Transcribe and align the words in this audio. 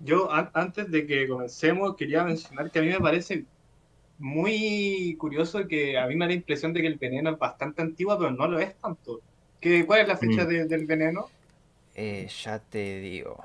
yo 0.00 0.28
antes 0.32 0.90
de 0.90 1.06
que 1.06 1.28
comencemos 1.28 1.94
quería 1.96 2.24
mencionar 2.24 2.70
que 2.70 2.78
a 2.78 2.82
mí 2.82 2.88
me 2.88 3.00
parece 3.00 3.44
muy 4.18 5.16
curioso 5.18 5.66
que 5.66 5.98
a 5.98 6.06
mí 6.06 6.14
me 6.14 6.26
da 6.26 6.28
la 6.28 6.34
impresión 6.34 6.72
de 6.72 6.82
que 6.82 6.86
el 6.86 6.96
veneno 6.96 7.30
es 7.30 7.38
bastante 7.38 7.82
antiguo, 7.82 8.18
pero 8.18 8.30
no 8.30 8.46
lo 8.46 8.60
es 8.60 8.74
tanto. 8.76 9.20
¿Qué, 9.60 9.84
¿Cuál 9.86 10.00
es 10.00 10.08
la 10.08 10.16
fecha 10.16 10.44
mm. 10.44 10.68
del 10.68 10.86
veneno? 10.86 11.28
Eh, 11.94 12.28
ya 12.42 12.58
te 12.58 13.00
digo. 13.00 13.42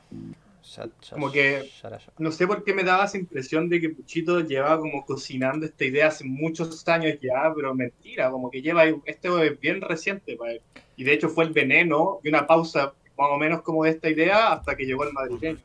como 1.11 1.31
que 1.31 1.69
no 2.17 2.31
sé 2.31 2.45
por 2.47 2.63
qué 2.63 2.73
me 2.73 2.83
daba 2.83 3.05
esa 3.05 3.17
impresión 3.17 3.69
de 3.69 3.79
que 3.79 3.89
Puchito 3.89 4.41
llevaba 4.41 4.79
como 4.79 5.05
cocinando 5.05 5.65
esta 5.65 5.85
idea 5.85 6.07
hace 6.07 6.25
muchos 6.25 6.87
años 6.87 7.17
ya, 7.21 7.51
pero 7.55 7.73
mentira, 7.73 8.29
como 8.31 8.51
que 8.51 8.61
lleva, 8.61 8.83
esto 9.05 9.41
es 9.43 9.59
bien 9.59 9.81
reciente 9.81 10.35
para 10.35 10.53
él. 10.53 10.61
Y 10.97 11.03
de 11.03 11.13
hecho 11.13 11.29
fue 11.29 11.45
el 11.45 11.51
veneno 11.51 12.19
y 12.23 12.29
una 12.29 12.47
pausa 12.47 12.93
más 13.17 13.29
o 13.29 13.37
menos 13.37 13.61
como 13.61 13.83
de 13.83 13.91
esta 13.91 14.09
idea 14.09 14.53
hasta 14.53 14.75
que 14.75 14.85
llegó 14.85 15.03
el 15.05 15.13
madrileño. 15.13 15.59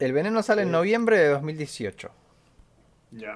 El 0.00 0.14
veneno 0.14 0.42
sale 0.42 0.62
en 0.62 0.72
noviembre 0.72 1.18
de 1.18 1.28
2018. 1.28 2.10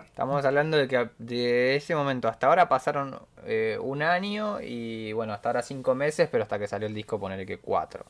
Estamos 0.04 0.44
hablando 0.44 0.78
de 0.78 0.88
que 0.88 1.10
de 1.18 1.76
ese 1.76 1.94
momento 1.94 2.26
hasta 2.26 2.46
ahora 2.46 2.68
pasaron 2.68 3.20
eh, 3.44 3.76
un 3.80 4.02
año 4.02 4.60
y 4.62 5.12
bueno, 5.12 5.34
hasta 5.34 5.50
ahora 5.50 5.62
cinco 5.62 5.94
meses, 5.94 6.28
pero 6.32 6.44
hasta 6.44 6.58
que 6.58 6.66
salió 6.66 6.88
el 6.88 6.94
disco 6.94 7.20
ponerle 7.20 7.44
que 7.44 7.58
cuatro. 7.58 8.04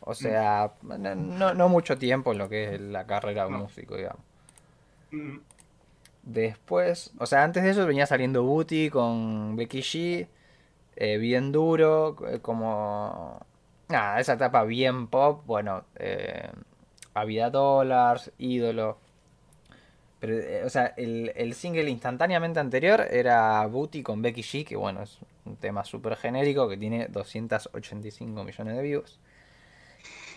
O 0.00 0.14
sea, 0.14 0.72
no, 0.82 1.68
mucho 1.68 1.96
tiempo 1.96 2.32
en 2.32 2.38
lo 2.38 2.48
que 2.48 2.74
es 2.74 2.80
la 2.80 3.06
carrera 3.06 3.44
de 3.44 3.50
músico, 3.50 3.96
digamos. 3.96 4.22
Mm. 5.12 5.38
Después, 6.22 7.12
o 7.18 7.26
sea, 7.26 7.44
antes 7.44 7.62
de 7.62 7.70
eso 7.70 7.86
venía 7.86 8.06
saliendo 8.06 8.42
Booty 8.42 8.90
con 8.90 9.54
Becky 9.54 9.80
G, 9.80 10.26
eh, 10.96 11.18
bien 11.18 11.52
duro, 11.52 12.16
eh, 12.28 12.40
como... 12.40 13.40
Nada, 13.88 14.18
esa 14.18 14.32
etapa 14.32 14.64
bien 14.64 15.06
pop, 15.06 15.42
bueno, 15.46 15.84
eh, 15.94 16.50
Vida 17.24 17.50
Dollars, 17.50 18.30
Ídolo. 18.38 18.98
Pero, 20.20 20.38
eh, 20.38 20.62
o 20.64 20.70
sea, 20.70 20.94
el, 20.96 21.54
single 21.54 21.90
instantáneamente 21.90 22.58
anterior 22.58 23.06
era 23.10 23.66
Booty 23.66 24.02
con 24.02 24.22
Becky 24.22 24.42
G, 24.42 24.64
que 24.64 24.76
bueno, 24.76 25.02
es 25.02 25.18
un 25.44 25.56
tema 25.56 25.84
súper 25.84 26.16
genérico 26.16 26.68
que 26.68 26.76
tiene 26.76 27.08
285 27.08 28.44
millones 28.44 28.76
de 28.76 28.82
views. 28.82 29.18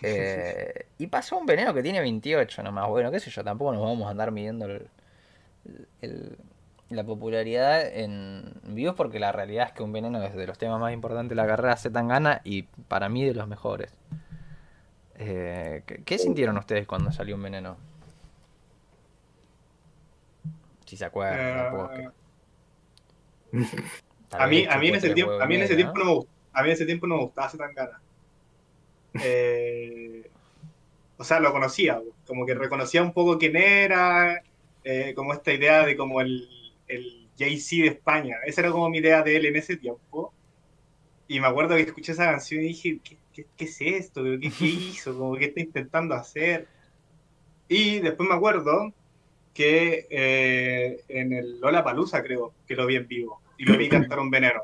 Eh, 0.02 0.86
y 0.96 1.08
pasó 1.08 1.36
un 1.36 1.44
veneno 1.44 1.74
que 1.74 1.82
tiene 1.82 2.00
28 2.00 2.62
nomás. 2.62 2.88
Bueno, 2.88 3.10
qué 3.10 3.20
sé 3.20 3.30
yo, 3.30 3.44
tampoco 3.44 3.74
nos 3.74 3.82
vamos 3.82 4.06
a 4.06 4.12
andar 4.12 4.30
midiendo 4.30 4.66
la 6.88 7.04
popularidad 7.04 7.86
en 7.86 8.50
views 8.64 8.94
porque 8.94 9.20
la 9.20 9.30
realidad 9.30 9.66
es 9.66 9.72
que 9.72 9.82
un 9.82 9.92
veneno 9.92 10.22
es 10.22 10.34
de 10.34 10.46
los 10.46 10.56
temas 10.56 10.80
más 10.80 10.94
importantes 10.94 11.28
de 11.28 11.34
la 11.34 11.46
carrera 11.46 11.76
se 11.76 11.90
tan 11.90 12.08
gana 12.08 12.40
y 12.44 12.62
para 12.88 13.10
mí 13.10 13.26
de 13.26 13.34
los 13.34 13.46
mejores. 13.46 13.92
Eh, 15.22 15.82
¿qué, 16.06 16.18
sintieron 16.18 16.56
ustedes 16.56 16.86
cuando 16.86 17.12
salió 17.12 17.36
un 17.36 17.42
veneno? 17.42 17.76
Si 20.86 20.96
se 20.96 21.04
acuerdan. 21.04 21.92
Eh, 21.92 22.08
a 24.30 24.46
mí, 24.46 24.64
a 24.64 24.78
mí 24.78 24.88
en 24.88 24.94
ese 24.94 25.10
tiempo, 25.10 25.38
a 25.38 25.46
mí 25.46 25.56
en 25.56 25.62
ese 25.62 25.76
tiempo 25.76 25.98
no 25.98 26.04
me 26.06 26.14
gustaba, 26.14 26.38
a 26.54 26.62
mí 26.62 26.68
en 26.70 26.72
ese 26.72 26.86
tiempo 26.86 27.06
no 27.06 27.16
me 27.16 27.22
gustaba 27.24 27.50
Zetangana. 27.50 28.00
Eh, 29.22 30.30
o 31.18 31.24
sea, 31.24 31.38
lo 31.38 31.52
conocía, 31.52 32.00
como 32.26 32.46
que 32.46 32.54
reconocía 32.54 33.02
un 33.02 33.12
poco 33.12 33.36
quién 33.36 33.56
era, 33.56 34.42
eh, 34.84 35.12
como 35.14 35.34
esta 35.34 35.52
idea 35.52 35.84
de 35.84 35.98
como 35.98 36.22
el, 36.22 36.48
el 36.88 37.28
Jay-Z 37.38 37.82
de 37.82 37.88
España. 37.88 38.36
Esa 38.46 38.62
era 38.62 38.70
como 38.70 38.88
mi 38.88 38.98
idea 38.98 39.22
de 39.22 39.36
él 39.36 39.44
en 39.44 39.56
ese 39.56 39.76
tiempo. 39.76 40.32
Y 41.28 41.40
me 41.40 41.46
acuerdo 41.46 41.76
que 41.76 41.82
escuché 41.82 42.12
esa 42.12 42.24
canción 42.24 42.62
y 42.62 42.68
dije, 42.68 42.98
¿qué, 43.04 43.18
qué, 43.56 43.64
es 43.64 43.80
esto? 43.80 44.22
¿Qué, 44.24 44.50
¿Qué, 44.50 44.64
hizo? 44.64 45.16
Como, 45.16 45.36
¿Qué 45.36 45.46
está 45.46 45.60
intentando 45.60 46.14
hacer? 46.14 46.68
Y 47.68 48.00
después 48.00 48.28
me 48.28 48.34
acuerdo 48.34 48.92
que 49.54 50.06
eh, 50.10 51.00
en 51.08 51.32
el 51.32 51.60
Lola 51.60 51.84
Palusa, 51.84 52.22
creo, 52.22 52.54
que 52.66 52.74
lo 52.74 52.86
vi 52.86 52.96
en 52.96 53.08
vivo 53.08 53.40
y 53.58 53.64
lo 53.64 53.76
vi 53.76 53.88
cantar 53.88 54.18
un 54.18 54.30
veneno. 54.30 54.62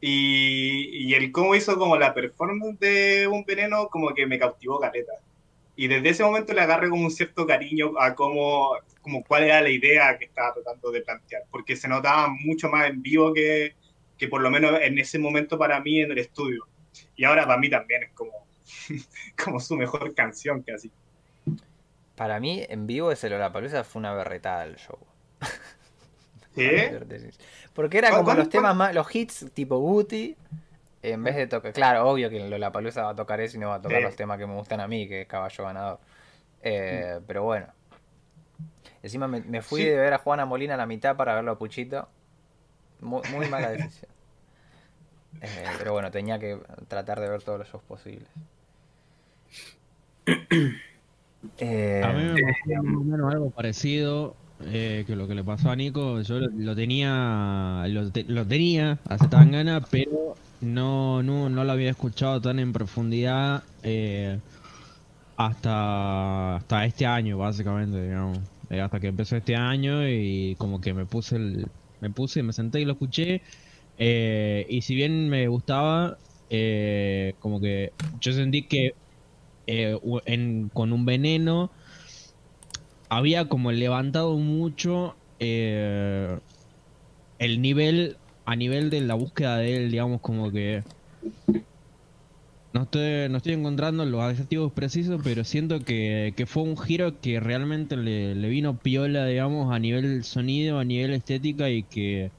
Y, 0.00 0.90
y 0.92 1.14
el 1.14 1.32
cómo 1.32 1.54
hizo 1.54 1.78
como 1.78 1.96
la 1.96 2.14
performance 2.14 2.78
de 2.78 3.26
un 3.26 3.44
veneno, 3.44 3.88
como 3.88 4.14
que 4.14 4.26
me 4.26 4.38
cautivó 4.38 4.78
caleta. 4.78 5.12
Y 5.76 5.86
desde 5.86 6.08
ese 6.08 6.24
momento 6.24 6.52
le 6.52 6.60
agarré 6.60 6.88
como 6.88 7.04
un 7.04 7.10
cierto 7.10 7.46
cariño 7.46 7.92
a 8.00 8.14
cómo, 8.16 8.72
como 9.00 9.22
cuál 9.22 9.44
era 9.44 9.60
la 9.60 9.70
idea 9.70 10.18
que 10.18 10.24
estaba 10.24 10.54
tratando 10.54 10.90
de 10.90 11.02
plantear, 11.02 11.42
porque 11.52 11.76
se 11.76 11.86
notaba 11.86 12.28
mucho 12.28 12.68
más 12.68 12.90
en 12.90 13.00
vivo 13.00 13.32
que, 13.32 13.76
que 14.16 14.26
por 14.26 14.40
lo 14.42 14.50
menos 14.50 14.80
en 14.80 14.98
ese 14.98 15.20
momento 15.20 15.56
para 15.56 15.80
mí 15.80 16.00
en 16.00 16.10
el 16.10 16.18
estudio. 16.18 16.66
Y 17.18 17.24
ahora 17.24 17.46
para 17.46 17.58
mí 17.58 17.68
también 17.68 18.04
es 18.04 18.12
como, 18.12 18.46
como 19.44 19.60
su 19.60 19.76
mejor 19.76 20.14
canción 20.14 20.62
casi. 20.62 20.90
Para 22.14 22.40
mí, 22.40 22.64
en 22.68 22.86
vivo 22.86 23.12
ese 23.12 23.28
Lollapalooza 23.28 23.84
fue 23.84 24.00
una 24.00 24.14
berretada 24.14 24.64
el 24.64 24.76
show. 24.76 24.98
¿Sí? 26.54 26.70
Porque 27.74 27.98
era 27.98 28.10
como 28.12 28.32
los 28.34 28.48
temas 28.48 28.74
más, 28.74 28.94
los 28.94 29.12
hits 29.14 29.46
tipo 29.52 29.78
Booty, 29.80 30.36
en 31.02 31.22
vez 31.24 31.36
de 31.36 31.48
tocar, 31.48 31.72
claro, 31.72 32.08
obvio 32.08 32.30
que 32.30 32.48
Lollapalooza 32.48 33.02
va 33.02 33.10
a 33.10 33.16
tocar 33.16 33.40
eso 33.40 33.56
y 33.56 33.60
no 33.60 33.68
va 33.68 33.76
a 33.76 33.82
tocar 33.82 34.00
los 34.00 34.14
temas 34.14 34.38
que 34.38 34.46
me 34.46 34.54
gustan 34.54 34.80
a 34.80 34.86
mí, 34.86 35.08
que 35.08 35.22
es 35.22 35.26
Caballo 35.26 35.64
Ganador. 35.64 35.98
Eh, 36.62 37.20
pero 37.26 37.42
bueno. 37.42 37.66
Encima 39.02 39.26
me, 39.26 39.62
fui 39.62 39.84
de 39.84 39.96
ver 39.96 40.14
a 40.14 40.18
Juana 40.18 40.44
Molina 40.44 40.74
a 40.74 40.76
la 40.76 40.86
mitad 40.86 41.16
para 41.16 41.34
verlo 41.34 41.52
a 41.52 41.58
Puchito. 41.58 42.08
Muy, 43.00 43.22
muy 43.32 43.48
mala 43.48 43.70
decisión. 43.70 44.17
Eh, 45.40 45.64
pero 45.78 45.92
bueno, 45.92 46.10
tenía 46.10 46.38
que 46.38 46.58
tratar 46.88 47.20
de 47.20 47.28
ver 47.28 47.42
todos 47.42 47.58
los 47.58 47.68
shows 47.68 47.82
posibles. 47.84 48.28
Eh, 51.58 52.02
a 52.04 52.12
mí 52.12 52.24
me 52.24 52.42
pasó 52.42 52.82
menos 52.82 53.32
algo 53.32 53.50
parecido 53.50 54.34
eh, 54.64 55.04
que 55.06 55.14
lo 55.14 55.28
que 55.28 55.36
le 55.36 55.44
pasó 55.44 55.70
a 55.70 55.76
Nico. 55.76 56.20
Yo 56.22 56.40
lo, 56.40 56.74
tenía 56.74 57.84
lo, 57.86 58.44
tenía 58.44 58.98
hace 59.08 59.28
tan 59.28 59.52
gana, 59.52 59.80
pero 59.88 60.34
no, 60.60 61.22
no, 61.22 61.48
no 61.48 61.62
lo 61.62 61.70
había 61.70 61.90
escuchado 61.90 62.40
tan 62.40 62.58
en 62.58 62.72
profundidad 62.72 63.62
hasta, 65.36 66.56
hasta 66.56 66.84
este 66.84 67.06
año, 67.06 67.38
básicamente, 67.38 68.02
digamos. 68.02 68.40
hasta 68.68 68.98
que 68.98 69.06
empezó 69.06 69.36
este 69.36 69.54
año 69.54 70.08
y 70.08 70.56
como 70.58 70.80
que 70.80 70.92
me 70.92 71.06
puse 71.06 71.36
el, 71.36 71.68
me 72.00 72.10
puse, 72.10 72.42
me 72.42 72.52
senté 72.52 72.80
y 72.80 72.84
lo 72.84 72.94
escuché 72.94 73.42
eh, 73.98 74.64
y 74.68 74.82
si 74.82 74.94
bien 74.94 75.28
me 75.28 75.48
gustaba, 75.48 76.18
eh, 76.50 77.34
como 77.40 77.60
que 77.60 77.92
yo 78.20 78.32
sentí 78.32 78.62
que 78.62 78.94
eh, 79.66 79.98
con 80.72 80.92
un 80.92 81.04
veneno 81.04 81.70
había 83.08 83.48
como 83.48 83.72
levantado 83.72 84.36
mucho 84.38 85.16
el 85.40 86.40
nivel 87.38 88.16
a 88.44 88.56
nivel 88.56 88.88
de 88.90 89.00
la 89.02 89.14
búsqueda 89.14 89.58
de 89.58 89.76
él, 89.76 89.90
digamos, 89.90 90.20
como 90.20 90.50
que 90.50 90.82
no 92.72 92.82
estoy, 92.82 93.28
no 93.28 93.38
estoy 93.38 93.52
encontrando 93.54 94.04
los 94.06 94.22
adjetivos 94.22 94.72
precisos, 94.72 95.20
pero 95.22 95.44
siento 95.44 95.80
que, 95.80 96.32
fue 96.46 96.62
un 96.62 96.76
giro 96.76 97.20
que 97.20 97.40
realmente 97.40 97.96
le, 97.96 98.34
le, 98.34 98.48
vino 98.48 98.78
piola, 98.78 99.26
digamos, 99.26 99.74
a 99.74 99.78
nivel 99.78 100.24
sonido, 100.24 100.78
a 100.78 100.84
nivel 100.84 101.12
estética 101.12 101.68
y 101.68 101.82
que 101.82 102.30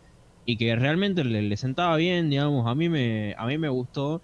y 0.50 0.58
que 0.58 0.76
realmente 0.76 1.24
le, 1.24 1.58
sentaba 1.58 1.96
bien, 1.98 2.32
digamos, 2.32 2.66
a 2.68 2.74
mí 2.74 2.90
me, 2.90 3.36
a 3.38 3.46
mí 3.46 3.60
me 3.60 3.70
gustó 3.70 4.20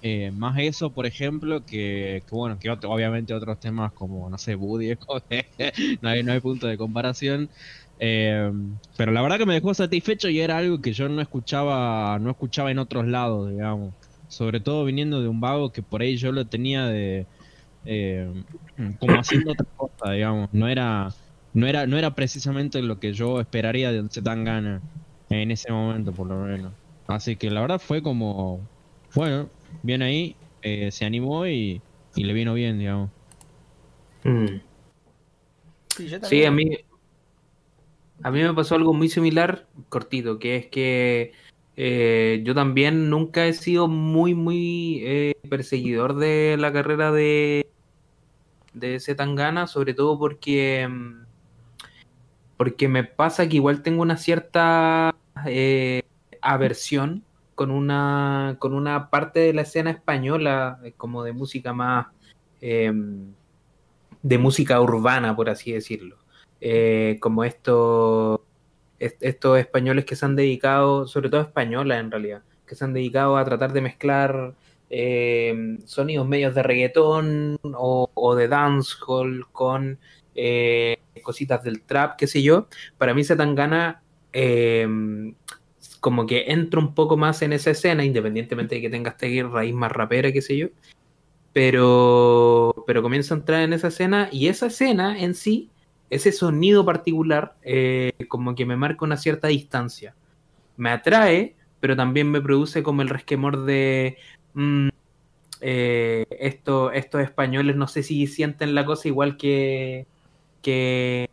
eh, 0.00 0.30
más 0.32 0.58
eso, 0.58 0.90
por 0.94 1.04
ejemplo, 1.04 1.66
que, 1.66 2.22
bueno, 2.30 2.58
que 2.58 2.70
obviamente 2.70 3.34
otros 3.34 3.60
temas 3.60 3.92
como, 3.92 4.30
no 4.30 4.38
sé, 4.38 4.54
Buddy, 4.54 4.94
no, 6.00 6.22
no 6.24 6.32
hay 6.32 6.40
punto 6.40 6.66
de 6.66 6.78
comparación. 6.78 7.50
Eh, 7.98 8.50
pero 8.96 9.12
la 9.12 9.20
verdad 9.20 9.36
que 9.36 9.44
me 9.44 9.52
dejó 9.52 9.74
satisfecho 9.74 10.30
y 10.30 10.40
era 10.40 10.56
algo 10.56 10.80
que 10.80 10.94
yo 10.94 11.10
no 11.10 11.20
escuchaba, 11.20 12.18
no 12.18 12.30
escuchaba 12.30 12.70
en 12.70 12.78
otros 12.78 13.06
lados, 13.06 13.50
digamos. 13.50 13.94
Sobre 14.28 14.60
todo 14.60 14.86
viniendo 14.86 15.20
de 15.20 15.28
un 15.28 15.40
vago 15.42 15.72
que 15.72 15.82
por 15.82 16.00
ahí 16.00 16.16
yo 16.16 16.32
lo 16.32 16.46
tenía 16.46 16.86
de 16.86 17.26
eh, 17.84 18.32
como 18.98 19.20
haciendo 19.20 19.52
otra 19.52 19.66
cosa, 19.76 20.12
digamos. 20.12 20.48
No 20.54 20.68
era, 20.68 21.10
no 21.52 21.66
era, 21.66 21.86
no 21.86 21.98
era 21.98 22.14
precisamente 22.14 22.80
lo 22.80 22.98
que 22.98 23.12
yo 23.12 23.42
esperaría 23.42 23.92
de 23.92 24.08
tan 24.22 24.44
gana 24.44 24.80
en 25.30 25.50
ese 25.50 25.72
momento 25.72 26.12
por 26.12 26.26
lo 26.26 26.40
menos. 26.40 26.72
Así 27.06 27.36
que 27.36 27.50
la 27.50 27.60
verdad 27.60 27.80
fue 27.80 28.02
como, 28.02 28.60
bueno, 29.14 29.48
bien 29.82 30.02
ahí, 30.02 30.36
eh, 30.62 30.90
se 30.90 31.04
animó 31.04 31.46
y, 31.46 31.80
le 32.14 32.32
vino 32.32 32.54
bien, 32.54 32.78
digamos. 32.78 33.10
Mm. 34.24 34.60
Sí, 36.22 36.44
a 36.44 36.50
mí, 36.50 36.78
a 38.22 38.30
mí 38.30 38.42
me 38.42 38.54
pasó 38.54 38.74
algo 38.74 38.92
muy 38.92 39.08
similar, 39.08 39.66
cortito, 39.88 40.38
que 40.38 40.56
es 40.56 40.66
que 40.66 41.32
eh, 41.76 42.42
yo 42.44 42.54
también 42.54 43.10
nunca 43.10 43.46
he 43.46 43.52
sido 43.52 43.88
muy, 43.88 44.34
muy 44.34 45.00
eh, 45.04 45.34
perseguidor 45.48 46.16
de 46.16 46.56
la 46.58 46.72
carrera 46.72 47.12
de, 47.12 47.70
de 48.72 49.00
Zetangana, 49.00 49.66
sobre 49.66 49.94
todo 49.94 50.18
porque, 50.18 50.86
mm, 50.88 51.24
porque 52.56 52.88
me 52.88 53.04
pasa 53.04 53.48
que 53.48 53.56
igual 53.56 53.82
tengo 53.82 54.02
una 54.02 54.16
cierta 54.16 55.14
eh, 55.46 56.02
aversión 56.42 57.24
con 57.60 57.70
una, 57.70 58.56
con 58.58 58.72
una 58.72 59.10
parte 59.10 59.40
de 59.40 59.52
la 59.52 59.60
escena 59.60 59.90
española, 59.90 60.80
eh, 60.82 60.94
como 60.96 61.24
de 61.24 61.34
música 61.34 61.74
más, 61.74 62.06
em, 62.62 63.34
de 64.22 64.38
música 64.38 64.80
urbana, 64.80 65.36
por 65.36 65.50
así 65.50 65.70
decirlo. 65.70 66.16
Eh, 66.62 67.18
como 67.20 67.44
estos, 67.44 68.40
estos 68.98 69.58
españoles 69.58 70.06
que 70.06 70.16
se 70.16 70.24
han 70.24 70.36
dedicado, 70.36 71.06
sobre 71.06 71.28
todo 71.28 71.42
españolas 71.42 72.00
en 72.00 72.10
realidad, 72.10 72.42
que 72.66 72.74
se 72.74 72.84
han 72.84 72.94
dedicado 72.94 73.36
a 73.36 73.44
tratar 73.44 73.74
de 73.74 73.82
mezclar 73.82 74.54
eh, 74.88 75.78
sonidos 75.84 76.26
medios 76.26 76.54
de 76.54 76.62
reggaetón 76.62 77.58
o, 77.62 78.34
de 78.36 78.48
dancehall 78.48 79.46
con 79.52 79.98
cositas 81.22 81.62
del 81.62 81.82
trap, 81.82 82.16
qué 82.16 82.26
sé 82.26 82.42
yo. 82.42 82.68
Para 82.96 83.12
mí 83.12 83.22
se 83.22 83.36
gana 84.32 85.34
como 86.00 86.26
que 86.26 86.46
entra 86.48 86.80
un 86.80 86.94
poco 86.94 87.16
más 87.16 87.42
en 87.42 87.52
esa 87.52 87.70
escena, 87.70 88.04
independientemente 88.04 88.76
de 88.76 88.80
que 88.80 88.90
tenga 88.90 89.10
esta 89.10 89.26
raíz 89.48 89.74
más 89.74 89.92
rapera, 89.92 90.32
qué 90.32 90.42
sé 90.42 90.56
yo. 90.56 90.68
Pero, 91.52 92.84
pero 92.86 93.02
comienza 93.02 93.34
a 93.34 93.38
entrar 93.38 93.62
en 93.62 93.72
esa 93.72 93.88
escena 93.88 94.28
y 94.32 94.48
esa 94.48 94.66
escena 94.66 95.20
en 95.20 95.34
sí, 95.34 95.70
ese 96.08 96.32
sonido 96.32 96.84
particular, 96.84 97.56
eh, 97.62 98.12
como 98.28 98.54
que 98.54 98.66
me 98.66 98.76
marca 98.76 99.04
una 99.04 99.16
cierta 99.16 99.48
distancia. 99.48 100.14
Me 100.76 100.90
atrae, 100.90 101.56
pero 101.80 101.96
también 101.96 102.30
me 102.30 102.40
produce 102.40 102.82
como 102.82 103.02
el 103.02 103.08
resquemor 103.08 103.64
de... 103.64 104.16
Mm, 104.54 104.88
eh, 105.62 106.24
estos 106.30 106.94
españoles 106.94 107.76
no 107.76 107.86
sé 107.86 108.02
si 108.02 108.26
sienten 108.26 108.74
la 108.74 108.86
cosa 108.86 109.08
igual 109.08 109.36
que, 109.36 110.06
que 110.62 111.28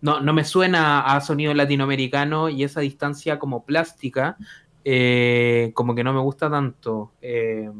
no, 0.00 0.20
no 0.20 0.32
me 0.32 0.44
suena 0.44 1.00
a 1.00 1.20
sonido 1.20 1.54
latinoamericano 1.54 2.48
y 2.48 2.62
esa 2.62 2.80
distancia 2.80 3.38
como 3.38 3.64
plástica, 3.64 4.36
eh, 4.84 5.72
como 5.74 5.94
que 5.94 6.04
no 6.04 6.12
me 6.12 6.20
gusta 6.20 6.50
tanto. 6.50 7.12
Eh, 7.20 7.70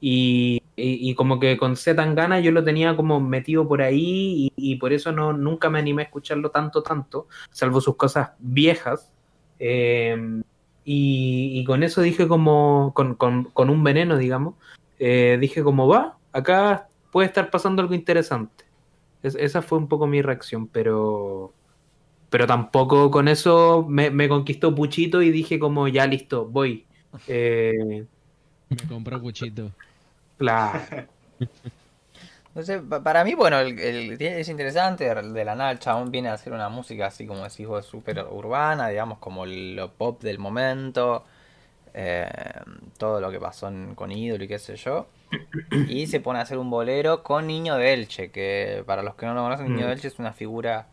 y, 0.00 1.14
como 1.14 1.40
que 1.40 1.56
con 1.56 1.74
Z 1.76 1.96
Tangana 1.96 2.38
yo 2.40 2.52
lo 2.52 2.62
tenía 2.62 2.94
como 2.96 3.18
metido 3.18 3.66
por 3.66 3.82
ahí 3.82 4.52
y, 4.54 4.76
por 4.76 4.92
eso 4.92 5.10
no, 5.10 5.32
nunca 5.32 5.70
me 5.70 5.78
animé 5.78 6.02
a 6.02 6.04
escucharlo 6.04 6.50
tanto, 6.50 6.82
tanto, 6.82 7.26
salvo 7.50 7.80
sus 7.80 7.96
cosas 7.96 8.30
viejas. 8.38 9.10
Eh, 9.58 10.42
y, 10.84 11.64
con 11.64 11.82
eso 11.82 12.02
dije 12.02 12.28
como, 12.28 12.92
con, 12.94 13.70
un 13.70 13.84
veneno, 13.84 14.16
digamos, 14.16 14.54
dije 14.98 15.62
como 15.64 15.88
va, 15.88 16.18
acá 16.32 16.88
puede 17.10 17.26
estar 17.26 17.50
pasando 17.50 17.82
algo 17.82 17.94
interesante 17.94 18.65
esa 19.34 19.62
fue 19.62 19.78
un 19.78 19.88
poco 19.88 20.06
mi 20.06 20.22
reacción, 20.22 20.68
pero 20.68 21.52
pero 22.30 22.46
tampoco 22.46 23.10
con 23.10 23.28
eso 23.28 23.86
me, 23.88 24.28
conquistó 24.28 24.74
Puchito 24.74 25.22
y 25.22 25.30
dije 25.30 25.58
como 25.58 25.88
ya 25.88 26.06
listo, 26.06 26.46
voy. 26.46 26.84
Eh, 27.28 28.04
me 28.68 28.76
compró 28.88 29.20
Puchito. 29.22 29.70
Claro. 30.36 30.80
Entonces, 32.48 32.82
para 33.04 33.22
mí, 33.24 33.34
bueno, 33.34 33.58
el, 33.58 34.20
es 34.20 34.48
interesante, 34.48 35.04
de 35.14 35.44
la 35.44 35.54
nada 35.54 35.70
el 35.70 35.78
chabón 35.78 36.10
viene 36.10 36.28
a 36.30 36.32
hacer 36.34 36.54
una 36.54 36.70
música 36.70 37.06
así 37.06 37.26
como 37.26 37.44
decís 37.44 37.66
vos, 37.66 37.84
súper 37.84 38.24
urbana, 38.30 38.88
digamos, 38.88 39.18
como 39.18 39.44
lo 39.44 39.92
pop 39.92 40.22
del 40.22 40.38
momento, 40.38 41.24
eh, 41.92 42.28
todo 42.98 43.20
lo 43.20 43.30
que 43.30 43.38
pasó 43.38 43.70
con 43.94 44.10
Ídolo 44.10 44.44
y 44.44 44.48
qué 44.48 44.58
sé 44.58 44.76
yo. 44.76 45.06
Y 45.88 46.06
se 46.06 46.20
pone 46.20 46.38
a 46.38 46.42
hacer 46.42 46.58
un 46.58 46.70
bolero 46.70 47.22
con 47.22 47.46
Niño 47.46 47.76
de 47.76 47.92
Elche, 47.92 48.30
que 48.30 48.82
para 48.86 49.02
los 49.02 49.14
que 49.16 49.26
no 49.26 49.34
lo 49.34 49.42
conocen, 49.42 49.68
Niño 49.68 49.86
de 49.86 49.94
mm. 49.94 49.96
Elche 49.96 50.08
es 50.08 50.18
una 50.18 50.32
figura 50.32 50.86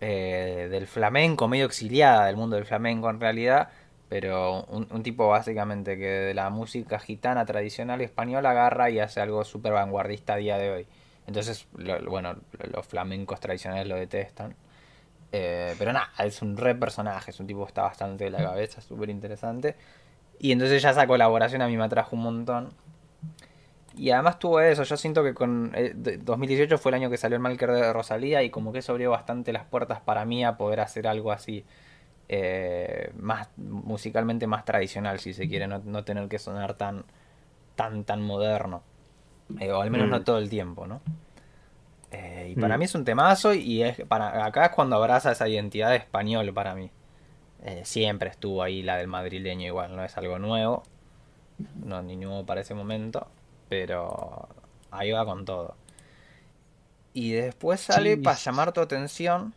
eh, 0.00 0.68
del 0.70 0.86
flamenco, 0.86 1.48
medio 1.48 1.66
exiliada 1.66 2.26
del 2.26 2.36
mundo 2.36 2.56
del 2.56 2.66
flamenco 2.66 3.08
en 3.08 3.18
realidad, 3.18 3.70
pero 4.08 4.64
un, 4.64 5.02
tipo 5.02 5.28
básicamente 5.28 5.96
que 5.96 6.06
de 6.06 6.34
la 6.34 6.50
música 6.50 6.98
gitana 6.98 7.44
tradicional 7.46 8.00
española 8.02 8.50
agarra 8.50 8.90
y 8.90 8.98
hace 8.98 9.20
algo 9.20 9.42
súper 9.44 9.72
vanguardista 9.72 10.34
a 10.34 10.36
día 10.36 10.58
de 10.58 10.70
hoy. 10.70 10.86
Entonces, 11.26 11.66
bueno, 12.06 12.36
los 12.72 12.86
flamencos 12.86 13.40
tradicionales 13.40 13.88
lo 13.88 13.96
detestan. 13.96 14.54
Eh, 15.32 15.74
pero 15.78 15.92
nada, 15.92 16.10
es 16.18 16.40
un 16.40 16.56
re 16.56 16.74
personaje, 16.74 17.30
es 17.30 17.40
un 17.40 17.46
tipo 17.46 17.64
que 17.64 17.68
está 17.68 17.82
bastante 17.82 18.24
de 18.24 18.30
la 18.30 18.38
cabeza, 18.38 18.80
súper 18.80 19.10
interesante. 19.10 19.74
Y 20.38 20.52
entonces 20.52 20.82
ya 20.82 20.90
esa 20.90 21.06
colaboración 21.06 21.62
a 21.62 21.66
mí 21.66 21.76
me 21.76 21.84
atrajo 21.84 22.16
un 22.16 22.22
montón. 22.22 22.68
Y 23.96 24.10
además 24.10 24.38
tuvo 24.38 24.60
eso, 24.60 24.82
yo 24.82 24.96
siento 24.98 25.24
que 25.24 25.32
con 25.32 25.72
2018 26.20 26.74
eh, 26.74 26.78
fue 26.78 26.90
el 26.90 26.96
año 26.96 27.10
que 27.10 27.16
salió 27.16 27.36
el 27.36 27.42
Malker 27.42 27.72
de 27.72 27.92
Rosalía 27.94 28.42
y 28.42 28.50
como 28.50 28.70
que 28.70 28.80
eso 28.80 28.92
abrió 28.92 29.10
bastante 29.10 29.54
las 29.54 29.64
puertas 29.64 30.00
para 30.00 30.26
mí 30.26 30.44
a 30.44 30.58
poder 30.58 30.80
hacer 30.80 31.08
algo 31.08 31.32
así, 31.32 31.64
eh, 32.28 33.10
más 33.16 33.48
musicalmente 33.56 34.46
más 34.46 34.66
tradicional 34.66 35.18
si 35.18 35.32
se 35.32 35.48
quiere, 35.48 35.66
no, 35.66 36.04
tener 36.04 36.28
que 36.28 36.38
sonar 36.38 36.74
tan, 36.74 37.04
tan, 37.74 38.04
tan 38.04 38.20
moderno. 38.20 38.82
Eh, 39.60 39.72
o 39.72 39.80
al 39.80 39.90
menos 39.90 40.08
no 40.08 40.20
mm. 40.20 40.24
todo 40.24 40.38
el 40.38 40.50
tiempo, 40.50 40.86
¿no? 40.86 41.00
y 42.48 42.54
para 42.54 42.76
mm. 42.76 42.78
mí 42.78 42.84
es 42.86 42.94
un 42.94 43.04
temazo 43.04 43.52
y 43.52 43.82
es, 43.82 44.00
para, 44.08 44.46
acá 44.46 44.66
es 44.66 44.70
cuando 44.72 44.96
abraza 44.96 45.32
esa 45.32 45.48
identidad 45.48 45.94
español 45.94 46.52
para 46.54 46.74
mí. 46.74 46.90
Eh, 47.66 47.84
siempre 47.84 48.30
estuvo 48.30 48.62
ahí 48.62 48.80
la 48.80 48.96
del 48.96 49.08
madrileño 49.08 49.66
igual, 49.66 49.96
no 49.96 50.04
es 50.04 50.16
algo 50.16 50.38
nuevo, 50.38 50.84
no 51.74 52.00
ni 52.00 52.14
nuevo 52.14 52.46
para 52.46 52.60
ese 52.60 52.74
momento, 52.74 53.26
pero 53.68 54.48
ahí 54.92 55.10
va 55.10 55.24
con 55.24 55.44
todo. 55.44 55.74
Y 57.12 57.32
después 57.32 57.80
sale 57.80 58.18
para 58.18 58.36
llamar 58.36 58.72
tu 58.72 58.80
atención, 58.80 59.52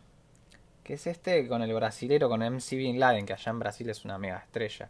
que 0.82 0.94
es 0.94 1.06
este 1.06 1.46
con 1.46 1.62
el 1.62 1.72
brasilero, 1.72 2.28
con 2.28 2.40
MC 2.40 2.72
Bin 2.72 2.98
Laden, 2.98 3.26
que 3.26 3.34
allá 3.34 3.50
en 3.50 3.60
Brasil 3.60 3.88
es 3.88 4.04
una 4.04 4.18
mega 4.18 4.38
estrella. 4.38 4.88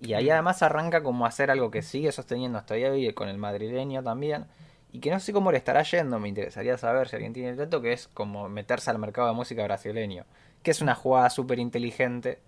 Y 0.00 0.14
ahí 0.14 0.28
además 0.28 0.60
arranca 0.60 1.04
como 1.04 1.26
a 1.26 1.28
hacer 1.28 1.52
algo 1.52 1.70
que 1.70 1.82
sigue 1.82 2.10
sosteniendo 2.10 2.58
hasta 2.58 2.74
hoy 2.74 3.14
con 3.14 3.28
el 3.28 3.38
madrileño 3.38 4.02
también. 4.02 4.46
Y 4.90 4.98
que 4.98 5.12
no 5.12 5.20
sé 5.20 5.32
cómo 5.32 5.52
le 5.52 5.58
estará 5.58 5.84
yendo, 5.84 6.18
me 6.18 6.28
interesaría 6.28 6.76
saber 6.76 7.08
si 7.08 7.14
alguien 7.14 7.34
tiene 7.34 7.50
el 7.50 7.56
dato, 7.56 7.80
que 7.80 7.92
es 7.92 8.08
como 8.08 8.48
meterse 8.48 8.90
al 8.90 8.98
mercado 8.98 9.28
de 9.28 9.34
música 9.34 9.62
brasileño. 9.62 10.24
Que 10.68 10.72
es 10.72 10.82
una 10.82 10.94
jugada 10.94 11.30
súper 11.30 11.60
inteligente 11.60 12.40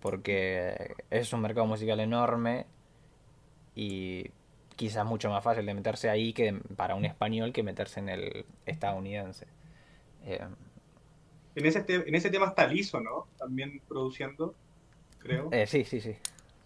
porque 0.00 0.94
es 1.10 1.34
un 1.34 1.42
mercado 1.42 1.66
musical 1.66 2.00
enorme 2.00 2.64
y 3.74 4.30
quizás 4.74 5.04
mucho 5.04 5.28
más 5.28 5.44
fácil 5.44 5.66
de 5.66 5.74
meterse 5.74 6.08
ahí 6.08 6.32
que 6.32 6.58
para 6.76 6.94
un 6.94 7.04
español 7.04 7.52
que 7.52 7.62
meterse 7.62 8.00
en 8.00 8.08
el 8.08 8.46
estadounidense. 8.64 9.46
Eh, 10.24 10.46
en, 11.56 11.66
ese 11.66 11.84
en 11.86 12.14
ese 12.14 12.30
tema 12.30 12.46
está 12.46 12.66
Liso, 12.66 13.00
¿no? 13.00 13.26
También 13.36 13.82
produciendo, 13.86 14.54
creo. 15.18 15.50
Eh, 15.52 15.66
sí, 15.66 15.84
sí, 15.84 16.00
sí. 16.00 16.16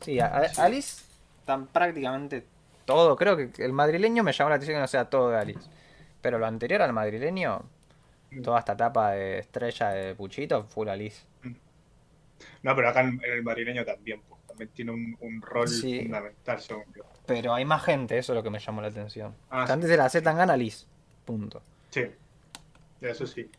Sí, 0.00 0.20
Alice 0.20 1.02
están 1.40 1.66
prácticamente 1.66 2.46
todo. 2.84 3.16
Creo 3.16 3.36
que 3.36 3.50
el 3.58 3.72
madrileño 3.72 4.22
me 4.22 4.32
llamó 4.32 4.50
la 4.50 4.54
atención 4.54 4.76
que 4.76 4.82
no 4.82 4.86
sea 4.86 5.10
todo 5.10 5.30
de 5.30 5.38
Alice. 5.38 5.68
Pero 6.22 6.38
lo 6.38 6.46
anterior 6.46 6.80
al 6.80 6.92
madrileño. 6.92 7.64
Toda 8.42 8.60
esta 8.60 8.72
etapa 8.72 9.12
de 9.12 9.38
estrella 9.40 9.90
de 9.90 10.14
Puchito, 10.14 10.64
full 10.64 10.88
Alice. 10.88 11.24
No, 12.62 12.74
pero 12.74 12.88
acá 12.88 13.00
en, 13.00 13.20
el 13.24 13.42
marineño 13.42 13.84
también, 13.84 14.22
pues, 14.28 14.40
también 14.46 14.70
tiene 14.70 14.92
un, 14.92 15.42
rol 15.42 15.68
fundamental, 15.68 16.60
según 16.60 16.84
yo. 16.94 17.04
Pero 17.26 17.54
hay 17.54 17.64
más 17.64 17.84
gente, 17.84 18.18
eso 18.18 18.32
es 18.32 18.36
lo 18.36 18.42
que 18.42 18.50
me 18.50 18.58
llamó 18.58 18.82
la 18.82 18.88
atención. 18.88 19.34
Ah, 19.50 19.66
Antes 19.68 19.90
de 19.90 19.96
la 19.96 20.08
Z 20.08 20.32
gana 20.32 20.56
Liz, 20.56 20.86
punto. 21.24 21.62
Sí, 21.90 22.06
eso 23.00 23.26
sí. 23.26 23.50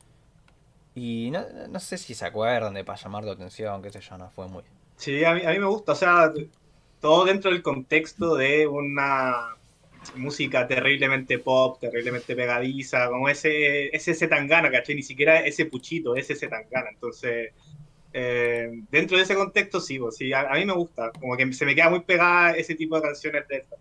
Y 0.94 1.30
no, 1.32 1.46
no 1.70 1.80
sé 1.80 1.98
si 1.98 2.14
se 2.14 2.26
acuerdan 2.26 2.74
de 2.74 2.84
para 2.84 2.98
llamar 3.00 3.24
tu 3.24 3.32
atención, 3.32 3.82
qué 3.82 3.92
sé 3.92 4.02
yo, 4.02 4.18
no 4.18 4.30
fue 4.30 4.48
muy. 4.48 4.64
Sí, 4.98 5.24
a 5.24 5.34
mí, 5.34 5.42
a 5.46 5.50
mí 5.50 5.60
me 5.60 5.66
gusta, 5.66 5.94
o 5.94 5.96
sea, 5.96 6.32
todo 7.00 7.26
dentro 7.26 7.52
del 7.52 7.64
contexto 7.64 8.36
de 8.36 8.68
una 8.68 9.56
música 10.16 10.68
terriblemente 10.68 11.40
pop, 11.40 11.80
terriblemente 11.80 12.36
pegadiza, 12.36 13.08
como 13.10 13.30
ese, 13.30 13.96
ese 13.96 14.14
Zetangana, 14.14 14.72
¿cachai? 14.72 14.96
Ni 14.96 15.04
siquiera 15.04 15.40
ese 15.40 15.66
puchito, 15.66 16.16
ese 16.16 16.36
Zetangana. 16.36 16.90
Entonces, 16.92 17.54
eh, 18.14 18.84
dentro 18.90 19.18
de 19.18 19.24
ese 19.24 19.36
contexto, 19.36 19.80
sí, 19.80 20.00
pues, 20.00 20.18
sí 20.18 20.34
a, 20.34 20.50
mí 20.54 20.66
me 20.66 20.74
gusta. 20.74 21.12
Como 21.12 21.38
que 21.38 21.54
se 21.54 21.66
me 21.66 21.76
queda 21.76 21.90
muy 21.90 22.02
pegada 22.02 22.52
ese 22.52 22.76
tipo 22.76 22.96
de 22.96 23.02
canciones 23.02 23.48
de 23.48 23.58
estas. 23.58 23.80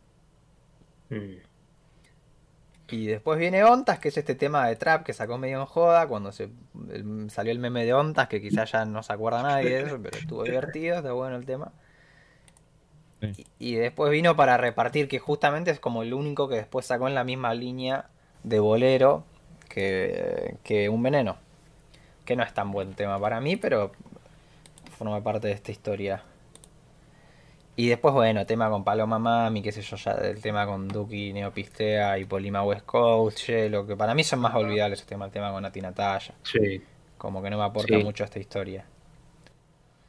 Mm. 1.10 1.50
Y 2.92 3.06
después 3.06 3.38
viene 3.38 3.62
Ontas, 3.62 4.00
que 4.00 4.08
es 4.08 4.16
este 4.16 4.34
tema 4.34 4.66
de 4.66 4.74
trap 4.74 5.04
que 5.04 5.12
sacó 5.12 5.38
medio 5.38 5.60
en 5.60 5.66
joda 5.66 6.08
cuando 6.08 6.32
se 6.32 6.50
salió 7.28 7.52
el 7.52 7.60
meme 7.60 7.84
de 7.84 7.94
Ontas, 7.94 8.28
que 8.28 8.40
quizás 8.40 8.72
ya 8.72 8.84
no 8.84 9.02
se 9.04 9.12
acuerda 9.12 9.42
nadie 9.42 9.84
pero 10.02 10.18
estuvo 10.18 10.42
divertido, 10.42 10.96
está 10.96 11.12
bueno 11.12 11.36
el 11.36 11.46
tema. 11.46 11.72
Y, 13.58 13.74
después 13.74 14.10
vino 14.10 14.36
para 14.36 14.56
repartir, 14.56 15.08
que 15.08 15.18
justamente 15.18 15.70
es 15.70 15.80
como 15.80 16.02
el 16.02 16.14
único 16.14 16.48
que 16.48 16.56
después 16.56 16.86
sacó 16.86 17.08
en 17.08 17.14
la 17.14 17.24
misma 17.24 17.54
línea 17.54 18.06
de 18.42 18.60
bolero 18.60 19.24
que, 19.68 20.56
que 20.64 20.88
Un 20.88 21.02
Veneno. 21.02 21.36
Que 22.24 22.36
no 22.36 22.42
es 22.42 22.54
tan 22.54 22.70
buen 22.70 22.94
tema 22.94 23.18
para 23.18 23.40
mí, 23.40 23.56
pero 23.56 23.92
forma 24.96 25.22
parte 25.22 25.48
de 25.48 25.54
esta 25.54 25.72
historia. 25.72 26.22
Y 27.76 27.88
después, 27.88 28.12
bueno, 28.12 28.44
tema 28.44 28.68
con 28.68 28.84
Paloma 28.84 29.18
Mami, 29.18 29.62
qué 29.62 29.72
sé 29.72 29.80
yo, 29.80 29.96
ya 29.96 30.12
el 30.12 30.42
tema 30.42 30.66
con 30.66 30.86
Duki, 30.86 31.32
Neopistea 31.32 32.18
y 32.18 32.26
Polima 32.26 32.62
West 32.62 32.84
Coast, 32.84 33.48
lo 33.70 33.86
que 33.86 33.96
para 33.96 34.14
mí 34.14 34.22
son 34.22 34.40
más 34.40 34.54
olvidables 34.54 35.00
el 35.00 35.06
tema, 35.06 35.24
el 35.24 35.30
tema 35.30 35.50
con 35.50 35.62
Nati 35.62 35.80
Natalia. 35.80 36.34
Sí. 36.42 36.82
Como 37.16 37.42
que 37.42 37.48
no 37.48 37.56
me 37.56 37.64
aporta 37.64 37.98
mucho 38.00 38.24
esta 38.24 38.38
historia. 38.38 38.84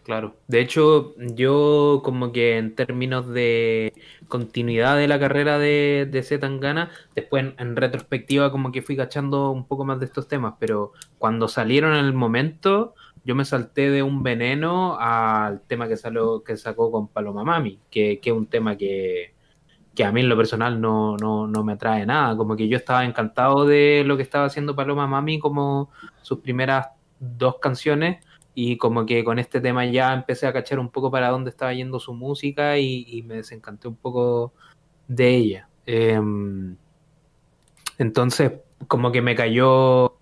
Claro. 0.03 0.35
De 0.47 0.59
hecho, 0.61 1.13
yo 1.17 2.01
como 2.03 2.31
que 2.31 2.57
en 2.57 2.73
términos 2.75 3.27
de 3.27 3.93
continuidad 4.27 4.97
de 4.97 5.07
la 5.07 5.19
carrera 5.19 5.59
de, 5.59 6.07
de 6.09 6.23
Zetangana, 6.23 6.89
después 7.13 7.53
en, 7.57 7.75
retrospectiva 7.75 8.51
como 8.51 8.71
que 8.71 8.81
fui 8.81 8.95
cachando 8.95 9.51
un 9.51 9.67
poco 9.67 9.85
más 9.85 9.99
de 9.99 10.07
estos 10.07 10.27
temas, 10.27 10.55
pero 10.59 10.93
cuando 11.19 11.47
salieron 11.47 11.93
en 11.93 12.05
el 12.05 12.13
momento, 12.13 12.95
yo 13.23 13.35
me 13.35 13.45
salté 13.45 13.91
de 13.91 14.01
un 14.01 14.23
veneno 14.23 14.97
al 14.99 15.61
tema 15.61 15.87
que, 15.87 15.97
salió, 15.97 16.43
que 16.43 16.57
sacó 16.57 16.91
con 16.91 17.07
Paloma 17.07 17.43
Mami, 17.43 17.79
que, 17.91 18.19
que 18.19 18.31
es 18.31 18.35
un 18.35 18.47
tema 18.47 18.77
que, 18.77 19.35
que 19.93 20.03
a 20.03 20.11
mí 20.11 20.21
en 20.21 20.29
lo 20.29 20.37
personal 20.37 20.81
no, 20.81 21.15
no, 21.17 21.45
no, 21.45 21.63
me 21.63 21.73
atrae 21.73 22.07
nada. 22.07 22.35
Como 22.35 22.55
que 22.55 22.67
yo 22.67 22.77
estaba 22.77 23.05
encantado 23.05 23.65
de 23.67 24.03
lo 24.05 24.17
que 24.17 24.23
estaba 24.23 24.45
haciendo 24.45 24.75
Paloma 24.75 25.05
Mami 25.05 25.37
como 25.37 25.91
sus 26.23 26.39
primeras 26.39 26.87
dos 27.19 27.59
canciones 27.59 28.25
y 28.53 28.77
como 28.77 29.05
que 29.05 29.23
con 29.23 29.39
este 29.39 29.61
tema 29.61 29.85
ya 29.85 30.13
empecé 30.13 30.47
a 30.47 30.53
cachar 30.53 30.79
un 30.79 30.89
poco 30.89 31.09
para 31.11 31.29
dónde 31.29 31.49
estaba 31.49 31.73
yendo 31.73 31.99
su 31.99 32.13
música 32.13 32.77
y, 32.77 33.23
me 33.23 33.35
desencanté 33.35 33.87
un 33.87 33.95
poco 33.95 34.53
de 35.07 35.29
ella. 35.35 35.69
Em, 35.85 36.75
entonces, 37.97 38.53
como 38.87 39.11
que 39.11 39.21
me 39.21 39.35
cayó 39.35 40.17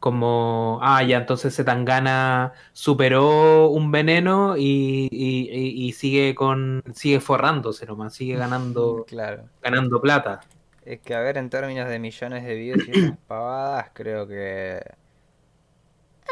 como, 0.00 0.78
ah, 0.82 1.02
ya 1.02 1.18
entonces 1.18 1.56
Zetangana 1.56 2.52
superó 2.72 3.68
un 3.70 3.90
veneno 3.90 4.56
y, 4.56 5.08
y, 5.10 5.92
sigue 5.92 6.34
con 6.34 6.82
sigue 6.94 7.20
forrándose 7.20 7.86
nomás, 7.86 8.14
sigue 8.14 8.36
ganando, 8.36 9.04
claro. 9.06 9.48
ganando 9.62 10.00
plata. 10.00 10.40
Es 10.84 11.00
que 11.00 11.14
a 11.14 11.20
ver, 11.20 11.36
en 11.38 11.50
términos 11.50 11.88
de 11.88 11.98
millones 11.98 12.44
de 12.44 12.54
views 12.54 12.88
y 12.88 12.90
esas 12.92 13.18
pavadas, 13.26 13.90
creo 13.92 14.28
que 14.28 14.80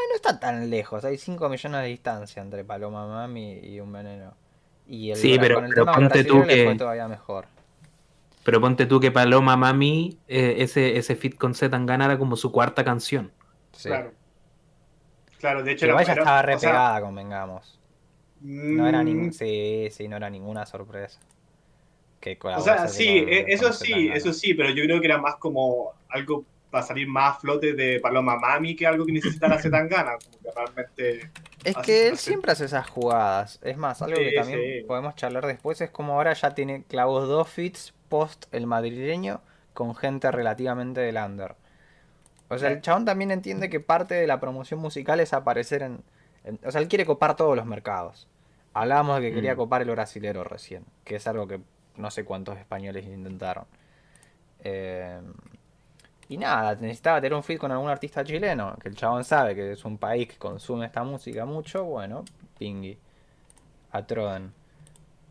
no 0.09 0.15
está 0.17 0.41
tan 0.41 0.71
lejos, 0.71 1.05
hay 1.05 1.19
5 1.19 1.49
millones 1.49 1.83
de 1.83 1.87
distancia 1.89 2.43
entre 2.43 2.65
Paloma 2.65 3.07
Mami 3.07 3.59
y 3.63 3.81
un 3.81 3.93
veneno. 3.93 4.35
Y 4.87 5.11
el, 5.11 5.17
sí, 5.17 5.37
pero, 5.41 5.63
ponte 5.87 6.25
tú 6.25 6.43
que... 6.43 6.65
fue 6.65 6.77
todavía 6.77 7.09
mejor. 7.09 7.47
Pero 8.45 8.61
ponte 8.61 8.87
tú 8.87 9.01
que 9.01 9.11
Paloma 9.11 9.57
Mami, 9.57 10.19
eh, 10.29 10.57
ese, 10.59 10.99
ese 10.99 11.17
fit 11.17 11.37
con 11.37 11.55
Z 11.55 11.71
Tangana 11.71 12.05
era 12.05 12.19
como 12.19 12.37
su 12.37 12.53
cuarta 12.53 12.85
canción. 12.85 13.33
Claro. 13.83 14.13
Claro, 15.39 15.63
de 15.63 15.73
hecho 15.73 15.87
era, 15.87 16.03
ya 16.03 16.13
estaba 16.13 16.43
repegada, 16.43 17.01
convengamos. 17.01 17.79
No 18.41 18.87
era 18.87 19.03
ningún, 19.03 19.29
mm. 19.29 19.33
sí, 19.33 19.89
sí, 19.91 20.09
no 20.09 20.17
era 20.17 20.29
ninguna 20.29 20.67
sorpresa. 20.67 21.21
Que 22.21 22.39
o 22.43 22.61
sea, 22.61 22.89
sí, 22.89 23.25
e, 23.29 23.45
eso 23.49 23.73
sí, 23.73 24.11
eso 24.13 24.33
sí, 24.33 24.55
pero 24.55 24.71
yo 24.71 24.85
creo 24.85 25.01
que 25.01 25.07
era 25.07 25.19
más 25.19 25.37
como 25.37 25.93
algo 26.09 26.47
va 26.75 26.81
a 26.81 26.83
salir 26.83 27.07
más 27.07 27.37
a 27.37 27.41
flote 27.41 27.75
de 27.75 28.01
Paloma 28.01 28.37
Mami 28.37 28.75
que 28.75 28.87
algo 28.87 29.07
que 29.07 29.13
necesitara 29.13 29.59
Zetangana. 29.59 30.13
Como 30.23 30.39
que 30.43 30.51
realmente. 30.55 31.31
Es 31.63 31.77
que 31.77 32.09
él 32.09 32.19
siempre 32.19 32.53
hace 32.53 32.65
esas 32.65 32.89
jugadas. 32.89 33.61
Es 33.63 33.77
más, 33.77 34.03
algo 34.03 34.17
que 34.17 34.33
también 34.33 34.87
podemos 34.87 35.15
charlar 35.15 35.47
después 35.47 35.81
es 35.81 35.91
como 35.91 36.15
ahora 36.15 36.33
ya 36.33 36.55
tiene 36.55 36.85
clavos 36.85 37.29
dos 37.29 37.49
fits 37.49 37.95
post 38.09 38.47
el 38.53 38.67
madrileño 38.67 39.41
con 39.73 39.95
gente 39.95 40.31
relativamente 40.31 41.01
del 41.01 41.17
under. 41.17 41.55
O 42.49 42.59
sea, 42.59 42.71
el 42.71 42.81
chabón 42.81 43.05
también 43.05 43.31
entiende 43.31 43.71
que 43.71 43.81
parte 43.81 44.15
de 44.15 44.27
la 44.27 44.39
promoción 44.39 44.79
musical 44.81 45.19
es 45.21 45.33
aparecer 45.33 45.83
en, 45.83 46.05
O 46.65 46.71
sea, 46.71 46.81
él 46.81 46.89
quiere 46.89 47.07
copar 47.07 47.37
todos 47.37 47.57
los 47.57 47.67
mercados. 47.67 48.29
Hablábamos 48.75 49.21
de 49.21 49.29
que 49.29 49.35
quería 49.35 49.55
mm. 49.55 49.57
copar 49.57 49.83
el 49.83 49.91
brasilero 49.91 50.45
recién, 50.45 50.85
que 51.05 51.17
es 51.17 51.27
algo 51.27 51.47
que 51.47 51.61
no 51.97 52.11
sé 52.11 52.25
cuántos 52.25 52.59
españoles 52.59 53.07
intentaron. 53.07 53.65
Eh, 54.63 55.21
y 56.29 56.37
nada, 56.37 56.75
necesitaba 56.75 57.21
tener 57.21 57.35
un 57.35 57.43
fit 57.43 57.59
con 57.59 57.71
algún 57.71 57.89
artista 57.89 58.25
chileno, 58.25 58.77
que 58.81 58.89
el 58.89 58.97
chabón 58.97 59.25
sabe 59.25 59.55
que 59.55 59.73
es 59.73 59.85
un 59.85 59.99
país 59.99 60.29
que 60.29 60.37
consume 60.37 60.87
esta 60.87 61.05
música 61.05 61.45
mucho, 61.45 61.85
bueno, 61.85 62.25
pingui. 62.59 62.99
A 63.93 64.05
Troden. 64.05 64.53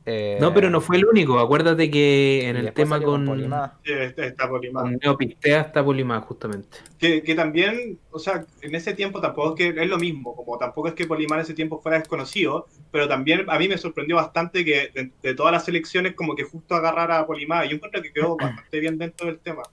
Eh, 0.05 0.37
no, 0.39 0.53
pero 0.53 0.69
no 0.69 0.81
fue 0.81 0.97
el 0.97 1.05
único. 1.05 1.39
Acuérdate 1.39 1.89
que 1.89 2.49
en 2.49 2.57
el 2.57 2.73
tema 2.73 3.01
con. 3.01 3.25
Polimá. 3.25 3.79
Sí, 3.85 3.93
está 4.17 4.49
Polimá. 4.49 4.81
Con 4.81 4.97
Neopistea 5.01 5.61
está 5.61 5.83
Polimá, 5.83 6.19
justamente. 6.21 6.79
Que, 6.99 7.23
que, 7.23 7.35
también, 7.35 7.99
o 8.11 8.19
sea, 8.19 8.45
en 8.61 8.75
ese 8.75 8.93
tiempo 8.93 9.21
tampoco 9.21 9.55
es 9.55 9.73
que 9.73 9.81
es 9.81 9.89
lo 9.89 9.97
mismo. 9.97 10.35
Como 10.35 10.57
tampoco 10.57 10.89
es 10.89 10.93
que 10.93 11.05
Polimá 11.05 11.35
en 11.35 11.41
ese 11.41 11.53
tiempo 11.53 11.79
fuera 11.79 11.99
desconocido, 11.99 12.67
pero 12.91 13.07
también 13.07 13.49
a 13.49 13.57
mí 13.57 13.67
me 13.69 13.77
sorprendió 13.77 14.17
bastante 14.17 14.65
que 14.65 15.11
de, 15.21 15.35
todas 15.35 15.53
las 15.53 15.63
selecciones, 15.63 16.15
como 16.15 16.35
que 16.35 16.43
justo 16.43 16.75
agarrara 16.75 17.19
a 17.19 17.25
Polimá. 17.25 17.65
Yo 17.65 17.75
encuentro 17.75 18.01
que 18.01 18.11
quedó 18.11 18.35
bastante 18.41 18.79
bien 18.79 18.97
dentro 18.97 19.27
del 19.27 19.39
tema. 19.39 19.63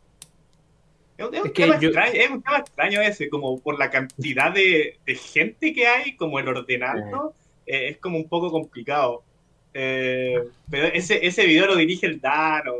Es 1.20 1.42
un, 2.30 2.42
tema 2.42 2.58
extraño, 2.58 3.00
ese, 3.02 3.28
como 3.28 3.58
por 3.60 3.78
la 3.78 3.90
cantidad 3.90 4.52
de, 4.52 4.98
gente 5.06 5.72
que 5.72 5.86
hay, 5.86 6.16
como 6.16 6.38
el 6.38 6.48
ordenarlo, 6.48 7.34
eh, 7.66 7.88
es 7.88 7.98
como 7.98 8.18
un 8.18 8.28
poco 8.28 8.50
complicado. 8.50 9.22
Eh, 9.74 10.42
pero 10.70 10.86
ese, 10.86 11.24
ese 11.24 11.46
video 11.46 11.66
lo 11.66 11.76
dirige 11.76 12.06
el 12.06 12.20
Dano, 12.20 12.72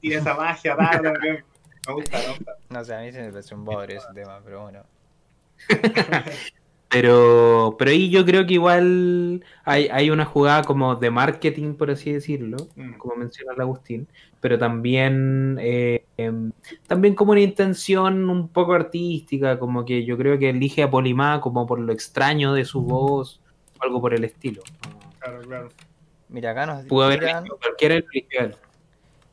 tiene 0.00 0.16
esa 0.16 0.34
magia 0.34 0.74
Dano, 0.74 1.12
me 1.20 1.94
gusta, 1.94 2.18
me 2.18 2.28
gusta. 2.28 2.52
No 2.70 2.84
sé, 2.84 2.94
a 2.94 3.00
mí 3.00 3.12
se 3.12 3.20
me 3.20 3.30
parece 3.30 3.54
un 3.54 3.64
bodre 3.64 3.96
ese 3.96 4.08
tema, 4.14 4.40
pero 4.44 4.62
bueno. 4.62 4.84
Pero, 6.92 7.74
pero 7.78 7.90
ahí 7.90 8.10
yo 8.10 8.22
creo 8.26 8.46
que 8.46 8.52
igual 8.52 9.42
hay, 9.64 9.88
hay 9.90 10.10
una 10.10 10.26
jugada 10.26 10.62
como 10.62 10.94
de 10.94 11.10
marketing, 11.10 11.72
por 11.72 11.90
así 11.90 12.12
decirlo, 12.12 12.58
mm. 12.76 12.98
como 12.98 13.16
menciona 13.16 13.54
Agustín, 13.58 14.06
pero 14.40 14.58
también, 14.58 15.56
eh, 15.58 16.04
em, 16.18 16.52
también 16.86 17.14
como 17.14 17.32
una 17.32 17.40
intención 17.40 18.28
un 18.28 18.48
poco 18.48 18.74
artística, 18.74 19.58
como 19.58 19.86
que 19.86 20.04
yo 20.04 20.18
creo 20.18 20.38
que 20.38 20.50
elige 20.50 20.82
a 20.82 20.90
Polimá 20.90 21.40
como 21.40 21.66
por 21.66 21.78
lo 21.78 21.94
extraño 21.94 22.52
de 22.52 22.66
su 22.66 22.82
voz, 22.82 23.40
o 23.80 23.84
algo 23.84 24.02
por 24.02 24.12
el 24.12 24.24
estilo. 24.24 24.60
Claro, 25.18 25.40
claro. 25.40 25.68
Mira, 26.28 26.50
acá 26.50 26.66
nos 26.66 26.84
Pudo 26.84 27.04
haber 27.04 27.20
cualquiera 27.58 28.02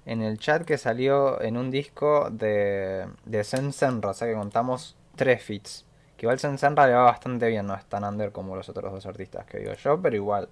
en 0.06 0.22
el 0.22 0.39
chat 0.39 0.63
que 0.63 0.78
salió 0.78 1.42
en 1.42 1.58
un 1.58 1.72
disco 1.72 2.30
de, 2.32 3.06
de 3.25 3.44
Senra, 3.44 4.12
o 4.12 4.13
sea 4.13 4.30
que 4.30 4.34
contamos 4.34 4.96
tres 5.18 5.44
fits. 5.44 5.86
Que 6.20 6.26
igual 6.26 6.38
Sensenra 6.38 6.86
le 6.86 6.94
va 6.94 7.04
bastante 7.04 7.48
bien, 7.48 7.66
no 7.66 7.76
es 7.76 7.86
tan 7.86 8.04
under 8.04 8.34
como 8.34 8.54
los 8.54 8.68
otros 8.68 8.92
dos 8.92 9.06
artistas 9.06 9.46
que 9.46 9.60
digo 9.60 9.74
yo, 9.74 10.02
pero 10.02 10.18
igual. 10.18 10.50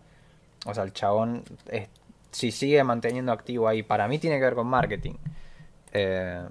O 0.66 0.74
sea, 0.74 0.84
el 0.84 0.94
chabón, 0.94 1.44
si 2.32 2.52
sigue 2.52 2.82
manteniendo 2.86 3.34
activo 3.34 3.68
ahí, 3.68 3.84
para 3.84 4.08
mí 4.08 4.18
tiene 4.18 4.38
que 4.38 4.44
ver 4.44 4.56
con 4.56 4.68
marketing. 4.68 5.16
Eh, 5.92 6.48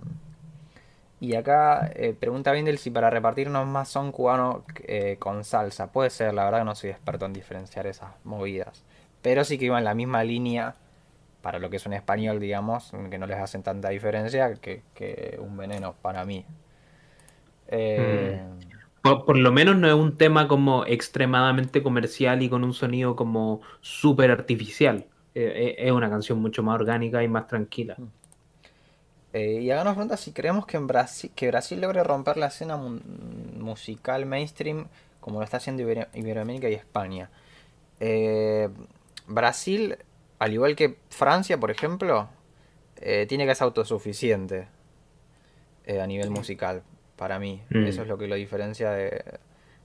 y 1.19 1.35
acá 1.35 1.91
eh, 1.95 2.15
pregunta 2.19 2.53
Vindel 2.53 2.77
si 2.77 2.91
para 2.91 3.09
repartirnos 3.09 3.67
más 3.67 3.89
son 3.89 4.13
cubanos 4.13 4.65
eh, 4.87 5.17
con 5.19 5.45
salsa. 5.45 5.91
Puede 5.93 6.11
ser, 6.11 6.35
la 6.35 6.45
verdad 6.45 6.59
que 6.59 6.65
no 6.67 6.75
soy 6.75 6.91
experto 6.91 7.25
en 7.25 7.33
diferenciar 7.33 7.87
esas 7.87 8.11
movidas. 8.23 8.85
Pero 9.23 9.45
sí 9.45 9.57
que 9.57 9.65
iban 9.65 9.79
en 9.79 9.85
la 9.85 9.95
misma 9.95 10.25
línea 10.25 10.75
para 11.41 11.59
lo 11.59 11.71
que 11.71 11.77
es 11.79 11.87
un 11.87 11.95
español, 11.95 12.39
digamos, 12.39 12.93
que 13.09 13.17
no 13.17 13.27
les 13.27 13.39
hacen 13.39 13.63
tanta 13.63 13.89
diferencia 13.89 14.53
que, 14.57 15.39
un 15.41 15.57
veneno 15.57 15.95
para 16.03 16.27
mí. 16.27 16.45
Eh, 17.69 18.43
por, 19.25 19.37
lo 19.37 19.53
menos 19.53 19.77
no 19.77 19.89
es 19.89 19.95
un 19.95 20.17
tema 20.17 20.49
como 20.49 20.85
extremadamente 20.87 21.83
comercial 21.83 22.43
y 22.43 22.49
con 22.49 22.65
un 22.65 22.73
sonido 22.73 23.17
como 23.17 23.61
súper 23.81 24.31
artificial. 24.31 25.07
Eh, 25.35 25.75
eh, 25.79 25.87
es 25.87 25.93
una 25.93 26.09
canción 26.09 26.41
mucho 26.41 26.63
más 26.63 26.75
orgánica 26.75 27.23
y 27.23 27.29
más 27.29 27.47
tranquila. 27.47 27.95
Mm. 27.99 28.07
Eh, 29.33 29.61
y 29.63 29.71
háganos 29.71 29.95
pregunta 29.95 30.17
si 30.17 30.33
creemos 30.33 30.67
que 30.67 30.79
en 30.79 30.87
Brasil, 30.87 31.31
que 31.35 31.49
Brasil 31.49 31.81
logre 31.81 32.03
romper 32.03 32.39
la 32.39 32.47
escena 32.47 32.77
musical 32.77 34.25
mainstream 34.25 34.87
como 35.21 35.41
lo 35.41 35.45
está 35.45 35.59
haciendo 35.59 35.83
Iberoamérica 36.15 36.69
y 36.71 36.75
España. 36.75 37.31
Brasil, 39.27 39.99
al 40.39 40.53
igual 40.53 40.77
que 40.77 40.97
Francia, 41.11 41.59
por 41.59 41.73
ejemplo, 41.73 42.29
tiene 43.29 43.45
que 43.45 43.55
ser 43.55 43.65
autosuficiente 43.65 44.69
a 45.89 46.07
nivel 46.07 46.31
musical 46.31 46.85
para 47.17 47.39
mí. 47.39 47.63
Mm. 47.71 47.87
Eso 47.87 48.03
es 48.03 48.09
lo 48.09 48.19
que 48.19 48.29
lo 48.29 48.37
diferencia 48.37 48.91
de, 48.91 49.39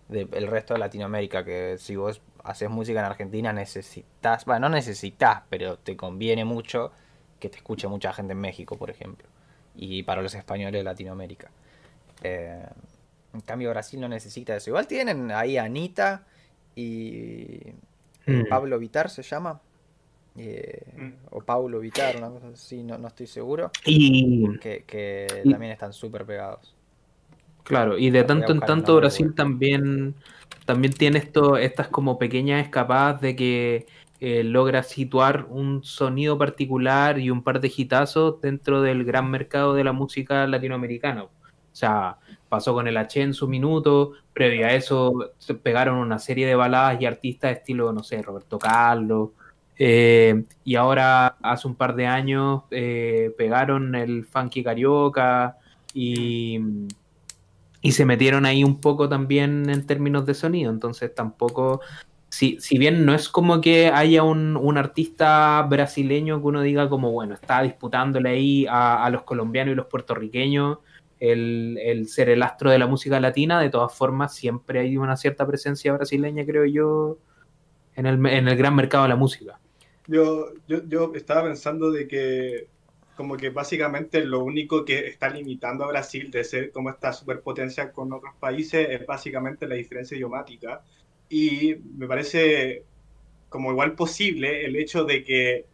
el 0.09 0.47
resto 0.47 0.73
de 0.73 0.79
Latinoamérica, 0.79 1.43
que 1.43 1.77
si 1.77 1.95
vos 1.95 2.21
haces 2.43 2.69
música 2.69 2.99
en 2.99 3.05
Argentina 3.05 3.53
necesitas, 3.53 4.45
bueno, 4.45 4.67
no 4.67 4.75
necesitas, 4.75 5.43
pero 5.49 5.77
te 5.77 5.95
conviene 5.95 6.45
mucho 6.45 6.91
que 7.39 7.49
te 7.49 7.57
escuche 7.57 7.87
mucha 7.87 8.13
gente 8.13 8.33
en 8.33 8.39
México, 8.39 8.77
por 8.77 8.89
ejemplo, 8.89 9.27
y 9.75 10.03
para 10.03 10.21
los 10.21 10.35
españoles 10.35 10.79
de 10.79 10.83
Latinoamérica. 10.83 11.49
Eh, 12.23 12.65
en 13.33 13.41
cambio, 13.41 13.69
Brasil 13.69 13.99
no 13.99 14.09
necesita 14.09 14.55
eso. 14.55 14.69
Igual 14.69 14.87
tienen 14.87 15.31
ahí 15.31 15.57
a 15.57 15.63
Anita 15.63 16.25
y 16.75 17.59
mm. 18.25 18.47
Pablo 18.49 18.77
Vitar 18.77 19.09
se 19.09 19.23
llama. 19.23 19.61
Eh, 20.37 20.93
mm. 20.97 21.11
O 21.31 21.41
Paulo 21.41 21.79
Vitar, 21.79 22.17
una 22.17 22.29
cosa 22.29 22.49
así, 22.49 22.83
no, 22.83 22.97
no 22.97 23.07
estoy 23.07 23.27
seguro. 23.27 23.71
Y... 23.85 24.59
Que, 24.59 24.83
que 24.83 25.43
también 25.49 25.71
están 25.71 25.93
súper 25.93 26.25
pegados. 26.25 26.75
Claro, 27.63 27.97
y 27.97 28.09
de 28.09 28.23
tanto 28.23 28.51
en 28.51 28.59
tanto 28.59 28.95
Brasil 28.95 29.33
también, 29.35 30.15
también 30.65 30.93
tiene 30.93 31.19
esto, 31.19 31.57
estas 31.57 31.87
como 31.87 32.17
pequeñas 32.17 32.63
escapadas 32.63 33.21
de 33.21 33.35
que 33.35 33.85
eh, 34.19 34.43
logra 34.43 34.83
situar 34.83 35.45
un 35.49 35.83
sonido 35.83 36.37
particular 36.37 37.19
y 37.19 37.29
un 37.29 37.43
par 37.43 37.59
de 37.59 37.71
hitazos 37.75 38.41
dentro 38.41 38.81
del 38.81 39.03
gran 39.03 39.29
mercado 39.31 39.73
de 39.73 39.83
la 39.83 39.93
música 39.93 40.45
latinoamericana. 40.47 41.23
O 41.23 41.29
sea, 41.71 42.17
pasó 42.49 42.73
con 42.73 42.87
el 42.87 42.97
H 42.97 43.21
en 43.21 43.33
su 43.33 43.47
minuto, 43.47 44.11
previo 44.33 44.67
a 44.67 44.73
eso 44.73 45.31
se 45.37 45.55
pegaron 45.55 45.97
una 45.97 46.19
serie 46.19 46.45
de 46.45 46.55
baladas 46.55 47.01
y 47.01 47.05
artistas 47.05 47.51
estilo, 47.57 47.93
no 47.93 48.03
sé, 48.03 48.21
Roberto 48.21 48.59
Carlos, 48.59 49.29
eh, 49.79 50.43
y 50.63 50.75
ahora 50.75 51.37
hace 51.41 51.67
un 51.67 51.73
par 51.75 51.95
de 51.95 52.05
años 52.05 52.63
eh, 52.69 53.33
pegaron 53.35 53.95
el 53.95 54.25
funky 54.25 54.63
carioca 54.63 55.57
y, 55.93 56.59
y 57.81 57.91
se 57.93 58.05
metieron 58.05 58.45
ahí 58.45 58.63
un 58.63 58.79
poco 58.79 59.09
también 59.09 59.69
en 59.69 59.85
términos 59.85 60.25
de 60.25 60.33
sonido, 60.33 60.71
entonces 60.71 61.13
tampoco 61.13 61.81
si, 62.29 62.57
si, 62.61 62.77
bien 62.77 63.05
no 63.05 63.13
es 63.13 63.27
como 63.27 63.59
que 63.59 63.87
haya 63.89 64.23
un, 64.23 64.55
un, 64.55 64.77
artista 64.77 65.61
brasileño 65.63 66.39
que 66.39 66.47
uno 66.47 66.61
diga 66.61 66.87
como, 66.87 67.11
bueno, 67.11 67.33
está 67.33 67.61
disputándole 67.61 68.29
ahí 68.29 68.65
a, 68.69 69.09
los 69.09 69.23
colombianos 69.23 69.73
y 69.73 69.75
los 69.75 69.87
puertorriqueños 69.87 70.77
el, 71.19 72.07
ser 72.07 72.29
el 72.29 72.41
astro 72.41 72.71
de 72.71 72.79
la 72.79 72.87
música 72.87 73.19
latina, 73.19 73.59
de 73.59 73.69
todas 73.69 73.93
formas 73.93 74.33
siempre 74.33 74.79
hay 74.79 74.97
una 74.97 75.17
cierta 75.17 75.45
presencia 75.45 75.93
brasileña, 75.93 76.45
creo 76.45 76.65
yo, 76.65 77.17
en 77.95 78.05
el, 78.05 78.25
en 78.25 78.47
el 78.47 78.57
gran 78.57 78.75
mercado 78.75 79.03
de 79.03 79.09
la 79.09 79.15
música. 79.17 79.59
Yo, 80.07 80.47
yo, 80.67 80.83
yo 80.87 81.11
estaba 81.13 81.43
pensando 81.43 81.91
de 81.91 82.07
que 82.07 82.67
como 83.21 83.37
que 83.37 83.51
básicamente 83.51 84.25
lo 84.25 84.43
único 84.43 84.83
que 84.83 85.05
está 85.05 85.29
limitando 85.29 85.83
a 85.83 85.89
Brasil 85.89 86.31
de 86.31 86.43
ser 86.43 86.71
como 86.71 86.89
esta 86.89 87.13
superpotencia 87.13 87.91
con 87.91 88.11
otros 88.11 88.33
países 88.39 88.87
es 88.89 89.05
básicamente 89.05 89.67
la 89.67 89.75
diferencia 89.75 90.17
idiomática. 90.17 90.81
Y 91.29 91.75
me 91.97 92.07
parece 92.07 92.83
como 93.47 93.69
igual 93.69 93.93
posible 93.93 94.65
el 94.65 94.75
hecho 94.75 95.03
de 95.03 95.23
que 95.23 95.65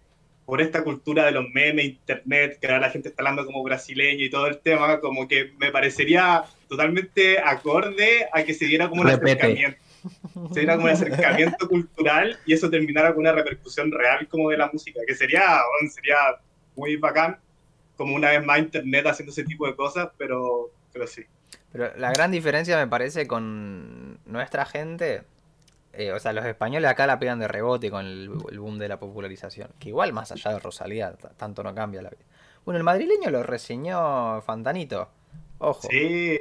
por 0.45 0.59
esta 0.59 0.83
cultura 0.83 1.23
de 1.23 1.31
los 1.31 1.45
memes, 1.53 1.85
internet, 1.85 2.57
que 2.59 2.67
ahora 2.67 2.81
la 2.81 2.89
gente 2.89 3.07
está 3.07 3.21
hablando 3.21 3.45
como 3.45 3.63
brasileño 3.63 4.25
y 4.25 4.29
todo 4.29 4.47
el 4.47 4.57
tema, 4.59 4.99
como 4.99 5.25
que 5.25 5.53
me 5.57 5.71
parecería 5.71 6.43
totalmente 6.67 7.39
acorde 7.39 8.27
a 8.33 8.43
que 8.43 8.53
se 8.53 8.65
diera 8.65 8.89
como 8.89 9.03
un 9.03 9.07
acercamiento. 9.07 9.79
Se 10.53 10.59
diera 10.59 10.75
como 10.75 10.87
un 10.87 10.91
acercamiento 10.91 11.65
cultural 11.69 12.37
y 12.45 12.51
eso 12.51 12.69
terminara 12.69 13.13
con 13.13 13.21
una 13.21 13.31
repercusión 13.31 13.89
real 13.89 14.27
como 14.27 14.49
de 14.49 14.57
la 14.57 14.69
música, 14.69 14.99
que 15.07 15.15
sería, 15.15 15.61
sería 15.89 16.17
muy 16.77 16.95
bacán, 16.95 17.37
como 17.97 18.15
una 18.15 18.29
vez 18.29 18.45
más 18.45 18.59
internet 18.59 19.05
haciendo 19.07 19.31
ese 19.31 19.43
tipo 19.43 19.67
de 19.67 19.75
cosas, 19.75 20.09
pero, 20.17 20.71
pero 20.93 21.07
sí. 21.07 21.23
Pero 21.71 21.91
la 21.97 22.11
gran 22.11 22.31
diferencia 22.31 22.77
me 22.77 22.87
parece 22.87 23.27
con 23.27 24.19
nuestra 24.25 24.65
gente 24.65 25.23
eh, 25.97 26.11
o 26.11 26.19
sea, 26.19 26.31
los 26.31 26.45
españoles 26.45 26.91
acá 26.91 27.07
la 27.07 27.17
pegan 27.17 27.39
de 27.39 27.47
rebote 27.47 27.89
con 27.89 28.05
el, 28.05 28.29
boom 28.29 28.77
de 28.77 28.87
la 28.87 28.99
popularización. 28.99 29.71
Que 29.79 29.89
igual, 29.89 30.13
más 30.13 30.31
allá 30.31 30.51
de 30.53 30.59
Rosalía, 30.59 31.13
tanto 31.37 31.63
no 31.63 31.73
cambia 31.73 32.03
la 32.03 32.11
vida. 32.11 32.21
Bueno, 32.65 32.77
el 32.77 32.83
madrileño 32.83 33.31
lo 33.31 33.41
reseñó 33.41 34.39
Fantanito. 34.43 35.09
Ojo. 35.57 35.87
Sí. 35.89 36.37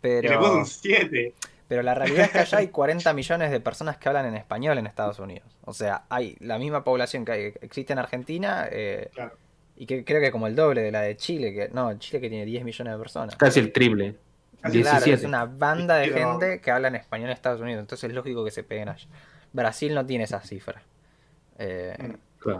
Pero, 0.00 0.40
le 0.40 0.48
un 0.48 0.66
7. 0.66 1.34
Pero 1.68 1.82
la 1.84 1.94
realidad 1.94 2.24
es 2.24 2.30
que 2.32 2.38
allá 2.40 2.58
hay 2.58 2.68
40 2.72 3.12
millones 3.12 3.52
de 3.52 3.60
personas 3.60 3.96
que 3.96 4.08
hablan 4.08 4.26
en 4.26 4.34
español 4.34 4.76
en 4.78 4.88
Estados 4.88 5.20
Unidos. 5.20 5.56
O 5.64 5.72
sea, 5.72 6.04
hay 6.08 6.36
la 6.40 6.58
misma 6.58 6.82
población 6.82 7.24
que 7.24 7.54
existe 7.60 7.92
en 7.92 8.00
Argentina. 8.00 8.66
Eh, 8.72 9.08
y 9.76 9.86
que 9.86 10.04
creo 10.04 10.20
que 10.20 10.30
como 10.30 10.46
el 10.46 10.56
doble 10.56 10.82
de 10.82 10.90
la 10.90 11.02
de 11.02 11.16
Chile. 11.16 11.52
que 11.52 11.68
No, 11.68 11.96
Chile 11.98 12.20
que 12.20 12.28
tiene 12.28 12.44
10 12.44 12.64
millones 12.64 12.94
de 12.94 12.98
personas. 12.98 13.36
Casi 13.36 13.60
el 13.60 13.72
triple 13.72 14.16
es 14.72 15.24
una 15.24 15.44
banda 15.44 15.96
de 15.96 16.08
gente 16.08 16.60
que 16.60 16.70
habla 16.70 16.88
en 16.88 16.96
español 16.96 17.28
en 17.28 17.34
Estados 17.34 17.60
Unidos, 17.60 17.80
entonces 17.80 18.08
es 18.08 18.14
lógico 18.14 18.44
que 18.44 18.50
se 18.50 18.62
peguen 18.62 18.88
allá. 18.88 19.06
Brasil 19.52 19.94
no 19.94 20.04
tiene 20.04 20.24
esa 20.24 20.40
cifra. 20.40 20.82
Eh, 21.58 21.96
mm, 21.98 22.50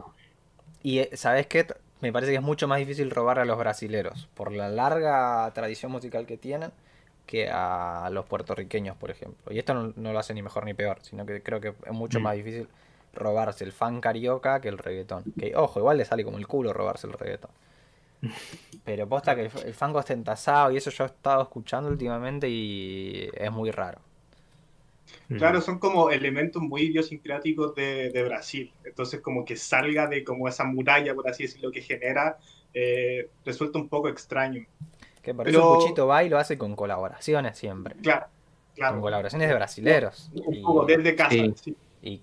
y 0.83 1.01
eh, 1.01 1.11
¿sabes 1.15 1.47
qué? 1.47 1.67
Me 2.01 2.13
parece 2.13 2.33
que 2.33 2.37
es 2.37 2.43
mucho 2.43 2.69
más 2.69 2.79
difícil 2.79 3.11
robar 3.11 3.39
a 3.39 3.45
los 3.45 3.59
brasileros, 3.59 4.29
por 4.35 4.53
la 4.53 4.69
larga 4.69 5.51
tradición 5.55 5.91
musical 5.91 6.27
que 6.27 6.37
tienen, 6.37 6.71
que 7.27 7.49
a 7.51 8.09
los 8.13 8.27
puertorriqueños, 8.27 8.97
por 8.97 9.11
ejemplo. 9.11 9.53
Y 9.53 9.59
esto 9.59 9.75
no, 9.75 10.13
lo 10.13 10.19
hace 10.19 10.35
ni 10.35 10.43
mejor 10.43 10.65
ni 10.65 10.75
peor, 10.75 10.99
sino 11.03 11.27
que 11.27 11.43
creo 11.43 11.61
que 11.61 11.69
es 11.69 11.93
mucho 11.93 12.21
mm. 12.21 12.23
más 12.23 12.37
difícil 12.37 12.69
robarse 13.17 13.65
el 13.65 13.73
fan 13.73 14.01
carioca 14.01 14.61
que 14.61 14.69
el 14.69 14.79
reggaetón. 14.79 15.25
Que, 15.39 15.57
ojo, 15.57 15.81
igual 15.81 15.99
le 15.99 16.05
sale 16.05 16.25
como 16.25 16.39
el 16.39 16.47
culo 16.47 16.73
robarse 16.73 17.07
el 17.07 17.15
reggaetón. 17.15 17.51
Pero 18.85 19.09
posta 19.09 19.35
que 19.35 19.43
el, 19.43 19.75
fango 19.75 19.99
está 19.99 20.13
entasado 20.13 20.71
y 20.71 20.77
eso 20.77 20.91
yo 20.91 21.05
he 21.05 21.07
estado 21.09 21.43
escuchando 21.43 21.91
últimamente 21.91 22.49
y 22.49 23.29
es 23.35 23.51
muy 23.51 23.71
raro. 23.71 24.01
Claro, 25.29 25.61
son 25.61 25.79
como 25.79 26.11
elementos 26.11 26.63
muy 26.63 26.83
idiosincráticos 26.83 27.75
de, 27.75 28.23
Brasil. 28.25 28.73
Entonces, 28.85 29.21
como 29.21 29.45
que 29.45 29.57
salga 29.57 30.07
de 30.07 30.23
como 30.23 30.49
esa 30.49 30.65
muralla, 30.65 31.15
por 31.15 31.29
así 31.29 31.45
decirlo, 31.45 31.71
que 31.71 31.81
genera, 31.81 32.39
eh, 32.73 33.29
resulta 33.45 33.79
un 33.79 33.89
poco 33.89 34.09
extraño. 34.09 34.65
Que 35.23 35.35
por 35.35 35.49
eso 35.49 35.75
Puchito 35.75 36.07
va 36.07 36.23
y 36.23 36.29
lo 36.29 36.39
hace 36.39 36.57
con 36.57 36.77
colaboraciones 36.77 37.59
siempre. 37.59 37.97
Claro, 37.97 38.27
claro. 38.75 38.95
Con 38.95 39.03
colaboraciones 39.03 39.49
de 39.49 39.55
brasileros. 39.55 40.31
Un 40.33 40.63
poco 40.63 40.85
desde 40.87 41.17
casa, 41.17 41.35
Y, 42.07 42.23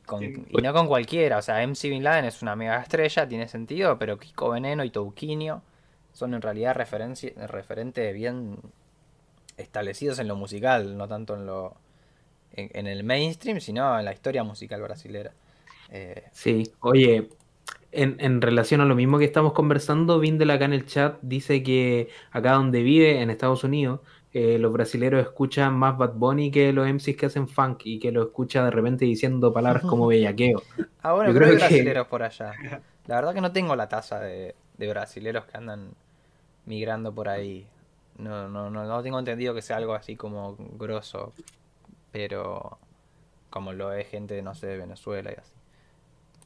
no 0.61 0.73
con 0.73 0.87
cualquiera, 0.87 1.39
o 1.39 1.41
sea, 1.41 1.65
MC 1.67 1.89
Bin 1.89 2.05
Laden 2.05 2.23
es 2.23 2.41
una 2.41 2.55
mega 2.55 2.81
estrella, 2.81 3.27
tiene 3.27 3.49
sentido, 3.49 3.99
pero 3.99 4.17
Kiko 4.17 4.51
Veneno 4.51 4.85
y 4.85 4.91
Touquinho 4.91 5.61
son 6.13 6.33
en 6.33 6.41
realidad 6.41 6.73
referentes 6.73 8.13
bien 8.13 8.59
establecidos 9.57 10.19
en 10.19 10.29
lo 10.29 10.37
musical, 10.37 10.95
no 10.95 11.09
tanto 11.09 11.35
en 11.35 11.45
lo 11.45 11.75
en, 12.53 12.87
el 12.87 13.03
mainstream, 13.03 13.59
sino 13.59 13.99
en 13.99 14.05
la 14.05 14.13
historia 14.13 14.45
musical 14.45 14.81
brasilera. 14.81 15.33
Eh, 15.89 16.23
sí, 16.31 16.71
oye, 16.79 17.27
en, 17.91 18.15
en, 18.19 18.41
relación 18.41 18.79
a 18.79 18.85
lo 18.85 18.95
mismo 18.95 19.19
que 19.19 19.25
estamos 19.25 19.51
conversando, 19.51 20.19
Vindel 20.19 20.51
acá 20.51 20.63
en 20.63 20.73
el 20.73 20.85
chat 20.85 21.17
dice 21.21 21.61
que 21.61 22.07
acá 22.31 22.53
donde 22.53 22.83
vive, 22.83 23.21
en 23.21 23.29
Estados 23.29 23.65
Unidos, 23.65 23.99
eh, 24.33 24.57
los 24.57 24.73
brasileros 24.73 25.21
escuchan 25.21 25.75
más 25.75 25.95
Bad 25.95 26.13
Bunny 26.13 26.49
que 26.49 26.73
los 26.73 26.87
MCs 26.87 27.15
que 27.15 27.27
hacen 27.27 27.47
funk 27.47 27.81
y 27.85 27.99
que 27.99 28.11
lo 28.11 28.23
escucha 28.23 28.65
de 28.65 28.71
repente 28.71 29.05
diciendo 29.05 29.53
palabras 29.53 29.83
como 29.83 30.07
bellaqueo. 30.07 30.61
Ah, 31.03 31.13
bueno, 31.13 31.31
Yo 31.31 31.37
creo, 31.37 31.49
que 31.51 31.55
brasileros 31.57 32.07
por 32.07 32.23
allá. 32.23 32.53
La 33.05 33.15
verdad 33.15 33.33
que 33.35 33.41
no 33.41 33.51
tengo 33.51 33.75
la 33.75 33.87
tasa 33.89 34.19
de, 34.19 34.55
de 34.77 34.87
brasileros 34.89 35.45
que 35.45 35.55
andan 35.55 35.91
migrando 36.65 37.13
por 37.13 37.29
ahí. 37.29 37.67
No, 38.17 38.49
no, 38.49 38.69
no, 38.71 38.85
no 38.85 39.03
tengo 39.03 39.19
entendido 39.19 39.53
que 39.53 39.61
sea 39.61 39.77
algo 39.77 39.93
así 39.93 40.15
como 40.15 40.55
grosso, 40.77 41.33
pero 42.11 42.79
como 43.49 43.71
lo 43.71 43.93
es 43.93 44.07
gente, 44.07 44.41
no 44.41 44.55
sé, 44.55 44.65
de 44.65 44.77
Venezuela 44.77 45.31
y 45.31 45.35
así. 45.39 45.53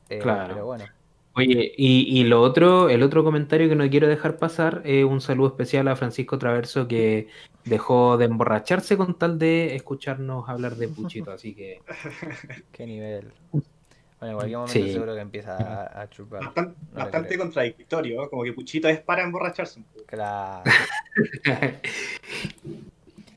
Eh, 0.10 0.20
claro. 0.20 0.54
Pero 0.54 0.66
bueno. 0.66 0.86
Oye, 1.38 1.72
y, 1.78 2.20
y, 2.20 2.24
lo 2.24 2.42
otro, 2.42 2.90
el 2.90 3.04
otro 3.04 3.24
comentario 3.24 3.70
que 3.70 3.76
no 3.76 3.88
quiero 3.92 4.08
dejar 4.08 4.38
pasar 4.38 4.82
es 4.86 5.06
un 5.06 5.22
saludo 5.22 5.50
especial 5.50 5.88
a 5.88 5.96
Francisco 5.96 6.40
Traverso 6.40 6.88
que 6.88 7.28
dejó 7.64 8.18
de 8.18 8.26
emborracharse 8.26 8.98
con 8.98 9.20
tal 9.20 9.38
de 9.38 9.76
escucharnos 9.76 10.50
hablar 10.50 10.78
de 10.78 10.88
Puchito, 10.88 11.30
así 11.30 11.54
que... 11.54 11.84
Qué 12.72 12.88
nivel. 12.88 13.32
Bueno, 13.52 14.32
en 14.32 14.34
cualquier 14.34 14.58
momento 14.58 14.92
seguro 14.92 15.14
que 15.14 15.22
empieza 15.22 16.02
a, 16.02 16.10
chupar. 16.10 16.42
Bastante, 16.92 17.38
contradictorio, 17.38 18.28
como 18.32 18.44
que 18.44 18.54
Puchito 18.54 18.88
es 18.88 19.00
para 19.02 19.22
emborracharse 19.22 19.78
un 19.78 19.86
poco. 19.86 20.06
Claro. 20.08 20.64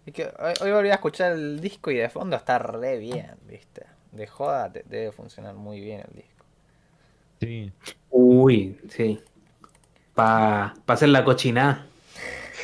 es 0.06 0.14
que 0.14 0.24
hoy, 0.62 0.70
volví 0.72 0.88
a 0.88 0.94
escuchar 0.94 1.32
el 1.32 1.60
disco 1.60 1.90
y 1.90 1.96
de 1.96 2.08
fondo 2.08 2.34
está 2.36 2.58
re 2.58 2.96
bien, 2.98 3.34
¿viste? 3.46 3.84
De 4.12 4.26
joda 4.26 4.70
debe 4.70 5.12
funcionar 5.12 5.54
muy 5.54 5.80
bien 5.80 6.00
el 6.08 6.14
disco. 6.14 6.29
Sí. 7.40 7.72
Uy, 8.10 8.78
sí. 8.88 9.20
Para 10.14 10.74
pa 10.84 10.94
hacer 10.94 11.08
la 11.08 11.24
cochinada. 11.24 11.86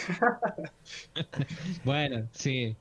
bueno, 1.85 2.29
sí. 2.33 2.77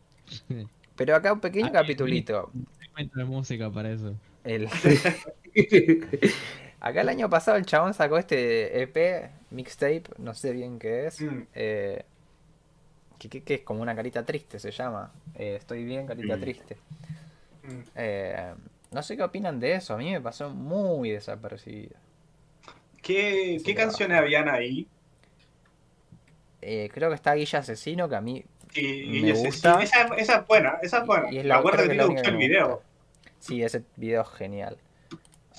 Pero 0.95 1.15
acá 1.15 1.33
un 1.33 1.39
pequeño 1.39 1.67
ah, 1.67 1.71
capitulito. 1.71 2.51
de 2.97 3.23
música 3.25 3.69
para 3.71 3.91
eso. 3.91 4.15
Acá 6.79 7.01
el 7.01 7.09
año 7.09 7.29
pasado 7.29 7.57
el 7.57 7.65
chabón 7.65 7.95
sacó 7.95 8.17
este 8.19 8.83
EP, 8.83 9.31
mixtape, 9.49 10.03
no 10.19 10.35
sé 10.35 10.51
bien 10.51 10.77
qué 10.77 11.07
es. 11.07 11.19
Mm. 11.19 11.41
Eh, 11.55 12.05
que, 13.17 13.41
es 13.55 13.61
como 13.61 13.81
una 13.81 13.95
carita 13.95 14.23
triste, 14.23 14.59
se 14.59 14.69
llama. 14.69 15.11
Eh, 15.33 15.55
estoy 15.57 15.83
bien, 15.83 16.05
carita 16.05 16.37
mm. 16.37 16.39
triste. 16.39 16.77
Mm. 17.63 17.79
Eh, 17.95 18.53
no 18.95 19.03
sé 19.03 19.17
qué 19.17 19.23
opinan 19.23 19.59
de 19.59 19.73
eso, 19.73 19.93
a 19.93 19.97
mí 19.97 20.09
me 20.09 20.21
pasó 20.21 20.49
muy 20.51 21.11
desapercibido. 21.11 21.97
¿Qué, 23.01 23.61
canciones 23.75 24.17
habían 24.17 24.47
ahí? 24.47 24.87
creo 26.61 27.09
que 27.09 27.15
está 27.15 27.35
Guilla 27.35 27.59
Asesino, 27.59 28.07
que 28.07 28.15
a 28.15 28.21
mí 28.21 28.45
me 28.73 29.33
gusta. 29.33 29.83
Esa, 29.83 30.07
esa, 30.15 30.37
es 30.37 30.47
buena, 30.47 30.79
esa 30.81 30.99
es 30.99 31.05
buena. 31.05 31.29
Y 31.29 31.39
es 31.39 31.45
la, 31.45 31.57
acuerdo 31.57 31.83
que, 31.83 32.21
que 32.21 32.29
el 32.29 32.37
video. 32.37 32.81
Sí, 33.39 33.61
ese 33.61 33.83
video 33.97 34.21
es 34.21 34.29
genial. 34.29 34.77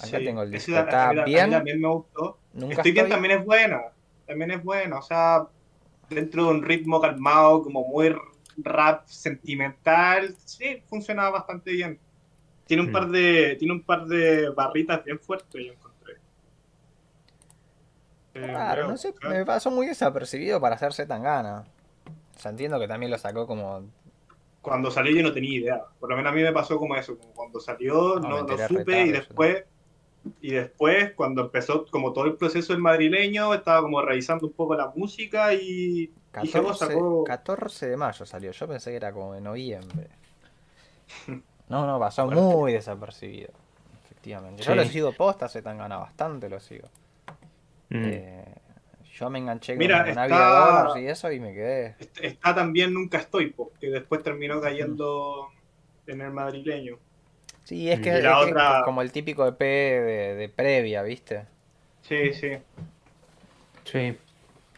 Acá 0.01 0.19
tengo 0.19 0.43
el 0.43 0.51
disco. 0.51 0.75
Está 0.75 1.13
bien. 1.25 1.51
también 1.51 1.79
me 1.79 1.89
gustó. 1.89 2.39
estoy 2.71 2.93
bien 2.93 3.09
también 3.11 3.39
es 3.39 3.45
buena. 3.45 3.83
También 4.27 4.51
es 4.51 4.65
buena. 4.65 4.99
O 4.99 5.03
sea, 5.03 5.47
dentro 6.09 6.47
de 6.47 6.51
un 6.53 6.63
ritmo 6.63 7.03
calmado, 7.03 7.63
como 7.63 7.87
muy 7.87 8.17
rap 8.57 9.07
sentimental, 9.07 10.35
sí, 10.43 10.83
funciona 10.89 11.29
bastante 11.29 11.73
bien. 11.73 12.01
Tiene 12.67 12.83
un 12.83 12.93
par 12.93 13.09
de, 13.09 13.57
tiene 13.59 13.75
un 13.75 13.83
par 13.83 14.07
de 14.07 14.51
barritas 14.51 15.05
bien 15.05 15.19
fuertes, 15.21 15.65
yo 15.65 15.73
encontré. 15.73 16.15
Eh, 18.35 18.43
claro, 18.43 18.89
no 18.89 18.97
sé, 18.97 19.15
me 19.29 19.47
pasó 19.47 19.71
muy 19.71 19.87
desapercibido 19.87 20.61
para 20.61 20.75
hacerse 20.75 21.07
tan 21.07 21.23
gana. 21.23 21.65
O 22.37 22.39
sea, 22.39 22.51
entiendo 22.51 22.79
que 22.79 22.89
también 22.89 23.11
lo 23.11 23.19
sacó 23.19 23.47
como 23.47 23.85
cuando 24.67 24.91
salió 24.91 25.15
yo 25.17 25.23
no 25.23 25.33
tenía 25.33 25.61
idea. 25.61 25.85
Por 26.01 26.11
lo 26.11 26.17
menos 26.17 26.33
a 26.33 26.35
mí 26.35 26.43
me 26.43 26.53
pasó 26.53 26.77
como 26.77 26.97
eso, 26.97 27.17
como 27.17 27.33
cuando 27.35 27.61
salió 27.61 28.19
no, 28.19 28.43
no, 28.43 28.59
supe 28.67 29.07
y 29.07 29.13
después 29.13 29.65
y 30.41 30.51
después 30.51 31.13
cuando 31.15 31.43
empezó 31.43 31.87
como 31.87 32.13
todo 32.13 32.25
el 32.25 32.35
proceso 32.35 32.73
del 32.73 32.83
madrileño 32.83 33.55
estaba 33.55 33.81
como 33.81 34.03
revisando 34.03 34.45
un 34.45 34.53
poco 34.53 34.75
la 34.75 34.89
música 34.89 35.55
y 35.55 36.11
14, 36.33 36.99
14 37.27 37.91
de 37.91 37.97
mayo 37.97 38.27
salió, 38.27 38.51
yo 38.51 38.67
pensé 38.67 38.91
que 38.91 38.97
era 38.97 39.13
como 39.13 39.35
de 39.35 39.41
noviembre. 39.41 40.09
No, 41.69 41.87
no, 41.87 41.99
pasó 41.99 42.27
muy 42.27 42.73
desapercibido. 42.73 43.51
Efectivamente. 44.05 44.63
Yo 44.63 44.75
lo 44.75 44.85
sigo 44.85 45.13
posta, 45.13 45.49
se 45.49 45.63
tan 45.63 45.79
gana 45.79 45.97
bastante, 45.99 46.49
lo 46.49 46.61
sigo. 46.61 46.89
Mm. 47.89 48.05
Eh, 48.05 48.55
yo 49.13 49.31
me 49.31 49.39
enganché 49.39 49.73
con 49.73 49.79
Mira, 49.79 50.09
está, 50.09 51.01
y 51.01 51.07
eso 51.07 51.31
y 51.33 51.41
me 51.41 51.55
quedé. 51.55 51.97
Está 52.21 52.55
también 52.55 52.93
Nunca 52.93 53.19
Estoy, 53.19 53.55
que 53.81 53.89
después 53.89 54.23
terminó 54.23 54.61
cayendo 54.61 55.49
en 56.07 56.21
el 56.21 56.33
madrileño. 56.33 56.99
Sí, 57.65 57.91
es 57.91 57.99
que, 58.01 58.19
es 58.19 58.25
como 58.85 59.03
el 59.03 59.11
típico 59.11 59.47
EP 59.47 59.59
de, 59.59 60.35
de, 60.37 60.49
previa, 60.49 61.03
¿viste? 61.03 61.47
Sí, 62.03 62.33
sí. 62.33 62.53
Sí. 63.85 64.17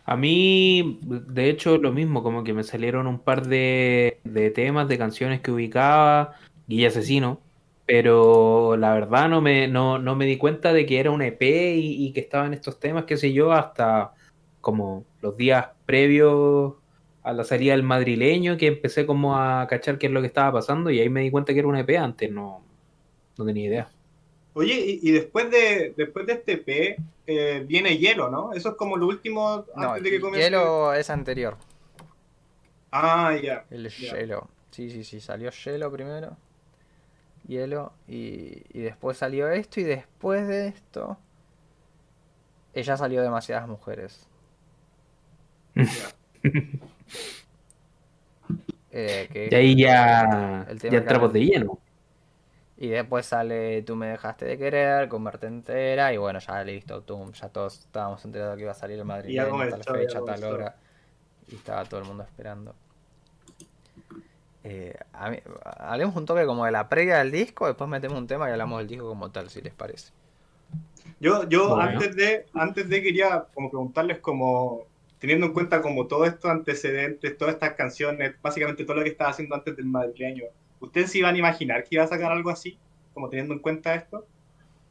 A 0.06 0.16
mí, 0.16 0.98
de 1.02 1.50
hecho, 1.50 1.76
lo 1.76 1.92
mismo, 1.92 2.22
como 2.22 2.44
que 2.44 2.54
me 2.54 2.64
salieron 2.64 3.06
un 3.06 3.18
par 3.18 3.46
de, 3.46 4.20
de 4.24 4.50
temas, 4.50 4.88
de 4.88 4.96
canciones 4.96 5.40
que 5.42 5.50
ubicaba, 5.50 6.36
Guilla 6.68 6.88
Asesino, 6.88 7.40
pero 7.86 8.76
la 8.76 8.94
verdad 8.94 9.28
no 9.28 9.40
me, 9.40 9.66
no, 9.66 9.98
no 9.98 10.14
me 10.14 10.26
di 10.26 10.36
cuenta 10.38 10.72
de 10.72 10.86
que 10.86 11.00
era 11.00 11.10
un 11.10 11.22
EP 11.22 11.42
y, 11.42 12.06
y 12.06 12.12
que 12.12 12.20
estaban 12.20 12.54
estos 12.54 12.78
temas, 12.78 13.04
qué 13.04 13.16
sé 13.16 13.32
yo, 13.32 13.52
hasta 13.52 14.12
como 14.60 15.04
los 15.22 15.36
días 15.36 15.68
previos 15.86 16.74
a 17.22 17.32
la 17.32 17.44
salida 17.44 17.72
del 17.72 17.82
madrileño 17.82 18.56
que 18.56 18.66
empecé 18.68 19.06
como 19.06 19.36
a 19.36 19.66
cachar 19.66 19.98
qué 19.98 20.06
es 20.06 20.12
lo 20.12 20.20
que 20.20 20.26
estaba 20.26 20.52
pasando 20.52 20.90
y 20.90 21.00
ahí 21.00 21.08
me 21.08 21.20
di 21.20 21.30
cuenta 21.30 21.52
que 21.52 21.58
era 21.58 21.68
un 21.68 21.76
EP 21.76 21.98
antes, 21.98 22.30
no, 22.30 22.62
no 23.36 23.44
tenía 23.44 23.66
idea. 23.66 23.88
Oye, 24.54 24.98
y, 25.02 25.10
después 25.12 25.50
de 25.50 25.94
después 25.96 26.26
de 26.26 26.32
este 26.32 26.52
EP 26.52 26.98
eh, 27.26 27.64
viene 27.66 27.96
Hielo, 27.96 28.28
¿no? 28.28 28.52
Eso 28.54 28.70
es 28.70 28.74
como 28.74 28.96
lo 28.96 29.06
último 29.06 29.64
antes 29.76 30.02
de 30.02 30.10
que 30.10 30.20
comience. 30.20 30.48
Hielo 30.48 30.94
es 30.94 31.10
anterior. 31.10 31.56
Ah, 32.90 33.36
ya. 33.40 33.66
El 33.70 33.88
Hielo. 33.88 34.48
Sí, 34.70 34.90
sí, 34.90 35.04
sí, 35.04 35.20
salió 35.20 35.50
Hielo 35.50 35.92
primero. 35.92 36.36
Hielo 37.48 37.92
y, 38.06 38.62
y 38.70 38.80
después 38.82 39.18
salió 39.18 39.48
esto 39.48 39.80
y 39.80 39.84
después 39.84 40.46
de 40.46 40.68
esto 40.68 41.18
ella 42.74 42.96
salió 42.96 43.22
demasiadas 43.22 43.68
mujeres. 43.68 44.26
Eh, 48.90 49.48
y 49.50 49.54
ahí 49.54 49.76
ya, 49.76 50.66
ya 50.82 50.88
entramos 50.98 51.30
de 51.34 51.44
lleno. 51.44 51.78
Y 52.78 52.88
después 52.88 53.26
sale 53.26 53.82
Tú 53.82 53.96
me 53.96 54.08
dejaste 54.08 54.46
de 54.46 54.56
querer, 54.56 55.08
Converte 55.08 55.46
entera, 55.46 56.12
y 56.14 56.16
bueno, 56.16 56.38
ya 56.38 56.64
listo, 56.64 57.02
tú, 57.02 57.30
ya 57.32 57.50
todos 57.50 57.80
estábamos 57.80 58.24
enterados 58.24 58.56
que 58.56 58.62
iba 58.62 58.70
a 58.72 58.74
salir 58.74 58.98
el 58.98 59.04
Madrid 59.04 59.36
tal 59.36 59.84
fecha, 59.84 60.20
tal 60.24 60.42
hora. 60.42 60.76
Y 61.48 61.56
estaba 61.56 61.84
todo 61.84 62.00
el 62.00 62.06
mundo 62.06 62.22
esperando. 62.24 62.74
Eh, 64.70 64.94
hablemos 65.12 66.14
un 66.14 66.26
toque 66.26 66.44
como 66.44 66.66
de 66.66 66.72
la 66.72 66.90
previa 66.90 67.18
del 67.18 67.30
disco, 67.30 67.66
después 67.66 67.88
metemos 67.88 68.18
un 68.18 68.26
tema 68.26 68.48
y 68.48 68.52
hablamos 68.52 68.80
del 68.80 68.88
disco 68.88 69.08
como 69.08 69.30
tal, 69.30 69.48
si 69.48 69.62
les 69.62 69.72
parece. 69.72 70.12
Yo, 71.20 71.48
yo 71.48 71.78
antes 71.78 72.14
de, 72.14 72.44
antes 72.52 72.86
de 72.86 73.02
quería 73.02 73.46
como 73.54 73.70
preguntarles 73.70 74.18
como 74.18 74.84
teniendo 75.18 75.46
en 75.46 75.54
cuenta 75.54 75.80
como 75.80 76.06
todos 76.06 76.28
estos 76.28 76.50
antecedentes, 76.50 77.38
todas 77.38 77.54
estas 77.54 77.72
canciones, 77.72 78.34
básicamente 78.42 78.84
todo 78.84 78.98
lo 78.98 79.04
que 79.04 79.08
estaba 79.08 79.30
haciendo 79.30 79.54
antes 79.54 79.74
del 79.74 79.86
madrileño, 79.86 80.44
¿ustedes 80.80 81.12
se 81.12 81.18
iban 81.18 81.34
a 81.34 81.38
imaginar 81.38 81.84
que 81.84 81.94
iba 81.94 82.04
a 82.04 82.08
sacar 82.08 82.30
algo 82.30 82.50
así, 82.50 82.78
como 83.14 83.30
teniendo 83.30 83.54
en 83.54 83.60
cuenta 83.60 83.94
esto? 83.94 84.26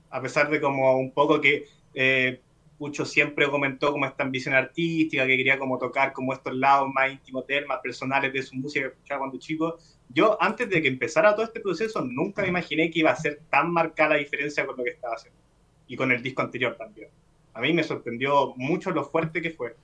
A 0.10 0.22
pesar 0.22 0.50
de 0.50 0.60
como 0.60 0.98
un 0.98 1.12
poco 1.12 1.40
que 1.40 1.66
eh, 1.94 2.42
Pucho 2.78 3.06
siempre 3.06 3.50
comentó 3.50 3.92
como 3.92 4.06
esta 4.06 4.24
ambición 4.24 4.54
artística, 4.54 5.26
que 5.26 5.38
quería 5.38 5.58
como 5.58 5.78
tocar 5.78 6.14
como 6.14 6.34
estos 6.34 6.56
lados 6.56 6.90
más 6.94 7.12
íntimos 7.12 7.48
de 7.48 7.58
él, 7.58 7.66
más 7.66 7.80
personales 7.80 8.32
de 8.32 8.44
su 8.44 8.56
música 8.56 8.88
que 8.88 8.94
escuchaba 8.94 9.20
cuando 9.20 9.40
chico. 9.40 9.78
Yo, 10.10 10.38
antes 10.42 10.70
de 10.70 10.82
que 10.82 10.88
empezara 10.88 11.34
todo 11.34 11.46
este 11.46 11.60
proceso, 11.60 12.02
nunca 12.02 12.44
me 12.44 12.50
imaginé 12.50 12.90
que 12.92 13.00
iba 13.00 13.12
a 13.12 13.16
ser 13.16 13.42
tan 13.50 13.72
marcada 13.72 14.12
la 14.12 14.16
diferencia 14.18 14.66
con 14.66 14.78
lo 14.78 14.84
que 14.84 14.92
estaba 14.92 15.16
haciendo. 15.16 15.40
Y 15.88 15.96
con 15.96 16.12
el 16.12 16.22
disco 16.22 16.42
anterior 16.42 16.76
también. 16.78 17.10
A 17.54 17.62
mí 17.62 17.74
me 17.74 17.84
sorprendió 17.84 18.54
mucho 18.56 18.92
lo 18.92 19.04
fuerte 19.04 19.42
que 19.42 19.50
fue. 19.50 19.76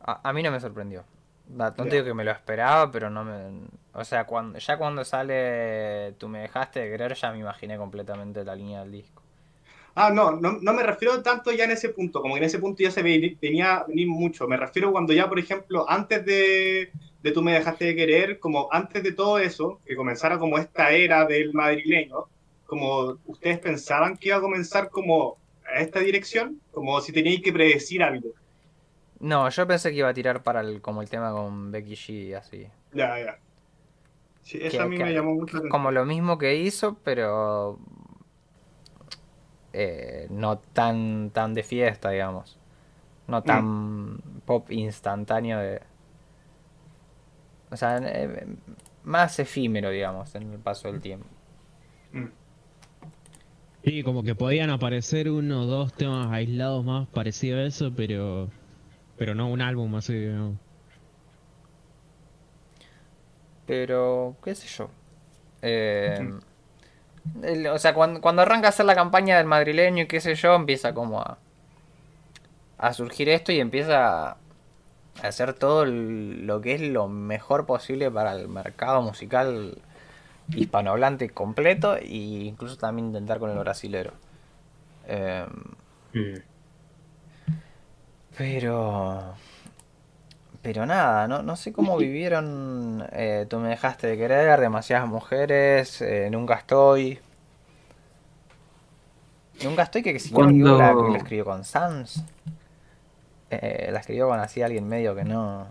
A, 0.00 0.32
mí 0.32 0.42
no 0.42 0.50
me 0.50 0.60
sorprendió. 0.60 1.04
No, 1.48 1.70
digo 1.70 2.04
que 2.04 2.14
me 2.14 2.24
lo 2.24 2.30
esperaba, 2.30 2.90
pero 2.90 3.08
no 3.08 3.24
me. 3.24 3.68
O 3.94 4.04
sea, 4.04 4.24
cuando, 4.24 4.58
ya 4.58 4.76
cuando 4.76 5.04
sale 5.04 6.12
Tú 6.18 6.28
me 6.28 6.40
dejaste 6.40 6.80
de 6.80 6.90
querer, 6.90 7.14
ya 7.14 7.32
me 7.32 7.38
imaginé 7.38 7.76
completamente 7.76 8.44
la 8.44 8.54
línea 8.54 8.80
del 8.80 8.92
disco. 8.92 9.21
Ah, 9.94 10.10
no, 10.10 10.32
no, 10.32 10.52
no 10.52 10.72
me 10.72 10.82
refiero 10.82 11.22
tanto 11.22 11.52
ya 11.52 11.64
en 11.64 11.72
ese 11.72 11.90
punto, 11.90 12.22
como 12.22 12.34
que 12.34 12.38
en 12.38 12.46
ese 12.46 12.58
punto 12.58 12.82
ya 12.82 12.90
se 12.90 13.02
venía 13.02 13.84
venir 13.86 14.08
mucho. 14.08 14.48
Me 14.48 14.56
refiero 14.56 14.90
cuando 14.90 15.12
ya, 15.12 15.28
por 15.28 15.38
ejemplo, 15.38 15.84
antes 15.88 16.24
de, 16.24 16.90
de 17.22 17.32
Tú 17.32 17.42
me 17.42 17.52
dejaste 17.52 17.86
de 17.86 17.96
querer, 17.96 18.38
como 18.38 18.68
antes 18.72 19.02
de 19.02 19.12
todo 19.12 19.38
eso, 19.38 19.80
que 19.84 19.94
comenzara 19.94 20.38
como 20.38 20.58
esta 20.58 20.92
era 20.92 21.26
del 21.26 21.52
madrileño, 21.52 22.26
como 22.66 23.18
ustedes 23.26 23.58
pensaban 23.58 24.16
que 24.16 24.28
iba 24.28 24.38
a 24.38 24.40
comenzar 24.40 24.88
como 24.88 25.36
a 25.66 25.80
esta 25.80 26.00
dirección, 26.00 26.60
como 26.72 27.00
si 27.02 27.12
teníais 27.12 27.42
que 27.42 27.52
predecir 27.52 28.02
algo. 28.02 28.30
No, 29.20 29.48
yo 29.50 29.66
pensé 29.66 29.90
que 29.90 29.98
iba 29.98 30.08
a 30.08 30.14
tirar 30.14 30.42
para 30.42 30.62
el, 30.62 30.80
como 30.80 31.02
el 31.02 31.08
tema 31.08 31.32
con 31.32 31.70
Becky 31.70 31.94
G 31.94 32.12
y 32.28 32.34
así. 32.34 32.66
Ya, 32.92 33.18
ya. 33.18 33.38
Sí, 34.42 34.58
eso 34.60 34.82
a 34.82 34.86
mí 34.86 34.98
me 34.98 35.12
llamó 35.12 35.34
mucho 35.34 35.62
Como 35.70 35.92
lo 35.92 36.04
mismo 36.04 36.36
que 36.38 36.56
hizo, 36.56 36.96
pero 37.04 37.78
eh, 39.72 40.26
no 40.30 40.58
tan, 40.58 41.30
tan 41.30 41.54
de 41.54 41.62
fiesta, 41.62 42.10
digamos. 42.10 42.58
No 43.26 43.40
mm. 43.40 43.44
tan 43.44 44.22
pop 44.44 44.70
instantáneo 44.70 45.58
de... 45.58 45.80
O 47.70 47.76
sea, 47.76 47.98
eh, 48.02 48.46
más 49.04 49.38
efímero, 49.38 49.90
digamos, 49.90 50.34
en 50.34 50.52
el 50.52 50.58
paso 50.58 50.90
del 50.90 51.00
tiempo. 51.00 51.26
Mm. 52.12 52.26
Sí, 53.84 54.02
como 54.02 54.22
que 54.22 54.34
podían 54.34 54.70
aparecer 54.70 55.28
uno 55.28 55.62
o 55.62 55.66
dos 55.66 55.92
temas 55.92 56.30
aislados 56.30 56.84
más 56.84 57.08
parecidos 57.08 57.60
a 57.60 57.62
eso, 57.64 57.92
pero 57.96 58.48
pero 59.16 59.36
no 59.36 59.48
un 59.48 59.60
álbum 59.60 59.94
así. 59.94 60.28
Pero, 63.66 64.36
qué 64.42 64.54
sé 64.54 64.66
yo. 64.66 64.90
Eh, 65.62 66.28
o 67.72 67.78
sea, 67.78 67.94
cuando, 67.94 68.20
cuando 68.20 68.42
arranca 68.42 68.68
a 68.68 68.70
hacer 68.70 68.86
la 68.86 68.94
campaña 68.94 69.36
del 69.36 69.46
madrileño 69.46 70.04
y 70.04 70.06
qué 70.06 70.20
sé 70.20 70.34
yo, 70.34 70.54
empieza 70.54 70.92
como 70.94 71.20
a, 71.20 71.38
a 72.78 72.92
surgir 72.92 73.28
esto 73.28 73.52
y 73.52 73.60
empieza 73.60 74.30
a 74.30 74.36
hacer 75.22 75.54
todo 75.54 75.84
lo 75.84 76.60
que 76.60 76.74
es 76.74 76.80
lo 76.80 77.08
mejor 77.08 77.66
posible 77.66 78.10
para 78.10 78.32
el 78.32 78.48
mercado 78.48 79.02
musical 79.02 79.78
hispanohablante 80.48 81.30
completo 81.30 81.96
e 81.96 82.06
incluso 82.06 82.76
también 82.76 83.08
intentar 83.08 83.38
con 83.38 83.50
el 83.50 83.58
brasilero. 83.58 84.12
Eh, 85.06 85.46
mm. 86.12 86.34
Pero... 88.36 89.34
Pero 90.62 90.86
nada, 90.86 91.26
no, 91.26 91.42
no 91.42 91.56
sé 91.56 91.72
cómo 91.72 91.96
vivieron 91.96 93.04
eh, 93.12 93.46
Tú 93.48 93.58
me 93.58 93.70
dejaste 93.70 94.06
de 94.06 94.16
querer, 94.16 94.60
demasiadas 94.60 95.08
mujeres, 95.08 96.00
eh, 96.00 96.28
Nunca 96.30 96.54
estoy. 96.54 97.18
Nunca 99.64 99.82
estoy, 99.82 100.02
que 100.02 100.18
si 100.18 100.30
Cuando... 100.30 100.78
la, 100.78 100.94
que 100.94 101.10
la 101.10 101.18
escribió 101.18 101.44
con 101.44 101.64
Sans. 101.64 102.24
Eh, 103.50 103.90
la 103.92 104.00
escribió 104.00 104.28
con 104.28 104.40
así 104.40 104.62
alguien 104.62 104.88
medio 104.88 105.14
que 105.14 105.24
no... 105.24 105.66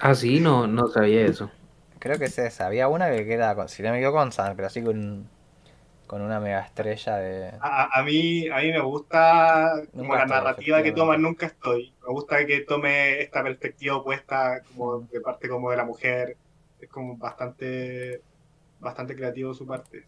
Ah, 0.00 0.14
sí, 0.14 0.40
no, 0.40 0.66
no 0.66 0.88
sabía 0.88 1.24
eso. 1.24 1.50
Creo 1.98 2.18
que 2.18 2.24
es 2.24 2.38
esa. 2.38 2.66
Había 2.66 2.88
una 2.88 3.10
que 3.10 3.24
queda, 3.24 3.68
si 3.68 3.82
no 3.82 3.90
me 3.90 3.98
equivoco, 3.98 4.18
con 4.18 4.32
Sans, 4.32 4.56
pero 4.56 4.66
así 4.66 4.82
con 4.82 5.28
con 6.06 6.22
una 6.22 6.40
mega 6.40 6.60
estrella 6.60 7.16
de... 7.16 7.52
A, 7.60 8.02
mí, 8.04 8.48
a 8.48 8.58
mí 8.58 8.72
me 8.72 8.80
gusta 8.80 9.82
como 9.94 10.14
la 10.14 10.26
narrativa 10.26 10.82
que 10.82 10.92
toma 10.92 11.16
Nunca 11.16 11.46
Estoy. 11.46 11.92
Me 12.06 12.12
gusta 12.12 12.44
que 12.46 12.60
tome 12.60 13.20
esta 13.20 13.42
perspectiva 13.42 13.96
opuesta 13.96 14.62
como 14.62 15.00
de 15.00 15.20
parte 15.20 15.48
como 15.48 15.70
de 15.70 15.76
la 15.76 15.84
mujer. 15.84 16.36
Es 16.80 16.88
como 16.88 17.16
bastante, 17.16 18.20
bastante 18.80 19.16
creativo 19.16 19.54
su 19.54 19.66
parte. 19.66 20.04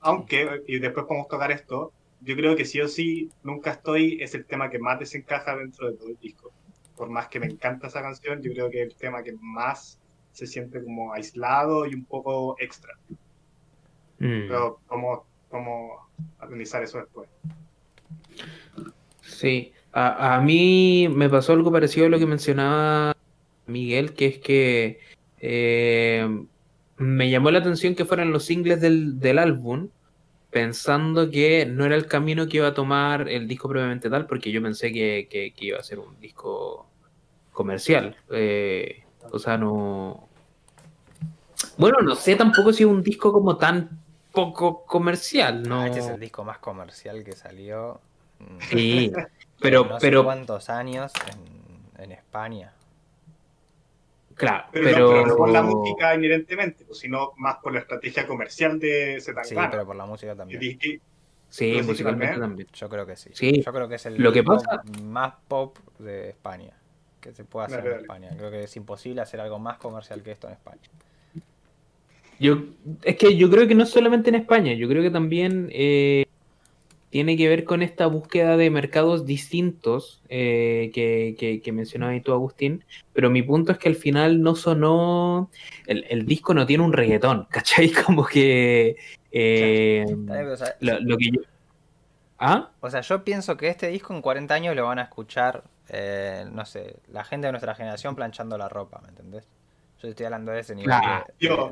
Aunque, 0.00 0.62
y 0.66 0.78
después 0.78 1.06
podemos 1.06 1.28
tocar 1.28 1.50
esto, 1.50 1.92
yo 2.20 2.36
creo 2.36 2.56
que 2.56 2.64
sí 2.64 2.80
o 2.80 2.88
sí, 2.88 3.30
Nunca 3.42 3.72
Estoy 3.72 4.18
es 4.20 4.34
el 4.34 4.44
tema 4.44 4.70
que 4.70 4.78
más 4.78 4.98
desencaja 4.98 5.56
dentro 5.56 5.90
de 5.90 5.96
todo 5.96 6.08
el 6.08 6.18
disco. 6.18 6.52
Por 6.96 7.08
más 7.08 7.28
que 7.28 7.40
me 7.40 7.46
encanta 7.46 7.86
esa 7.86 8.02
canción, 8.02 8.42
yo 8.42 8.52
creo 8.52 8.70
que 8.70 8.82
es 8.82 8.88
el 8.88 8.96
tema 8.96 9.22
que 9.22 9.32
más 9.40 9.98
se 10.32 10.46
siente 10.46 10.82
como 10.82 11.12
aislado 11.12 11.86
y 11.86 11.94
un 11.94 12.04
poco 12.04 12.56
extra. 12.58 12.92
Mm. 14.18 14.48
Pero 14.48 14.80
como 14.86 15.27
cómo 15.48 16.08
analizar 16.38 16.82
eso 16.82 16.98
después. 16.98 17.28
Sí, 19.22 19.72
a, 19.92 20.40
mí 20.40 21.08
me 21.10 21.28
pasó 21.28 21.52
algo 21.52 21.72
parecido 21.72 22.06
a 22.06 22.08
lo 22.08 22.18
que 22.18 22.26
mencionaba 22.26 23.16
Miguel, 23.66 24.14
que 24.14 24.26
es 24.26 24.38
que 24.38 25.00
eh, 25.40 26.44
me 26.96 27.30
llamó 27.30 27.50
la 27.50 27.60
atención 27.60 27.94
que 27.94 28.04
fueran 28.04 28.32
los 28.32 28.44
singles 28.44 28.80
del, 28.80 29.38
álbum, 29.38 29.88
pensando 30.50 31.30
que 31.30 31.66
no 31.66 31.84
era 31.84 31.96
el 31.96 32.06
camino 32.06 32.48
que 32.48 32.58
iba 32.58 32.68
a 32.68 32.74
tomar 32.74 33.28
el 33.28 33.46
disco 33.46 33.68
previamente 33.68 34.10
tal, 34.10 34.26
porque 34.26 34.50
yo 34.50 34.62
pensé 34.62 34.92
que, 34.92 35.52
iba 35.58 35.78
a 35.78 35.82
ser 35.82 35.98
un 35.98 36.18
disco 36.20 36.88
comercial. 37.52 38.16
Eh, 38.30 39.04
o 39.30 39.38
sea, 39.38 39.58
no. 39.58 40.28
Bueno, 41.76 41.98
no 42.00 42.14
sé 42.14 42.34
tampoco 42.36 42.72
si 42.72 42.84
es 42.84 42.88
un 42.88 43.02
disco 43.02 43.32
como 43.32 43.56
tan 43.56 44.00
poco 44.38 44.84
comercial, 44.84 45.62
¿no? 45.62 45.84
este 45.84 45.98
es 46.00 46.06
el 46.06 46.20
disco 46.20 46.44
más 46.44 46.58
comercial 46.58 47.24
que 47.24 47.32
salió. 47.32 48.00
Sí, 48.70 49.12
pero. 49.60 49.84
No 49.84 49.98
pero... 50.00 50.24
cuántos 50.24 50.70
años 50.70 51.12
en 51.98 52.12
España. 52.12 52.72
Claro, 54.34 54.66
pero, 54.70 55.26
no, 55.26 55.34
por 55.34 55.48
la 55.48 55.62
música 55.62 56.14
inherentemente, 56.14 56.84
pues, 56.84 57.00
sino 57.00 57.32
más 57.38 57.56
por 57.56 57.72
la 57.72 57.80
estrategia 57.80 58.24
comercial 58.24 58.78
de 58.78 59.20
Zetangana. 59.20 59.64
Sí, 59.64 59.68
pero 59.72 59.84
por 59.84 59.96
la 59.96 60.06
música 60.06 60.36
también. 60.36 60.78
Sí, 61.48 61.80
musicalmente 61.84 62.38
también. 62.38 62.68
Yo 62.72 62.88
creo 62.88 63.04
que 63.04 63.16
sí. 63.16 63.30
sí. 63.32 63.60
Yo 63.60 63.72
creo 63.72 63.88
que 63.88 63.96
es 63.96 64.06
el 64.06 64.22
Lo 64.22 64.32
que 64.32 64.44
más 65.02 65.34
pop 65.48 65.76
de 65.98 66.28
España 66.28 66.72
que 67.20 67.32
se 67.32 67.44
puede 67.44 67.66
hacer 67.66 67.84
en 67.84 68.00
España. 68.00 68.30
Creo 68.36 68.50
que 68.52 68.62
es 68.62 68.76
imposible 68.76 69.20
hacer 69.20 69.40
algo 69.40 69.58
más 69.58 69.78
comercial 69.78 70.22
que 70.22 70.30
esto 70.30 70.46
en 70.46 70.52
España. 70.52 70.82
Yo, 72.40 72.64
es 73.02 73.16
que 73.16 73.36
yo 73.36 73.50
creo 73.50 73.66
que 73.66 73.74
no 73.74 73.84
solamente 73.86 74.30
en 74.30 74.36
España, 74.36 74.72
yo 74.74 74.88
creo 74.88 75.02
que 75.02 75.10
también 75.10 75.68
eh, 75.72 76.24
tiene 77.10 77.36
que 77.36 77.48
ver 77.48 77.64
con 77.64 77.82
esta 77.82 78.06
búsqueda 78.06 78.56
de 78.56 78.70
mercados 78.70 79.24
distintos 79.24 80.22
eh, 80.28 80.90
que, 80.94 81.36
que, 81.38 81.60
que 81.62 81.72
mencionabas 81.72 82.22
tú, 82.22 82.32
Agustín, 82.32 82.84
pero 83.12 83.30
mi 83.30 83.42
punto 83.42 83.72
es 83.72 83.78
que 83.78 83.88
al 83.88 83.94
final 83.94 84.42
no 84.42 84.54
sonó, 84.54 85.50
el, 85.86 86.26
disco 86.26 86.54
no 86.54 86.66
tiene 86.66 86.84
un 86.84 86.92
reggaetón, 86.92 87.46
¿cachai? 87.50 87.90
Como 87.90 88.24
que... 88.26 88.96
Eh, 89.32 90.04
lo, 90.80 91.16
que 91.16 91.30
yo... 91.32 91.40
¿Ah? 92.38 92.70
O 92.80 92.90
sea, 92.90 93.00
yo 93.00 93.24
pienso 93.24 93.56
que 93.56 93.68
este 93.68 93.88
disco 93.88 94.14
en 94.14 94.22
40 94.22 94.54
años 94.54 94.76
lo 94.76 94.84
van 94.84 94.98
a 94.98 95.02
escuchar, 95.02 95.64
eh, 95.88 96.44
no 96.52 96.64
sé, 96.66 96.96
la 97.10 97.24
gente 97.24 97.46
de 97.46 97.52
nuestra 97.52 97.74
generación 97.74 98.14
planchando 98.14 98.56
la 98.58 98.68
ropa, 98.68 99.00
¿me 99.02 99.08
entendés? 99.08 99.48
Yo 100.02 100.08
estoy 100.08 100.26
hablando 100.26 100.52
de 100.52 100.60
ese 100.60 100.76
nivel 100.76 100.94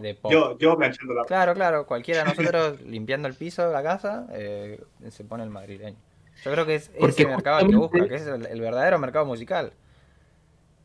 de, 0.02 0.14
pop. 0.14 0.32
Yo, 0.32 0.58
yo 0.58 0.76
planchando 0.76 1.14
la 1.14 1.24
Claro, 1.24 1.54
claro, 1.54 1.86
cualquiera 1.86 2.24
de 2.24 2.34
nosotros 2.34 2.80
limpiando 2.82 3.28
el 3.28 3.34
piso 3.34 3.66
de 3.66 3.72
la 3.72 3.82
casa 3.82 4.26
eh, 4.32 4.80
se 5.10 5.24
pone 5.24 5.44
el 5.44 5.50
madrileño. 5.50 5.98
Yo 6.44 6.52
creo 6.52 6.66
que 6.66 6.74
es 6.74 6.90
ese 6.94 7.26
mercado 7.26 7.60
el 7.60 7.70
que 7.70 7.76
busca, 7.76 8.08
que 8.08 8.14
es 8.14 8.26
el, 8.26 8.60
verdadero 8.60 8.98
mercado 8.98 9.24
musical. 9.24 9.72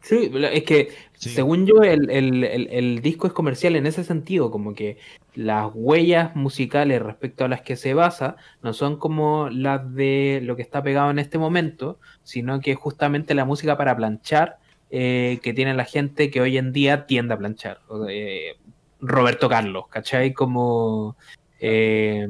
Sí, 0.01 0.31
es 0.33 0.63
que 0.63 0.89
según 1.13 1.67
yo 1.67 1.83
el, 1.83 3.01
disco 3.01 3.27
es 3.27 3.33
comercial 3.33 3.75
en 3.75 3.85
ese 3.85 4.03
sentido, 4.03 4.49
como 4.49 4.73
que 4.73 4.97
las 5.35 5.69
huellas 5.73 6.35
musicales 6.35 7.01
respecto 7.01 7.45
a 7.45 7.47
las 7.47 7.61
que 7.61 7.75
se 7.75 7.93
basa 7.93 8.37
no 8.63 8.73
son 8.73 8.97
como 8.97 9.49
las 9.49 9.93
de 9.93 10.39
lo 10.43 10.55
que 10.55 10.63
está 10.63 10.81
pegado 10.81 11.11
en 11.11 11.19
este 11.19 11.37
momento, 11.37 11.99
sino 12.23 12.61
que 12.61 12.73
justamente 12.73 13.35
la 13.35 13.45
música 13.45 13.77
para 13.77 13.95
planchar 13.95 14.57
eh, 14.93 15.39
que 15.41 15.53
tiene 15.53 15.73
la 15.73 15.85
gente 15.85 16.29
que 16.29 16.41
hoy 16.41 16.57
en 16.57 16.73
día 16.73 17.05
tiende 17.05 17.33
a 17.33 17.37
planchar. 17.37 17.79
Eh, 18.09 18.57
Roberto 18.99 19.47
Carlos, 19.47 19.85
¿cachai? 19.89 20.33
Como 20.33 21.15
eh, 21.61 22.27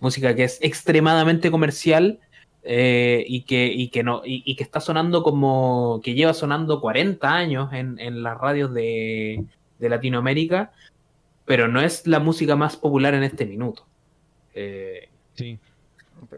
música 0.00 0.34
que 0.34 0.44
es 0.44 0.58
extremadamente 0.62 1.50
comercial 1.50 2.18
y, 2.64 3.42
que, 3.42 3.90
que 3.92 4.02
no, 4.02 4.22
y, 4.24 4.56
que 4.56 4.62
está 4.62 4.80
sonando 4.80 5.22
como 5.22 6.00
que 6.02 6.14
lleva 6.14 6.32
sonando 6.32 6.80
40 6.80 7.30
años 7.30 7.70
en, 7.72 8.22
las 8.22 8.38
radios 8.38 8.72
de, 8.72 9.44
Latinoamérica, 9.78 10.72
pero 11.44 11.68
no 11.68 11.82
es 11.82 12.06
la 12.06 12.18
música 12.18 12.56
más 12.56 12.76
popular 12.76 13.12
en 13.12 13.24
este 13.24 13.44
minuto. 13.44 13.86
sí. 15.34 15.58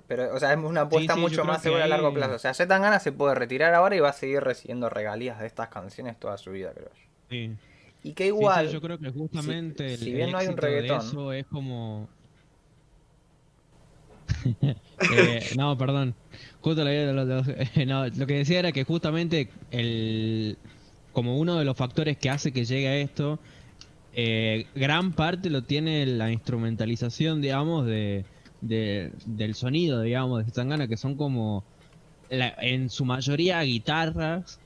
Pero, 0.06 0.34
o 0.34 0.38
sea, 0.38 0.52
es 0.52 0.58
una 0.58 0.82
apuesta 0.82 1.16
mucho 1.16 1.44
más 1.44 1.62
segura 1.62 1.84
a 1.84 1.88
largo 1.88 2.12
plazo. 2.12 2.34
O 2.34 2.38
sea, 2.38 2.54
Zetangana 2.54 2.98
se 2.98 3.12
puede 3.12 3.34
retirar 3.34 3.74
ahora 3.74 3.96
y 3.96 4.00
va 4.00 4.10
a 4.10 4.14
seguir 4.14 4.40
recibiendo 4.40 4.88
regalías 4.88 5.38
de 5.38 5.46
estas 5.46 5.68
canciones 5.68 6.18
toda 6.18 6.38
su 6.38 6.52
vida, 6.52 6.72
creo 6.72 6.88
yo. 6.88 7.06
Sí. 7.30 7.50
Y 8.04 8.12
que 8.14 8.26
igual. 8.26 8.68
yo 8.68 8.80
creo 8.80 8.98
que 8.98 9.10
justamente 9.10 9.96
si, 9.96 10.12
bien 10.12 10.32
no 10.32 10.38
hay 10.38 10.48
un 10.48 10.56
reggaetón. 10.56 10.98
eso 11.00 11.32
es 11.32 11.46
como. 11.46 12.08
Eh, 15.16 15.50
no, 15.56 15.76
perdón. 15.76 16.14
Justo 16.60 16.84
lo, 16.84 16.90
lo 18.16 18.26
que 18.26 18.34
decía 18.34 18.60
era 18.60 18.70
que 18.70 18.84
justamente 18.84 19.48
el 19.72 20.56
como 21.12 21.38
uno 21.38 21.58
de 21.58 21.64
los 21.64 21.76
factores 21.76 22.16
que 22.16 22.30
hace 22.30 22.52
que 22.52 22.64
llegue 22.64 22.88
a 22.88 22.96
esto, 22.96 23.38
eh, 24.14 24.66
gran 24.74 25.12
parte 25.12 25.50
lo 25.50 25.62
tiene 25.62 26.04
la 26.06 26.30
instrumentalización, 26.30 27.40
digamos, 27.40 27.86
de, 27.86 28.24
del 28.62 29.54
sonido, 29.54 30.02
digamos, 30.02 30.38
de 30.38 30.44
Zetangana, 30.44 30.88
que 30.88 30.96
son 30.96 31.16
como 31.16 31.64
en 32.30 32.88
su 32.88 33.04
mayoría 33.04 33.60
guitarras, 33.62 34.58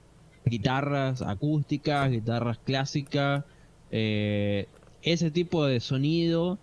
guitarras 0.44 1.22
acústicas, 1.22 2.10
guitarras 2.10 2.58
clásicas, 2.58 3.44
eh, 3.90 4.68
ese 5.02 5.30
tipo 5.30 5.66
de 5.66 5.80
sonido 5.80 6.58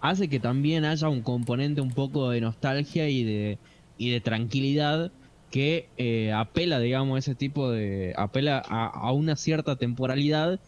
hace 0.00 0.28
que 0.28 0.40
también 0.40 0.84
haya 0.84 1.08
un 1.08 1.22
componente 1.22 1.80
un 1.80 1.92
poco 1.92 2.30
de 2.30 2.40
nostalgia 2.40 3.08
y 3.08 3.24
de, 3.24 3.58
y 3.98 4.10
de 4.10 4.20
tranquilidad 4.20 5.12
que 5.50 5.88
eh, 5.98 6.32
apela, 6.32 6.80
digamos, 6.80 7.18
ese 7.18 7.34
tipo 7.34 7.70
de... 7.70 8.14
apela 8.16 8.62
a, 8.66 8.86
a, 8.86 9.12
una 9.12 9.36
cierta 9.36 9.76
temporalidad 9.76 10.60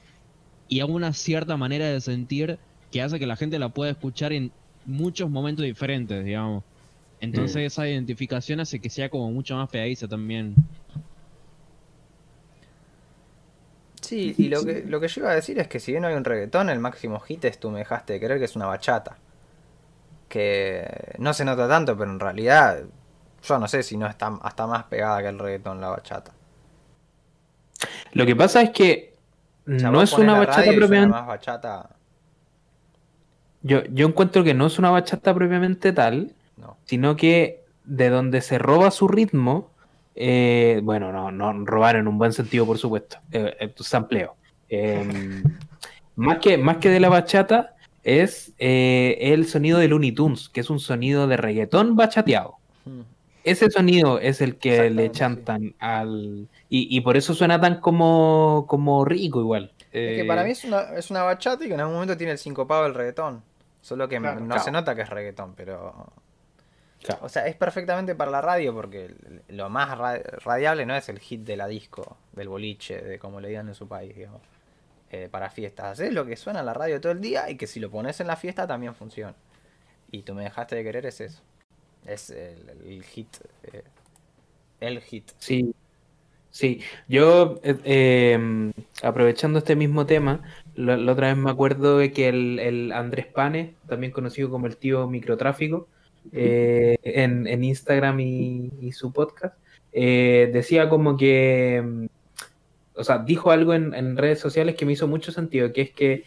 y 0.69 0.81
a 0.81 0.87
una 0.87 1.13
cierta 1.15 1.57
manera 1.57 1.87
de 1.87 2.01
sentir 2.01 2.59
que 2.91 3.01
hace 3.01 3.19
que 3.19 3.27
la 3.27 3.37
gente 3.37 3.59
la 3.59 3.71
pueda 3.71 3.91
escuchar 3.91 4.33
en 4.33 4.53
muchos 4.87 5.31
momentos 5.31 5.65
diferentes, 5.65 6.25
digamos. 6.25 6.65
Entonces 7.21 7.57
mm. 7.57 7.67
esa 7.67 7.89
identificación 7.89 8.61
hace 8.61 8.81
que 8.81 8.91
sea 8.91 9.09
como 9.09 9.31
mucho 9.31 9.57
más 9.57 9.69
pegadiza 9.69 10.07
también. 10.09 10.55
Sí, 14.03 14.35
y 14.37 14.49
lo 14.49 14.63
que, 14.63 14.85
lo 14.87 15.01
que 15.01 15.09
yo 15.09 15.23
iba 15.23 15.31
a 15.31 15.35
decir 15.35 15.59
es 15.59 15.67
que 15.67 15.81
si 15.81 15.93
bien 15.93 16.03
no 16.03 16.09
hay 16.09 16.15
un 16.15 16.25
reggaetón, 16.25 16.69
el 16.69 16.79
máximo 16.79 17.19
hit 17.21 17.45
es 17.47 17.59
Tú 17.59 17.71
me 17.71 17.79
dejaste 17.79 18.13
de 18.15 18.21
creer 18.21 18.39
que 18.39 18.45
es 18.45 18.55
una 18.57 18.67
bachata. 18.67 19.17
Que 20.29 21.15
no 21.19 21.33
se 21.33 21.45
nota 21.45 21.67
tanto, 21.67 21.97
pero 21.97 22.11
en 22.11 22.21
realidad 22.21 22.83
yo 23.43 23.59
no 23.59 23.69
sé 23.69 23.83
si 23.83 23.97
no 23.97 24.07
está 24.07 24.39
hasta 24.43 24.67
más 24.67 24.85
pegada 24.85 25.23
que 25.23 25.29
el 25.29 25.39
reggaetón 25.39 25.81
la 25.81 25.89
bachata. 25.89 26.33
Lo 28.13 28.27
que 28.27 28.37
pasa 28.37 28.61
es 28.63 28.71
que 28.71 29.15
no 29.65 30.03
es 30.03 30.13
una 30.13 30.39
bachata 30.39 30.73
propiamente. 30.73 31.07
Más 31.09 31.27
bachata 31.27 31.94
yo, 33.65 33.83
yo 33.87 34.07
encuentro 34.07 34.45
que 34.45 34.53
no 34.53 34.67
es 34.67 34.79
una 34.79 34.91
bachata 34.91 35.35
propiamente 35.35 35.93
tal, 35.93 36.33
sino 36.85 37.17
que 37.17 37.63
de 37.85 38.11
donde 38.11 38.43
se 38.43 38.59
roba 38.59 38.91
su 38.91 39.09
ritmo, 39.09 39.71
eh, 40.15 40.81
bueno, 40.85 41.13
no, 41.13 41.33
no 41.33 41.65
robar 41.65 41.97
en 41.97 42.07
un 42.07 42.19
buen 42.19 42.35
sentido, 42.35 42.67
por 42.67 42.79
supuesto, 42.79 43.17
eh, 43.33 43.57
eh 43.59 43.73
sampleo. 43.77 44.37
Em, 44.69 45.43
más, 46.17 46.39
que, 46.39 46.59
más 46.59 46.77
que 46.77 46.91
de 46.91 47.01
la 47.01 47.09
bachata, 47.09 47.75
es 48.03 48.53
eh, 48.59 49.17
el 49.19 49.47
sonido 49.47 49.79
de 49.79 49.89
Looney 49.89 50.13
Tunes, 50.13 50.51
que 50.51 50.61
es 50.61 50.69
un 50.69 50.79
sonido 50.79 51.27
de 51.27 51.39
reggaetón 51.39 51.97
bachateado. 51.97 52.57
Hmm. 52.85 53.01
Ese 53.45 53.71
sonido 53.71 54.21
es 54.21 54.43
el 54.43 54.57
que 54.57 54.91
le 54.91 55.11
chantan 55.11 55.75
al. 55.79 56.49
Y, 56.69 57.01
por 57.03 57.17
eso 57.17 57.35
suena 57.35 57.61
tan 57.61 57.81
como, 57.81 58.65
como 58.67 59.05
rico 59.05 59.41
igual. 59.41 59.73
Es 59.93 60.23
que 60.23 60.25
para 60.25 60.45
mí 60.45 60.51
es 60.51 60.65
una, 60.65 60.81
es 60.97 61.11
una 61.11 61.23
bachata 61.23 61.65
y 61.65 61.69
que 61.69 61.75
en 61.75 61.81
algún 61.81 61.95
momento 61.95 62.17
tiene 62.17 62.33
el 62.33 62.39
sincopado 62.39 62.85
del 62.85 62.95
reggaetón. 62.95 63.43
Solo 63.85 64.09
que 64.09 64.19
no 64.19 64.59
se 64.61 64.71
nota 64.71 64.95
que 64.95 65.03
es 65.03 65.11
reggaetón, 65.11 65.55
pero. 65.55 66.11
O 67.21 67.29
sea, 67.29 67.47
es 67.47 67.55
perfectamente 67.55 68.15
para 68.15 68.31
la 68.31 68.41
radio 68.41 68.73
porque 68.75 69.15
lo 69.49 69.69
más 69.69 69.99
radiable 70.43 70.87
no 70.87 70.97
es 70.97 71.11
el 71.11 71.19
hit 71.19 71.43
de 71.43 71.59
la 71.59 71.67
disco, 71.67 72.17
del 72.33 72.49
boliche, 72.49 73.03
de 73.03 73.19
como 73.19 73.43
le 73.43 73.49
digan 73.49 73.69
en 73.69 73.75
su 73.75 73.87
país, 73.87 74.17
digamos. 74.17 74.41
Eh, 75.11 75.29
para 75.31 75.51
fiestas. 75.51 76.01
Es 76.01 76.15
lo 76.15 76.25
que 76.25 76.35
suena 76.35 76.61
en 76.61 76.67
la 76.67 76.73
radio 76.73 76.99
todo 76.99 77.13
el 77.13 77.21
día 77.21 77.51
y 77.51 77.59
que 77.59 77.67
si 77.67 77.79
lo 77.79 77.91
pones 77.91 78.21
en 78.21 78.27
la 78.27 78.37
fiesta 78.37 78.67
también 78.67 78.95
funciona. 78.95 79.35
Y 80.11 80.23
tú 80.23 80.33
me 80.35 80.45
dejaste 80.45 80.77
de 80.77 80.83
querer 80.83 81.05
es 81.05 81.21
eso. 81.21 81.43
Es 82.07 82.31
el, 82.31 83.05
hit. 83.05 83.37
Eh, 83.65 83.83
el 84.81 85.03
hit. 85.03 85.31
Sí. 85.37 85.75
Sí, 86.51 86.81
yo 87.07 87.61
eh, 87.65 88.73
aprovechando 89.03 89.59
este 89.59 89.77
mismo 89.77 90.07
tema, 90.07 90.41
la, 90.75 91.13
otra 91.13 91.29
vez 91.29 91.37
me 91.37 91.51
acuerdo 91.51 91.99
de 91.99 92.13
que 92.13 92.29
el, 92.29 92.93
Andrés 92.93 93.27
Pane, 93.27 93.75
también 93.89 94.13
conocido 94.13 94.51
como 94.51 94.67
el 94.67 94.77
tío 94.77 95.09
microtráfico, 95.09 95.89
eh, 96.33 96.97
en, 97.03 97.65
Instagram 97.65 98.21
y, 98.21 98.93
su 98.93 99.13
podcast, 99.13 99.57
eh, 99.93 100.51
decía 100.53 100.89
como 100.89 101.17
que, 101.17 101.77
em, 101.77 102.09
o 102.95 103.05
sea, 103.05 103.19
dijo 103.19 103.51
algo 103.51 103.75
en, 103.75 104.17
redes 104.17 104.41
sociales 104.41 104.75
que 104.77 104.87
me 104.87 104.93
hizo 104.93 105.09
mucho 105.09 105.33
sentido, 105.33 105.73
que 105.73 105.83
es 105.83 105.91
que 105.93 106.25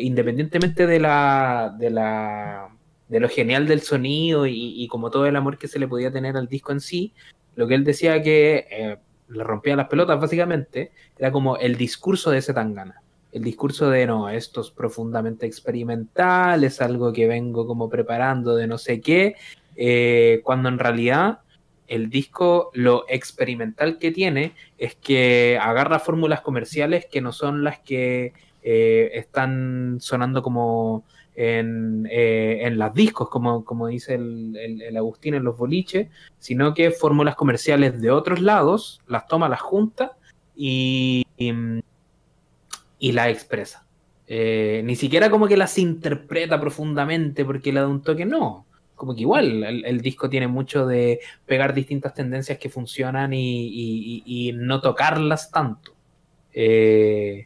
independientemente 0.00 0.86
de 0.86 1.00
la, 1.00 1.74
de 1.78 1.90
la 1.90 2.68
de 3.08 3.20
lo 3.20 3.28
genial 3.28 3.66
del 3.66 3.82
sonido 3.82 4.46
y, 4.46 4.86
como 4.88 5.10
todo 5.10 5.26
el 5.26 5.36
amor 5.36 5.58
que 5.58 5.68
se 5.68 5.78
le 5.78 5.88
podía 5.88 6.12
tener 6.12 6.36
al 6.36 6.48
disco 6.48 6.72
en 6.72 6.80
sí, 6.80 7.12
lo 7.54 7.66
que 7.68 7.74
él 7.74 7.84
decía 7.84 8.22
que 8.22 8.98
le 9.28 9.44
rompía 9.44 9.76
las 9.76 9.88
pelotas 9.88 10.20
básicamente, 10.20 10.92
era 11.18 11.30
como 11.32 11.56
el 11.56 11.76
discurso 11.76 12.30
de 12.30 12.38
ese 12.38 12.54
Tangana. 12.54 13.02
El 13.36 13.42
discurso 13.42 13.90
de 13.90 14.06
no, 14.06 14.30
esto 14.30 14.62
es 14.62 14.70
profundamente 14.70 15.44
experimental, 15.44 16.64
es 16.64 16.80
algo 16.80 17.12
que 17.12 17.28
vengo 17.28 17.66
como 17.66 17.90
preparando 17.90 18.56
de 18.56 18.66
no 18.66 18.78
sé 18.78 19.02
qué, 19.02 19.34
eh, 19.76 20.40
cuando 20.42 20.70
en 20.70 20.78
realidad 20.78 21.40
el 21.86 22.08
disco 22.08 22.70
lo 22.72 23.04
experimental 23.10 23.98
que 23.98 24.10
tiene 24.10 24.54
es 24.78 24.94
que 24.94 25.58
agarra 25.60 25.98
fórmulas 25.98 26.40
comerciales 26.40 27.04
que 27.04 27.20
no 27.20 27.30
son 27.30 27.62
las 27.62 27.78
que 27.80 28.32
eh, 28.62 29.10
están 29.12 29.98
sonando 30.00 30.42
como 30.42 31.04
en, 31.34 32.08
eh, 32.10 32.60
en 32.62 32.78
las 32.78 32.94
discos, 32.94 33.28
como, 33.28 33.66
como 33.66 33.88
dice 33.88 34.14
el, 34.14 34.96
Agustín 34.96 35.34
en 35.34 35.44
los 35.44 35.58
boliches, 35.58 36.08
sino 36.38 36.72
que 36.72 36.90
fórmulas 36.90 37.36
comerciales 37.36 38.00
de 38.00 38.10
otros 38.10 38.40
lados, 38.40 39.02
las 39.06 39.26
toma, 39.26 39.50
las 39.50 39.60
junta 39.60 40.16
y, 40.56 41.22
y, 41.36 41.52
las 43.00 43.28
expresa. 43.28 43.86
Eh, 44.28 44.82
ni 44.84 44.96
siquiera 44.96 45.30
como 45.30 45.46
que 45.46 45.56
las 45.56 45.78
interpreta 45.78 46.60
profundamente 46.60 47.44
porque 47.44 47.72
le 47.72 47.80
da 47.80 47.88
un 47.88 48.02
toque, 48.02 48.24
no. 48.24 48.66
Como 48.94 49.14
que 49.14 49.20
igual 49.20 49.62
el, 49.62 50.00
disco 50.00 50.30
tiene 50.30 50.48
mucho 50.48 50.86
de 50.86 51.20
pegar 51.44 51.74
distintas 51.74 52.14
tendencias 52.14 52.58
que 52.58 52.70
funcionan 52.70 53.34
y, 53.34 54.22
y 54.24 54.52
no 54.54 54.80
tocarlas 54.80 55.50
tanto. 55.50 55.96
Eh, 56.58 57.44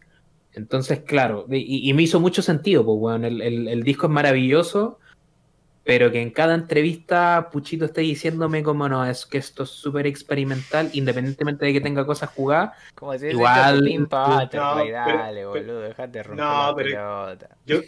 entonces, 0.53 1.01
claro, 1.01 1.47
y, 1.51 1.93
me 1.95 2.03
hizo 2.03 2.21
mucho 2.21 2.43
sentido, 2.43 2.85
pues, 2.85 2.99
bueno, 2.99 3.27
el, 3.27 3.83
disco 3.83 4.07
es 4.07 4.13
maravilloso, 4.13 4.99
pero 5.91 6.13
que 6.13 6.23
en 6.23 6.31
cada 6.31 6.55
entrevista 6.55 7.49
Puchito 7.51 7.87
esté 7.87 8.03
diciéndome 8.03 8.63
como 8.63 8.89
no, 8.89 9.05
es 9.05 9.27
que 9.27 9.39
esto 9.39 9.65
es 9.65 9.71
súper 9.71 10.07
experimental, 10.07 10.89
independientemente 10.93 11.67
de 11.67 11.73
que 11.73 11.81
tenga 11.81 12.07
cosas 12.07 12.31
jugadas. 12.31 12.79
Como 12.95 13.11
decir, 13.11 13.33
igual... 13.33 13.83
dale, 14.09 15.45
boludo, 15.47 15.81
dejate 15.81 16.23
romper 16.23 16.45
no, 16.45 16.75
pero 16.77 17.37
Yo, 17.67 17.81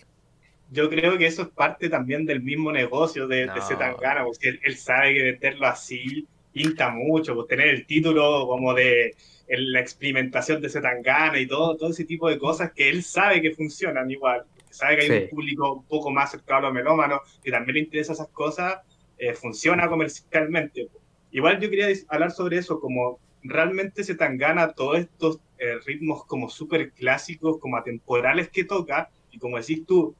yo 0.73 0.91
creo 0.91 1.17
que 1.17 1.27
eso 1.27 1.43
es 1.43 1.49
parte 1.51 1.89
también 1.89 2.27
del 2.27 2.43
mismo 2.43 2.73
negocio 2.73 3.29
de, 3.29 3.47
no. 3.47 3.55
de 3.55 3.61
Zetangana, 3.61 4.25
porque 4.25 4.59
él, 4.65 4.77
sabe 4.77 5.15
que 5.15 5.23
meterlo 5.23 5.69
así 5.69 6.27
pinta 6.51 6.91
mucho, 6.91 7.37
pues 7.37 7.47
tener 7.47 7.69
el 7.69 7.87
título 7.87 8.49
como 8.49 8.75
de 8.75 9.15
la 9.47 9.79
experimentación 9.79 10.61
de 10.61 10.71
Zetangana 10.71 11.39
y 11.39 11.47
todo, 11.47 11.77
todo 11.77 11.91
ese 11.91 12.05
tipo 12.05 12.29
de 12.29 12.41
cosas 12.41 12.73
que 12.73 12.89
él 12.89 13.05
sabe 13.05 13.41
que 13.41 13.53
funcionan 13.53 14.11
igual, 14.11 14.43
que 14.73 14.77
sabe 14.79 14.97
que 14.97 15.13
hay 15.13 15.23
un 15.25 15.29
público 15.29 15.73
un 15.75 15.85
poco 15.85 16.11
más 16.11 16.31
cercano 16.31 16.69
a 16.69 16.73
melómano 16.73 17.21
que 17.43 17.51
también 17.51 17.75
le 17.75 17.81
interesa 17.81 18.15
esas 18.15 18.29
cosas, 18.29 18.81
eh, 19.19 19.35
funciona 19.35 19.89
comercialmente. 19.89 20.89
Igual 21.31 21.61
yo 21.61 21.71
quería 21.71 21.89
hablar 22.09 22.31
sobre 22.31 22.59
eso, 22.59 22.81
como 22.81 23.21
realmente 23.43 24.05
Zetangana 24.05 24.73
todos 24.73 24.99
estos 24.99 25.41
eh, 25.59 25.79
ritmos 25.87 26.25
como 26.27 26.49
súper 26.49 26.93
clásicos, 26.93 27.59
como 27.59 27.77
atemporales 27.77 28.49
que 28.49 28.65
toca, 28.65 29.11
y 29.31 29.39
como 29.39 29.59
decís 29.59 29.85
tú, 29.87 30.15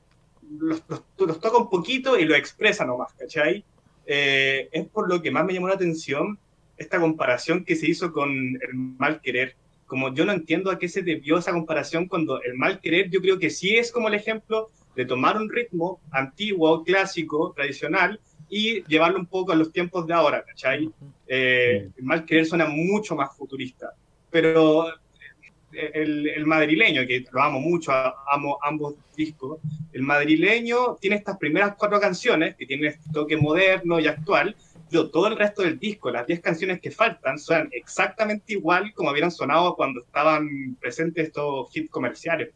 los, 0.59 0.83
los, 0.89 1.41
toca 1.41 1.57
un 1.57 1.71
poquito 1.71 2.19
y 2.19 2.25
lo 2.25 2.35
expresa 2.35 2.85
nomás, 2.85 3.13
¿cachai? 3.15 3.65
Eh, 4.07 4.69
es 4.73 4.87
por 4.87 5.09
lo 5.09 5.23
que 5.23 5.31
más 5.31 5.45
me 5.45 5.55
llamó 5.55 5.69
la 5.69 5.75
atención 5.75 6.39
esta 6.77 6.99
comparación 6.99 7.65
que 7.65 7.77
se 7.77 7.89
hizo 7.89 8.13
con 8.13 8.31
el 8.31 8.75
mal 8.75 9.21
querer. 9.21 9.57
Como 9.93 10.15
yo 10.15 10.25
no 10.25 10.33
entiendo 10.33 10.71
a 10.71 10.79
qué 10.79 10.89
se 10.89 11.03
debió 11.03 11.37
esa 11.37 11.53
comparación 11.53 12.09
cuando 12.09 12.41
el 12.41 12.55
mal 12.55 12.81
querer 12.81 13.11
yo 13.11 13.21
creo 13.21 13.39
que 13.39 13.51
sí 13.51 13.77
es 13.77 13.93
como 13.93 14.09
el 14.09 14.15
ejemplo 14.15 14.71
de 14.97 15.05
tomar 15.05 15.37
un 15.37 15.51
ritmo 15.51 16.01
antiguo, 16.11 16.83
clásico, 16.83 17.53
tradicional 17.55 18.19
y 18.49 18.83
llevarlo 18.85 19.19
un 19.19 19.27
poco 19.27 19.53
a 19.53 19.55
los 19.55 19.71
tiempos 19.71 20.07
de 20.07 20.15
ahora, 20.15 20.45
¿cachai? 20.47 20.91
Eh, 21.27 21.91
el 21.95 22.05
mal 22.05 22.25
querer 22.25 22.47
suena 22.47 22.65
mucho 22.65 23.15
más 23.15 23.37
futurista, 23.37 23.91
pero 24.31 24.89
eh, 24.89 25.91
el, 25.93 26.27
el, 26.27 26.47
madrileño, 26.47 27.07
que 27.07 27.27
lo 27.31 27.43
amo 27.43 27.61
mucho, 27.61 27.93
amo 27.93 28.59
ambos 28.63 28.95
discos, 29.15 29.59
el 29.93 30.05
madrileño 30.05 30.97
tiene 31.03 31.17
estas 31.17 31.37
primeras 31.37 31.75
cuatro 31.77 32.01
canciones 32.01 32.57
que 32.57 32.65
tienen 32.65 32.87
este 32.87 33.13
toque 33.13 33.37
moderno 33.37 34.01
y 34.01 34.07
actual, 34.07 34.57
todo 34.93 35.29
el 35.29 35.37
resto 35.37 35.63
del 35.63 35.79
disco, 35.79 36.11
las 36.11 36.27
10 36.27 36.41
canciones 36.41 36.81
que 36.81 36.91
faltan, 36.91 37.39
suenan 37.39 37.69
exactamente 37.73 38.53
igual 38.53 38.93
como 38.95 39.11
habían 39.11 39.31
sonado 39.31 39.75
cuando 39.75 40.01
estaban 40.01 40.77
presentes 40.81 41.29
estos 41.29 41.75
hits 41.75 41.91
comerciales. 41.91 42.51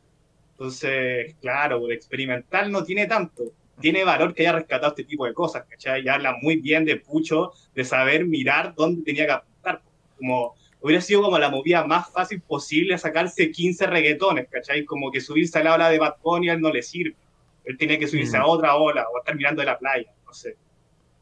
Entonces, 0.53 1.35
claro, 1.41 1.91
experimental 1.91 2.71
no 2.71 2.85
tiene 2.85 3.07
tanto. 3.07 3.45
Tiene 3.81 4.05
valor 4.05 4.35
que 4.35 4.43
haya 4.43 4.53
rescatado 4.53 4.89
este 4.89 5.05
tipo 5.05 5.27
de 5.27 5.35
cosas, 5.35 5.65
¿cachai? 5.69 6.05
Y 6.05 6.09
habla 6.09 6.35
muy 6.41 6.57
bien 6.57 6.85
de 6.85 6.97
Pucho, 6.97 7.53
de 7.75 7.85
saber 7.85 8.27
mirar 8.27 8.75
dónde 8.75 9.03
tenía 9.03 9.27
que 9.27 9.33
apuntar. 9.33 9.83
Como 10.17 10.55
hubiera 10.81 11.03
sido 11.03 11.23
como 11.23 11.39
la 11.39 11.51
movida 11.51 11.85
más 11.87 12.11
fácil 12.11 12.41
posible 12.41 12.97
sacarse 12.97 13.51
15 13.51 13.87
reggaetones, 13.87 14.49
¿cachai? 14.49 14.85
Como 14.85 15.11
que 15.11 15.21
subirse 15.21 15.59
a 15.59 15.65
la 15.65 15.75
ola 15.75 15.91
de 15.91 15.99
Bad 15.99 16.17
Bunny 16.23 16.49
a 16.49 16.55
él 16.55 16.61
no 16.61 16.73
le 16.73 16.83
sirve. 16.83 17.17
Él 17.65 17.77
tiene 17.77 17.99
que 17.99 18.07
subirse 18.07 18.37
a 18.37 18.43
mm. 18.43 18.49
otra 18.49 18.77
ola 18.77 19.07
o 19.13 19.19
estar 19.19 19.37
mirando 19.37 19.61
de 19.61 19.67
la 19.67 19.79
playa, 19.79 20.11
no 20.25 20.33
sé. 20.33 20.57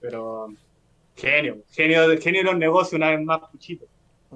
Pero 0.01 0.55
Genio, 1.17 1.63
genio, 1.71 2.21
genio 2.21 2.41
de 2.41 2.45
los 2.45 2.59
negocios, 2.59 2.95
una 2.95 3.11
vez 3.11 3.21
más, 3.21 3.41
Puchito. 3.51 3.87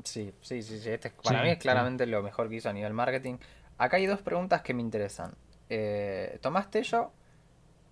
Sí, 0.05 0.33
sí, 0.41 0.63
sí, 0.63 0.79
sí. 0.81 0.91
Este 0.91 1.11
para 1.11 1.43
mí 1.43 1.51
es 1.51 1.59
claramente 1.59 2.07
lo 2.07 2.23
mejor 2.23 2.49
que 2.49 2.57
hizo 2.57 2.69
a 2.69 2.73
nivel 2.73 2.93
marketing. 2.93 3.39
Acá 3.79 3.97
hay 3.97 4.07
dos 4.07 4.23
preguntas 4.23 4.63
que 4.63 4.75
me 4.75 4.83
interesan. 4.83 5.35
Eh, 5.71 6.39
Tomás 6.41 6.71
Tello 6.71 7.13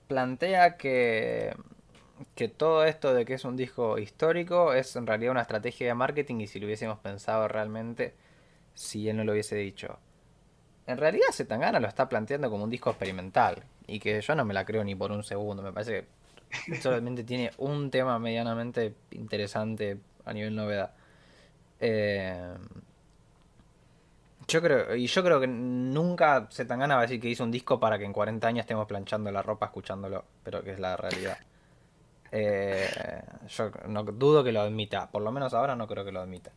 plantea 0.06 0.76
que, 0.76 1.54
que 2.34 2.48
todo 2.48 2.84
esto 2.84 3.12
de 3.14 3.24
que 3.24 3.34
es 3.34 3.44
un 3.44 3.56
disco 3.56 3.98
histórico 3.98 4.72
es 4.72 4.94
en 4.96 5.06
realidad 5.06 5.32
una 5.32 5.42
estrategia 5.42 5.88
de 5.88 5.94
marketing 5.94 6.40
y 6.40 6.46
si 6.46 6.60
lo 6.60 6.66
hubiésemos 6.66 6.98
pensado 7.00 7.48
realmente, 7.48 8.14
si 8.74 9.08
él 9.08 9.16
no 9.16 9.24
lo 9.24 9.32
hubiese 9.32 9.56
dicho. 9.56 9.98
En 10.86 10.98
realidad 10.98 11.26
Zetangana 11.32 11.80
lo 11.80 11.88
está 11.88 12.08
planteando 12.08 12.50
como 12.50 12.64
un 12.64 12.70
disco 12.70 12.90
experimental 12.90 13.64
y 13.86 13.98
que 13.98 14.20
yo 14.20 14.34
no 14.36 14.44
me 14.44 14.54
la 14.54 14.64
creo 14.64 14.84
ni 14.84 14.94
por 14.94 15.12
un 15.12 15.24
segundo. 15.24 15.62
Me 15.62 15.72
parece 15.72 16.02
que 16.02 16.08
solamente 16.80 17.24
tiene 17.24 17.50
un 17.58 17.90
tema 17.90 18.18
medianamente 18.18 18.94
interesante 19.12 19.98
a 20.24 20.32
nivel 20.32 20.54
novedad. 20.54 20.92
Eh, 21.80 22.54
yo 24.48 24.62
creo, 24.62 24.94
y 24.94 25.06
yo 25.06 25.24
creo 25.24 25.40
que 25.40 25.48
nunca 25.48 26.46
se 26.50 26.64
tan 26.64 26.78
gana 26.78 26.98
a 26.98 27.02
decir 27.02 27.20
que 27.20 27.28
hizo 27.28 27.42
un 27.42 27.50
disco 27.50 27.80
para 27.80 27.98
que 27.98 28.04
en 28.04 28.12
40 28.12 28.46
años 28.46 28.60
estemos 28.60 28.86
planchando 28.86 29.30
la 29.32 29.42
ropa 29.42 29.66
escuchándolo, 29.66 30.24
pero 30.44 30.62
que 30.62 30.72
es 30.72 30.78
la 30.78 30.96
realidad. 30.96 31.38
Eh, 32.30 33.22
yo 33.48 33.70
no 33.88 34.04
dudo 34.04 34.44
que 34.44 34.52
lo 34.52 34.60
admita, 34.60 35.10
por 35.10 35.22
lo 35.22 35.32
menos 35.32 35.52
ahora 35.54 35.74
no 35.74 35.88
creo 35.88 36.04
que 36.04 36.12
lo 36.12 36.20
admita. 36.20 36.52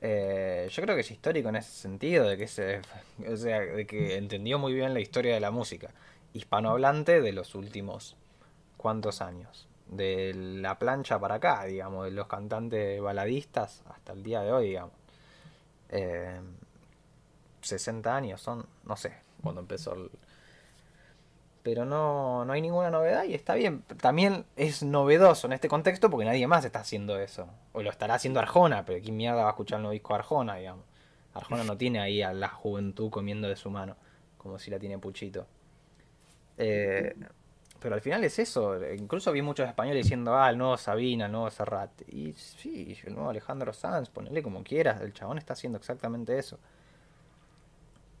Eh, 0.00 0.68
yo 0.70 0.82
creo 0.82 0.94
que 0.94 1.02
es 1.02 1.10
histórico 1.10 1.48
en 1.50 1.56
ese 1.56 1.70
sentido, 1.70 2.28
de 2.28 2.36
que 2.36 2.46
se, 2.46 2.80
o 3.28 3.36
sea, 3.36 3.60
de 3.60 3.86
que 3.86 4.16
entendió 4.16 4.58
muy 4.58 4.72
bien 4.72 4.94
la 4.94 5.00
historia 5.00 5.34
de 5.34 5.40
la 5.40 5.50
música 5.50 5.90
hispanohablante 6.32 7.20
de 7.20 7.32
los 7.32 7.54
últimos 7.54 8.16
cuántos 8.84 9.22
años. 9.22 9.66
De 9.86 10.34
la 10.34 10.78
plancha 10.78 11.18
para 11.18 11.36
acá, 11.36 11.64
digamos, 11.64 12.04
de 12.04 12.10
los 12.10 12.26
cantantes 12.26 13.00
baladistas 13.00 13.82
hasta 13.88 14.12
el 14.12 14.22
día 14.22 14.42
de 14.42 14.52
hoy, 14.52 14.66
digamos. 14.66 14.92
60 17.62 18.10
eh, 18.10 18.12
años 18.12 18.42
son, 18.42 18.66
no 18.84 18.94
sé, 18.98 19.14
cuando 19.42 19.62
empezó 19.62 19.94
el... 19.94 20.10
Pero 21.62 21.86
no, 21.86 22.44
no 22.44 22.52
hay 22.52 22.60
ninguna 22.60 22.90
novedad 22.90 23.24
y 23.24 23.32
está 23.32 23.54
bien. 23.54 23.80
También 24.02 24.44
es 24.54 24.82
novedoso 24.82 25.46
en 25.46 25.54
este 25.54 25.68
contexto 25.68 26.10
porque 26.10 26.26
nadie 26.26 26.46
más 26.46 26.66
está 26.66 26.80
haciendo 26.80 27.18
eso. 27.18 27.48
O 27.72 27.82
lo 27.82 27.88
estará 27.88 28.16
haciendo 28.16 28.38
Arjona, 28.38 28.84
pero 28.84 29.02
¿quién 29.02 29.16
mierda 29.16 29.44
va 29.44 29.46
a 29.46 29.52
escuchar 29.52 29.78
el 29.78 29.84
nuevo 29.84 29.94
disco 29.94 30.14
Arjona, 30.14 30.56
digamos? 30.56 30.84
Arjona 31.32 31.64
no 31.64 31.78
tiene 31.78 32.00
ahí 32.00 32.20
a 32.20 32.34
la 32.34 32.48
juventud 32.48 33.08
comiendo 33.08 33.48
de 33.48 33.56
su 33.56 33.70
mano, 33.70 33.96
como 34.36 34.58
si 34.58 34.70
la 34.70 34.78
tiene 34.78 34.98
Puchito. 34.98 35.46
Eh, 36.58 37.14
pero 37.84 37.96
al 37.96 38.00
final 38.00 38.24
es 38.24 38.38
eso. 38.38 38.82
Incluso 38.94 39.30
vi 39.30 39.42
muchos 39.42 39.68
españoles 39.68 40.04
diciendo, 40.04 40.34
ah, 40.34 40.48
el 40.48 40.56
nuevo 40.56 40.78
Sabina, 40.78 41.26
el 41.26 41.32
nuevo 41.32 41.50
Serrat. 41.50 41.90
Y 42.08 42.32
sí, 42.32 42.96
el 43.04 43.12
nuevo 43.12 43.28
Alejandro 43.28 43.74
Sanz, 43.74 44.08
ponele 44.08 44.42
como 44.42 44.64
quieras. 44.64 45.02
El 45.02 45.12
chabón 45.12 45.36
está 45.36 45.52
haciendo 45.52 45.76
exactamente 45.76 46.38
eso. 46.38 46.58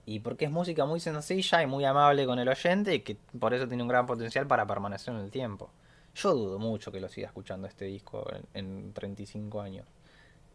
Y 0.04 0.20
porque 0.20 0.44
es 0.44 0.50
música 0.50 0.84
muy 0.84 1.00
sencilla 1.00 1.62
y 1.62 1.66
muy 1.66 1.86
amable 1.86 2.26
con 2.26 2.38
el 2.38 2.46
oyente 2.46 2.94
y 2.94 3.00
que 3.00 3.16
por 3.40 3.54
eso 3.54 3.66
tiene 3.66 3.82
un 3.82 3.88
gran 3.88 4.04
potencial 4.04 4.46
para 4.46 4.66
permanecer 4.66 5.14
en 5.14 5.20
el 5.20 5.30
tiempo. 5.30 5.70
Yo 6.14 6.34
dudo 6.34 6.58
mucho 6.58 6.92
que 6.92 7.00
lo 7.00 7.08
siga 7.08 7.28
escuchando 7.28 7.66
este 7.66 7.86
disco 7.86 8.30
en, 8.52 8.92
35 8.92 9.62
años. 9.62 9.86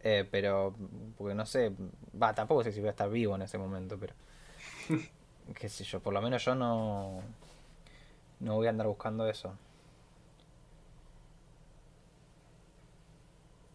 Eh, 0.03 0.24
pero, 0.30 0.76
porque 1.18 1.34
no 1.34 1.47
sé, 1.47 1.72
va, 2.22 2.36
tampoco 2.36 2.64
sé 2.64 2.72
si 2.72 2.80
voy 2.80 2.89
a 2.89 2.91
estar 2.91 3.10
vivo 3.10 3.34
en 3.34 3.41
ese 3.41 3.57
momento, 3.57 3.97
pero 3.99 4.14
qué 5.55 5.68
sé 5.68 5.84
yo, 5.84 5.99
por 5.99 6.14
lo 6.14 6.22
menos 6.22 6.45
yo 6.45 6.53
no, 6.53 7.24
no 8.40 8.56
voy 8.56 8.68
a 8.68 8.70
andar 8.70 8.88
buscando 8.88 9.28
eso. 9.28 9.54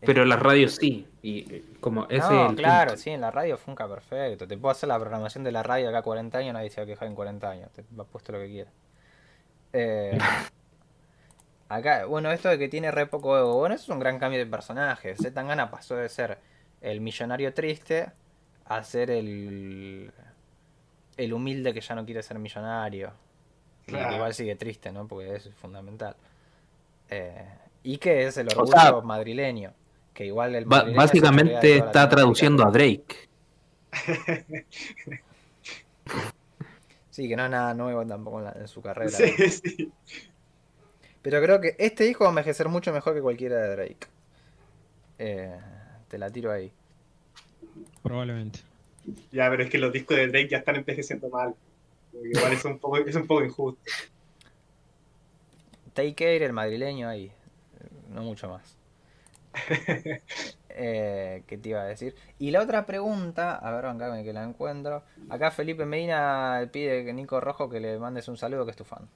Pero 0.00 0.22
en 0.22 0.28
la 0.28 0.36
radio 0.36 0.68
sí. 0.68 1.06
Y 1.22 1.60
como 1.80 2.06
ese 2.08 2.32
no, 2.32 2.54
claro, 2.54 2.96
sí, 2.96 3.10
en 3.10 3.20
la 3.20 3.30
radio 3.30 3.56
funca 3.56 3.88
perfecto. 3.88 4.46
Te 4.46 4.56
puedo 4.58 4.72
hacer 4.72 4.88
la 4.88 4.98
programación 4.98 5.44
de 5.44 5.52
la 5.52 5.62
radio 5.62 5.88
acá 5.88 6.02
40 6.02 6.38
años, 6.38 6.52
nadie 6.52 6.70
se 6.70 6.80
va 6.80 6.84
a 6.84 6.86
quejar 6.86 7.08
en 7.08 7.14
40 7.14 7.48
años. 7.48 7.70
Te 7.72 7.84
va 7.98 8.04
puesto 8.04 8.32
lo 8.32 8.38
que 8.38 8.48
quieras. 8.48 8.72
Eh, 9.72 10.18
acá, 11.68 12.04
bueno, 12.04 12.30
esto 12.32 12.48
de 12.48 12.58
que 12.58 12.68
tiene 12.68 12.90
re 12.90 13.06
poco 13.06 13.38
ego. 13.38 13.56
Bueno, 13.58 13.74
eso 13.74 13.84
es 13.84 13.88
un 13.88 13.98
gran 13.98 14.18
cambio 14.18 14.38
de 14.38 14.46
personaje. 14.46 15.14
Zetangana 15.16 15.70
pasó 15.70 15.96
de 15.96 16.08
ser 16.08 16.38
el 16.80 17.00
millonario 17.00 17.54
triste 17.54 18.12
a 18.66 18.82
ser 18.82 19.10
el 19.10 20.12
el 21.16 21.32
humilde 21.32 21.72
que 21.72 21.80
ya 21.80 21.94
no 21.94 22.04
quiere 22.04 22.22
ser 22.22 22.38
millonario. 22.38 23.12
Igual 23.86 24.34
sigue 24.34 24.56
triste, 24.56 24.92
¿no? 24.92 25.06
Porque 25.06 25.36
es 25.36 25.48
fundamental. 25.60 26.16
Eh, 27.10 27.44
y 27.82 27.98
que 27.98 28.26
es 28.26 28.36
el 28.36 28.48
orgullo 28.48 29.02
madrileño. 29.02 29.72
Que 30.12 30.26
igual 30.26 30.54
el 30.54 30.64
Básicamente 30.64 31.76
está 31.76 32.08
traduciendo 32.08 32.64
a 32.64 32.70
Drake. 32.70 33.28
sí, 37.10 37.28
que 37.28 37.36
no 37.36 37.44
es 37.44 37.50
nada 37.50 37.74
nuevo 37.74 38.06
tampoco 38.06 38.48
en, 38.48 38.68
su 38.68 38.80
carrera. 38.80 39.10
Sí, 39.10 39.30
sí. 39.50 39.92
Pero 41.20 41.42
creo 41.42 41.60
que 41.60 41.74
este 41.78 42.06
hijo 42.08 42.24
va 42.24 42.30
a 42.30 42.32
envejecer 42.32 42.68
mucho 42.68 42.92
mejor 42.92 43.14
que 43.14 43.22
cualquiera 43.22 43.56
de 43.56 43.76
Drake. 43.76 44.06
Eh, 45.18 45.58
te 46.08 46.18
la 46.18 46.30
tiro 46.30 46.52
ahí. 46.52 46.70
Probablemente. 48.02 48.60
Ya, 49.32 49.50
pero 49.50 49.64
es 49.64 49.70
que 49.70 49.78
los 49.78 49.92
discos 49.92 50.16
de 50.16 50.28
Drake 50.28 50.48
ya 50.48 50.58
están 50.58 50.76
envejeciendo 50.76 51.28
mal. 51.28 51.54
Igual 52.22 52.52
es 52.52 52.64
un 52.64 52.78
poco, 52.78 52.98
es 52.98 53.14
un 53.14 53.26
poco 53.26 53.44
injusto. 53.44 53.80
Take 55.92 56.14
Care, 56.14 56.44
el 56.44 56.52
madrileño 56.52 57.08
ahí. 57.08 57.32
No 58.08 58.22
mucho 58.22 58.48
más. 58.48 58.76
eh, 60.68 61.42
¿Qué 61.46 61.58
te 61.58 61.68
iba 61.68 61.82
a 61.82 61.84
decir? 61.84 62.14
Y 62.38 62.50
la 62.50 62.60
otra 62.60 62.86
pregunta, 62.86 63.56
a 63.56 63.70
ver, 63.72 63.86
acá 63.86 64.22
que 64.22 64.32
la 64.32 64.44
encuentro. 64.44 65.04
Acá 65.28 65.50
Felipe 65.50 65.86
Medina 65.86 66.68
pide 66.72 67.04
que 67.04 67.12
Nico 67.12 67.40
Rojo 67.40 67.68
que 67.68 67.80
le 67.80 67.98
mandes 67.98 68.28
un 68.28 68.36
saludo 68.36 68.64
que 68.64 68.72
es 68.72 68.76
tu 68.76 68.84
fan. 68.84 69.08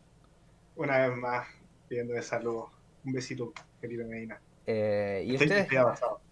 Una 0.77 1.09
vez 1.09 1.17
más, 1.17 1.49
pidiendo 1.89 2.21
saludo. 2.23 2.71
Un 3.05 3.13
besito, 3.13 3.53
Felipe 3.81 4.05
Medina. 4.05 4.41
Eh, 4.71 5.25
y 5.27 5.35
ustedes 5.35 5.67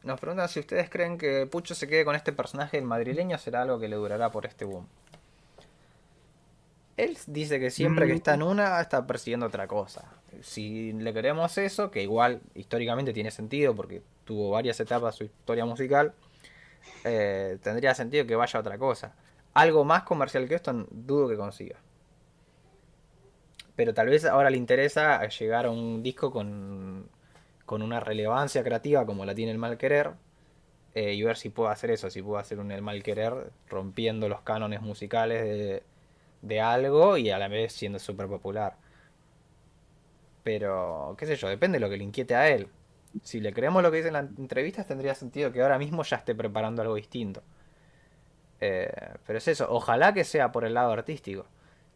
nos 0.03 0.21
preguntan 0.21 0.49
si 0.51 0.61
ustedes 0.61 0.91
creen 0.91 1.17
que 1.17 1.47
Pucho 1.47 1.75
se 1.75 1.89
quede 1.89 2.05
con 2.05 2.14
este 2.14 2.33
personaje 2.33 2.77
del 2.77 2.85
madrileño 2.85 3.39
será 3.39 3.62
algo 3.62 3.81
que 3.81 3.89
le 3.89 3.97
durará 3.97 4.31
por 4.31 4.45
este 4.45 4.67
boom. 4.67 4.87
Él 6.97 7.16
dice 7.26 7.61
que 7.61 7.70
siempre 7.70 8.07
que 8.07 8.14
mm. 8.14 8.16
está 8.16 8.34
en 8.34 8.42
una 8.42 8.80
está 8.80 9.07
persiguiendo 9.07 9.47
otra 9.47 9.66
cosa. 9.66 10.11
Si 10.42 10.92
le 10.92 11.12
queremos 11.12 11.57
eso, 11.59 11.90
que 11.90 12.03
igual 12.03 12.40
históricamente 12.55 13.12
tiene 13.12 13.30
sentido 13.30 13.74
porque 13.74 14.03
tuvo 14.24 14.51
varias 14.51 14.80
etapas 14.80 15.14
su 15.14 15.24
historia 15.24 15.64
musical, 15.64 16.14
eh, 17.05 17.59
tendría 17.62 17.94
sentido 17.94 18.26
que 18.26 18.34
vaya 18.34 18.59
a 18.59 18.61
otra 18.61 18.78
cosa. 18.78 19.14
Algo 19.55 19.84
más 19.84 20.03
comercial 20.05 20.49
que 20.49 20.55
esto 20.55 20.72
dudo 20.90 21.28
que 21.28 21.36
consiga. 21.36 21.76
Pero 23.74 23.92
tal 23.92 24.09
vez 24.09 24.24
ahora 24.24 24.51
le 24.51 24.57
interesa 24.57 25.26
llegar 25.28 25.66
a 25.66 25.70
un 25.70 26.03
disco 26.03 26.30
con 26.30 27.09
con 27.66 27.82
una 27.82 28.01
relevancia 28.01 28.62
creativa 28.62 29.05
como 29.05 29.26
la 29.26 29.34
tiene 29.34 29.53
el 29.53 29.59
mal 29.59 29.76
querer 29.76 30.12
eh, 30.94 31.12
y 31.12 31.22
ver 31.22 31.36
si 31.36 31.51
puedo 31.51 31.68
hacer 31.68 31.90
eso, 31.90 32.09
si 32.09 32.22
puedo 32.22 32.38
hacer 32.38 32.59
un 32.61 32.70
el 32.70 32.80
mal 32.80 33.03
querer 33.03 33.51
rompiendo 33.68 34.28
los 34.30 34.40
cánones 34.40 34.80
musicales 34.80 35.42
de, 35.42 35.82
de 36.47 36.61
algo 36.61 37.16
y 37.16 37.30
a 37.30 37.38
la 37.38 37.49
vez 37.49 37.72
siendo 37.72 37.99
súper 37.99 38.26
popular. 38.28 38.76
Pero, 40.42 41.14
qué 41.18 41.26
sé 41.26 41.36
yo, 41.36 41.49
depende 41.49 41.76
de 41.76 41.80
lo 41.80 41.90
que 41.90 41.97
le 41.97 42.05
inquiete 42.05 42.34
a 42.34 42.49
él. 42.49 42.68
Si 43.22 43.40
le 43.40 43.53
creemos 43.53 43.82
lo 43.82 43.90
que 43.90 43.97
dice 43.99 44.09
en 44.09 44.14
las 44.14 44.26
entrevistas, 44.38 44.86
tendría 44.86 45.14
sentido 45.14 45.53
que 45.53 45.62
ahora 45.62 45.78
mismo 45.78 46.03
ya 46.03 46.16
esté 46.16 46.34
preparando 46.34 46.82
algo 46.82 46.94
distinto. 46.94 47.42
Eh, 48.61 48.90
pero 49.26 49.38
es 49.38 49.49
eso, 49.49 49.66
ojalá 49.68 50.14
que 50.14 50.24
sea 50.24 50.53
por 50.53 50.64
el 50.64 50.74
lado 50.74 50.92
artístico. 50.92 51.47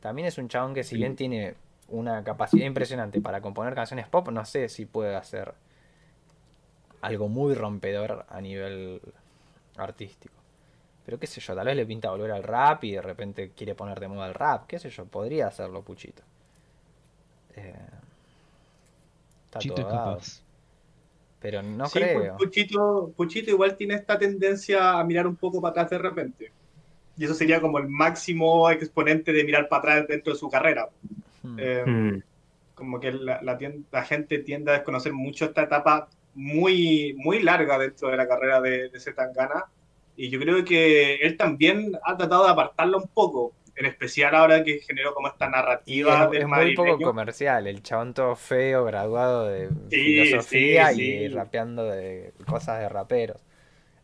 También 0.01 0.29
es 0.29 0.39
un 0.39 0.49
chabón 0.49 0.75
que 0.75 0.83
si 0.83 0.97
bien 0.97 1.15
tiene 1.15 1.55
una 1.89 2.25
capacidad 2.25 2.67
impresionante 2.67 3.21
para 3.21 3.41
componer 3.41 3.75
canciones 3.75 4.09
pop, 4.09 4.29
no 4.31 4.45
sé 4.45 4.69
si 4.69 4.87
puede 4.87 5.15
hacer 5.15 5.55
algo 7.03 7.29
muy 7.29 7.55
rompedor 7.55 8.27
a 8.29 8.41
nivel 8.41 9.01
artístico. 9.77 10.40
Pero 11.05 11.19
qué 11.19 11.27
sé 11.27 11.41
yo, 11.41 11.55
tal 11.55 11.67
vez 11.67 11.77
le 11.77 11.87
pinta 11.87 12.11
volver 12.11 12.31
al 12.31 12.43
rap 12.43 12.85
y 12.85 12.93
de 12.93 13.03
repente 13.03 13.51
quiere 13.57 13.75
poner 13.75 13.99
de 13.99 14.09
moda 14.09 14.29
el 14.29 14.35
rap, 14.35 14.67
qué 14.67 14.79
sé 14.79 14.91
yo, 14.91 15.07
podría 15.07 15.49
hacerlo 15.49 15.83
Puchito. 15.83 16.23
Eh, 17.57 17.75
está 19.47 19.61
todo 19.61 20.21
Pero 21.41 21.63
no 21.63 21.89
creo. 21.89 22.37
Puchito, 22.37 23.13
Puchito 23.17 23.51
igual 23.51 23.77
tiene 23.77 23.95
esta 23.95 24.19
tendencia 24.19 24.99
a 24.99 25.05
mirar 25.05 25.27
un 25.27 25.37
poco 25.37 25.61
para 25.61 25.73
atrás 25.73 25.91
de 25.91 25.99
repente. 25.99 26.53
Y 27.17 27.25
eso 27.25 27.35
sería 27.35 27.61
como 27.61 27.79
el 27.79 27.89
máximo 27.89 28.71
exponente 28.71 29.33
de 29.33 29.45
mirar 29.45 29.69
para 29.69 29.95
atrás 29.95 30.09
dentro 30.09 30.33
de 30.33 30.39
su 30.39 30.49
carrera. 30.49 30.89
Hmm. 31.43 31.57
Eh, 31.59 31.85
hmm. 31.87 32.23
Como 32.75 32.99
que 32.99 33.13
la, 33.13 33.43
la, 33.43 34.05
gente 34.05 34.39
tiende 34.39 34.71
a 34.71 34.75
desconocer 34.75 35.13
mucho 35.13 35.45
esta 35.45 35.65
etapa 35.65 36.09
muy, 36.35 37.15
muy 37.19 37.43
larga 37.43 37.79
dentro 37.79 38.09
de 38.09 38.17
la 38.17 38.27
carrera 38.27 38.61
de, 38.61 38.89
de 38.89 39.01
Zetangana. 39.01 39.67
Y 40.21 40.29
yo 40.29 40.39
creo 40.39 40.63
que 40.67 41.15
él 41.15 41.39
también 41.39 41.93
ha 42.05 42.15
tratado 42.15 42.45
de 42.45 42.51
apartarla 42.51 42.99
un 42.99 43.09
poco, 43.09 43.55
en 43.75 43.87
especial 43.87 44.35
ahora 44.35 44.63
que 44.63 44.81
generó 44.81 45.15
como 45.15 45.29
esta 45.29 45.49
narrativa. 45.49 46.29
es, 46.31 46.47
muy 46.47 46.75
poco 46.75 46.99
comercial, 47.01 47.67
el 47.67 47.83
chabón 47.83 48.13
todo 48.13 48.37
feo, 48.37 48.85
graduado 48.85 49.49
de 49.49 49.71
filosofía 49.89 50.93
y 50.93 51.27
rapeando 51.29 51.87
de 51.87 52.35
cosas 52.47 52.81
de 52.81 52.91
raperos. 52.91 53.41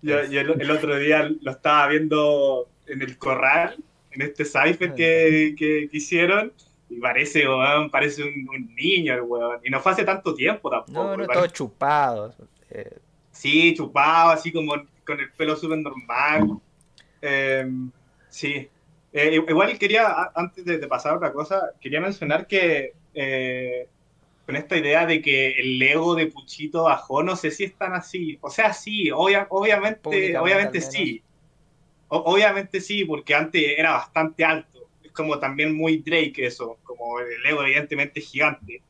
Yo, 0.01 0.19
el, 0.21 0.71
otro 0.71 0.99
día 0.99 1.29
lo 1.43 1.51
estaba 1.51 1.87
viendo 1.89 2.67
en 2.87 3.03
el 3.03 3.19
corral, 3.19 3.77
en 4.13 4.23
este 4.23 4.47
cipher 4.47 4.95
que, 4.95 5.55
que, 5.55 5.87
que 5.91 5.97
hicieron, 5.99 6.51
y 6.89 6.99
parece, 6.99 7.45
parece 7.93 8.23
un, 8.23 8.75
niño 8.75 9.13
el 9.13 9.21
weón. 9.21 9.61
Y 9.63 9.69
no 9.69 9.81
fue 9.81 9.93
hace 9.93 10.05
tanto 10.05 10.35
tiempo 10.35 10.71
tampoco. 10.71 10.93
No, 10.99 11.15
no, 11.15 11.27
todo 11.27 11.47
chupado. 11.49 12.35
Eh. 12.71 13.01
Sí, 13.33 13.75
chupado, 13.75 14.31
así 14.31 14.51
como 14.51 14.73
con 15.07 15.21
el 15.21 15.31
pelo 15.33 15.57
súper 15.57 15.79
normal. 15.79 16.59
Em, 17.21 17.91
sí. 18.29 18.69
Eh, 19.13 19.43
igual 19.49 19.79
quería, 19.79 20.31
antes 20.35 20.65
de, 20.65 20.79
pasar 20.87 21.13
a 21.13 21.17
otra 21.17 21.33
cosa, 21.33 21.73
quería 21.81 22.01
mencionar 22.01 22.47
que 22.47 22.93
eh, 23.15 23.89
con 24.45 24.57
esta 24.57 24.77
idea 24.77 25.07
de 25.07 25.23
que 25.23 25.53
el 25.53 25.81
ego 25.81 26.15
de 26.15 26.27
Puchito 26.27 26.85
bajó, 26.85 27.23
no 27.23 27.35
sé 27.37 27.51
si 27.51 27.65
es 27.65 27.75
tan 27.77 27.95
así. 27.95 28.39
O 28.43 28.51
sea, 28.51 28.73
sí, 28.73 29.11
obviamente, 29.11 30.37
obviamente 30.39 30.81
sí. 30.81 31.23
obviamente 32.09 32.81
sí, 32.81 33.05
porque 33.05 33.35
antes 33.35 33.63
era 33.79 33.93
bastante 33.93 34.45
alto 34.45 34.77
como 35.17 35.39
también 35.39 35.75
muy 35.75 35.99
Drake 35.99 36.47
eso, 36.47 36.79
como 36.85 37.19
el 37.19 37.45
ego 37.45 37.63
evidentemente 37.63 38.21
gigante. 38.21 38.83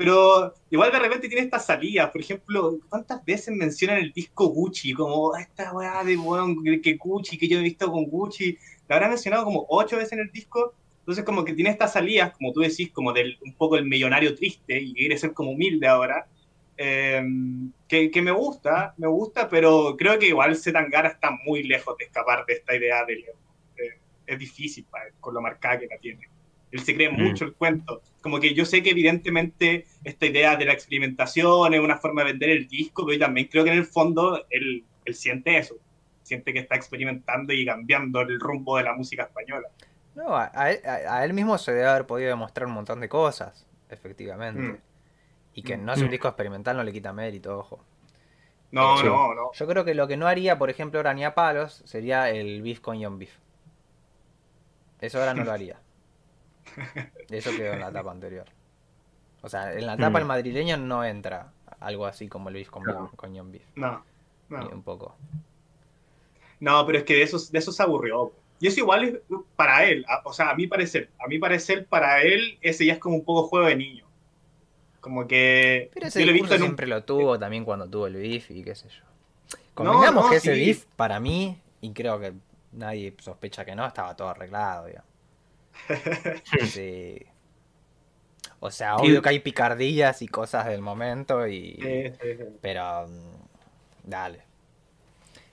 Pero 0.00 0.54
igual 0.70 0.90
de 0.90 0.98
repente 0.98 1.28
tiene 1.28 1.44
estas 1.44 1.66
salidas, 1.66 2.10
por 2.10 2.22
ejemplo, 2.22 2.78
¿cuántas 2.88 3.22
veces 3.22 3.54
mencionan 3.54 3.98
el 3.98 4.14
disco 4.14 4.46
Gucci? 4.46 4.94
Como 4.94 5.36
esta 5.36 5.74
weá 5.74 6.02
de 6.02 6.16
weón, 6.16 6.64
que 6.80 6.94
Gucci, 6.94 7.36
que 7.36 7.46
yo 7.46 7.58
he 7.58 7.62
visto 7.62 7.92
con 7.92 8.04
Gucci, 8.06 8.56
la 8.88 8.96
habrá 8.96 9.08
mencionado 9.08 9.44
como 9.44 9.66
ocho 9.68 9.98
veces 9.98 10.12
en 10.12 10.20
el 10.20 10.30
disco, 10.30 10.72
entonces 11.00 11.22
como 11.22 11.44
que 11.44 11.52
tiene 11.52 11.68
estas 11.68 11.92
salidas, 11.92 12.32
como 12.32 12.50
tú 12.50 12.60
decís, 12.60 12.90
como 12.92 13.12
del 13.12 13.36
un 13.44 13.52
poco 13.52 13.76
el 13.76 13.84
millonario 13.84 14.34
triste 14.34 14.80
y 14.80 14.94
quiere 14.94 15.18
ser 15.18 15.34
como 15.34 15.50
humilde 15.50 15.86
ahora, 15.86 16.26
eh, 16.78 17.22
que, 17.86 18.10
que, 18.10 18.22
me 18.22 18.30
gusta, 18.30 18.94
me 18.96 19.06
gusta, 19.06 19.50
pero 19.50 19.96
creo 19.98 20.18
que 20.18 20.28
igual 20.28 20.56
Zetangara 20.56 21.10
está 21.10 21.30
muy 21.44 21.62
lejos 21.62 21.94
de 21.98 22.06
escapar 22.06 22.46
de 22.46 22.54
esta 22.54 22.74
idea 22.74 23.04
de 23.04 23.16
Leo 23.16 23.34
es 24.30 24.38
difícil 24.38 24.86
para 24.90 25.08
él, 25.08 25.12
con 25.20 25.34
lo 25.34 25.42
marcada 25.42 25.80
que 25.80 25.88
la 25.88 25.98
tiene. 25.98 26.28
Él 26.72 26.80
se 26.80 26.94
cree 26.94 27.10
mm. 27.10 27.22
mucho 27.22 27.44
el 27.44 27.54
cuento. 27.54 28.02
Como 28.20 28.38
que 28.38 28.54
yo 28.54 28.64
sé 28.64 28.82
que 28.82 28.90
evidentemente 28.90 29.86
esta 30.04 30.26
idea 30.26 30.56
de 30.56 30.64
la 30.66 30.72
experimentación 30.72 31.74
es 31.74 31.80
una 31.80 31.98
forma 31.98 32.22
de 32.22 32.32
vender 32.32 32.50
el 32.50 32.68
disco, 32.68 33.04
pero 33.04 33.18
yo 33.18 33.24
también 33.24 33.48
creo 33.48 33.64
que 33.64 33.70
en 33.70 33.78
el 33.78 33.86
fondo 33.86 34.44
él, 34.50 34.84
él 35.04 35.14
siente 35.14 35.56
eso. 35.56 35.74
Siente 36.22 36.52
que 36.52 36.60
está 36.60 36.76
experimentando 36.76 37.52
y 37.52 37.64
cambiando 37.64 38.20
el 38.20 38.38
rumbo 38.38 38.76
de 38.76 38.84
la 38.84 38.94
música 38.94 39.24
española. 39.24 39.68
No, 40.14 40.36
a, 40.36 40.70
él, 41.24 41.32
mismo 41.32 41.56
se 41.58 41.72
debe 41.72 41.86
haber 41.86 42.06
podido 42.06 42.28
demostrar 42.30 42.66
un 42.66 42.74
montón 42.74 43.00
de 43.00 43.08
cosas, 43.08 43.66
efectivamente. 43.88 44.60
Mm. 44.60 44.78
Y 45.54 45.62
que 45.62 45.76
no 45.76 45.92
es 45.92 46.00
un 46.00 46.08
mm. 46.08 46.10
disco 46.10 46.28
experimental 46.28 46.76
no 46.76 46.84
le 46.84 46.92
quita 46.92 47.12
mérito, 47.12 47.58
ojo. 47.58 47.84
No, 48.72 49.02
no, 49.02 49.34
no. 49.34 49.50
Yo 49.52 49.66
creo 49.66 49.84
que 49.84 49.94
lo 49.94 50.06
que 50.06 50.16
no 50.16 50.28
haría, 50.28 50.58
por 50.58 50.70
ejemplo, 50.70 51.00
ahora 51.00 51.14
ni 51.14 51.24
a 51.24 51.34
palos, 51.34 51.82
sería 51.84 52.30
el 52.30 52.62
beef 52.62 52.80
con 52.80 52.98
Young 53.00 53.18
Beef. 53.18 53.32
Eso 55.00 55.18
ahora 55.18 55.34
no 55.34 55.44
lo 55.44 55.52
haría. 55.52 55.76
Eso 57.28 57.50
quedó 57.56 57.74
en 57.74 57.80
la 57.80 57.88
etapa 57.88 58.10
anterior. 58.10 58.46
O 59.42 59.48
sea, 59.48 59.72
en 59.72 59.86
la 59.86 59.94
etapa 59.94 60.18
el 60.18 60.24
mm. 60.24 60.28
madrileño 60.28 60.76
no 60.76 61.04
entra 61.04 61.52
algo 61.80 62.06
así 62.06 62.28
como 62.28 62.50
Luis 62.50 62.70
con, 62.70 62.82
no. 62.82 63.10
con 63.16 63.36
John 63.36 63.50
Beef. 63.50 63.64
No, 63.74 64.04
no. 64.48 64.68
un 64.68 64.82
poco. 64.82 65.16
No, 66.60 66.84
pero 66.86 66.98
es 66.98 67.04
que 67.04 67.14
de 67.14 67.22
eso, 67.22 67.38
de 67.50 67.58
eso 67.58 67.72
se 67.72 67.82
aburrió. 67.82 68.32
Y 68.60 68.66
eso 68.66 68.80
igual 68.80 69.04
es 69.04 69.18
para 69.56 69.84
él. 69.86 70.04
O 70.24 70.32
sea, 70.34 70.50
a 70.50 70.54
mi 70.54 70.66
parecer, 70.66 71.08
a 71.18 71.26
mi 71.26 71.38
parecer, 71.38 71.86
para 71.86 72.22
él, 72.22 72.58
ese 72.60 72.84
ya 72.84 72.92
es 72.92 72.98
como 72.98 73.16
un 73.16 73.24
poco 73.24 73.48
juego 73.48 73.66
de 73.66 73.76
niño. 73.76 74.04
Como 75.00 75.26
que. 75.26 75.90
Pero 75.94 76.08
ese 76.08 76.26
yo 76.26 76.46
siempre 76.58 76.86
lo 76.86 77.02
tuvo 77.04 77.38
también 77.38 77.64
cuando 77.64 77.88
tuvo 77.88 78.06
el 78.06 78.16
beef 78.16 78.50
y 78.50 78.62
qué 78.62 78.74
sé 78.74 78.88
yo. 78.90 79.04
Convengamos 79.72 80.28
que 80.28 80.36
ese 80.36 80.52
beef, 80.52 80.84
para 80.96 81.18
mí, 81.20 81.56
y 81.80 81.92
creo 81.92 82.20
que 82.20 82.34
nadie 82.72 83.14
sospecha 83.18 83.64
que 83.64 83.74
no, 83.74 83.86
estaba 83.86 84.14
todo 84.14 84.28
arreglado, 84.28 84.90
ya. 84.90 85.02
sí. 86.66 87.18
O 88.60 88.70
sea, 88.70 88.96
obvio 88.96 89.22
que 89.22 89.30
hay 89.30 89.38
picardillas 89.40 90.20
y 90.22 90.28
cosas 90.28 90.66
del 90.66 90.82
momento 90.82 91.46
y... 91.48 92.12
Pero... 92.60 93.08
Mm, 93.08 93.40
dale. 94.04 94.42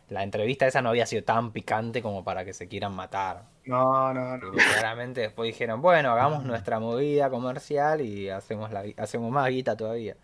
la 0.09 0.23
entrevista 0.23 0.67
esa 0.67 0.81
no 0.81 0.89
había 0.89 1.05
sido 1.05 1.23
tan 1.23 1.51
picante 1.51 2.01
como 2.01 2.23
para 2.23 2.43
que 2.43 2.53
se 2.53 2.67
quieran 2.67 2.93
matar. 2.93 3.43
No, 3.65 4.13
no, 4.13 4.37
no. 4.37 4.51
claramente 4.51 5.21
después 5.21 5.47
dijeron, 5.47 5.81
bueno, 5.81 6.11
hagamos 6.11 6.43
nuestra 6.43 6.79
movida 6.79 7.29
comercial 7.29 8.01
y 8.01 8.29
hacemos, 8.29 8.71
la, 8.71 8.83
hacemos 8.97 9.31
más 9.31 9.49
guita 9.49 9.75
todavía. 9.75 10.15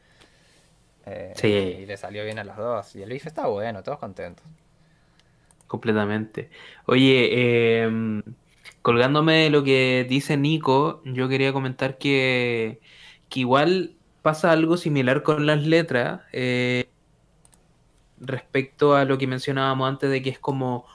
Eh, 1.06 1.34
sí. 1.36 1.48
Y 1.48 1.86
le 1.86 1.98
salió 1.98 2.24
bien 2.24 2.40
a 2.40 2.44
los 2.44 2.56
dos. 2.58 2.96
Y 2.96 3.04
el 3.04 3.10
bife 3.10 3.28
está 3.28 3.48
bueno, 3.48 3.84
todos 3.84 4.00
contentos. 4.00 4.46
Completamente. 5.68 6.50
Oye, 6.86 7.82
em, 7.84 8.24
colgándome 8.84 9.46
de 9.46 9.50
lo 9.50 9.64
que 9.64 10.06
dice 10.08 10.38
Nico, 10.38 11.02
yo 11.06 11.28
quería 11.28 11.52
comentar 11.54 11.98
que, 11.98 12.80
que 13.30 13.40
igual 13.40 13.96
pasa 14.22 14.52
algo 14.52 14.78
similar 14.78 15.24
con 15.24 15.48
las 15.48 15.66
letras. 15.66 16.22
Eh, 16.32 16.86
respecto 18.20 18.96
a 18.96 19.06
lo 19.06 19.18
que 19.18 19.28
mencionábamos 19.28 19.90
antes 19.90 20.10
de 20.10 20.22
que 20.22 20.30
es 20.30 20.40
como 20.40 20.86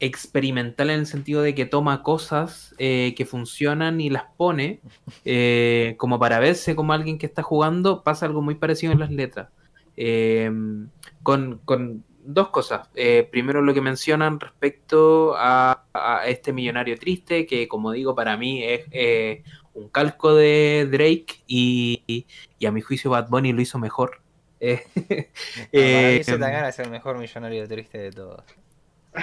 experimental 0.00 0.90
en 0.90 1.00
el 1.00 1.06
sentido 1.06 1.42
de 1.42 1.54
que 1.54 1.64
toma 1.64 2.02
cosas 2.02 2.74
eh, 2.78 3.14
que 3.16 3.24
funcionan 3.24 4.00
y 4.00 4.10
las 4.10 4.24
pone 4.36 4.80
eh, 5.24 5.94
como 5.96 6.18
para 6.18 6.40
verse 6.40 6.74
como 6.74 6.92
alguien 6.92 7.18
que 7.18 7.26
está 7.26 7.42
jugando, 7.42 8.02
pasa 8.02 8.26
algo 8.26 8.42
muy 8.42 8.56
parecido 8.56 8.92
en 8.92 8.98
las 8.98 9.12
letras. 9.12 9.48
Em, 9.96 10.88
con, 11.22 11.60
dos 12.22 12.48
cosas. 12.48 12.88
Eh, 12.94 13.28
primero 13.30 13.62
lo 13.62 13.74
que 13.74 13.80
mencionan 13.80 14.40
respecto 14.40 15.34
a, 15.36 15.84
este 16.26 16.52
millonario 16.52 16.98
triste, 16.98 17.46
que 17.46 17.68
como 17.68 17.92
digo, 17.92 18.14
para 18.14 18.36
mí 18.36 18.62
es 18.64 18.86
un 19.74 19.88
calco 19.88 20.34
de 20.34 20.88
Drake 20.90 21.42
y, 21.46 22.26
y, 22.58 22.66
a 22.66 22.72
mi 22.72 22.80
juicio 22.80 23.10
Bad 23.10 23.28
Bunny 23.28 23.52
lo 23.52 23.60
hizo 23.60 23.78
mejor. 23.78 24.20
Eh, 24.62 26.18
eh, 26.18 26.22
se 26.24 26.38
te 26.38 26.72
ser 26.72 26.84
el 26.84 26.92
mejor 26.92 27.18
millonario 27.18 27.66
triste 27.66 27.98
de 27.98 28.10
todos. 28.12 28.44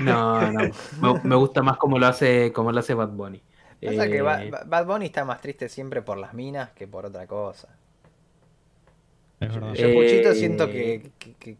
No, 0.01 0.51
no. 0.51 1.21
Me, 1.23 1.35
gusta 1.35 1.61
más 1.61 1.77
como 1.77 1.97
lo 1.97 2.07
hace, 2.07 2.51
como 2.51 2.73
lo 2.73 2.79
hace 2.79 2.93
Bad 2.93 3.09
Bunny. 3.09 3.41
que 3.79 4.21
Bad, 4.21 4.85
Bunny 4.85 5.05
está 5.05 5.23
más 5.23 5.39
triste 5.39 5.69
siempre 5.69 6.01
por 6.01 6.17
las 6.17 6.33
minas 6.33 6.71
que 6.71 6.87
por 6.87 7.05
otra 7.05 7.25
cosa. 7.25 7.69
Es 9.39 9.53
verdad. 9.53 9.73
Yo, 9.73 9.93
Puchito, 9.93 10.33
siento 10.33 10.69
que, 10.69 11.11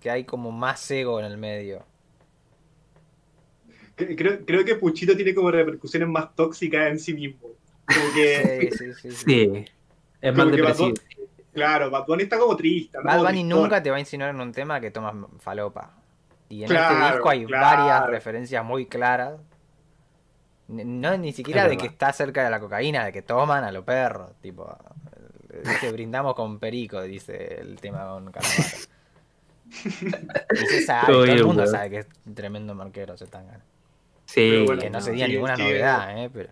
hay 0.10 0.24
como 0.26 0.52
más 0.52 0.90
ego 0.92 1.20
en 1.20 1.26
el 1.26 1.38
medio. 1.38 1.86
Creo, 3.96 4.46
creo, 4.46 4.64
que 4.64 4.76
Puchito 4.76 5.16
tiene 5.16 5.34
como 5.34 5.52
repercusiones 5.52 6.08
más 6.08 6.34
tóxicas 6.36 6.90
en 6.90 7.00
sí 7.00 7.14
mismo. 7.14 7.50
Como 7.86 8.14
que... 8.14 8.70
Sí, 8.78 8.94
sí, 8.94 9.12
sí. 9.12 9.12
sí. 9.12 9.66
Es 10.22 10.36
más 10.36 10.52
depresivo. 10.52 10.94
Claro, 11.54 11.90
Bad 11.90 12.06
Bunny 12.06 12.24
está 12.24 12.38
como 12.38 12.56
triste. 12.56 12.98
Bad 13.04 13.22
Bunny 13.22 13.44
nunca 13.44 13.82
te 13.82 13.90
va 13.90 13.98
a 13.98 14.00
insinuar 14.00 14.30
en 14.30 14.40
un 14.40 14.52
tema 14.52 14.80
que 14.80 14.92
tomas 14.92 15.16
falopa. 15.40 15.94
Y 16.48 16.64
en 16.64 16.72
este 16.72 16.96
disco 17.12 17.30
hay 17.30 17.46
varias 17.46 18.08
referencias 18.08 18.64
muy 18.64 18.86
claras. 18.86 19.40
No 20.68 21.18
ni 21.18 21.34
siquiera 21.34 21.68
de 21.68 21.78
que 21.78 21.88
está 21.88 22.14
cerca 22.14 22.44
de 22.44 22.50
la 22.50 22.60
cocaína, 22.60 23.06
de 23.06 23.12
que 23.12 23.22
toman 23.22 23.64
a 23.64 23.72
los 23.72 23.84
perros. 23.84 24.32
Tipo, 24.42 24.78
dice, 25.64 25.92
brindamos 25.92 26.36
con 26.36 26.60
perico, 26.60 27.02
dice 27.02 27.60
el 27.60 27.80
tema 27.80 28.08
con 28.08 28.32
Calamaro. 28.32 28.70
sabe, 30.86 31.08
todo, 31.08 31.26
el 31.26 31.46
mundo 31.46 31.68
sabe 31.68 31.90
que 31.90 31.98
es 32.00 32.08
un 32.26 32.36
tremendo 32.36 32.74
marquero 32.76 33.18
se 33.18 33.26
ganas. 33.26 33.62
Sí, 34.26 34.66
que 34.80 34.90
no, 34.90 35.02
sería 35.02 35.28
ninguna 35.28 35.56
novedad, 35.56 36.24
¿eh? 36.24 36.30
Pero... 36.32 36.50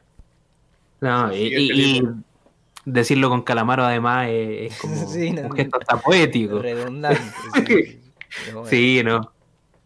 No, 0.99 1.31
y, 1.33 2.03
decirlo 2.85 3.29
con 3.29 3.43
Calamaro 3.43 3.83
además 3.83 4.27
es, 4.31 4.77
como 4.81 4.95
un 4.95 5.51
gesto 5.51 5.77
hasta 5.79 5.97
poético. 5.97 6.59
Redundante. 6.59 7.21
Sí, 8.65 9.01
no. 9.05 9.31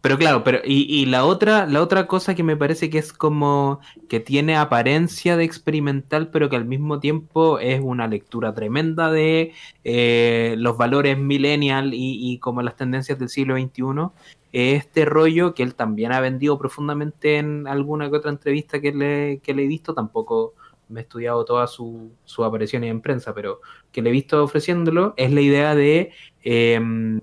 Pero 0.02 0.18
claro, 0.18 0.42
pero 0.42 0.58
y, 0.64 1.06
la 1.06 1.24
otra, 1.24 1.64
la 1.66 1.80
otra 1.80 2.08
cosa 2.08 2.34
que 2.34 2.42
me 2.42 2.56
parece 2.56 2.90
que 2.90 2.98
es 2.98 3.12
como 3.12 3.78
que 4.08 4.18
tiene 4.18 4.56
apariencia 4.56 5.36
de 5.36 5.44
experimental, 5.44 6.28
pero 6.30 6.50
que 6.50 6.56
al 6.56 6.64
mismo 6.64 6.98
tiempo 6.98 7.60
es 7.60 7.80
una 7.80 8.08
lectura 8.08 8.52
tremenda 8.52 9.12
de 9.12 9.52
eh, 9.84 10.56
los 10.58 10.76
valores 10.76 11.16
millennial 11.18 11.92
y, 11.94 12.36
como 12.38 12.62
las 12.62 12.74
tendencias 12.74 13.16
del 13.16 13.28
siglo 13.28 13.56
XXI, 13.56 14.10
este 14.50 15.04
rollo 15.04 15.54
que 15.54 15.62
él 15.62 15.76
también 15.76 16.12
ha 16.12 16.20
vendido 16.20 16.58
profundamente 16.58 17.36
en 17.38 17.68
alguna 17.68 18.10
que 18.10 18.16
otra 18.16 18.32
entrevista 18.32 18.80
que 18.80 18.90
le, 18.92 19.38
que 19.38 19.54
le 19.54 19.64
he 19.64 19.68
visto, 19.68 19.94
tampoco 19.94 20.54
me 20.88 21.00
he 21.00 21.02
estudiado 21.04 21.44
todas 21.44 21.70
sus 21.70 22.10
su 22.24 22.44
apariciones 22.44 22.90
en 22.90 23.00
prensa, 23.00 23.34
pero 23.34 23.60
que 23.92 24.02
le 24.02 24.10
he 24.10 24.12
visto 24.12 24.42
ofreciéndolo, 24.42 25.14
es 25.16 25.30
la 25.30 25.40
idea 25.42 25.76
de, 25.76 26.10
em, 26.42 27.20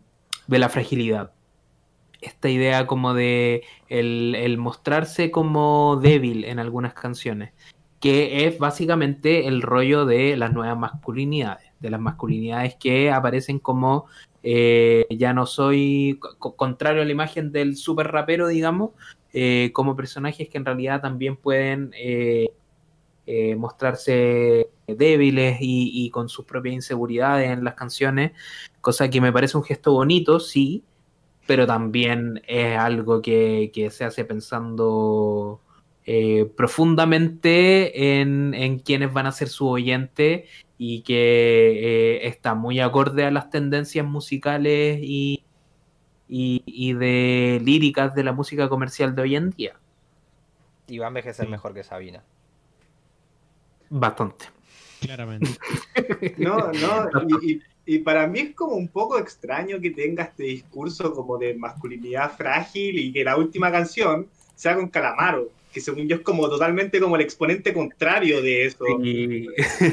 de 0.47 0.59
la 0.59 0.69
fragilidad. 0.69 1.33
Esta 2.21 2.49
idea 2.49 2.85
como 2.85 3.13
de 3.13 3.63
el, 3.87 4.57
mostrarse 4.57 5.31
como 5.31 5.99
débil 6.01 6.43
en 6.43 6.59
algunas 6.59 6.93
canciones, 6.93 7.53
que 7.99 8.45
es 8.45 8.59
básicamente 8.59 9.47
el 9.47 9.61
rollo 9.61 10.05
de 10.05 10.35
las 10.35 10.51
nuevas 10.51 10.77
masculinidades, 10.77 11.71
de 11.79 11.89
las 11.89 12.01
masculinidades 12.01 12.75
que 12.75 13.11
aparecen 13.11 13.59
como 13.59 14.07
eh, 14.43 15.05
ya 15.09 15.33
no 15.33 15.45
soy 15.45 16.19
contrario 16.39 17.01
a 17.01 17.05
la 17.05 17.11
imagen 17.11 17.51
del 17.51 17.75
super 17.77 18.07
rapero, 18.11 18.47
digamos, 18.47 18.91
eh, 19.33 19.71
como 19.73 19.95
personajes 19.95 20.49
que 20.49 20.57
en 20.57 20.65
realidad 20.65 21.01
también 21.01 21.35
pueden 21.37 21.91
eh, 21.95 22.49
mostrarse 23.55 24.71
débiles 24.87 25.57
y, 25.61 26.09
con 26.09 26.29
sus 26.29 26.45
propias 26.45 26.73
inseguridades 26.73 27.51
en 27.51 27.63
las 27.63 27.75
canciones, 27.75 28.31
cosa 28.81 29.09
que 29.09 29.21
me 29.21 29.31
parece 29.31 29.55
un 29.55 29.63
gesto 29.63 29.93
bonito, 29.93 30.39
sí, 30.39 30.83
pero 31.49 31.65
también 31.65 32.43
es 32.45 32.77
algo 32.77 33.23
que, 33.23 33.89
se 33.89 34.05
hace 34.05 34.23
pensando 34.23 35.59
eh, 36.05 36.45
profundamente 36.55 38.21
en, 38.21 38.77
quienes 38.85 39.11
van 39.11 39.25
a 39.25 39.31
ser 39.31 39.47
su 39.47 39.67
oyente 39.67 40.45
y 40.77 41.01
que 41.01 41.15
eh, 41.15 42.27
está 42.27 42.53
muy 42.53 42.79
acorde 42.79 43.25
a 43.25 43.31
las 43.31 43.49
tendencias 43.49 44.05
musicales 44.05 44.99
y, 45.01 45.43
y, 46.27 46.93
de 46.93 47.59
líricas 47.63 48.13
de 48.13 48.23
la 48.23 48.31
música 48.31 48.69
comercial 48.69 49.15
de 49.15 49.21
hoy 49.23 49.35
en 49.35 49.49
día. 49.49 49.79
Y 50.85 50.99
va 50.99 51.05
a 51.05 51.07
envejecer 51.07 51.49
mejor 51.49 51.73
que 51.73 51.83
Sabina. 51.83 52.23
Bastante. 53.89 54.45
Claramente. 55.01 55.49
No, 56.37 56.71
no, 56.71 57.39
y, 57.41 57.59
para 57.97 58.27
mí 58.27 58.39
es 58.39 58.55
como 58.55 58.75
un 58.75 58.87
poco 58.87 59.17
extraño 59.17 59.81
que 59.81 59.89
tenga 59.89 60.25
este 60.25 60.43
discurso 60.43 61.11
como 61.11 61.39
de 61.39 61.55
masculinidad 61.55 62.31
frágil 62.37 62.99
y 62.99 63.11
que 63.11 63.23
la 63.23 63.35
última 63.35 63.71
canción 63.71 64.27
sea 64.53 64.75
con 64.75 64.89
Calamaro, 64.89 65.49
que 65.73 65.81
según 65.81 66.07
yo 66.07 66.17
es 66.17 66.21
como 66.21 66.47
totalmente 66.47 66.99
como 66.99 67.15
el 67.15 67.23
exponente 67.23 67.73
contrario 67.73 68.43
de 68.43 68.65
eso. 68.65 68.85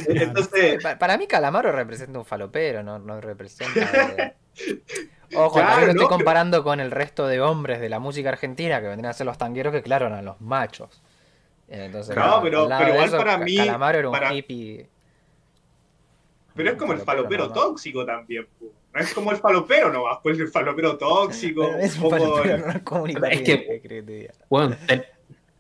Entonces... 0.08 0.82
Para, 0.98 1.16
mí 1.16 1.26
Calamaro 1.26 1.72
representa 1.72 2.18
un 2.18 2.26
falopero, 2.26 2.82
no, 2.82 2.98
no 2.98 3.18
representa... 3.20 4.34
Ojo, 5.34 5.60
no 5.60 5.80
estoy 5.80 6.06
comparando 6.06 6.62
con 6.62 6.78
el 6.78 6.90
resto 6.90 7.26
de 7.26 7.40
hombres 7.40 7.80
de 7.80 7.88
la 7.88 7.98
música 7.98 8.28
argentina 8.28 8.80
que 8.80 8.86
vendrían 8.86 9.10
a 9.10 9.12
ser 9.12 9.26
los 9.26 9.38
tangueros 9.38 9.72
que 9.72 9.82
claro 9.82 10.06
eran 10.06 10.24
los 10.24 10.40
machos. 10.40 11.02
Entonces, 11.68 12.14
no, 12.14 12.40
pero, 12.42 12.68
pero 12.68 12.90
igual 12.90 13.10
para 13.10 13.38
mí. 13.38 13.56
Calamaro 13.56 13.98
era 13.98 14.08
un 14.08 14.36
hippie. 14.36 14.88
Pero 16.56 16.70
es 16.70 16.76
como 16.76 16.92
el 16.94 17.00
falopero 17.00 17.52
tóxico 17.52 18.04
también. 18.04 18.46
No 18.92 19.00
es 19.00 19.12
como 19.12 19.30
el 19.30 19.36
falopero 19.36 19.92
no 19.92 20.04
va 20.04 20.22
pues 20.22 20.38
el 20.40 20.48
falopero 20.48 20.96
tóxico. 20.96 21.64
es 21.80 21.98
un 21.98 22.10
falopero 22.10 22.66
no 22.66 23.26
es 23.28 23.42
que, 23.42 24.30
bueno, 24.48 24.74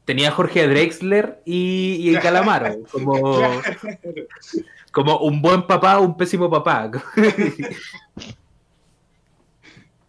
tenía 0.06 0.30
Jorge 0.30 0.66
Drexler 0.66 1.42
y, 1.44 2.10
y 2.10 2.16
Calamaro. 2.16 2.78
Como, 2.90 3.42
como 4.92 5.18
un 5.18 5.42
buen 5.42 5.66
papá, 5.66 5.98
un 5.98 6.16
pésimo 6.16 6.48
papá. 6.48 6.90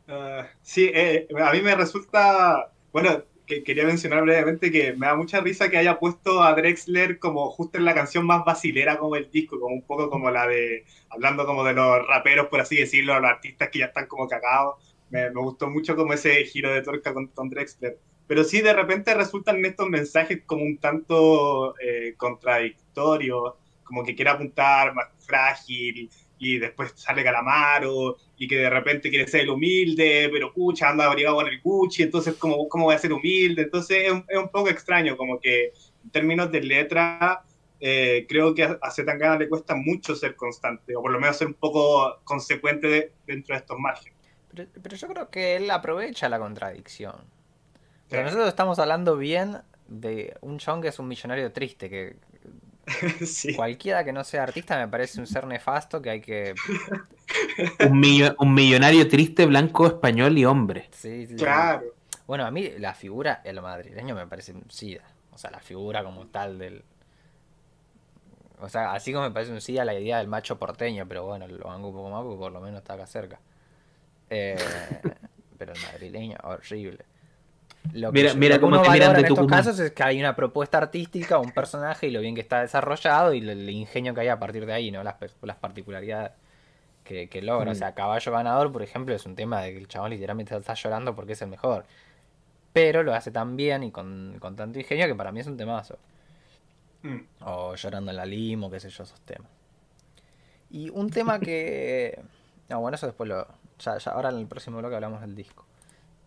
uh, 0.07 0.43
sí, 0.61 0.89
eh, 0.93 1.27
a 1.37 1.51
mí 1.51 1.59
me 1.61 1.75
resulta. 1.75 2.71
Bueno, 2.93 3.21
que 3.47 3.63
quería 3.63 3.85
mencionar 3.85 4.23
brevemente 4.23 4.71
que 4.71 4.93
me 4.93 5.07
da 5.07 5.15
mucha 5.15 5.39
risa 5.39 5.69
que 5.69 5.77
haya 5.77 5.99
puesto 5.99 6.43
a 6.43 6.53
Drexler 6.53 7.17
como 7.17 7.49
justo 7.49 7.77
en 7.77 7.85
la 7.85 7.95
canción 7.95 8.25
más 8.25 8.45
basilera 8.45 8.99
como 8.99 9.15
el 9.15 9.31
disco, 9.31 9.59
como 9.59 9.73
un 9.73 9.83
poco 9.83 10.09
como 10.09 10.29
la 10.29 10.45
de, 10.47 10.85
hablando 11.09 11.45
como 11.45 11.63
de 11.63 11.73
los 11.73 12.05
raperos, 12.07 12.47
por 12.47 12.59
así 12.61 12.75
decirlo, 12.75 13.19
los 13.19 13.31
artistas 13.31 13.69
que 13.69 13.79
ya 13.79 13.85
están 13.85 14.07
como 14.07 14.27
cagados. 14.27 14.75
Me, 15.09 15.31
me 15.31 15.41
gustó 15.41 15.69
mucho 15.69 15.95
como 15.95 16.13
ese 16.13 16.43
giro 16.45 16.73
de 16.73 16.81
tuerca 16.81 17.13
con 17.13 17.29
Tom 17.29 17.49
Drexler. 17.49 17.97
Pero 18.27 18.43
sí, 18.43 18.61
de 18.61 18.73
repente 18.73 19.13
resultan 19.13 19.63
estos 19.65 19.89
mensajes 19.89 20.41
como 20.45 20.63
un 20.63 20.77
tanto 20.77 21.73
eh, 21.79 22.13
contradictorios, 22.17 23.53
como 23.83 24.03
que 24.03 24.15
quiere 24.15 24.31
apuntar 24.31 24.93
más 24.93 25.07
frágil, 25.25 26.09
y 26.39 26.59
después 26.59 26.93
sale 26.95 27.23
Calamaro 27.23 28.17
y 28.37 28.47
que 28.47 28.57
de 28.57 28.69
repente 28.69 29.09
quiere 29.09 29.27
ser 29.27 29.41
el 29.41 29.49
humilde, 29.49 30.29
pero 30.31 30.53
pucha, 30.53 30.89
anda 30.89 31.05
abrigado 31.05 31.37
con 31.37 31.47
el 31.47 31.59
Gucci, 31.61 32.03
entonces 32.03 32.35
¿cómo, 32.35 32.67
cómo 32.67 32.85
voy 32.85 32.95
a 32.95 32.99
ser 32.99 33.13
humilde? 33.13 33.63
Entonces 33.63 34.05
es 34.05 34.11
un, 34.11 34.25
es 34.27 34.37
un 34.37 34.49
poco 34.49 34.69
extraño, 34.69 35.17
como 35.17 35.39
que 35.39 35.73
en 36.03 36.09
términos 36.11 36.51
de 36.51 36.61
letra, 36.61 37.43
eh, 37.79 38.25
creo 38.27 38.53
que 38.53 38.63
a, 38.63 38.91
Zetangana 38.91 39.37
le 39.37 39.49
cuesta 39.49 39.75
mucho 39.75 40.15
ser 40.15 40.35
constante, 40.35 40.95
o 40.95 41.01
por 41.01 41.11
lo 41.11 41.19
menos 41.19 41.37
ser 41.37 41.47
un 41.47 41.55
poco 41.55 42.19
consecuente 42.23 43.13
dentro 43.25 43.55
de 43.55 43.59
estos 43.59 43.79
márgenes. 43.79 44.17
Pero, 44.53 44.69
pero 44.81 44.95
yo 44.95 45.07
creo 45.07 45.29
que 45.29 45.55
él 45.55 45.69
aprovecha 45.71 46.29
la 46.29 46.39
contradicción. 46.39 47.15
Pero 48.09 48.23
nosotros 48.23 48.47
estamos 48.47 48.79
hablando 48.79 49.17
bien 49.17 49.57
de 49.87 50.35
un 50.41 50.59
chon 50.59 50.81
que 50.81 50.89
es 50.89 50.99
un 50.99 51.07
millonario 51.07 51.51
triste, 51.51 51.89
que 51.89 52.15
cualquiera 53.55 54.03
que 54.03 54.13
no 54.13 54.23
sea 54.23 54.43
artista 54.43 54.77
me 54.77 54.87
parece 54.87 55.19
un 55.19 55.27
ser 55.27 55.45
nefasto 55.45 56.01
que 56.01 56.09
hay 56.09 56.21
que... 56.21 56.55
un, 57.89 58.35
un 58.39 58.53
millonario 58.53 59.07
triste, 59.07 59.45
blanco, 59.45 59.87
español 59.87 60.37
y 60.37 60.45
hombre. 60.45 60.89
Sí, 60.91 61.27
Claro. 61.37 61.83
Bueno, 62.25 62.45
a 62.45 62.51
mí 62.51 62.71
la 62.77 62.93
figura, 62.93 63.41
el 63.45 63.61
madrileño 63.61 64.13
me 64.13 64.27
parece 64.27 64.51
un 64.51 64.69
SIDA. 64.69 65.03
O 65.31 65.37
sea, 65.37 65.49
la 65.49 65.59
figura 65.59 66.03
como 66.03 66.27
tal 66.27 66.57
del... 66.59 66.83
O 68.59 68.69
sea, 68.69 68.93
así 68.93 69.13
como 69.13 69.25
me 69.25 69.31
parece 69.31 69.51
un 69.51 69.61
SIDA 69.61 69.85
la 69.85 69.93
idea 69.93 70.17
del 70.17 70.27
macho 70.27 70.57
porteño, 70.57 71.07
pero 71.07 71.25
bueno, 71.25 71.47
lo 71.47 71.69
hago 71.69 71.87
un 71.87 71.95
poco 71.95 72.09
más 72.09 72.23
porque 72.23 72.37
por 72.37 72.51
lo 72.51 72.59
menos 72.59 72.81
está 72.81 72.93
acá 72.93 73.07
cerca. 73.07 73.39
Eh, 74.29 74.57
pero 75.57 75.73
el 75.73 75.81
madrileño, 75.81 76.37
horrible. 76.43 77.05
Lo 77.93 78.11
que, 78.11 78.33
mira, 78.35 78.59
cómo 78.59 78.79
uno 78.79 78.93
en 78.93 79.25
estos 79.25 79.47
casos 79.47 79.79
es 79.79 79.91
que 79.91 80.03
hay 80.03 80.19
una 80.19 80.35
propuesta 80.35 80.77
artística, 80.77 81.39
un 81.39 81.51
personaje 81.51 82.07
y 82.07 82.11
lo 82.11 82.21
bien 82.21 82.35
que 82.35 82.41
está 82.41 82.61
desarrollado 82.61 83.33
y 83.33 83.39
el, 83.39 83.69
ingenio 83.69 84.13
que 84.13 84.21
hay 84.21 84.27
a 84.27 84.39
partir 84.39 84.65
de 84.65 84.73
ahí, 84.73 84.91
¿no? 84.91 85.03
Las, 85.03 85.15
las 85.41 85.57
particularidades 85.57 86.31
que, 87.07 87.41
logra. 87.41 87.71
O 87.71 87.75
sea, 87.75 87.93
Caballo 87.93 88.31
Ganador, 88.31 88.71
por 88.71 88.83
ejemplo, 88.83 89.15
es 89.15 89.25
un 89.25 89.35
tema 89.35 89.61
de 89.61 89.73
que 89.73 89.77
el 89.79 89.87
chabón 89.87 90.11
literalmente 90.11 90.55
está 90.55 90.73
llorando 90.73 91.15
porque 91.15 91.33
es 91.33 91.41
el 91.41 91.49
mejor. 91.49 91.85
Pero 92.73 93.03
lo 93.03 93.13
hace 93.13 93.31
tan 93.31 93.55
bien 93.55 93.83
y 93.83 93.91
con, 93.91 94.37
tanto 94.55 94.77
ingenio 94.79 95.07
que 95.07 95.15
para 95.15 95.31
mí 95.31 95.39
es 95.39 95.47
un 95.47 95.57
temazo. 95.57 95.97
Mm. 97.03 97.19
O 97.41 97.75
llorando 97.75 98.11
en 98.11 98.17
la 98.17 98.25
limo, 98.25 98.69
qué 98.69 98.79
sé 98.79 98.89
yo, 98.89 99.03
esos 99.03 99.21
temas. 99.21 99.49
Y 100.69 100.89
un 100.89 101.09
tema 101.09 101.39
que... 101.39 102.21
No, 102.69 102.81
bueno, 102.81 102.95
eso 102.95 103.05
después 103.05 103.29
lo... 103.29 103.47
Ya, 103.79 103.97
ya, 103.97 104.11
ahora 104.11 104.27
en 104.27 104.39
el 104.39 104.45
próximo 104.45 104.79
bloque 104.79 104.95
hablamos 104.95 105.21
del 105.21 105.33
disco. 105.33 105.65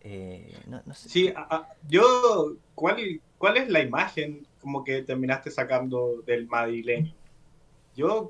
Eh, 0.03 0.57
no, 0.67 0.81
sé. 0.93 1.09
Sí, 1.09 1.33
yo, 1.87 2.55
¿cuál, 2.73 3.21
¿cuál 3.37 3.57
es 3.57 3.69
la 3.69 3.81
imagen 3.81 4.47
como 4.59 4.83
que 4.83 5.03
terminaste 5.03 5.51
sacando 5.51 6.21
del 6.25 6.47
madrileño? 6.47 7.13
Yo 7.95 8.29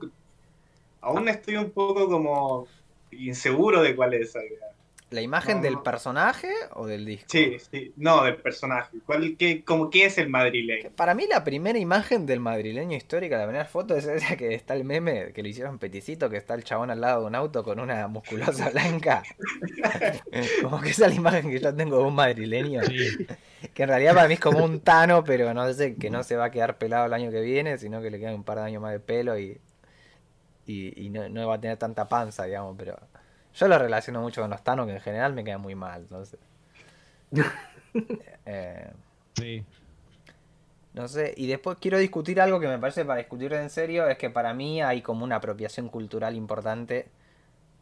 aún 1.00 1.30
estoy 1.30 1.56
un 1.56 1.72
poco 1.72 2.10
como 2.10 2.68
inseguro 3.12 3.82
de 3.82 3.96
cuál 3.96 4.14
es 4.14 4.30
esa 4.30 4.44
idea. 4.44 4.76
¿La 5.12 5.22
imagen 5.22 5.62
del 5.62 5.82
personaje 5.82 6.50
o 6.74 6.88
del 6.88 7.06
disco? 7.06 7.28
Sí, 7.30 7.58
sí, 7.70 7.94
no, 7.98 8.24
del 8.24 8.38
personaje. 8.38 8.98
¿Cuál, 9.06 9.36
qué, 9.38 9.62
como, 9.62 9.90
¿Qué 9.90 10.06
es 10.06 10.18
el 10.18 10.30
madrileño? 10.30 10.90
Para 10.96 11.14
mí 11.14 11.28
la 11.28 11.44
primera 11.44 11.78
imagen 11.78 12.26
del 12.26 12.40
madrileño 12.40 12.96
histórica, 12.96 13.38
la 13.38 13.44
primera 13.44 13.66
foto 13.66 13.98
es 13.98 14.06
esa 14.06 14.38
que 14.38 14.54
está 14.54 14.74
el 14.74 14.86
meme, 14.86 15.34
que 15.34 15.44
lo 15.44 15.50
hicieron 15.50 15.80
peticito, 15.80 16.30
que 16.30 16.38
está 16.38 16.54
el 16.54 16.64
chabón 16.64 16.92
al 16.92 17.02
lado 17.02 17.22
de 17.22 17.28
un 17.28 17.36
auto 17.36 17.62
con 17.62 17.82
una 17.82 18.08
musculosa 18.08 18.70
blanca. 18.72 19.22
como 20.62 20.80
que 20.80 20.92
esa 20.92 21.08
es 21.08 21.12
la 21.12 21.18
imagen 21.18 21.52
que 21.52 21.60
yo 21.60 21.76
tengo 21.76 21.98
de 21.98 22.04
un 22.04 22.16
madrileño. 22.16 22.80
Que 23.74 23.84
en 23.84 23.90
realidad 23.90 24.16
para 24.16 24.30
mí 24.30 24.36
es 24.36 24.40
como 24.40 24.64
un 24.64 24.80
tano, 24.82 25.26
pero 25.26 25.54
no 25.54 25.74
sé, 25.74 25.96
que 25.96 26.10
no 26.10 26.24
se 26.24 26.38
va 26.38 26.46
a 26.46 26.52
quedar 26.52 26.78
pelado 26.78 27.08
el 27.08 27.14
año 27.14 27.32
que 27.32 27.42
viene, 27.42 27.78
sino 27.78 28.02
que 28.02 28.12
le 28.12 28.18
quedan 28.18 28.36
un 28.36 28.46
par 28.46 28.60
de 28.60 28.64
años 28.64 28.82
más 28.82 28.94
de 28.94 29.02
pelo 29.02 29.38
y, 29.38 29.60
y, 30.66 31.10
no, 31.10 31.28
no 31.28 31.50
va 31.50 31.56
a 31.56 31.60
tener 31.60 31.76
tanta 31.76 32.08
panza, 32.08 32.46
digamos, 32.46 32.76
pero... 32.78 32.98
Yo 33.56 33.68
lo 33.68 33.78
relaciono 33.78 34.22
mucho 34.22 34.42
con 34.42 34.50
los 34.50 34.64
Thanos, 34.64 34.88
que 34.88 34.94
en 34.94 35.02
general 35.02 35.34
me 35.34 35.44
queda 35.44 35.58
muy 35.58 35.76
mal, 35.76 36.02
entonces. 36.02 36.40
Eh, 38.46 38.90
sí. 39.36 39.66
No 40.94 41.08
sé, 41.08 41.34
y 41.38 41.48
después 41.48 41.78
quiero 41.80 41.98
discutir 41.98 42.42
algo 42.42 42.60
que 42.60 42.68
me 42.68 42.80
parece 42.80 43.06
para 43.06 43.20
discutir 43.20 43.54
en 43.54 43.70
serio, 43.70 44.08
es 44.08 44.18
que 44.18 44.30
para 44.30 44.54
mí 44.54 44.82
hay 44.82 45.02
como 45.02 45.24
una 45.24 45.38
apropiación 45.38 45.90
cultural 45.90 46.36
importante. 46.36 47.08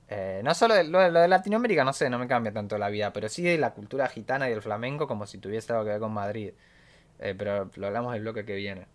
Eh, 0.09 0.41
no 0.43 0.53
solo 0.55 0.73
de, 0.73 0.83
lo, 0.83 0.99
de 0.99 1.27
Latinoamérica, 1.27 1.83
no 1.83 1.93
sé, 1.93 2.09
no 2.09 2.19
me 2.19 2.27
cambia 2.27 2.51
tanto 2.51 2.77
la 2.77 2.89
vida, 2.89 3.13
pero 3.13 3.29
sí 3.29 3.43
de 3.43 3.57
la 3.57 3.73
cultura 3.73 4.07
gitana 4.07 4.47
y 4.47 4.51
del 4.51 4.61
flamenco 4.61 5.07
como 5.07 5.27
si 5.27 5.37
tuviese 5.37 5.71
algo 5.71 5.85
que 5.85 5.91
ver 5.91 5.99
con 5.99 6.11
Madrid. 6.11 6.51
Eh, 7.19 7.35
pero 7.37 7.69
lo 7.75 7.87
hablamos 7.87 8.13
del 8.13 8.21
bloque 8.23 8.45
que 8.45 8.55
viene. 8.55 8.85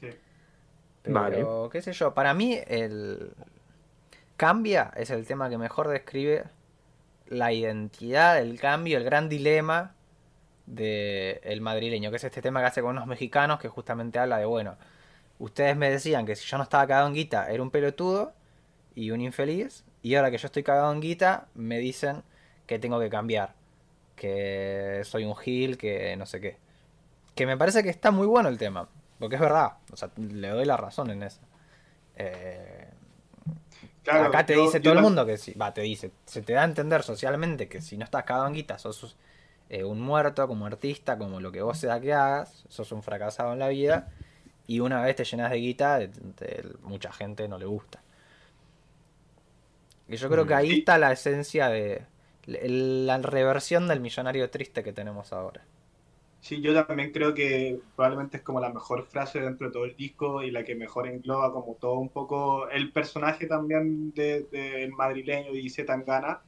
Sí. 0.00 0.10
Pero, 1.02 1.68
qué 1.70 1.80
sé 1.80 1.92
yo, 1.92 2.12
para 2.12 2.34
mí 2.34 2.58
el, 2.66 3.32
Cambia 4.38 4.92
es 4.94 5.10
el 5.10 5.26
tema 5.26 5.50
que 5.50 5.58
mejor 5.58 5.88
describe 5.88 6.44
la 7.26 7.52
identidad, 7.52 8.38
el 8.38 8.60
cambio, 8.60 8.96
el 8.96 9.02
gran 9.02 9.28
dilema 9.28 9.96
del 10.64 11.60
madrileño, 11.60 12.10
que 12.10 12.18
es 12.18 12.24
este 12.24 12.40
tema 12.40 12.60
que 12.60 12.66
hace 12.66 12.80
con 12.80 12.92
unos 12.92 13.08
mexicanos 13.08 13.58
que 13.58 13.68
justamente 13.68 14.20
habla 14.20 14.38
de, 14.38 14.44
bueno, 14.44 14.76
ustedes 15.40 15.76
me 15.76 15.90
decían 15.90 16.24
que 16.24 16.36
si 16.36 16.46
yo 16.46 16.56
no 16.56 16.62
estaba 16.62 16.86
cagado 16.86 17.08
en 17.08 17.14
guita 17.14 17.50
era 17.50 17.60
un 17.60 17.72
pelotudo 17.72 18.32
y 18.94 19.10
un 19.10 19.22
infeliz, 19.22 19.84
y 20.02 20.14
ahora 20.14 20.30
que 20.30 20.38
yo 20.38 20.46
estoy 20.46 20.62
cagado 20.62 20.92
en 20.92 21.00
guita 21.00 21.48
me 21.54 21.78
dicen 21.78 22.22
que 22.68 22.78
tengo 22.78 23.00
que 23.00 23.10
cambiar, 23.10 23.54
que 24.14 25.00
soy 25.02 25.24
un 25.24 25.34
gil, 25.34 25.76
que 25.76 26.14
no 26.16 26.26
sé 26.26 26.40
qué. 26.40 26.58
Que 27.34 27.44
me 27.44 27.56
parece 27.56 27.82
que 27.82 27.90
está 27.90 28.12
muy 28.12 28.28
bueno 28.28 28.48
el 28.48 28.56
tema, 28.56 28.88
porque 29.18 29.34
es 29.34 29.40
verdad, 29.40 29.78
o 29.92 29.96
sea, 29.96 30.12
le 30.16 30.46
doy 30.50 30.64
la 30.64 30.76
razón 30.76 31.10
en 31.10 31.24
eso. 31.24 31.40
Eh, 32.14 32.77
Acá 34.08 34.46
te 34.46 34.56
dice 34.56 34.80
todo 34.80 34.94
el 34.94 35.00
mundo 35.00 35.24
que 35.26 35.36
sí, 35.36 35.52
va, 35.54 35.72
te 35.72 35.82
dice, 35.82 36.12
se 36.26 36.42
te 36.42 36.52
da 36.52 36.62
a 36.62 36.64
entender 36.64 37.02
socialmente 37.02 37.68
que 37.68 37.80
si 37.80 37.96
no 37.96 38.04
estás 38.04 38.24
cagado 38.24 38.46
en 38.46 38.54
guita, 38.54 38.78
sos 38.78 39.16
eh, 39.68 39.84
un 39.84 40.00
muerto 40.00 40.46
como 40.48 40.66
artista, 40.66 41.18
como 41.18 41.40
lo 41.40 41.52
que 41.52 41.62
vos 41.62 41.78
sea 41.78 42.00
que 42.00 42.12
hagas, 42.12 42.64
sos 42.68 42.90
un 42.92 43.02
fracasado 43.02 43.52
en 43.52 43.58
la 43.58 43.68
vida, 43.68 44.08
y 44.66 44.80
una 44.80 45.02
vez 45.02 45.16
te 45.16 45.24
llenas 45.24 45.50
de 45.50 45.56
guita, 45.58 46.00
mucha 46.82 47.12
gente 47.12 47.48
no 47.48 47.58
le 47.58 47.66
gusta. 47.66 48.02
Y 50.08 50.16
yo 50.16 50.30
creo 50.30 50.46
que 50.46 50.54
ahí 50.54 50.78
está 50.78 50.96
la 50.98 51.12
esencia 51.12 51.68
de 51.68 52.06
la 52.46 53.18
reversión 53.18 53.88
del 53.88 54.00
millonario 54.00 54.48
triste 54.50 54.82
que 54.82 54.92
tenemos 54.92 55.32
ahora. 55.32 55.62
Sí, 56.40 56.60
yo 56.60 56.72
también 56.86 57.10
creo 57.12 57.34
que 57.34 57.80
probablemente 57.96 58.38
es 58.38 58.42
como 58.42 58.60
la 58.60 58.72
mejor 58.72 59.04
frase 59.06 59.40
dentro 59.40 59.66
de 59.66 59.72
todo 59.72 59.84
el 59.84 59.96
disco 59.96 60.42
y 60.42 60.50
la 60.50 60.64
que 60.64 60.74
mejor 60.74 61.08
engloba 61.08 61.52
como 61.52 61.74
todo 61.74 61.94
un 61.94 62.08
poco 62.08 62.68
el 62.70 62.92
personaje 62.92 63.46
también 63.46 64.12
del 64.12 64.48
de, 64.50 64.88
madrileño 64.96 65.50
y 65.54 65.68
Tangana. 65.84 66.40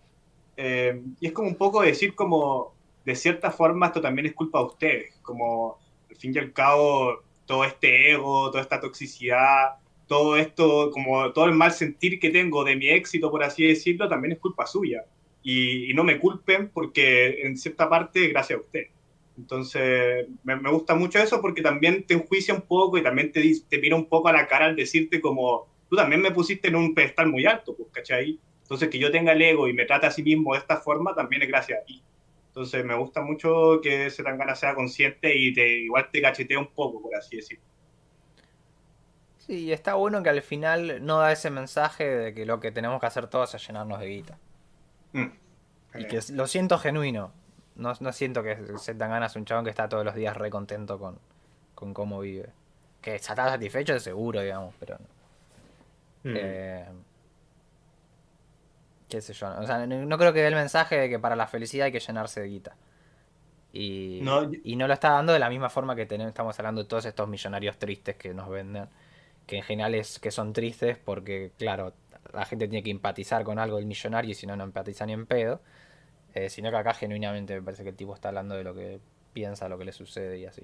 Eh, 0.57 1.03
y 1.21 1.27
es 1.27 1.33
como 1.33 1.49
un 1.49 1.57
poco 1.57 1.83
decir 1.83 2.15
como, 2.15 2.75
de 3.05 3.15
cierta 3.17 3.51
forma, 3.51 3.87
esto 3.87 4.01
también 4.01 4.27
es 4.27 4.35
culpa 4.35 4.61
de 4.61 4.65
ustedes, 4.67 5.15
como 5.23 5.79
al 6.09 6.17
fin 6.17 6.33
y 6.35 6.39
al 6.39 6.53
cabo, 6.53 7.23
todo 7.47 7.65
este 7.65 8.13
ego, 8.13 8.51
toda 8.51 8.63
esta 8.63 8.81
toxicidad, 8.81 9.77
todo 10.07 10.37
esto, 10.37 10.91
como 10.93 11.33
todo 11.33 11.47
el 11.47 11.55
mal 11.55 11.73
sentir 11.73 12.21
que 12.21 12.31
tengo 12.31 12.65
de 12.65 12.77
mi 12.77 12.89
éxito, 12.89 13.31
por 13.31 13.43
así 13.45 13.67
decirlo, 13.67 14.09
también 14.09 14.33
es 14.33 14.39
culpa 14.39 14.67
suya. 14.67 15.05
Y, 15.43 15.91
y 15.91 15.95
no 15.95 16.05
me 16.05 16.19
culpen 16.19 16.69
porque 16.69 17.43
en 17.43 17.57
cierta 17.57 17.89
parte, 17.89 18.29
gracias 18.29 18.59
a 18.59 18.63
ustedes. 18.63 19.00
Entonces, 19.37 20.27
me, 20.43 20.57
gusta 20.71 20.95
mucho 20.95 21.19
eso 21.19 21.41
porque 21.41 21.63
también 21.63 22.05
te 22.05 22.15
enjuicia 22.15 22.55
un 22.55 22.63
poco 22.63 22.99
y 22.99 23.03
también 23.03 23.33
te, 23.33 23.43
te 23.69 23.79
mira 23.79 23.97
un 23.97 24.07
poco 24.07 24.29
a 24.29 24.33
la 24.33 24.47
cara 24.47 24.67
al 24.67 24.77
decirte 24.77 25.21
como, 25.21 25.67
tú 25.89 25.97
también 25.97 26.21
me 26.21 26.31
pusiste 26.31 26.69
en 26.69 26.77
un 26.77 26.95
pedestal 26.95 27.29
muy 27.29 27.47
alto, 27.47 27.75
pues, 27.77 27.89
¿cachai? 27.93 28.39
Entonces, 28.63 28.89
que 28.89 28.99
yo 28.99 29.11
tenga 29.11 29.33
el 29.33 29.43
ego 29.43 29.67
y 29.67 29.73
me 29.73 29.85
trate 29.85 30.07
a 30.07 30.11
sí 30.11 30.23
mismo 30.23 30.53
de 30.53 30.61
esta 30.61 30.77
forma 30.77 31.15
también 31.15 31.43
es 31.43 31.49
gracias 31.49 31.81
a 31.81 31.85
ti. 31.85 32.03
Entonces, 32.49 32.85
me 32.85 32.95
gusta 32.97 33.23
mucho 33.23 33.81
que 33.83 34.07
ese 34.07 34.23
Tangana 34.23 34.55
sea 34.55 34.75
consciente 34.75 35.37
y 35.37 35.53
te, 35.53 35.79
igual 35.79 36.09
te 36.11 36.21
cachetea 36.21 36.59
un 36.59 36.69
poco, 36.69 37.01
por 37.01 37.15
así 37.15 37.37
decirlo. 37.37 37.65
Sí, 39.39 39.73
está 39.73 39.95
bueno 39.95 40.23
que 40.23 40.31
al 40.31 40.43
final 40.43 41.05
no 41.05 41.19
da 41.19 41.33
ese 41.33 41.51
mensaje 41.51 42.05
de 42.05 42.35
que 42.35 42.47
lo 42.47 42.61
que 42.61 42.71
tenemos 42.71 43.01
que 43.01 43.07
hacer 43.07 43.27
todos 43.27 43.55
es 43.55 43.67
llenarnos 43.67 43.99
de 43.99 44.07
guita. 44.07 44.39
Mm. 45.13 45.27
Y 45.95 46.07
que 46.07 46.21
lo 46.33 46.47
siento 46.47 46.79
genuino. 46.79 47.33
No, 47.81 47.95
no 47.99 48.13
siento 48.13 48.43
que 48.43 48.57
se 48.77 48.95
dan 48.95 49.11
ganas 49.11 49.35
un 49.37 49.47
chabón 49.47 49.65
que 49.65 49.71
está 49.71 49.89
todos 49.89 50.05
los 50.05 50.15
días 50.15 50.37
re 50.37 50.51
contento 50.51 50.99
con, 50.99 51.19
con 51.75 51.95
cómo 51.95 52.21
vive. 52.21 52.51
Que 53.01 53.15
está 53.15 53.35
satisfecho 53.35 53.95
de 53.95 54.01
seguro, 54.01 54.43
digamos, 54.43 54.75
pero 54.79 54.99
no. 54.99 56.31
Mm. 56.31 56.35
Eh, 56.37 56.85
qué 59.09 59.21
sé 59.23 59.33
yo. 59.33 59.49
O 59.59 59.67
sea, 59.67 59.87
no, 59.87 60.19
creo 60.19 60.33
que 60.35 60.41
dé 60.41 60.49
el 60.49 60.55
mensaje 60.55 60.97
de 60.99 61.09
que 61.09 61.19
para 61.19 61.35
la 61.37 61.47
felicidad 61.47 61.87
hay 61.87 61.93
que 61.93 62.01
llenarse 62.01 62.43
de 62.43 62.49
guita. 62.49 62.77
Y 63.73 64.21
no, 64.23 64.51
y 64.63 64.77
no 64.77 64.87
lo 64.87 64.93
está 64.93 65.13
dando 65.13 65.33
de 65.33 65.39
la 65.39 65.49
misma 65.49 65.71
forma 65.71 65.97
que 65.97 66.05
tenemos, 66.05 66.31
estamos 66.31 66.59
hablando 66.59 66.83
de 66.83 66.89
todos 66.89 67.07
estos 67.07 67.29
millonarios 67.29 67.79
tristes 67.79 68.17
que 68.17 68.35
nos 68.35 68.51
venden. 68.51 68.89
Que 69.47 69.57
en 69.57 69.63
general 69.63 69.95
es 69.95 70.19
que 70.19 70.31
son 70.31 70.53
tristes 70.53 70.99
porque, 70.99 71.53
claro, 71.57 71.95
la 72.35 72.45
gente 72.45 72.69
tiene 72.69 72.83
que 72.83 72.91
empatizar 72.91 73.43
con 73.43 73.59
algo 73.59 73.79
del 73.79 73.87
millonario 73.87 74.33
y 74.33 74.35
si 74.35 74.47
no, 74.47 74.55
no 74.55 74.65
empatiza 74.65 75.07
ni 75.07 75.15
en 75.15 75.25
pedo. 75.25 75.63
Eh, 76.35 76.49
sino 76.49 76.71
que 76.71 76.77
acá 76.77 76.95
genuinamente 76.95 77.55
me 77.55 77.63
parece 77.63 77.83
que 77.83 77.91
el 77.91 77.97
tipo 77.97 78.15
está 78.15 78.29
hablando 78.29 78.55
de 78.55 78.65
lo 78.65 78.75
que 78.75 79.01
piensa, 79.33 79.69
lo 79.69 79.79
que 79.79 79.85
le 79.85 79.93
sucede 79.93 80.39
y 80.39 80.47
así. 80.47 80.63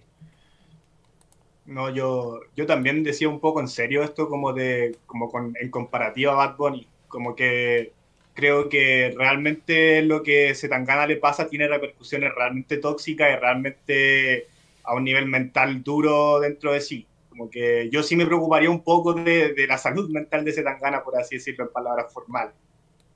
No, 1.66 1.90
yo, 1.90 2.40
yo 2.54 2.66
también 2.66 3.02
decía 3.02 3.28
un 3.28 3.40
poco 3.40 3.60
en 3.60 3.68
serio 3.68 4.04
esto 4.04 4.28
como 4.28 4.52
de, 4.52 4.96
como 5.06 5.28
con, 5.30 5.54
en 5.60 5.70
comparativa 5.70 6.32
a 6.32 6.36
Bad 6.36 6.56
Bunny, 6.56 6.86
como 7.08 7.34
que 7.34 7.92
creo 8.34 8.68
que 8.68 9.12
realmente 9.16 10.02
lo 10.02 10.22
que 10.22 10.54
Setangana 10.54 11.06
le 11.06 11.16
pasa 11.16 11.48
tiene 11.48 11.66
repercusiones 11.66 12.32
realmente 12.34 12.76
tóxicas 12.76 13.32
y 13.32 13.36
realmente 13.36 14.46
a 14.84 14.94
un 14.94 15.04
nivel 15.04 15.26
mental 15.26 15.82
duro 15.82 16.38
dentro 16.38 16.72
de 16.72 16.80
sí. 16.80 17.06
Como 17.28 17.50
que 17.50 17.90
yo 17.90 18.02
sí 18.02 18.14
me 18.16 18.26
preocuparía 18.26 18.70
un 18.70 18.82
poco 18.82 19.14
de, 19.14 19.52
de 19.52 19.66
la 19.66 19.78
salud 19.78 20.08
mental 20.10 20.44
de 20.44 20.52
Setangana, 20.52 21.02
por 21.02 21.16
así 21.16 21.36
decirlo 21.36 21.64
en 21.64 21.72
palabras 21.72 22.12
formales. 22.12 22.54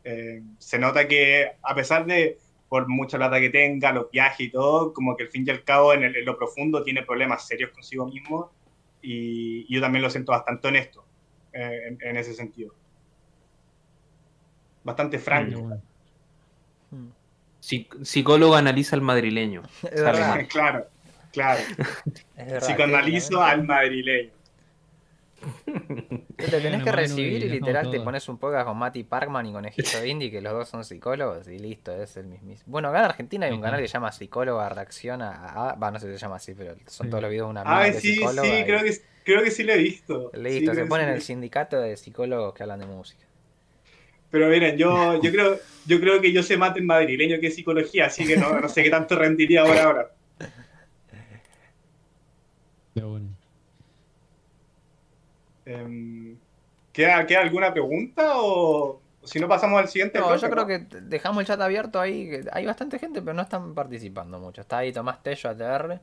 Eh, 0.04 0.42
se 0.58 0.78
nota 0.78 1.06
que 1.06 1.52
a 1.62 1.74
pesar 1.74 2.06
de, 2.06 2.38
por 2.68 2.88
mucha 2.88 3.18
plata 3.18 3.40
que 3.40 3.50
tenga, 3.50 3.92
los 3.92 4.10
viajes 4.10 4.40
y 4.40 4.50
todo, 4.50 4.92
como 4.92 5.16
que 5.16 5.24
al 5.24 5.28
fin 5.28 5.44
y 5.46 5.50
al 5.50 5.64
cabo 5.64 5.92
en, 5.92 6.12
lo 6.24 6.36
profundo 6.36 6.82
tiene 6.82 7.02
problemas 7.02 7.46
serios 7.46 7.70
consigo 7.70 8.06
mismo 8.06 8.50
y, 9.02 9.72
yo 9.72 9.80
también 9.80 10.02
lo 10.02 10.10
siento 10.10 10.32
bastante 10.32 10.68
honesto 10.68 11.04
eh, 11.52 11.96
en, 12.00 12.16
ese 12.16 12.34
sentido. 12.34 12.74
Bastante 14.82 15.18
franco. 15.18 15.78
psicólogo 17.60 18.54
analiza 18.54 18.96
al 18.96 19.02
madrileño. 19.02 19.62
claro, 20.48 20.86
claro. 21.32 21.62
Psicoanalizo 22.60 23.42
al 23.42 23.66
madrileño. 23.66 24.39
Te 26.36 26.60
tenés 26.60 26.82
que 26.82 26.92
recibir 26.92 27.44
y 27.44 27.48
literal 27.48 27.90
te 27.90 28.00
pones 28.00 28.28
un 28.28 28.38
podcast 28.38 28.66
con 28.66 28.76
Mati 28.76 29.04
Parkman 29.04 29.46
y 29.46 29.52
con 29.52 29.64
Egipto 29.64 30.04
Indy, 30.04 30.30
que 30.30 30.40
los 30.40 30.52
dos 30.52 30.68
son 30.68 30.84
psicólogos, 30.84 31.48
y 31.48 31.58
listo, 31.58 31.92
es 31.92 32.16
el 32.16 32.26
mismo. 32.26 32.54
Bueno, 32.66 32.88
acá 32.88 32.98
en 33.00 33.04
Argentina 33.06 33.46
hay 33.46 33.52
un 33.52 33.60
canal 33.60 33.80
que 33.80 33.88
se 33.88 33.94
llama 33.94 34.12
Psicóloga 34.12 34.68
Reacciona 34.68 35.30
a. 35.30 35.74
Va, 35.74 35.90
no 35.90 35.98
sé 35.98 36.06
si 36.06 36.12
se 36.12 36.18
llama 36.18 36.36
así, 36.36 36.54
pero 36.54 36.74
son 36.86 37.08
todos 37.08 37.22
los 37.22 37.30
videos 37.30 37.46
de 37.46 37.50
una 37.50 37.62
Ah, 37.64 37.92
sí, 37.92 38.16
sí, 38.16 38.20
creo 38.20 38.82
que, 38.82 39.00
creo 39.24 39.42
que 39.42 39.50
sí 39.50 39.62
lo 39.62 39.72
he 39.72 39.78
visto. 39.78 40.30
Listo, 40.34 40.74
se 40.74 40.86
ponen 40.86 41.08
el 41.08 41.22
sindicato 41.22 41.80
de 41.80 41.96
psicólogos 41.96 42.54
que 42.54 42.62
hablan 42.62 42.80
de 42.80 42.86
música. 42.86 43.24
Pero 44.30 44.48
miren, 44.48 44.76
yo, 44.76 45.20
yo 45.22 45.30
creo, 45.32 45.58
yo 45.86 46.00
creo 46.00 46.20
que 46.20 46.32
yo 46.32 46.42
sé 46.42 46.56
más 46.56 46.76
en 46.76 46.86
madrileño 46.86 47.40
que 47.40 47.50
psicología, 47.50 48.06
así 48.06 48.26
que 48.26 48.36
no, 48.36 48.60
no 48.60 48.68
sé 48.68 48.82
qué 48.82 48.90
tanto 48.90 49.16
rendiría 49.18 49.62
ahora 49.62 49.84
ahora. 49.84 50.10
Pero 52.94 53.10
bueno. 53.10 53.39
Em, 55.70 56.36
¿queda, 56.92 57.24
alguna 57.40 57.72
pregunta 57.72 58.32
o, 58.36 59.00
si 59.22 59.38
no 59.38 59.48
pasamos 59.48 59.80
al 59.80 59.88
siguiente? 59.88 60.18
No, 60.18 60.34
yo 60.34 60.50
creo 60.50 60.66
que 60.66 60.78
dejamos 61.02 61.42
el 61.42 61.46
chat 61.46 61.60
abierto 61.60 62.00
ahí. 62.00 62.40
Hay 62.52 62.66
bastante 62.66 62.98
gente, 62.98 63.22
pero 63.22 63.34
no 63.34 63.42
están 63.42 63.74
participando 63.74 64.38
mucho. 64.40 64.60
Está 64.62 64.78
ahí 64.78 64.92
Tomás 64.92 65.22
Tello, 65.22 65.50
ATR. 65.50 66.00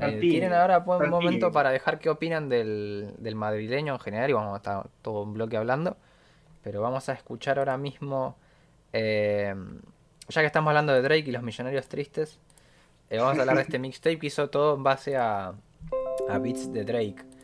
Eh, 0.00 0.18
¿Tienen 0.20 0.52
ahora 0.52 0.78
un 0.78 1.10
momento 1.10 1.50
para 1.50 1.70
dejar 1.70 1.98
qué 1.98 2.08
opinan 2.08 2.48
del, 2.48 3.14
madrileño 3.34 3.94
en 3.94 4.00
general? 4.00 4.30
Y 4.30 4.32
vamos 4.32 4.54
a 4.54 4.56
estar 4.58 4.88
todo 5.02 5.22
un 5.22 5.34
bloque 5.34 5.56
hablando. 5.56 5.96
Pero 6.62 6.80
vamos 6.80 7.08
a 7.08 7.12
escuchar 7.12 7.58
ahora 7.58 7.76
mismo. 7.76 8.36
Em, 8.92 9.80
ya 10.28 10.40
que 10.40 10.46
estamos 10.46 10.70
hablando 10.70 10.94
de 10.94 11.02
Drake 11.02 11.28
y 11.28 11.32
los 11.32 11.42
millonarios 11.42 11.88
tristes, 11.88 12.38
eh, 13.10 13.18
vamos 13.18 13.36
a 13.36 13.40
hablar 13.42 13.56
de 13.56 13.62
este 13.62 13.78
mixtape 13.78 14.18
que 14.18 14.28
hizo 14.28 14.48
todo 14.48 14.76
en 14.76 14.82
base 14.82 15.16
a, 15.16 15.52
a 16.28 16.38
beats 16.38 16.72
de 16.72 16.84
Drake. 16.84 17.37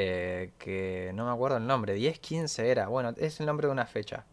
Eh, 0.00 0.52
que 0.60 1.10
no 1.12 1.26
me 1.26 1.32
acuerdo 1.32 1.56
el 1.56 1.66
nombre, 1.66 1.96
10-15 1.96 2.62
era, 2.62 2.86
bueno, 2.86 3.14
es 3.16 3.40
el 3.40 3.46
nombre 3.46 3.66
de 3.66 3.72
una 3.72 3.84
fecha. 3.84 4.24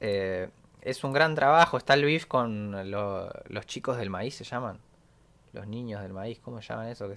Eh, 0.00 0.48
es 0.80 1.04
un 1.04 1.12
gran 1.12 1.34
trabajo, 1.34 1.76
está 1.76 1.92
el 1.92 2.26
con 2.26 2.90
los 2.90 3.66
chicos 3.66 3.98
del 3.98 4.08
maíz, 4.08 4.36
se 4.36 4.44
llaman. 4.44 4.78
Los 5.52 5.66
niños 5.66 6.00
del 6.00 6.14
maíz, 6.14 6.40
¿cómo 6.40 6.62
se 6.62 6.68
llaman 6.68 6.88
eso? 6.88 7.10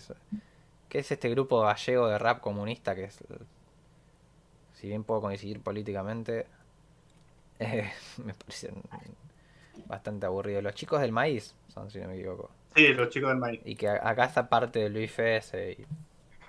Que 0.89 0.99
es, 0.99 1.09
este 1.09 1.29
grupo 1.29 1.61
gallego 1.61 2.09
de 2.09 2.17
rap 2.17 2.41
comunista 2.41 2.95
que 2.95 3.05
es, 3.05 3.23
si 4.73 4.87
bien 4.87 5.05
puedo 5.05 5.21
coincidir 5.21 5.61
políticamente, 5.61 6.45
eh, 7.59 7.89
me 8.25 8.33
parecen 8.33 8.75
bastante 9.85 10.25
aburridos. 10.25 10.63
Los 10.63 10.75
chicos 10.75 10.99
del 10.99 11.13
maíz 11.13 11.55
son, 11.73 11.89
si 11.89 11.99
no 11.99 12.09
me 12.09 12.15
equivoco. 12.15 12.51
Sí, 12.75 12.89
los 12.89 13.07
chicos 13.07 13.29
del 13.29 13.37
maíz. 13.37 13.61
Y 13.63 13.77
que 13.77 13.87
acá 13.87 14.25
está 14.25 14.49
parte 14.49 14.79
de 14.79 14.89
Luis 14.89 15.09
Fes 15.09 15.53
y 15.53 15.85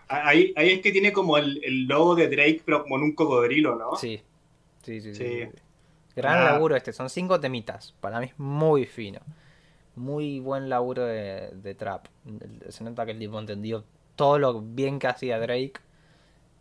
Ahí, 0.08 0.52
ahí 0.56 0.70
es 0.70 0.80
que 0.80 0.92
tiene 0.92 1.12
como 1.12 1.38
el, 1.38 1.62
el, 1.64 1.86
logo 1.86 2.14
de 2.14 2.28
Drake, 2.28 2.62
pero 2.64 2.82
como 2.82 2.96
en 2.96 3.02
un 3.04 3.14
cocodrilo, 3.14 3.76
¿no? 3.76 3.96
Sí. 3.96 4.22
Sí, 4.82 5.00
sí, 5.00 5.14
sí. 5.14 5.48
Gran 6.14 6.38
ah. 6.38 6.52
laburo 6.52 6.76
este, 6.76 6.92
son 6.92 7.10
cinco 7.10 7.40
temitas. 7.40 7.94
Para 8.00 8.20
mí 8.20 8.26
es 8.26 8.38
muy 8.38 8.84
fino. 8.86 9.20
Muy 9.96 10.40
buen 10.40 10.68
laburo 10.68 11.04
de, 11.04 11.74
trap. 11.78 12.06
Se 12.68 12.84
nota 12.84 13.04
que 13.04 13.12
el 13.12 13.18
tipo 13.18 13.38
entendió 13.38 13.84
todo 14.16 14.38
lo 14.38 14.60
bien 14.60 14.98
que 14.98 15.06
hacía 15.06 15.38
Drake. 15.38 15.74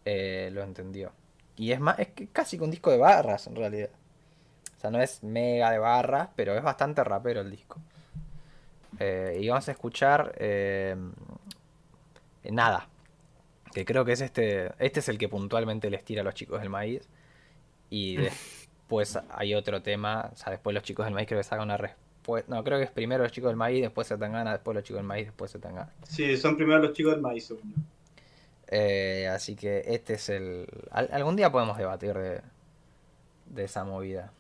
Eh, 0.06 0.50
lo 0.54 0.64
entendió. 0.64 1.12
Y 1.56 1.72
es 1.72 1.80
más, 1.80 2.00
es 2.00 2.10
que 2.10 2.28
casi 2.28 2.58
con 2.58 2.72
disco 2.72 2.92
de 2.92 2.98
barras 2.98 3.48
en 3.48 3.56
realidad. 3.56 3.90
O 4.78 4.80
sea, 4.80 4.90
no 4.90 5.02
es 5.02 5.24
mega 5.24 5.72
de 5.72 5.80
barras, 5.80 6.30
pero 6.36 6.56
es 6.56 6.64
bastante 6.64 7.04
rapero 7.04 7.42
el 7.42 7.52
disco. 7.52 7.80
Eh, 9.00 9.40
y 9.42 9.50
vamos 9.50 9.68
a 9.68 9.72
escuchar 9.72 10.36
eh, 10.38 10.96
nada, 12.44 12.88
que 13.74 13.86
creo 13.86 14.06
que 14.06 14.14
es 14.14 14.22
este, 14.22 14.72
este 14.80 15.00
es 15.00 15.10
el 15.10 15.18
que 15.18 15.28
puntualmente 15.30 15.90
les 15.90 16.04
tira 16.04 16.22
a 16.22 16.24
los 16.24 16.34
chicos 16.34 16.60
del 16.60 16.70
maíz. 16.70 17.08
Y 17.90 18.18
después 18.18 19.20
hay 19.30 19.54
otro 19.56 19.82
tema, 19.82 20.30
o 20.34 20.36
sea, 20.36 20.52
después 20.52 20.74
los 20.74 20.84
chicos 20.84 21.06
del 21.06 21.14
maíz 21.14 21.28
creo 21.28 21.40
que 21.40 21.44
sacan 21.44 21.66
una 21.66 21.78
respuesta. 21.78 22.54
No, 22.54 22.64
creo 22.64 22.78
que 22.78 22.86
es 22.86 22.92
primero 22.92 23.24
los 23.24 23.32
chicos 23.32 23.50
del 23.50 23.58
maíz, 23.58 23.82
después 23.82 24.08
se 24.08 24.18
gana, 24.18 24.52
después 24.52 24.76
los 24.76 24.84
chicos 24.84 25.00
del 25.00 25.08
maíz, 25.08 25.28
después 25.28 25.52
se 25.52 25.60
gana. 25.60 25.90
Sí, 26.08 26.38
son 26.38 26.56
primero 26.56 26.80
los 26.80 26.94
chicos 26.94 27.14
del 27.14 27.22
maíz, 27.22 27.54
eh, 28.68 29.28
así 29.28 29.56
que 29.56 29.84
este 29.86 30.14
es 30.14 30.30
el. 30.30 30.66
algún 30.90 31.36
día 31.36 31.52
podemos 31.52 31.78
debatir 31.78 32.14
de, 32.14 32.42
de 33.48 33.64
esa 33.66 33.84
movida. 33.84 34.32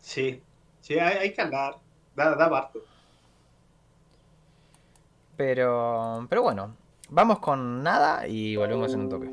Sí, 0.00 0.42
sí, 0.80 0.98
hay, 0.98 1.32
que 1.32 1.40
hablar. 1.40 1.76
Da, 2.16 2.34
da 2.34 2.50
parto. 2.50 2.80
Pero, 5.36 6.26
pero 6.28 6.42
bueno, 6.42 6.74
Vamos 7.10 7.38
con 7.38 7.82
nada 7.82 8.26
y 8.26 8.56
volvemos 8.56 8.92
en 8.94 9.00
un 9.00 9.08
toque. 9.08 9.30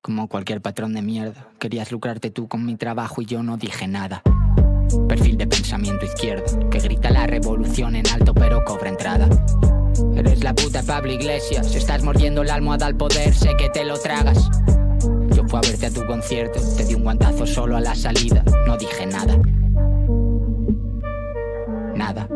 Como 0.00 0.28
cualquier 0.28 0.60
patrón 0.60 0.94
de 0.94 1.02
mierda, 1.02 1.48
querías 1.58 1.90
lucrarte 1.90 2.30
tú 2.30 2.48
con 2.48 2.64
mi 2.64 2.76
trabajo 2.76 3.20
y 3.22 3.26
yo 3.26 3.42
no 3.42 3.56
dije 3.56 3.88
nada. 3.88 4.22
Perfil 5.08 5.36
de 5.36 5.46
pensamiento 5.48 6.04
izquierdo, 6.04 6.70
que 6.70 6.78
grita 6.78 7.10
la 7.10 7.26
revolución 7.26 7.96
en 7.96 8.06
alto 8.08 8.32
pero 8.32 8.64
cobra 8.64 8.88
entrada. 8.88 9.28
Eres 10.14 10.44
la 10.44 10.54
puta 10.54 10.82
Pablo 10.82 11.12
Iglesias, 11.12 11.70
si 11.70 11.78
estás 11.78 12.04
mordiendo 12.04 12.44
la 12.44 12.54
almohada 12.54 12.86
al 12.86 12.96
poder, 12.96 13.34
sé 13.34 13.56
que 13.58 13.68
te 13.68 13.84
lo 13.84 13.98
tragas. 13.98 14.48
Yo 15.34 15.44
fui 15.48 15.58
a 15.58 15.62
verte 15.62 15.86
a 15.86 15.90
tu 15.90 16.06
concierto, 16.06 16.60
te 16.76 16.84
di 16.84 16.94
un 16.94 17.02
guantazo 17.02 17.46
solo 17.46 17.76
a 17.76 17.80
la 17.80 17.94
salida, 17.94 18.44
no 18.66 18.76
dije 18.76 19.06
nada. 19.06 19.36
Nada. 21.96 22.28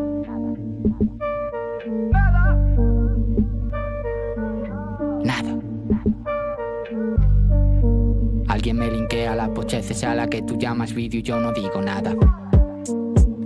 Pocheces 9.71 10.03
a 10.03 10.17
la 10.17 10.27
que 10.27 10.43
tú 10.43 10.59
llamas 10.59 10.93
vídeo 10.93 11.21
y 11.21 11.23
yo 11.23 11.39
no 11.39 11.53
digo 11.53 11.81
nada. 11.81 12.13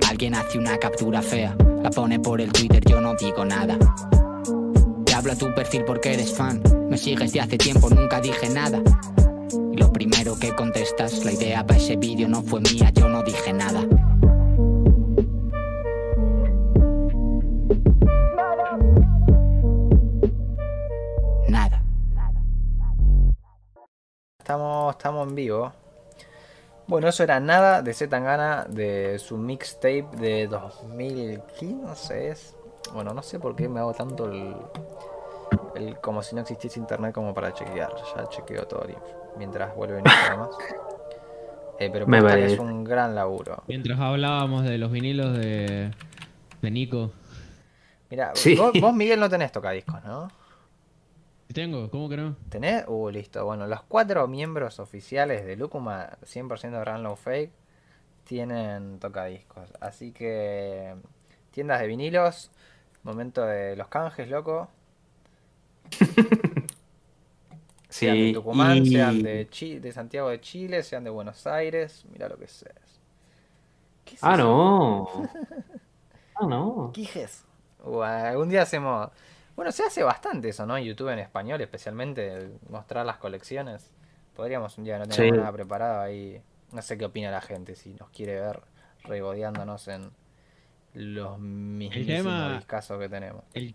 Alguien 0.08 0.34
hace 0.34 0.56
una 0.56 0.78
captura 0.78 1.20
fea, 1.20 1.54
la 1.82 1.90
pone 1.90 2.18
por 2.18 2.40
el 2.40 2.50
Twitter, 2.50 2.82
yo 2.82 2.98
no 2.98 3.14
digo 3.14 3.44
nada. 3.44 3.76
Te 5.04 5.12
hablo 5.12 5.32
a 5.32 5.36
tu 5.36 5.54
perfil 5.54 5.84
porque 5.84 6.14
eres 6.14 6.34
fan, 6.34 6.62
me 6.88 6.96
sigues 6.96 7.34
de 7.34 7.42
hace 7.42 7.58
tiempo, 7.58 7.90
nunca 7.90 8.22
dije 8.22 8.48
nada. 8.48 8.80
Y 9.70 9.76
lo 9.76 9.92
primero 9.92 10.38
que 10.38 10.56
contestas, 10.56 11.26
la 11.26 11.32
idea 11.32 11.66
para 11.66 11.78
ese 11.78 11.96
vídeo 11.96 12.26
no 12.26 12.40
fue 12.40 12.62
mía, 12.62 12.90
yo 12.94 13.06
no 13.06 13.22
dije 13.22 13.52
nada. 13.52 13.86
Estamos, 24.38 24.94
estamos 24.94 25.28
en 25.28 25.34
vivo. 25.34 25.83
Bueno, 26.86 27.08
eso 27.08 27.22
era 27.22 27.40
nada 27.40 27.82
de 27.82 27.94
Zetangana 27.94 28.66
de 28.68 29.18
su 29.18 29.38
mixtape 29.38 30.06
de 30.18 30.46
2015, 30.46 32.28
es. 32.28 32.56
Bueno, 32.92 33.14
no 33.14 33.22
sé 33.22 33.38
por 33.38 33.56
qué 33.56 33.68
me 33.68 33.80
hago 33.80 33.94
tanto 33.94 34.30
el, 34.30 34.54
el 35.74 35.98
como 36.00 36.22
si 36.22 36.34
no 36.34 36.42
existiese 36.42 36.78
internet 36.78 37.14
como 37.14 37.32
para 37.32 37.54
chequear. 37.54 37.90
Ya 38.14 38.28
chequeo 38.28 38.66
todo 38.66 38.86
mientras 39.36 39.74
vuelven 39.74 40.04
más. 40.04 40.48
Eh, 41.76 41.90
pero 41.92 42.06
me 42.06 42.18
es 42.46 42.56
un 42.60 42.84
gran 42.84 43.16
laburo. 43.16 43.64
Mientras 43.66 43.98
hablábamos 43.98 44.62
de 44.62 44.78
los 44.78 44.92
vinilos 44.92 45.36
de, 45.36 45.90
de 46.62 46.70
Nico. 46.70 47.10
Mira, 48.10 48.32
vos, 48.56 48.72
vos, 48.80 48.94
Miguel 48.94 49.18
no 49.18 49.28
tenés 49.28 49.50
tocadiscos, 49.50 49.96
¿no? 50.04 50.28
Tengo, 51.54 51.88
¿cómo 51.88 52.08
que 52.08 52.16
no? 52.16 52.36
¿Tenés? 52.48 52.84
Uh, 52.88 53.10
listo. 53.10 53.44
Bueno, 53.44 53.68
los 53.68 53.84
cuatro 53.84 54.26
miembros 54.26 54.80
oficiales 54.80 55.46
de 55.46 55.54
Lucuma, 55.54 56.18
100% 56.24 56.70
de 56.72 56.84
Run 56.84 57.16
Fake, 57.16 57.52
tienen 58.24 58.98
tocadiscos. 58.98 59.72
Así 59.80 60.10
que, 60.10 60.96
tiendas 61.52 61.80
de 61.80 61.86
vinilos, 61.86 62.50
momento 63.04 63.46
de 63.46 63.76
los 63.76 63.86
canjes, 63.86 64.28
loco. 64.28 64.68
sean 67.88 68.16
de 68.16 68.32
Tucumán, 68.32 68.84
sean 68.84 69.22
de, 69.22 69.44
de 69.80 69.92
Santiago 69.92 70.30
de 70.30 70.40
Chile, 70.40 70.82
sean 70.82 71.04
de 71.04 71.10
Buenos 71.10 71.46
Aires. 71.46 72.04
Mira 72.10 72.28
lo 72.28 72.36
que 72.36 72.46
es. 72.46 72.64
ah, 74.22 74.36
no. 74.36 75.06
ah, 76.34 76.46
no. 76.48 76.90
Quijes. 76.92 77.44
Uh, 77.84 78.02
algún 78.02 78.48
día 78.48 78.62
hacemos 78.62 79.10
bueno, 79.56 79.72
se 79.72 79.84
hace 79.84 80.02
bastante 80.02 80.48
eso, 80.48 80.66
¿no? 80.66 80.78
YouTube 80.78 81.10
en 81.10 81.20
español, 81.20 81.60
especialmente 81.60 82.50
mostrar 82.68 83.06
las 83.06 83.18
colecciones. 83.18 83.90
Podríamos 84.34 84.76
un 84.78 84.84
día 84.84 84.98
no 84.98 85.06
tener 85.06 85.36
nada 85.36 85.52
preparado 85.52 86.00
ahí. 86.02 86.40
No 86.72 86.82
sé 86.82 86.98
qué 86.98 87.04
opina 87.04 87.30
la 87.30 87.40
gente, 87.40 87.76
si 87.76 87.94
nos 87.94 88.10
quiere 88.10 88.40
ver 88.40 88.60
regodeándonos 89.04 89.86
en 89.88 90.10
los 90.94 91.38
mismísimos 91.38 92.64
casos 92.64 92.98
que 92.98 93.08
tenemos. 93.08 93.44
El, 93.52 93.74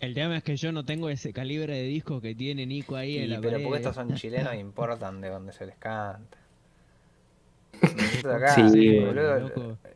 el 0.00 0.14
tema 0.14 0.36
es 0.36 0.42
que 0.42 0.56
yo 0.56 0.70
no 0.70 0.84
tengo 0.84 1.08
ese 1.08 1.32
calibre 1.32 1.74
de 1.74 1.84
disco 1.84 2.20
que 2.20 2.34
tiene 2.34 2.66
Nico 2.66 2.94
ahí 2.94 3.18
en 3.18 3.30
la 3.30 3.40
Pero 3.40 3.62
porque 3.62 3.78
estos 3.78 3.94
son 3.94 4.14
chilenos 4.14 4.54
importan 4.54 5.20
de 5.20 5.30
donde 5.30 5.52
se 5.52 5.66
les 5.66 5.76
canta. 5.76 6.38
sí, 8.54 9.00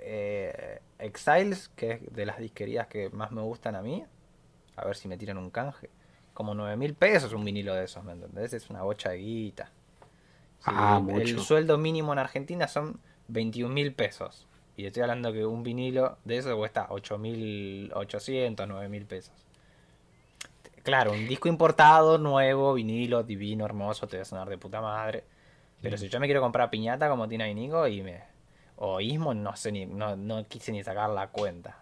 eh, 0.01 0.80
Exiles, 0.99 1.68
que 1.76 1.92
es 1.92 2.01
de 2.12 2.26
las 2.26 2.38
disquerías 2.38 2.88
que 2.88 3.09
más 3.11 3.30
me 3.30 3.42
gustan 3.42 3.76
a 3.76 3.82
mí, 3.82 4.05
a 4.79 4.87
ver 4.87 4.97
si 4.97 5.09
me 5.09 5.16
tiran 5.16 5.39
un 5.39 5.51
canje. 5.51 5.91
Como 6.35 6.55
9 6.55 6.76
mil 6.76 6.95
pesos 6.95 7.33
un 7.33 7.45
vinilo 7.45 7.74
de 7.74 7.85
esos, 7.85 8.05
¿me 8.05 8.12
entendés? 8.12 8.53
Es 8.53 8.70
una 8.70 8.83
bocha 8.83 9.11
de 9.11 9.18
guita. 9.18 9.70
Ah, 10.64 11.03
el 11.09 11.39
sueldo 11.41 11.79
mínimo 11.79 12.12
en 12.12 12.18
Argentina 12.18 12.68
son 12.68 13.01
21 13.29 13.72
mil 13.72 13.93
pesos. 13.93 14.47
Y 14.76 14.87
estoy 14.87 15.03
hablando 15.03 15.33
que 15.33 15.45
un 15.45 15.62
vinilo 15.62 16.18
de 16.24 16.37
eso 16.37 16.57
cuesta 16.57 16.89
8.800, 16.89 18.66
9 18.68 18.89
mil 18.89 19.07
pesos. 19.07 19.35
Claro, 20.85 21.12
un 21.12 21.26
disco 21.26 21.49
importado, 21.49 22.18
nuevo, 22.18 22.74
vinilo, 22.74 23.22
divino, 23.22 23.64
hermoso, 23.64 24.07
te 24.07 24.16
va 24.16 24.22
a 24.22 24.24
sonar 24.24 24.49
de 24.49 24.59
puta 24.59 24.81
madre. 24.81 25.24
Pero 25.83 25.97
si 25.97 26.09
yo 26.09 26.18
me 26.20 26.26
quiero 26.26 26.41
comprar 26.41 26.70
piñata 26.70 27.09
como 27.09 27.29
tiene 27.29 27.53
Nico 27.55 27.87
y 27.87 28.03
me. 28.03 28.22
O 28.76 29.01
Ismo, 29.01 29.35
no 29.35 29.55
sé 29.57 29.72
ni. 29.72 29.87
No, 29.87 30.16
no 30.16 30.45
quise 30.45 30.72
ni 30.72 30.83
sacar 30.83 31.11
la 31.11 31.29
cuenta. 31.29 31.79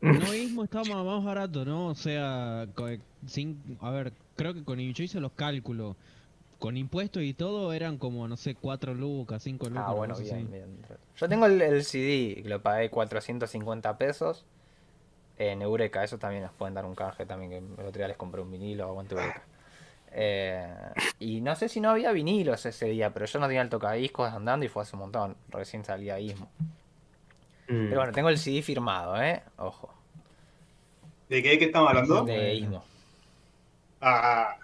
No, 0.02 0.34
Ismo 0.34 0.64
está 0.64 0.82
más 0.82 1.24
barato, 1.24 1.64
¿no? 1.64 1.88
O 1.88 1.94
sea, 1.94 2.66
sin, 3.26 3.78
a 3.80 3.90
ver, 3.90 4.12
creo 4.36 4.54
que 4.54 4.64
con 4.64 4.78
yo 4.78 5.04
hice 5.04 5.20
los 5.20 5.32
cálculos. 5.32 5.96
Con 6.58 6.76
impuestos 6.76 7.22
y 7.22 7.32
todo 7.32 7.72
eran 7.72 7.96
como, 7.96 8.28
no 8.28 8.36
sé, 8.36 8.54
4 8.54 8.94
lucas, 8.94 9.42
5 9.42 9.70
lucas. 9.70 9.84
Ah, 9.86 9.92
bueno, 9.92 10.14
bien, 10.18 10.50
bien. 10.50 10.78
Yo 11.16 11.26
tengo 11.26 11.46
el, 11.46 11.60
el 11.62 11.84
CD, 11.84 12.42
lo 12.44 12.60
pagué 12.60 12.90
450 12.90 13.96
pesos 13.96 14.44
en 15.38 15.62
Eureka. 15.62 16.04
Eso 16.04 16.18
también 16.18 16.42
nos 16.42 16.52
pueden 16.52 16.74
dar 16.74 16.84
un 16.84 16.94
canje 16.94 17.24
también, 17.24 17.50
que 17.50 17.56
el 17.58 17.86
otro 17.86 17.98
día 17.98 18.08
les 18.08 18.16
compré 18.18 18.42
un 18.42 18.50
vinilo, 18.50 18.84
aguante 18.84 19.14
Eureka. 19.14 19.42
Eh, 20.12 20.66
y 21.20 21.40
no 21.40 21.54
sé 21.54 21.68
si 21.68 21.80
no 21.80 21.88
había 21.90 22.10
vinilos 22.10 22.66
ese 22.66 22.86
día, 22.86 23.14
pero 23.14 23.26
yo 23.26 23.38
no 23.38 23.46
tenía 23.46 23.62
el 23.62 23.68
tocadiscos 23.68 24.32
andando 24.32 24.66
y 24.66 24.68
fue 24.68 24.82
hace 24.82 24.96
un 24.96 25.02
montón. 25.02 25.36
Recién 25.50 25.84
salía 25.84 26.18
Ismo. 26.18 26.50
Mm. 27.70 27.88
Pero 27.88 27.96
bueno, 28.00 28.12
tengo 28.12 28.28
el 28.28 28.38
CD 28.38 28.62
firmado, 28.62 29.20
¿eh? 29.22 29.42
Ojo. 29.56 29.94
¿De 31.28 31.42
qué, 31.42 31.54
estamos 31.54 31.88
hablando? 31.88 32.24
De 32.24 32.54
Ismo. 32.54 32.84
Ah. 34.00 34.56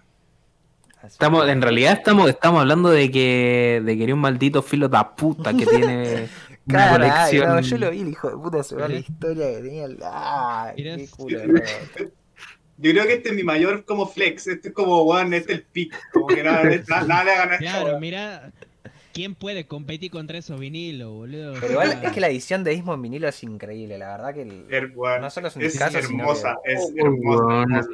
Estamos, 1.05 1.49
en 1.49 1.63
realidad 1.63 1.93
estamos, 1.93 2.29
estamos 2.29 2.63
hablando 2.63 2.91
de 2.91 3.11
que, 3.13 3.81
de 3.85 3.97
que 3.97 4.03
era 4.03 4.15
un 4.15 4.21
maldito 4.21 4.61
filo 4.61 4.89
de 4.89 4.99
puta 5.17 5.55
que 5.55 5.65
tiene 5.65 6.29
una 6.67 6.91
colección. 6.91 7.63
yo 7.63 7.79
lo 7.79 7.91
vi, 7.93 8.01
el 8.01 8.09
hijo 8.09 8.29
de 8.29 8.37
puta, 8.37 8.63
se 8.65 8.75
ve 8.75 8.89
la 8.89 8.95
historia 8.97 9.47
que 9.53 9.63
tenía. 9.63 9.87
¡Ah! 10.03 10.73
Qué 10.75 11.09
culo, 11.09 11.39
yo 12.79 12.91
creo 12.91 13.07
que 13.07 13.15
este 13.15 13.31
es 13.31 13.35
mi 13.35 13.43
mayor 13.43 13.85
como 13.85 14.07
flex. 14.07 14.49
Este 14.49 14.69
es 14.69 14.75
como, 14.75 15.01
one, 15.03 15.37
este 15.37 15.53
es 15.53 15.59
el 15.61 15.65
pick. 15.65 15.95
Como 16.13 16.27
que 16.27 16.43
nada, 16.43 16.63
nada, 17.07 17.25
le 17.25 17.31
hagan 17.33 17.59
Claro, 17.59 18.01
mira. 18.01 18.53
¿Quién 19.17 19.35
puede 19.35 19.67
competir 19.67 20.11
contra 20.11 20.37
esos 20.37 20.61
vinilos, 20.61 21.11
boludo? 21.11 21.55
Pero 21.59 21.73
igual 21.73 22.01
es 22.03 22.13
que 22.13 22.21
la 22.21 22.29
edición 22.29 22.65
de 22.65 22.75
Ismo 22.75 22.93
en 22.93 23.01
vinilo 23.01 23.27
es 23.27 23.43
increíble, 23.43 23.97
la 23.97 24.09
verdad 24.15 24.35
que 24.35 24.43
el, 24.43 24.95
no 24.95 25.31
solo 25.31 25.49
es 25.49 25.57
un 25.57 25.63
es 25.63 25.81
hermosa, 25.81 26.59
es 26.65 26.93
hermosa. 26.95 27.87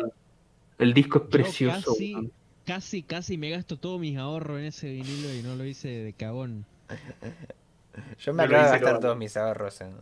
El 0.79 0.93
disco 0.93 1.18
es 1.18 1.31
precioso. 1.31 1.93
Casi, 1.93 2.33
casi, 2.66 3.03
casi 3.05 3.39
me 3.39 3.51
gasto 3.51 3.79
todos 3.79 4.01
mis 4.01 4.18
ahorros 4.18 4.59
en 4.59 4.64
ese 4.64 4.91
vinilo 4.91 5.33
y 5.33 5.43
no 5.45 5.55
lo 5.55 5.64
hice 5.64 5.87
de 5.87 6.12
cagón. 6.12 6.66
Yo 8.18 8.35
me 8.35 8.43
acabo 8.43 8.64
de 8.64 8.70
gastar 8.70 8.99
todos 8.99 9.16
mis 9.16 9.37
ahorros 9.37 9.81
en, 9.81 9.95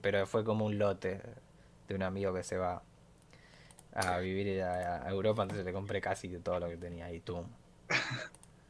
pero 0.00 0.26
fue 0.26 0.42
como 0.42 0.64
un 0.64 0.78
lote 0.78 1.20
de 1.86 1.94
un 1.94 2.02
amigo 2.02 2.32
que 2.32 2.44
se 2.44 2.56
va 2.56 2.82
a 3.92 4.18
vivir 4.20 4.62
a, 4.62 5.06
Europa, 5.10 5.42
entonces 5.42 5.66
le 5.66 5.72
compré 5.74 6.00
casi 6.00 6.28
todo 6.38 6.60
lo 6.60 6.68
que 6.70 6.78
tenía 6.78 7.04
ahí, 7.04 7.20
tú. 7.20 7.44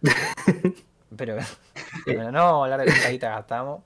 pero, 1.16 1.36
no 2.32 2.38
vamos 2.44 2.70
a 2.70 2.72
hablar 2.72 2.86
de 2.86 2.92
qué 2.92 3.18
gastamos. 3.18 3.82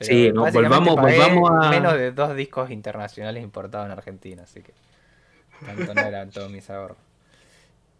sí, 0.00 0.30
volvamos, 0.30 0.96
volvamos 0.96 1.50
a. 1.50 1.70
Menos 1.70 1.94
de 1.94 2.12
dos 2.12 2.34
discos 2.34 2.70
internacionales 2.70 3.42
importados 3.42 3.86
en 3.86 3.92
Argentina, 3.92 4.42
así 4.42 4.62
que. 4.62 4.72
Tanto 5.64 5.94
no 5.94 6.00
eran 6.00 6.30
todos 6.30 6.50
mis 6.50 6.68
ahorros. 6.70 6.98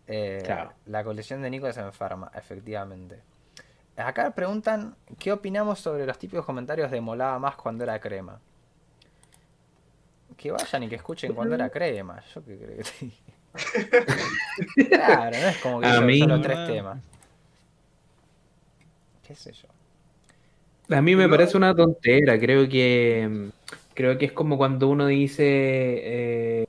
Eh, 0.07 0.43
la 0.87 1.05
colección 1.05 1.43
de 1.43 1.51
Nico 1.51 1.71
se 1.73 1.81
enferma, 1.81 2.31
efectivamente. 2.35 3.21
Acá 3.97 4.31
preguntan 4.31 4.97
qué 5.19 5.31
opinamos 5.31 5.79
sobre 5.79 6.07
los 6.07 6.19
típicos 6.19 6.45
comentarios 6.47 6.91
de 6.91 7.01
molaba 7.01 7.39
más 7.39 7.57
cuando 7.57 7.85
era 7.85 8.01
crema 8.01 8.41
que 10.41 10.51
vayan 10.51 10.83
y 10.85 10.89
que 10.89 10.95
escuchen 10.95 11.35
cuando 11.35 11.55
era 11.55 11.69
crema. 11.69 12.23
Yo 12.35 12.43
que 12.43 12.57
creo 12.57 12.79
que 12.79 13.11
claro, 14.89 15.37
no 15.37 15.49
es 15.49 15.57
como 15.59 15.81
que 15.81 15.87
a 15.87 16.01
mí, 16.01 16.21
solo 16.21 16.41
tres 16.41 16.67
temas. 16.67 16.99
¿Qué 19.31 19.37
sé 19.37 19.53
yo? 19.53 19.68
A 20.97 21.01
mí 21.01 21.14
me 21.14 21.28
parece 21.28 21.57
una 21.57 21.72
tontera. 21.72 22.37
Creo 22.41 22.68
que 22.68 23.51
creo 23.95 24.18
que 24.18 24.24
es 24.24 24.33
como 24.33 24.59
cuando 24.59 24.89
uno 24.89 25.07
dice 25.07 25.45
eh, 25.47 26.66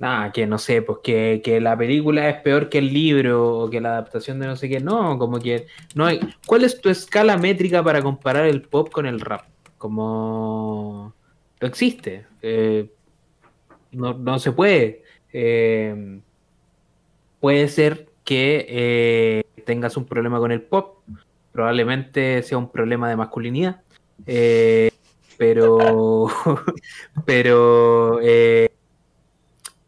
nada, 0.00 0.32
que 0.32 0.48
no 0.48 0.58
sé, 0.58 0.82
pues 0.82 0.98
que, 1.04 1.42
que, 1.44 1.60
la 1.60 1.78
película 1.78 2.28
es 2.28 2.40
peor 2.42 2.68
que 2.68 2.78
el 2.78 2.92
libro 2.92 3.56
o 3.56 3.70
que 3.70 3.80
la 3.80 3.90
adaptación 3.90 4.40
de 4.40 4.48
no 4.48 4.56
sé 4.56 4.68
qué. 4.68 4.80
No, 4.80 5.16
como 5.16 5.38
que 5.38 5.68
no 5.94 6.06
hay. 6.06 6.18
¿Cuál 6.44 6.64
es 6.64 6.80
tu 6.80 6.88
escala 6.88 7.36
métrica 7.38 7.84
para 7.84 8.02
comparar 8.02 8.46
el 8.46 8.62
pop 8.62 8.90
con 8.90 9.06
el 9.06 9.20
rap? 9.20 9.44
Como 9.78 11.14
no 11.60 11.68
existe. 11.68 12.26
Eh, 12.42 12.90
no, 13.92 14.38
se 14.40 14.50
puede. 14.50 15.04
Eh, 15.32 16.18
puede 17.38 17.68
ser 17.68 18.07
que 18.28 18.66
eh, 18.68 19.62
tengas 19.64 19.96
un 19.96 20.04
problema 20.04 20.38
con 20.38 20.52
el 20.52 20.60
pop, 20.60 20.98
probablemente 21.50 22.42
sea 22.42 22.58
un 22.58 22.70
problema 22.70 23.08
de 23.08 23.16
masculinidad, 23.16 23.80
pero, 25.38 26.28
pero, 27.24 28.20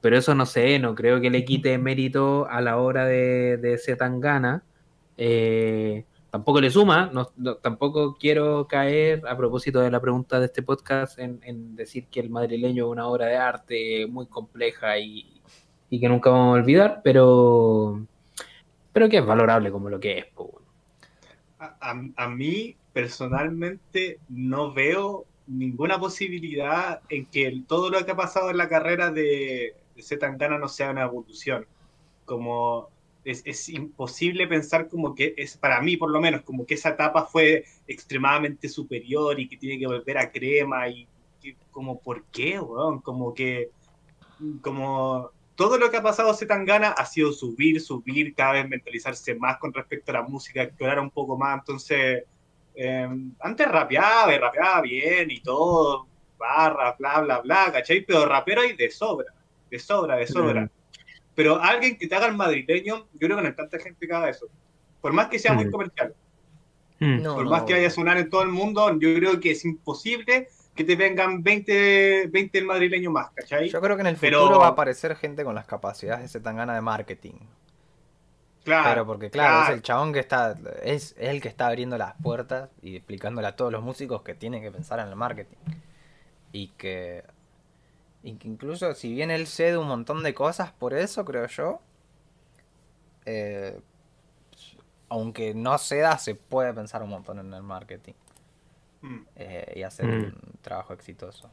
pero 0.00 0.16
eso 0.16 0.34
no 0.34 0.46
sé, 0.46 0.78
no 0.78 0.94
creo 0.94 1.20
que 1.20 1.28
le 1.28 1.44
quite 1.44 1.76
mérito 1.76 2.48
a 2.48 2.62
la 2.62 2.78
hora 2.78 3.04
de, 3.04 3.58
de 3.58 3.76
Zetangana. 3.76 4.62
Eh, 5.18 6.06
tampoco 6.30 6.62
le 6.62 6.70
suma, 6.70 7.10
no, 7.12 7.26
tampoco 7.56 8.16
quiero 8.18 8.66
caer 8.66 9.22
a 9.28 9.36
propósito 9.36 9.80
de 9.80 9.90
la 9.90 10.00
pregunta 10.00 10.40
de 10.40 10.46
este 10.46 10.62
podcast 10.62 11.18
en, 11.18 11.76
decir 11.76 12.06
que 12.06 12.20
el 12.20 12.30
madrileño 12.30 12.86
es 12.86 12.90
una 12.90 13.06
obra 13.06 13.26
de 13.26 13.36
arte 13.36 14.06
muy 14.06 14.26
compleja 14.26 14.98
y, 14.98 15.26
que 15.90 16.08
nunca 16.08 16.30
vamos 16.30 16.56
a 16.56 16.60
olvidar, 16.62 17.00
pero, 17.04 18.06
pero 18.92 19.08
que 19.08 19.18
es 19.18 19.26
valorable 19.26 19.70
como 19.70 19.88
lo 19.88 20.00
que 20.00 20.18
es. 20.18 20.26
A, 21.58 22.28
mí 22.28 22.76
personalmente 22.92 24.18
no 24.28 24.72
veo 24.72 25.26
ninguna 25.46 25.98
posibilidad 26.00 27.02
en 27.08 27.26
que 27.26 27.62
todo 27.66 27.90
lo 27.90 28.04
que 28.04 28.12
ha 28.12 28.16
pasado 28.16 28.50
en 28.50 28.56
la 28.56 28.68
carrera 28.68 29.10
de, 29.10 29.74
de 29.94 30.02
Zetangana 30.02 30.58
no 30.58 30.68
sea 30.68 30.90
una 30.90 31.02
evolución. 31.02 31.66
Como 32.24 32.88
es, 33.24 33.68
imposible 33.68 34.46
pensar 34.46 34.88
como 34.88 35.14
que 35.14 35.34
es, 35.36 35.56
para 35.56 35.80
mí 35.80 35.96
por 35.96 36.10
lo 36.10 36.20
menos, 36.20 36.42
como 36.42 36.66
que 36.66 36.74
esa 36.74 36.90
etapa 36.90 37.26
fue 37.26 37.64
extremadamente 37.86 38.68
superior 38.68 39.38
y 39.38 39.48
que 39.48 39.56
tiene 39.56 39.78
que 39.78 39.86
volver 39.86 40.18
a 40.18 40.30
crema 40.30 40.88
y, 40.88 41.06
como, 41.70 42.00
¿por 42.00 42.24
qué, 42.24 42.60
weón? 42.60 43.00
Como 43.00 43.32
que, 43.32 43.70
como 44.60 45.30
todo 45.60 45.76
lo 45.76 45.90
que 45.90 45.98
ha 45.98 46.02
pasado 46.02 46.32
Zetangana 46.32 46.92
ha 46.92 47.04
sido 47.04 47.34
subir, 47.34 47.82
subir, 47.82 48.34
cada 48.34 48.52
vez 48.52 48.66
mentalizarse 48.66 49.34
más 49.34 49.58
con 49.58 49.74
respecto 49.74 50.10
a 50.10 50.14
la 50.14 50.22
música, 50.22 50.62
explorar 50.62 50.98
un 50.98 51.10
poco 51.10 51.36
más, 51.36 51.58
entonces, 51.58 52.24
em, 52.74 53.34
antes 53.38 53.68
rapeaba 53.68 54.34
y 54.34 54.38
rapeaba 54.38 54.80
bien 54.80 55.30
y 55.30 55.40
todo, 55.40 56.06
barra, 56.38 56.96
bla, 56.98 57.20
bla, 57.20 57.40
bla, 57.40 57.70
¿cachai? 57.74 58.00
Pero 58.00 58.24
rapero 58.24 58.62
hay 58.62 58.72
de 58.74 58.90
sobra, 58.90 59.34
de 59.70 59.78
sobra, 59.78 60.16
de 60.16 60.26
sobra. 60.26 60.62
Mm. 60.62 60.70
Pero 61.34 61.60
alguien 61.60 61.98
que 61.98 62.06
te 62.06 62.14
haga 62.14 62.28
el 62.28 62.36
madrileño, 62.38 63.08
yo 63.12 63.18
creo 63.18 63.36
que 63.36 63.42
no 63.42 63.48
hay 63.48 63.54
tanta 63.54 63.78
gente 63.78 64.06
que 64.06 64.14
haga 64.14 64.30
eso. 64.30 64.46
Por 65.02 65.12
más 65.12 65.28
que 65.28 65.38
sea 65.38 65.52
muy 65.52 65.66
mm. 65.66 65.70
comercial. 65.70 66.14
Mm. 67.00 67.22
por 67.22 67.44
más 67.44 67.64
que 67.64 67.74
vaya 67.74 67.88
a 67.88 67.90
sonar 67.90 68.16
en 68.16 68.30
todo 68.30 68.40
el 68.44 68.48
mundo, 68.48 68.98
yo 68.98 69.14
creo 69.14 69.38
que 69.40 69.50
es 69.50 69.62
imposible 69.66 70.48
que 70.80 70.96
te 70.96 70.96
vengan 70.96 71.42
20, 71.42 72.28
20 72.28 72.58
el 72.58 72.64
madrileño 72.64 73.10
más, 73.10 73.30
¿cachai? 73.32 73.68
Yo 73.68 73.82
creo 73.82 73.96
que 73.96 74.00
en 74.00 74.06
el 74.06 74.16
futuro 74.16 74.58
va 74.58 74.66
a 74.66 74.70
aparecer 74.70 75.14
gente 75.14 75.44
con 75.44 75.54
las 75.54 75.66
capacidades 75.66 76.32
de 76.32 76.40
gana 76.40 76.74
de 76.74 76.80
marketing. 76.80 77.34
Claro. 78.64 78.88
Pero 78.88 79.06
porque, 79.06 79.30
claro, 79.30 79.64
es 79.64 79.70
el 79.76 79.82
chabón 79.82 80.14
que 80.14 80.20
está. 80.20 80.56
Es, 80.82 81.14
es, 81.18 81.28
el 81.28 81.42
que 81.42 81.48
está 81.48 81.66
abriendo 81.66 81.98
las 81.98 82.14
puertas 82.22 82.70
y 82.80 82.96
explicándole 82.96 83.48
a 83.48 83.56
todos 83.56 83.70
los 83.70 83.82
músicos 83.82 84.22
que 84.22 84.34
tienen 84.34 84.62
que 84.62 84.70
pensar 84.70 85.00
en 85.00 85.08
el 85.08 85.16
marketing. 85.16 85.58
Y 86.52 86.68
que 86.68 87.24
incluso 88.22 88.94
si 88.94 89.12
bien 89.12 89.30
él 89.30 89.46
cede 89.46 89.76
un 89.76 89.88
montón 89.88 90.22
de 90.22 90.32
cosas 90.32 90.72
por 90.72 90.94
eso, 90.94 91.26
creo 91.26 91.46
yo, 91.46 91.80
eh, 93.26 93.78
aunque 95.10 95.52
no 95.54 95.76
se 95.76 95.98
da, 95.98 96.16
se 96.16 96.34
puede 96.34 96.72
pensar 96.72 97.02
un 97.02 97.10
montón 97.10 97.38
en 97.38 97.52
el 97.52 97.62
marketing. 97.62 98.14
Mm. 99.02 99.18
Eh, 99.36 99.72
y 99.76 99.82
hacer 99.82 100.06
mm. 100.06 100.24
un 100.24 100.58
trabajo 100.60 100.92
exitoso. 100.92 101.50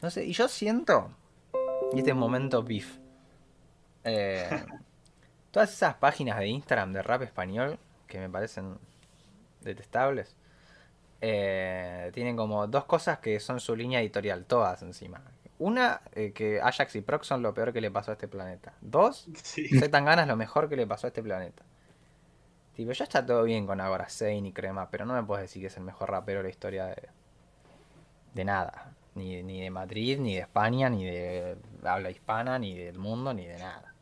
No 0.00 0.10
sé, 0.10 0.24
y 0.24 0.32
yo 0.32 0.48
siento, 0.48 1.10
y 1.92 1.98
este 1.98 2.12
momento 2.12 2.62
beef, 2.62 2.98
eh, 4.04 4.64
todas 5.50 5.72
esas 5.72 5.94
páginas 5.94 6.38
de 6.38 6.48
Instagram 6.48 6.92
de 6.92 7.02
rap 7.02 7.22
español 7.22 7.78
que 8.06 8.18
me 8.18 8.28
parecen 8.28 8.76
detestables, 9.62 10.36
eh, 11.20 12.10
tienen 12.12 12.36
como 12.36 12.66
dos 12.66 12.84
cosas 12.84 13.18
que 13.18 13.40
son 13.40 13.60
su 13.60 13.74
línea 13.74 14.00
editorial, 14.00 14.44
todas 14.44 14.82
encima. 14.82 15.22
Una, 15.58 16.02
que 16.12 16.60
Ajax 16.60 16.96
y 16.96 17.00
Prox 17.00 17.28
son 17.28 17.40
lo 17.40 17.54
peor 17.54 17.72
que 17.72 17.80
le 17.80 17.90
pasó 17.90 18.10
a 18.10 18.14
este 18.14 18.26
planeta. 18.28 18.74
Dos, 18.80 19.28
sí. 19.42 19.68
Zetangana 19.68 20.22
es 20.22 20.28
lo 20.28 20.36
mejor 20.36 20.68
que 20.68 20.76
le 20.76 20.86
pasó 20.86 21.06
a 21.06 21.08
este 21.08 21.22
planeta. 21.22 21.62
Tipo, 22.76 22.92
ya 22.92 23.04
está 23.04 23.24
todo 23.24 23.44
bien 23.44 23.66
con 23.66 23.80
Agora 23.80 24.08
Zane 24.08 24.48
y 24.48 24.52
Crema, 24.52 24.90
pero 24.90 25.06
no 25.06 25.14
me 25.14 25.22
puedes 25.22 25.44
decir 25.44 25.62
que 25.62 25.68
es 25.68 25.76
el 25.76 25.84
mejor 25.84 26.10
rapero 26.10 26.40
de 26.40 26.44
la 26.44 26.50
historia 26.50 26.86
de, 26.86 27.02
de 28.34 28.44
nada. 28.44 28.92
Ni, 29.14 29.42
ni 29.44 29.60
de 29.60 29.70
Madrid, 29.70 30.18
ni 30.18 30.34
de 30.34 30.40
España, 30.40 30.90
ni 30.90 31.04
de 31.04 31.56
habla 31.84 32.10
hispana, 32.10 32.58
ni 32.58 32.76
del 32.76 32.98
mundo, 32.98 33.32
ni 33.32 33.46
de 33.46 33.58
nada. 33.58 33.94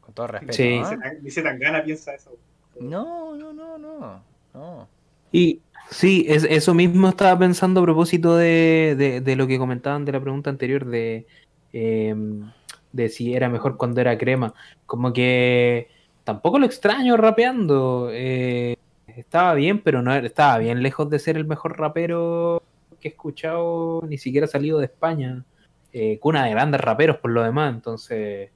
Con 0.00 0.14
todo 0.14 0.28
respeto. 0.28 0.52
Sí, 0.52 0.80
dice 1.22 1.42
tan 1.42 1.58
gana 1.58 1.82
piensa 1.82 2.14
eso. 2.14 2.30
No, 2.78 3.34
no, 3.34 3.52
no, 3.52 3.78
no. 3.78 4.22
no. 4.54 4.88
Y 5.32 5.60
sí, 5.90 6.24
es, 6.28 6.44
eso 6.44 6.72
mismo 6.72 7.08
estaba 7.08 7.36
pensando 7.38 7.80
a 7.80 7.84
propósito 7.84 8.36
de, 8.36 9.22
de, 9.24 9.36
lo 9.36 9.46
que 9.48 9.58
comentaban 9.58 10.04
de 10.04 10.12
la 10.12 10.20
pregunta 10.20 10.50
anterior 10.50 10.86
de, 10.86 11.26
em, 11.72 12.50
de 12.92 13.08
si 13.08 13.34
era 13.34 13.48
mejor 13.48 13.76
cuando 13.76 14.00
era 14.00 14.16
crema. 14.18 14.54
Como 14.86 15.12
que 15.12 15.88
tampoco 16.30 16.58
lo 16.60 16.66
extraño 16.66 17.16
rapeando. 17.16 18.08
Eh, 18.12 18.76
estaba 19.08 19.54
bien, 19.54 19.82
pero 19.82 20.00
no 20.00 20.14
estaba 20.14 20.58
bien 20.58 20.82
lejos 20.82 21.10
de 21.10 21.18
ser 21.18 21.36
el 21.36 21.44
mejor 21.44 21.78
rapero 21.78 22.62
que 23.00 23.08
he 23.08 23.10
escuchado, 23.10 24.02
ni 24.06 24.16
siquiera 24.16 24.46
salido 24.46 24.78
de 24.78 24.86
España. 24.86 25.44
Eh, 25.92 26.18
cuna 26.20 26.44
de 26.44 26.50
grandes 26.50 26.80
raperos 26.80 27.16
por 27.16 27.32
lo 27.32 27.42
demás, 27.42 27.74
entonces. 27.74 28.50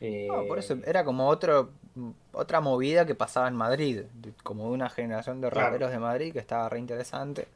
No, 0.00 0.44
por 0.46 0.58
eso 0.58 0.78
era 0.86 1.04
como 1.04 1.28
otro, 1.28 1.70
otra 2.32 2.60
movida 2.60 3.04
que 3.04 3.14
pasaba 3.14 3.48
en 3.48 3.56
Madrid, 3.56 4.02
como 4.42 4.64
de 4.64 4.70
una 4.70 4.88
generación 4.88 5.40
de 5.40 5.50
raperos 5.50 5.90
de 5.90 5.98
Madrid 5.98 6.32
que 6.32 6.38
estaba 6.38 6.68
re 6.68 6.78
interesante 6.78 7.48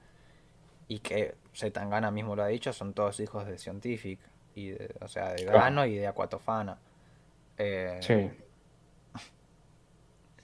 y 0.88 0.98
que 0.98 1.34
Zetangana 1.54 2.10
mismo 2.10 2.36
lo 2.36 2.42
ha 2.42 2.48
dicho, 2.48 2.72
son 2.72 2.92
todos 2.92 3.20
hijos 3.20 3.46
de 3.46 3.56
Scientific, 3.56 4.18
y 4.54 4.72
o 5.00 5.08
sea, 5.08 5.32
de 5.32 5.44
Grano 5.44 5.86
y 5.86 5.96
de 5.96 6.06
Aquatofana. 6.06 6.76
Eh, 7.56 8.00
sí. 8.02 8.30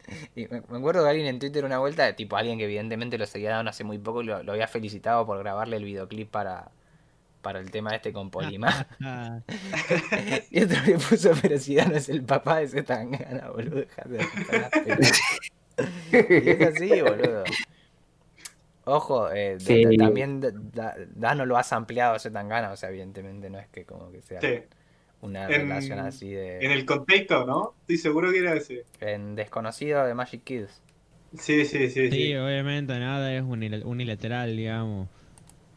Y 0.34 0.46
me, 0.46 0.58
acuerdo 0.58 1.04
de 1.04 1.10
alguien 1.10 1.26
en 1.26 1.38
Twitter 1.38 1.64
una 1.64 1.78
vuelta, 1.78 2.14
tipo 2.16 2.36
alguien 2.36 2.58
que 2.58 2.64
evidentemente 2.64 3.18
lo 3.18 3.26
seguía 3.26 3.50
dando 3.50 3.70
hace 3.70 3.84
muy 3.84 3.98
poco, 3.98 4.22
lo, 4.22 4.42
lo 4.42 4.52
había 4.52 4.68
felicitado 4.68 5.26
por 5.26 5.38
grabarle 5.38 5.76
el 5.76 5.84
videoclip 5.84 6.30
para, 6.30 6.70
para 7.42 7.60
el 7.60 7.70
tema 7.70 7.94
este 7.94 8.12
con 8.12 8.30
Polima. 8.30 8.86
y 10.50 10.62
otro 10.62 10.76
le 10.86 10.98
puso, 10.98 11.32
pero 11.40 11.58
si 11.58 11.76
no 11.76 11.96
es 11.96 12.08
el 12.08 12.22
papá 12.22 12.58
de 12.58 12.64
ese 12.64 12.82
tangana, 12.82 13.50
boludo, 13.50 13.76
de 13.76 13.86
Y 16.12 16.50
es 16.50 16.68
así, 16.68 17.00
boludo. 17.00 17.44
Ojo, 18.84 19.30
eh, 19.30 19.58
también 19.98 20.40
Dano 21.14 21.44
lo 21.44 21.58
has 21.58 21.72
ampliado 21.72 22.16
ese 22.16 22.30
tangana, 22.30 22.72
o 22.72 22.76
sea, 22.76 22.88
evidentemente 22.88 23.50
no 23.50 23.58
es 23.58 23.68
que 23.68 23.84
como 23.84 24.10
que 24.10 24.22
sea 24.22 24.40
una 25.20 25.46
relación 25.46 25.98
así 25.98 26.30
de. 26.30 26.64
En 26.64 26.70
el 26.70 26.84
contexto, 26.84 27.44
¿no? 27.44 27.74
Estoy 27.80 27.98
seguro 27.98 28.30
que 28.30 28.38
era 28.38 28.54
ese. 28.54 28.84
En 29.00 29.34
Desconocido 29.34 30.04
de 30.06 30.14
Magic 30.14 30.44
Kids. 30.44 30.80
Sí, 31.36 31.64
sí, 31.64 31.90
sí. 31.90 32.10
Sí, 32.10 32.34
obviamente 32.36 32.98
nada 32.98 33.34
es 33.34 33.42
unilateral, 33.42 34.56
digamos. 34.56 35.08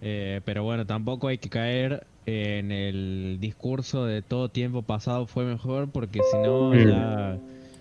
Eh, 0.02 0.42
pero 0.46 0.64
bueno, 0.64 0.86
tampoco 0.86 1.28
hay 1.28 1.38
que 1.38 1.50
caer 1.50 2.06
en 2.26 2.72
el 2.72 3.38
discurso 3.40 4.06
de 4.06 4.22
todo 4.22 4.50
tiempo 4.50 4.82
pasado 4.84 5.28
fue 5.28 5.44
mejor, 5.44 5.92
porque 5.92 6.22
si 6.32 6.38
no, 6.38 6.72
mm. 6.72 6.88
ya. 6.88 7.38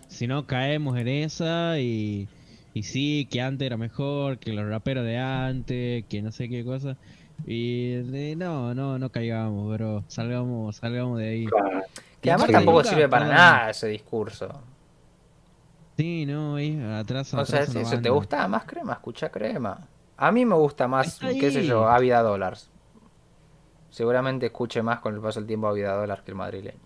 Si 0.09 0.27
no, 0.27 0.47
caemos 0.47 0.99
en 0.99 1.09
esa 1.09 1.79
y. 1.79 2.29
Y 2.73 2.85
sí, 2.85 3.27
que 3.29 3.41
antes 3.41 3.67
era 3.67 3.77
mejor, 3.77 4.39
que 4.39 4.53
los 4.53 4.69
raperos 4.69 5.05
de 5.05 5.19
antes, 5.19 6.05
que 6.07 6.23
no 6.23 6.31
sé 6.31 6.49
qué 6.49 6.65
cosa. 6.65 6.97
Y 7.47 7.95
de, 8.03 8.37
no, 8.37 8.75
no, 8.75 8.99
no 8.99 9.11
caigamos, 9.11 9.73
bro. 9.77 10.05
Salgamos, 10.09 10.77
salgamos 10.77 11.19
de 11.19 11.29
ahí. 11.29 11.47
Que 12.21 12.31
además 12.31 12.51
tampoco 12.51 12.85
sirve 12.85 13.09
para 13.09 13.27
nada 13.27 13.71
ese 13.71 13.89
discurso. 13.89 14.49
Sí, 15.97 16.27
no, 16.27 16.57
ahí 16.57 16.81
atrás. 16.83 17.33
O 17.35 17.45
sea, 17.45 17.67
si 17.67 17.99
te 17.99 18.11
gusta 18.11 18.47
más 18.49 18.65
crema, 18.65 18.95
escucha 18.95 19.31
crema. 19.31 19.87
A 20.17 20.33
mí 20.33 20.45
me 20.45 20.55
gusta 20.55 20.87
más, 20.87 21.19
qué 21.19 21.51
sé 21.51 21.65
yo, 21.65 21.89
Ávida 21.89 22.23
Dollars. 22.23 22.71
Seguramente 23.91 24.47
escuche 24.47 24.83
más 24.83 25.01
con 25.01 25.15
el 25.15 25.21
paso 25.21 25.41
del 25.41 25.47
tiempo 25.47 25.67
Ávida 25.67 25.95
Dollars 25.95 26.23
que 26.23 26.31
el 26.31 26.37
madrileño. 26.37 26.79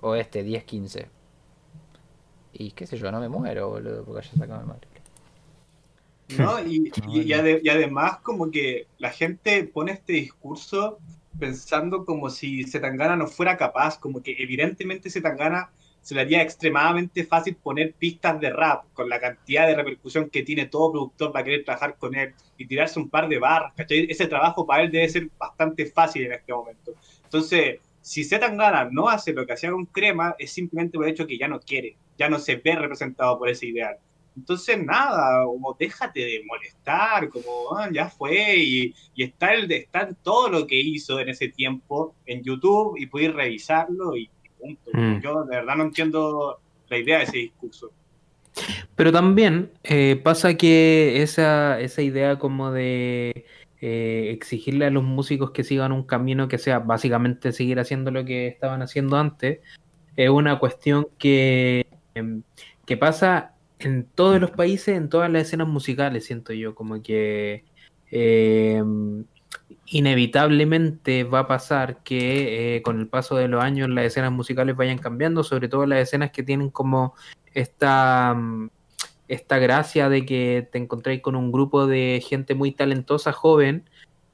O 0.00 0.14
este, 0.14 0.44
10-15. 0.44 1.06
Y 2.54 2.72
qué 2.72 2.86
sé 2.86 2.96
yo, 2.96 3.12
no 3.12 3.20
me 3.20 3.28
muero, 3.28 3.68
boludo, 3.68 4.04
porque 4.04 4.26
haya 4.26 4.36
sacado 4.36 4.62
el. 4.62 4.89
¿No? 6.38 6.58
Y, 6.66 6.92
y, 7.08 7.32
además 7.32 8.18
como 8.18 8.50
que 8.50 8.86
la 8.98 9.10
gente 9.10 9.64
pone 9.64 9.92
este 9.92 10.14
discurso 10.14 10.98
pensando 11.38 12.04
como 12.04 12.30
si 12.30 12.64
Zetangana 12.64 13.16
no 13.16 13.26
fuera 13.26 13.56
capaz, 13.56 13.98
como 13.98 14.22
que 14.22 14.36
evidentemente 14.38 15.10
Zetangana 15.10 15.70
se 16.02 16.14
le 16.14 16.22
haría 16.22 16.42
extremadamente 16.42 17.24
fácil 17.24 17.56
poner 17.56 17.92
pistas 17.94 18.40
de 18.40 18.50
rap 18.50 18.84
con 18.94 19.08
la 19.08 19.20
cantidad 19.20 19.66
de 19.66 19.74
repercusión 19.74 20.30
que 20.30 20.42
tiene 20.42 20.66
todo 20.66 20.92
productor 20.92 21.32
para 21.32 21.44
querer 21.44 21.64
trabajar 21.64 21.96
con 21.98 22.14
él 22.14 22.34
y 22.56 22.66
tirarse 22.66 22.98
un 22.98 23.10
par 23.10 23.28
de 23.28 23.38
barras, 23.38 23.72
Ese 23.88 24.26
trabajo 24.26 24.66
para 24.66 24.82
él 24.82 24.90
debe 24.90 25.08
ser 25.08 25.28
bastante 25.38 25.86
fácil 25.86 26.26
en 26.26 26.32
este 26.32 26.52
momento. 26.52 26.92
Entonces, 27.24 27.80
si 28.00 28.24
Zetangana 28.24 28.88
no 28.90 29.08
hace 29.08 29.32
lo 29.32 29.46
que 29.46 29.52
hacía 29.52 29.70
con 29.70 29.86
Crema, 29.86 30.34
es 30.38 30.52
simplemente 30.52 30.96
por 30.96 31.06
el 31.06 31.12
hecho 31.12 31.26
que 31.26 31.38
ya 31.38 31.48
no 31.48 31.60
quiere, 31.60 31.96
ya 32.18 32.28
no 32.28 32.38
se 32.38 32.56
ve 32.56 32.74
representado 32.76 33.38
por 33.38 33.48
ese 33.48 33.66
ideal. 33.66 33.98
Entonces, 34.36 34.82
nada, 34.82 35.44
como 35.44 35.76
déjate 35.78 36.20
de 36.20 36.42
molestar, 36.46 37.28
como 37.28 37.76
ah, 37.76 37.88
ya 37.92 38.08
fue, 38.08 38.56
y, 38.56 38.94
está, 39.16 39.54
el, 39.54 39.70
está 39.70 40.12
todo 40.22 40.48
lo 40.48 40.66
que 40.66 40.80
hizo 40.80 41.20
en 41.20 41.28
ese 41.28 41.48
tiempo 41.48 42.14
en 42.26 42.42
YouTube 42.42 42.96
y 42.98 43.06
pude 43.06 43.30
revisarlo 43.30 44.16
y 44.16 44.30
punto. 44.58 44.90
Mm. 44.92 45.20
Yo 45.20 45.44
de 45.44 45.56
verdad 45.56 45.76
no 45.76 45.84
entiendo 45.84 46.60
la 46.88 46.98
idea 46.98 47.18
de 47.18 47.24
ese 47.24 47.38
discurso. 47.38 47.92
Pero 48.96 49.12
también 49.12 49.70
eh, 49.84 50.20
pasa 50.22 50.54
que 50.56 51.22
esa, 51.22 51.80
esa 51.80 52.02
idea 52.02 52.38
como 52.38 52.72
de 52.72 53.46
eh, 53.80 54.30
exigirle 54.32 54.86
a 54.86 54.90
los 54.90 55.04
músicos 55.04 55.52
que 55.52 55.64
sigan 55.64 55.92
un 55.92 56.02
camino 56.02 56.48
que 56.48 56.58
sea 56.58 56.80
básicamente 56.80 57.52
seguir 57.52 57.78
haciendo 57.80 58.10
lo 58.10 58.24
que 58.24 58.48
estaban 58.48 58.82
haciendo 58.82 59.16
antes, 59.16 59.60
es 60.16 60.28
una 60.28 60.58
cuestión 60.58 61.08
que, 61.18 61.86
em, 62.14 62.42
que 62.84 62.96
pasa 62.96 63.54
en 63.80 64.04
todos 64.04 64.40
los 64.40 64.50
países, 64.50 64.96
en 64.96 65.08
todas 65.08 65.30
las 65.30 65.42
escenas 65.42 65.68
musicales, 65.68 66.26
siento 66.26 66.52
yo, 66.52 66.74
como 66.74 67.02
que 67.02 67.64
eh, 68.10 68.82
inevitablemente 69.86 71.24
va 71.24 71.40
a 71.40 71.48
pasar 71.48 72.02
que 72.02 72.76
eh, 72.76 72.82
con 72.82 73.00
el 73.00 73.08
paso 73.08 73.36
de 73.36 73.48
los 73.48 73.62
años 73.62 73.88
las 73.88 74.04
escenas 74.04 74.32
musicales 74.32 74.76
vayan 74.76 74.98
cambiando, 74.98 75.42
sobre 75.42 75.68
todo 75.68 75.86
las 75.86 76.00
escenas 76.00 76.30
que 76.30 76.42
tienen 76.42 76.70
como 76.70 77.14
esta, 77.54 78.36
esta 79.28 79.58
gracia 79.58 80.08
de 80.08 80.24
que 80.24 80.68
te 80.70 80.78
encontréis 80.78 81.22
con 81.22 81.34
un 81.36 81.50
grupo 81.50 81.86
de 81.86 82.22
gente 82.26 82.54
muy 82.54 82.72
talentosa, 82.72 83.32
joven, 83.32 83.88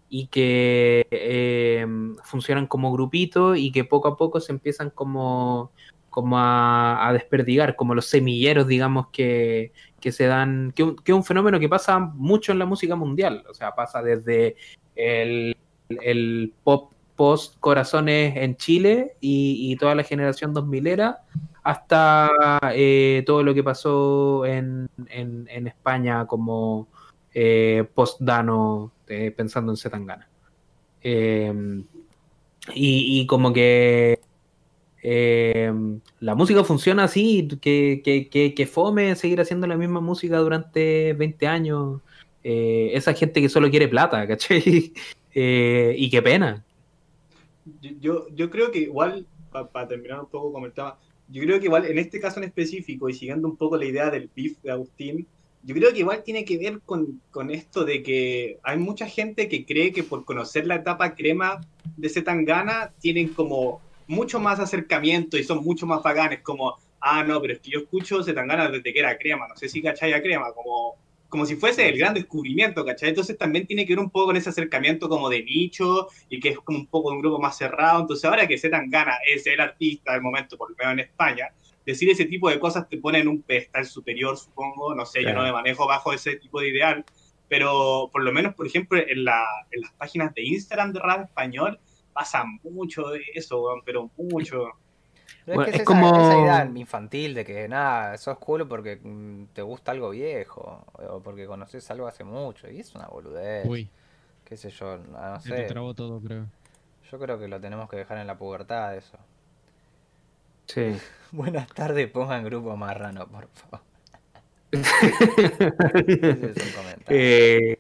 y 0.09 0.29
que 0.29 1.07
eh, 1.11 1.87
funcionan 2.23 2.67
como 2.67 2.93
grupito 2.93 3.57
y 3.57 3.73
que 3.73 3.85
poco 3.85 4.09
a 4.09 4.17
poco 4.17 4.41
se 4.41 4.53
empiezan 4.53 4.91
como 4.91 5.73
como 6.17 6.39
a, 6.39 7.11
desperdigar, 7.13 7.77
como 7.77 7.95
los 7.95 8.07
semilleros, 8.07 8.67
digamos, 8.67 9.09
que, 9.09 9.73
se 10.01 10.25
dan, 10.25 10.73
que, 10.75 10.95
es 11.05 11.15
un 11.15 11.25
fenómeno 11.25 11.61
que 11.61 11.69
pasa 11.69 11.99
mucho 11.99 12.53
en 12.53 12.59
la 12.59 12.65
música 12.65 12.97
mundial, 12.97 13.45
o 13.51 13.53
sea, 13.53 13.75
pasa 13.75 14.03
desde 14.03 14.57
el, 14.95 15.55
pop 16.65 16.95
post 17.17 17.59
corazones 17.61 18.35
en 18.39 18.57
Chile 18.57 19.17
y, 19.21 19.77
toda 19.77 19.95
la 19.95 20.05
generación 20.05 20.55
2000 20.55 20.87
era 20.87 21.19
hasta 21.63 22.31
eh, 22.73 23.23
todo 23.27 23.43
lo 23.43 23.53
que 23.53 23.63
pasó 23.63 24.47
en, 24.47 24.89
España 25.67 26.27
como 26.27 26.89
eh, 27.35 27.87
post 27.95 28.23
Dano 28.23 28.91
eh, 29.07 29.35
pensando 29.37 29.71
en 29.71 29.77
Zetangana. 29.77 30.31
y, 31.03 31.85
y, 32.75 33.27
como 33.27 33.53
que 33.53 34.19
eh, 35.09 35.73
la 36.19 36.35
música 36.35 36.65
funciona 36.65 37.05
así, 37.05 37.47
que, 37.61 38.03
que, 38.03 38.55
que, 38.55 38.67
fome 38.67 39.15
seguir 39.15 39.41
haciendo 39.41 39.69
la 39.69 39.77
misma 39.77 40.01
música 40.01 40.39
durante 40.39 41.13
20 41.13 41.47
años. 41.47 42.01
Eh, 42.43 42.91
esa 42.93 43.15
gente 43.15 43.41
que 43.41 43.49
solo 43.49 43.71
quiere 43.71 43.87
plata, 43.87 44.27
¿cachai? 44.29 44.93
Eh, 45.33 45.95
y 45.97 46.11
qué 46.11 46.23
pena. 46.23 46.65
Yo, 48.01 48.27
yo 48.35 48.51
creo 48.51 48.73
que 48.73 48.81
igual, 48.81 49.29
para 49.53 49.87
terminar 49.87 50.19
un 50.19 50.27
poco, 50.27 50.53
comentaba, 50.53 50.99
yo 51.29 51.41
creo 51.45 51.61
que 51.61 51.67
igual 51.67 51.87
en 51.87 51.99
este 51.99 52.19
caso 52.19 52.41
en 52.41 52.45
específico, 52.47 53.09
y 53.09 53.15
siguiendo 53.15 53.47
un 53.47 53.57
poco 53.57 53.77
la 53.77 53.85
idea 53.85 54.11
del 54.11 54.29
beef 54.35 54.61
de 54.61 54.73
Agustín, 54.73 55.29
yo 55.63 55.75
creo 55.77 55.93
que 55.93 56.01
igual 56.01 56.25
tiene 56.25 56.45
que 56.45 56.59
ver 56.59 56.81
con, 56.85 57.21
con, 57.31 57.53
esto 57.53 57.85
de 57.85 58.03
que 58.03 58.59
hay 58.65 58.79
mucha 58.79 59.07
gente 59.07 59.49
que 59.49 59.65
cree 59.65 59.93
que 59.93 60.03
por 60.03 60.25
conocer 60.25 60.67
la 60.67 60.77
etapa 60.77 61.15
crema 61.15 61.61
de 61.97 62.09
Zetangana 62.09 62.93
tienen 63.01 63.29
como 63.29 63.81
mucho 64.07 64.41
más 64.41 64.61
acercamiento 64.61 65.37
y 65.37 65.45
son 65.45 65.65
mucho 65.65 65.87
más 65.87 66.03
baganes, 66.03 66.41
como, 66.43 66.77
ah, 67.01 67.25
no, 67.25 67.41
pero 67.41 67.55
es 67.55 67.61
que 67.61 67.71
yo 67.71 67.81
escucho 67.81 68.23
Zetangana 68.23 68.69
desde 68.71 68.93
que 68.93 68.99
era 68.99 69.19
crema, 69.19 69.49
no 69.49 69.57
sé 69.57 69.69
si 69.69 69.83
cachai 69.83 70.13
a 70.13 70.23
crema, 70.23 70.53
como 70.53 70.97
como 71.29 71.45
si 71.45 71.57
fuese 71.57 71.89
el 71.89 71.99
gran 71.99 72.15
descubrimiento, 72.15 72.85
¿cachai? 72.85 73.11
Entonces 73.11 73.37
también 73.37 73.67
tiene 73.67 73.85
que 73.85 73.95
ver 73.95 74.01
un 74.01 74.11
poco 74.11 74.27
con 74.27 74.37
ese 74.37 74.51
acercamiento 74.51 75.09
como 75.09 75.29
de 75.29 75.43
nicho 75.43 76.09
y 76.29 76.41
que 76.41 76.51
es 76.51 76.59
como 76.59 76.79
un 76.79 76.87
poco 76.87 77.11
de 77.11 77.17
un 77.17 77.23
grupo 77.23 77.39
más 77.41 77.57
cerrado. 77.57 78.01
Entonces 78.01 78.25
ahora 78.25 78.47
que 78.47 78.57
tan 78.57 78.91
Gana 78.91 79.19
es 79.27 79.47
el 79.47 79.61
artista 79.61 80.13
del 80.13 80.23
momento, 80.23 80.57
por 80.57 80.71
lo 80.71 80.77
menos 80.77 80.95
en 80.95 81.01
España, 81.01 81.49
decir 81.85 82.09
ese 82.11 82.25
tipo 82.27 82.49
de 82.49 82.59
cosas 82.59 82.89
te 82.89 82.99
pone 82.99 83.19
en 83.19 83.29
un 83.29 83.43
pedestal 83.43 83.87
superior, 83.87 84.37
supongo. 84.37 84.95
No 84.95 85.05
sé, 85.05 85.23
yo 85.23 85.33
no 85.33 85.43
me 85.43 85.53
manejo 85.53 85.87
bajo 85.87 86.13
ese 86.13 86.37
tipo 86.37 86.61
de 86.61 86.69
ideal. 86.69 87.05
Pero 87.49 88.09
por 88.13 88.25
lo 88.25 88.33
menos, 88.33 88.55
por 88.55 88.67
ejemplo, 88.67 88.99
en, 88.99 89.25
la, 89.25 89.45
en 89.71 89.83
las 89.83 89.93
páginas 89.93 90.35
de 90.35 90.43
Instagram 90.43 90.93
de 90.93 91.01
rap 91.01 91.25
español 91.27 91.79
pasa 92.17 92.45
mucho 92.65 93.09
de 93.09 93.21
eso, 93.35 93.63
pero 93.85 94.11
mucho 94.17 94.73
es, 95.47 95.83
como 95.85 96.09
esa 96.09 96.39
idea 96.41 96.73
infantil 96.75 97.35
de 97.35 97.45
que 97.45 97.69
nada, 97.69 98.17
sos 98.17 98.39
cool 98.39 98.67
porque 98.67 98.97
mm, 98.97 99.49
te 99.53 99.61
gusta 99.63 99.93
algo 99.93 100.11
viejo 100.11 100.85
o 100.95 101.21
porque 101.21 101.47
conoces 101.47 101.89
algo 101.91 102.09
hace 102.09 102.25
mucho 102.25 102.71
y 102.71 102.81
es 102.81 102.95
una 102.95 103.07
boludez. 103.07 103.67
Uy. 103.67 103.89
Qué 104.45 104.57
sé 104.57 104.71
yo, 104.71 104.97
no 104.97 105.41
sé. 105.41 105.65
Te 105.65 105.75
todo, 105.75 106.21
creo. 106.21 106.47
Yo 107.11 107.19
creo 107.19 107.39
que 107.39 107.49
lo 107.49 107.61
tenemos 107.61 107.89
que 107.89 107.97
dejar 107.97 108.19
en 108.19 108.27
la 108.27 108.39
pubertad 108.39 108.97
eso. 108.97 109.19
Sí. 110.67 110.97
Buenas 111.33 111.69
tardes, 111.69 112.11
pongan 112.11 112.45
grupo 112.45 112.77
marrano, 112.77 113.29
por 113.29 113.49
favor. 113.49 113.81
Ese 114.73 116.51
es 116.51 116.67
un 116.67 116.73
comentario. 116.73 117.05
Eh, 117.09 117.79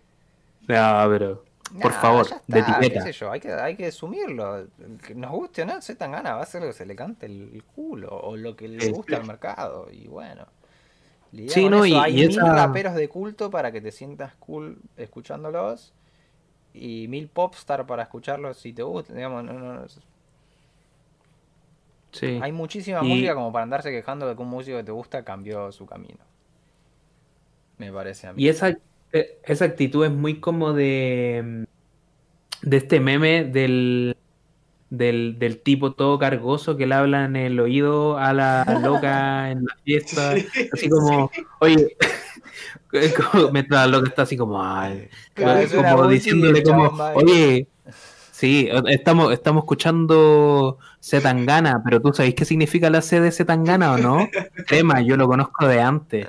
no, 0.68 1.06
pero 1.08 1.44
por 1.80 1.92
favor, 1.92 2.26
de 2.46 2.60
etiqueta. 2.60 3.10
yo, 3.10 3.30
hay 3.30 3.40
que, 3.40 3.52
hay 3.52 3.76
que 3.76 3.86
asumirlo. 3.86 4.68
Que 5.04 5.14
nos 5.14 5.30
guste 5.32 5.62
o 5.62 5.66
no, 5.66 5.80
se 5.82 5.94
tan 5.96 6.12
gana, 6.12 6.34
va 6.34 6.40
a 6.40 6.42
hacer 6.42 6.62
lo 6.62 6.68
que 6.68 6.74
se 6.74 6.86
le 6.86 6.94
cante 6.94 7.26
el, 7.26 7.62
culo 7.74 8.08
o 8.08 8.36
lo 8.36 8.54
que 8.56 8.68
le 8.68 8.90
guste 8.90 9.16
al 9.16 9.26
mercado. 9.26 9.88
Y 9.90 10.06
bueno. 10.06 10.46
Sí, 11.48 11.68
no, 11.68 11.84
y, 11.84 11.94
hay 11.94 12.14
mil 12.14 12.36
raperos 12.36 12.94
de 12.94 13.08
culto 13.08 13.50
para 13.50 13.72
que 13.72 13.80
te 13.80 13.90
sientas 13.90 14.34
cool 14.36 14.78
escuchándolos 14.96 15.92
y 16.72 17.08
mil 17.08 17.28
popstar 17.28 17.84
para 17.86 18.04
escucharlos 18.04 18.58
si 18.58 18.72
te 18.72 18.82
gusta. 18.82 19.12
Digamos, 19.12 19.44
no, 19.44 19.52
no, 19.52 19.84
sí. 22.12 22.38
Hay 22.40 22.52
muchísima 22.52 23.02
música 23.02 23.34
como 23.34 23.52
para 23.52 23.64
andarse 23.64 23.90
quejando 23.90 24.26
de 24.28 24.36
que 24.36 24.42
un 24.42 24.48
músico 24.48 24.78
que 24.78 24.84
te 24.84 24.92
gusta 24.92 25.24
cambió 25.24 25.70
su 25.72 25.84
camino. 25.84 26.24
Me 27.76 27.92
parece 27.92 28.28
a 28.28 28.32
mí. 28.32 28.42
Y 28.42 28.48
esa 28.48 28.74
esa 29.12 29.64
actitud 29.64 30.04
es 30.04 30.12
muy 30.12 30.40
como 30.40 30.72
de. 30.72 31.66
de 32.62 32.76
este 32.76 33.00
meme 33.00 33.44
del. 33.44 34.16
Del, 34.88 35.60
tipo 35.64 35.92
todo 35.92 36.18
cargoso 36.18 36.76
que 36.76 36.86
le 36.86 36.94
habla 36.94 37.24
en 37.24 37.34
el 37.34 37.58
oído 37.58 38.18
a 38.18 38.32
la 38.32 38.80
loca 38.82 39.50
en 39.50 39.64
la 39.64 39.76
fiesta. 39.84 40.34
así 40.72 40.88
como, 40.88 41.30
oye, 41.58 41.96
mientras 43.52 43.80
la 43.80 43.86
loca 43.86 44.08
está 44.08 44.22
así 44.22 44.36
como, 44.36 44.62
ay, 44.62 45.08
como 45.34 46.08
diciéndole 46.08 46.62
como, 46.62 46.84
oye, 47.14 47.66
sí, 48.30 48.68
estamos, 48.88 49.32
estamos 49.32 49.62
escuchando 49.62 50.78
Zetangana, 51.02 51.82
pero 51.84 52.00
tú 52.00 52.12
sabes 52.12 52.34
qué 52.34 52.44
significa 52.44 52.90
la 52.90 53.02
C 53.02 53.20
de 53.20 53.32
Zetangana 53.32 53.92
o 53.92 53.98
no? 53.98 54.28
Tema, 54.68 55.00
yo 55.00 55.16
lo 55.16 55.26
conozco 55.26 55.66
de 55.66 55.80
antes, 55.80 56.26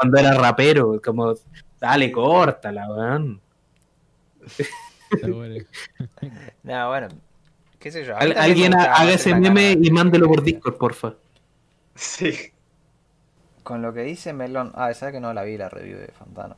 cuando 0.00 0.18
era 0.18 0.32
rapero, 0.32 1.00
como 1.04 1.34
Dale, 1.78 2.10
córtala, 2.10 2.88
weón. 2.88 3.40
no, 6.62 6.88
bueno. 6.88 7.08
¿Qué 7.78 7.90
sé 7.90 8.04
yo? 8.04 8.16
alguien 8.16 8.74
haga 8.74 9.10
ese 9.10 9.34
meme 9.34 9.72
y 9.72 9.90
mándelo 9.90 10.26
por 10.26 10.42
Discord, 10.42 10.76
porfa. 10.76 11.14
Sí. 11.94 12.52
Con 13.62 13.82
lo 13.82 13.92
que 13.92 14.02
dice 14.02 14.32
Melón. 14.32 14.72
Ah, 14.74 14.90
esa 14.90 15.12
que 15.12 15.20
no 15.20 15.34
la 15.34 15.42
vi 15.42 15.58
la 15.58 15.68
review 15.68 15.98
de 15.98 16.08
Fantano. 16.08 16.56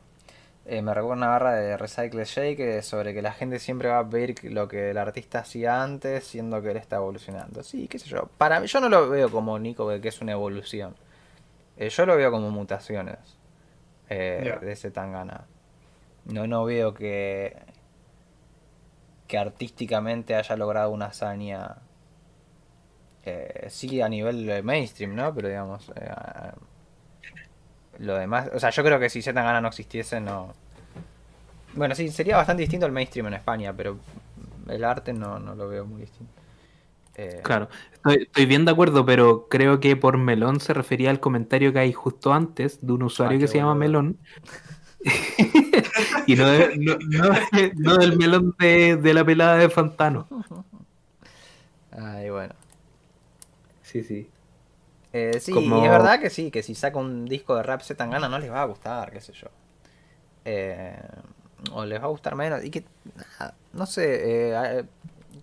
Eh, 0.65 0.83
me 0.83 0.95
recuerda 0.95 1.17
una 1.17 1.29
barra 1.29 1.55
de 1.55 1.77
Recycle 1.77 2.25
Shake 2.25 2.83
sobre 2.83 3.13
que 3.13 3.23
la 3.23 3.33
gente 3.33 3.59
siempre 3.59 3.89
va 3.89 3.99
a 3.99 4.03
ver 4.05 4.35
lo 4.45 4.69
que 4.69 4.91
el 4.91 4.99
artista 4.99 5.41
hacía 5.41 5.83
antes, 5.83 6.25
siendo 6.25 6.63
que 6.63 6.71
él 6.71 6.77
está 6.77 6.97
evolucionando. 6.97 7.65
Sí, 7.65 7.89
qué 7.89 7.99
sé 7.99 8.09
yo. 8.09 8.29
Para 8.39 8.61
mí, 8.61 8.69
yo 8.69 8.81
no 8.81 8.89
lo 8.89 9.09
veo 9.09 9.31
como 9.31 9.59
Nico, 9.59 9.89
que 10.01 10.09
es 10.09 10.21
una 10.21 10.33
evolución. 10.33 10.95
Eh, 11.77 11.89
yo 11.89 12.07
lo 12.07 12.17
veo 12.17 12.31
como 12.31 12.51
mutaciones 12.51 13.19
eh, 14.09 14.59
de 14.61 14.73
ese 14.73 14.91
Tangana. 14.91 15.47
No, 16.27 16.47
no 16.47 16.65
veo 16.65 16.95
que, 16.95 17.57
que 19.27 19.39
artísticamente 19.39 20.35
haya 20.35 20.57
logrado 20.57 20.91
una 20.91 21.07
hazaña. 21.07 21.77
Eh, 23.25 23.67
sí, 23.71 24.01
a 24.01 24.09
nivel 24.09 24.63
mainstream, 24.63 25.15
¿no? 25.15 25.35
Pero 25.35 25.49
digamos. 25.49 25.91
Eh, 25.97 26.11
lo 27.99 28.17
demás. 28.17 28.51
O 28.55 28.61
sea, 28.61 28.71
yo 28.71 28.83
creo 28.83 28.99
que 28.99 29.09
si 29.09 29.23
Zetangana 29.23 29.61
no 29.61 29.69
existiese, 29.69 30.21
no. 30.21 30.55
Bueno, 31.75 31.95
sí, 31.95 32.09
sería 32.11 32.37
bastante 32.37 32.63
distinto 32.63 32.87
el 32.87 32.93
mainstream 32.93 33.29
en 33.29 33.35
España, 33.35 33.73
pero 33.75 33.99
el 34.69 34.85
arte 34.85 35.13
no, 35.13 35.39
no 35.39 35.55
lo 35.55 35.69
veo 35.69 35.87
muy 35.87 36.03
distinto. 36.03 36.42
Eh, 37.17 37.41
claro, 37.43 37.69
estoy, 38.07 38.47
bien 38.47 38.65
de 38.65 38.71
acuerdo, 38.71 39.05
pero 39.05 39.47
creo 39.49 39.81
que 39.81 39.97
por 39.97 40.17
melón 40.17 40.61
se 40.61 40.73
refería 40.73 41.11
al 41.11 41.21
comentario 41.21 41.73
que 41.73 41.81
hay 41.81 41.93
justo 41.93 42.33
antes 42.33 42.85
de 42.85 42.93
un 42.93 43.03
usuario 43.03 43.37
ah, 43.39 43.41
que 43.41 43.49
se 43.49 43.59
llama 43.59 43.75
melón. 43.75 44.19
y 46.27 46.37
no, 46.37 46.49
del 46.49 48.17
melón 48.17 48.55
de, 48.59 49.15
la 49.15 49.25
pelada 49.25 49.57
de 49.57 49.69
Fantano. 49.69 50.27
Ay, 51.91 52.31
bueno. 52.31 52.55
Sí, 53.83 54.03
sí. 54.03 54.29
Eh, 55.13 55.39
sí, 55.41 55.53
y 55.53 55.85
es 55.85 55.91
verdad 55.91 56.19
que 56.19 56.31
sí, 56.31 56.51
que 56.51 56.63
si 56.63 56.75
saca 56.75 56.99
un 56.99 57.27
disco 57.27 57.55
de 57.57 57.63
rap 57.63 57.83
tan 57.83 58.11
gana 58.11 58.31
no 58.31 58.39
les 58.39 58.51
va 58.51 58.63
a 58.63 58.67
gustar, 58.67 59.13
qué 59.13 59.21
sé 59.21 59.35
yo. 59.35 59.49
Eh, 60.47 60.99
o 61.73 61.85
les 61.85 62.01
va 62.01 62.05
a 62.05 62.09
gustar 62.09 62.35
menos. 62.35 62.65
Y 62.65 62.71
que, 62.71 62.85
no 63.75 63.85
sé, 63.85 64.87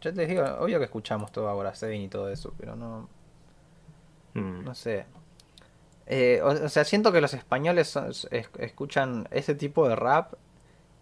yo 0.01 0.11
les 0.11 0.27
digo, 0.27 0.43
obvio 0.59 0.79
que 0.79 0.85
escuchamos 0.85 1.31
todo 1.31 1.49
ahora, 1.49 1.75
Seven 1.75 2.01
y 2.01 2.07
todo 2.07 2.29
eso, 2.29 2.53
pero 2.57 2.75
no. 2.75 3.07
Mm. 4.33 4.63
No 4.63 4.75
sé. 4.75 5.05
Eh, 6.05 6.41
o, 6.41 6.69
sea, 6.69 6.83
siento 6.85 7.11
que 7.11 7.21
los 7.21 7.33
españoles 7.33 7.97
escuchan 8.57 9.27
ese 9.29 9.53
tipo 9.53 9.87
de 9.87 9.95
rap 9.95 10.33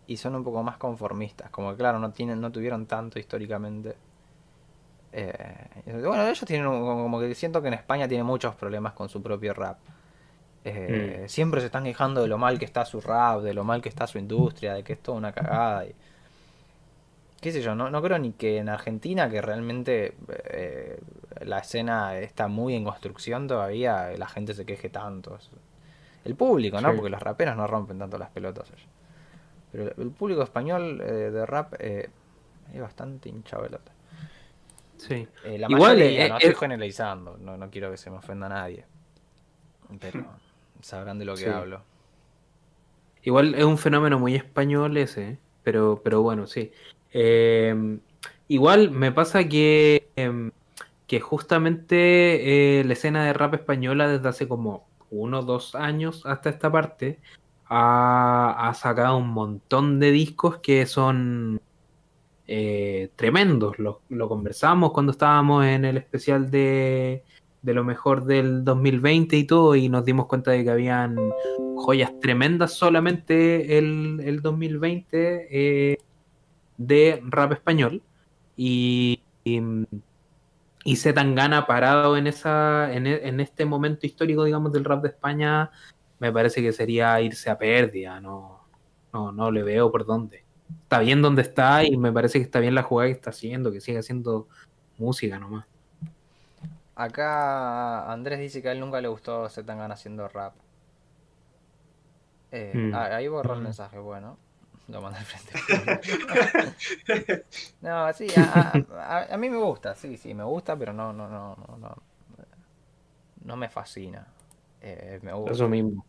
y 0.05 0.17
son 0.17 0.35
un 0.35 0.43
poco 0.43 0.63
más 0.63 0.77
conformistas. 0.77 1.49
Como 1.49 1.71
que, 1.71 1.77
claro, 1.77 1.99
no, 1.99 2.11
tienen, 2.11 2.41
no 2.41 2.51
tuvieron 2.51 2.85
tanto 2.85 3.19
históricamente. 3.19 3.95
Eh, 5.13 6.01
bueno, 6.03 6.23
ellos 6.23 6.43
tienen 6.45 6.67
como 6.67 7.19
que 7.19 7.33
siento 7.35 7.61
que 7.61 7.69
en 7.69 7.75
España 7.75 8.07
tienen 8.07 8.25
muchos 8.25 8.55
problemas 8.55 8.93
con 8.93 9.07
su 9.07 9.21
propio 9.21 9.53
rap. 9.53 9.77
Eh, 10.65 11.21
mm. 11.23 11.29
Siempre 11.29 11.61
se 11.61 11.67
están 11.67 11.85
quejando 11.85 12.21
de 12.21 12.27
lo 12.27 12.37
mal 12.37 12.59
que 12.59 12.65
está 12.65 12.83
su 12.83 12.99
rap, 12.99 13.41
de 13.41 13.53
lo 13.53 13.63
mal 13.63 13.81
que 13.81 13.89
está 13.89 14.07
su 14.07 14.17
industria, 14.17 14.73
de 14.73 14.83
que 14.83 14.93
es 14.93 14.99
toda 14.99 15.17
una 15.17 15.31
cagada. 15.31 15.85
Y, 15.85 15.95
qué 17.41 17.51
sé 17.51 17.61
yo, 17.61 17.75
no, 17.75 17.89
no 17.89 18.01
creo 18.01 18.17
ni 18.17 18.31
que 18.33 18.57
en 18.57 18.69
Argentina, 18.69 19.29
que 19.29 19.41
realmente 19.41 20.15
eh, 20.49 20.99
la 21.41 21.59
escena 21.59 22.17
está 22.17 22.47
muy 22.47 22.75
en 22.75 22.83
construcción 22.83 23.47
todavía, 23.47 24.11
la 24.17 24.27
gente 24.27 24.53
se 24.53 24.65
queje 24.65 24.89
tanto. 24.89 25.37
El 26.25 26.35
público, 26.35 26.81
¿no? 26.81 26.93
Porque 26.95 27.09
los 27.09 27.21
raperos 27.21 27.55
no 27.55 27.67
rompen 27.67 27.99
tanto 27.99 28.17
las 28.17 28.29
pelotas. 28.29 28.69
Pero 29.71 29.91
el 29.97 30.11
público 30.11 30.43
español 30.43 31.01
eh, 31.01 31.31
de 31.31 31.45
rap 31.45 31.75
eh, 31.79 32.09
es 32.73 32.81
bastante 32.81 33.29
hinchavelota. 33.29 33.91
Sí. 34.97 35.27
la 35.43 35.67
Igual, 35.69 35.97
mayoría, 35.97 36.29
no 36.29 36.37
estoy 36.37 36.55
generalizando, 36.55 37.37
no, 37.37 37.55
no 37.55 37.69
quiero 37.69 37.91
que 37.91 37.97
se 37.97 38.09
me 38.09 38.17
ofenda 38.17 38.47
a 38.47 38.49
nadie. 38.49 38.85
Pero 39.99 40.25
sabrán 40.81 41.19
de 41.19 41.25
lo 41.25 41.35
que 41.35 41.49
hablo. 41.49 41.81
Igual 43.21 43.55
es 43.55 43.63
un 43.63 43.77
fenómeno 43.77 44.17
muy 44.17 44.35
español 44.35 44.97
ese, 44.97 45.37
pero, 45.63 46.01
pero 46.03 46.21
bueno, 46.21 46.47
sí. 46.47 46.71
Em, 47.19 47.99
igual 48.47 48.91
me 48.91 49.11
pasa 49.11 49.49
que, 49.49 50.07
em, 50.15 50.51
que 51.07 51.19
justamente 51.19 52.79
eh, 52.79 52.83
la 52.83 52.93
escena 52.93 53.25
de 53.25 53.33
rap 53.33 53.55
española 53.55 54.07
desde 54.07 54.29
hace 54.29 54.47
como 54.47 54.87
uno 55.09 55.39
o 55.39 55.43
dos 55.43 55.73
años 55.73 56.25
hasta 56.27 56.51
esta 56.51 56.71
parte 56.71 57.19
ha, 57.69 58.71
sacado 58.75 59.17
un 59.17 59.29
montón 59.29 59.99
de 59.99 60.11
discos 60.11 60.59
que 60.59 60.85
son 60.85 61.59
eh, 62.47 63.09
tremendos. 63.15 63.79
Lo, 63.79 64.01
lo, 64.09 64.29
conversamos 64.29 64.91
cuando 64.91 65.11
estábamos 65.11 65.65
en 65.65 65.85
el 65.85 65.97
especial 65.97 66.51
de, 66.51 67.23
de 67.63 67.73
lo 67.73 67.83
mejor 67.83 68.25
del 68.25 68.63
2020 68.63 69.37
y 69.37 69.43
todo 69.45 69.75
y 69.75 69.89
nos 69.89 70.05
dimos 70.05 70.27
cuenta 70.27 70.51
de 70.51 70.63
que 70.63 70.69
habían 70.69 71.17
joyas 71.77 72.19
tremendas 72.19 72.73
solamente 72.73 73.79
el, 73.79 74.21
el 74.23 74.41
2020. 74.41 75.47
Eh, 75.49 75.97
de 76.77 77.21
rap 77.25 77.51
español. 77.53 78.01
Y, 78.55 79.21
y, 79.43 79.61
y 80.87 80.95
se 80.95 81.11
tan 81.11 81.35
gana 81.35 81.67
parado 81.67 82.15
en 82.15 82.27
esa 82.27 82.93
en, 82.93 83.07
e, 83.07 83.27
en, 83.27 83.41
este 83.41 83.65
momento 83.65 84.05
histórico 84.05 84.45
digamos 84.45 84.71
del 84.71 84.85
rap 84.85 85.01
de 85.01 85.09
España 85.09 85.69
me 86.19 86.31
parece 86.31 86.61
que 86.61 86.71
sería 86.71 87.19
irse 87.19 87.49
a 87.49 87.57
pérdida 87.57 88.21
no 88.21 88.61
no 89.11 89.33
no 89.33 89.51
le 89.51 89.63
veo 89.63 89.91
por 89.91 90.05
dónde 90.05 90.45
está 90.83 90.99
bien 90.99 91.21
donde 91.21 91.41
está 91.41 91.83
y 91.83 91.97
me 91.97 92.13
parece 92.13 92.39
que 92.39 92.45
está 92.45 92.61
bien 92.61 92.73
la 92.73 92.83
jugada 92.83 93.09
que 93.09 93.15
está 93.15 93.31
haciendo 93.31 93.69
que 93.69 93.81
sigue 93.81 93.99
haciendo 93.99 94.47
música 94.97 95.37
nomás 95.37 95.65
acá 96.95 98.09
Andrés 98.09 98.39
dice 98.39 98.61
que 98.61 98.69
a 98.69 98.71
él 98.71 98.79
nunca 98.79 99.01
le 99.01 99.09
gustó 99.09 99.49
se 99.49 99.63
tan 99.63 99.79
gana 99.79 99.95
haciendo 99.95 100.25
rap 100.29 100.53
eh, 102.53 102.71
mm. 102.73 102.95
ah, 102.95 103.15
ahí 103.17 103.27
borró 103.27 103.55
el 103.55 103.59
mm. 103.59 103.63
mensaje 103.63 103.99
bueno 103.99 104.37
lo 104.87 105.01
manda 105.01 105.19
al 105.19 105.25
frente. 105.25 105.53
no, 107.81 108.13
sí, 108.13 108.27
a, 108.37 109.27
a, 109.29 109.37
mí 109.37 109.49
me 109.49 109.57
gusta, 109.57 109.95
sí, 109.95 110.17
sí, 110.17 110.33
me 110.33 110.43
gusta, 110.43 110.77
pero 110.77 110.93
no, 110.93 111.11
no, 111.11 111.27
no, 111.27 111.55
no, 111.55 111.77
no, 111.77 111.95
no 113.43 113.57
me 113.57 113.69
fascina. 113.69 114.27
Eh, 114.81 115.19
me 115.21 115.33
gusta. 115.33 115.53
Eso 115.53 115.67
mismo. 115.67 116.05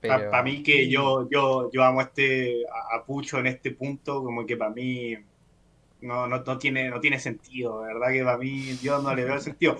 Para 0.00 0.42
mí 0.42 0.62
que 0.62 0.88
yo, 0.88 1.28
yo, 1.30 1.70
yo 1.70 1.84
amo 1.84 2.00
este 2.00 2.64
a 2.92 3.04
Pucho 3.04 3.38
en 3.38 3.46
este 3.46 3.70
punto, 3.70 4.22
como 4.22 4.44
que 4.44 4.56
para 4.56 4.70
mí 4.70 5.16
no, 6.02 6.26
no, 6.26 6.42
no, 6.42 6.58
tiene, 6.58 6.90
no 6.90 7.00
tiene 7.00 7.18
sentido, 7.18 7.80
¿verdad? 7.80 8.12
Que 8.12 8.24
para 8.24 8.38
mí 8.38 8.76
yo 8.82 9.00
no 9.00 9.14
le 9.14 9.24
veo 9.24 9.38
sentido. 9.40 9.78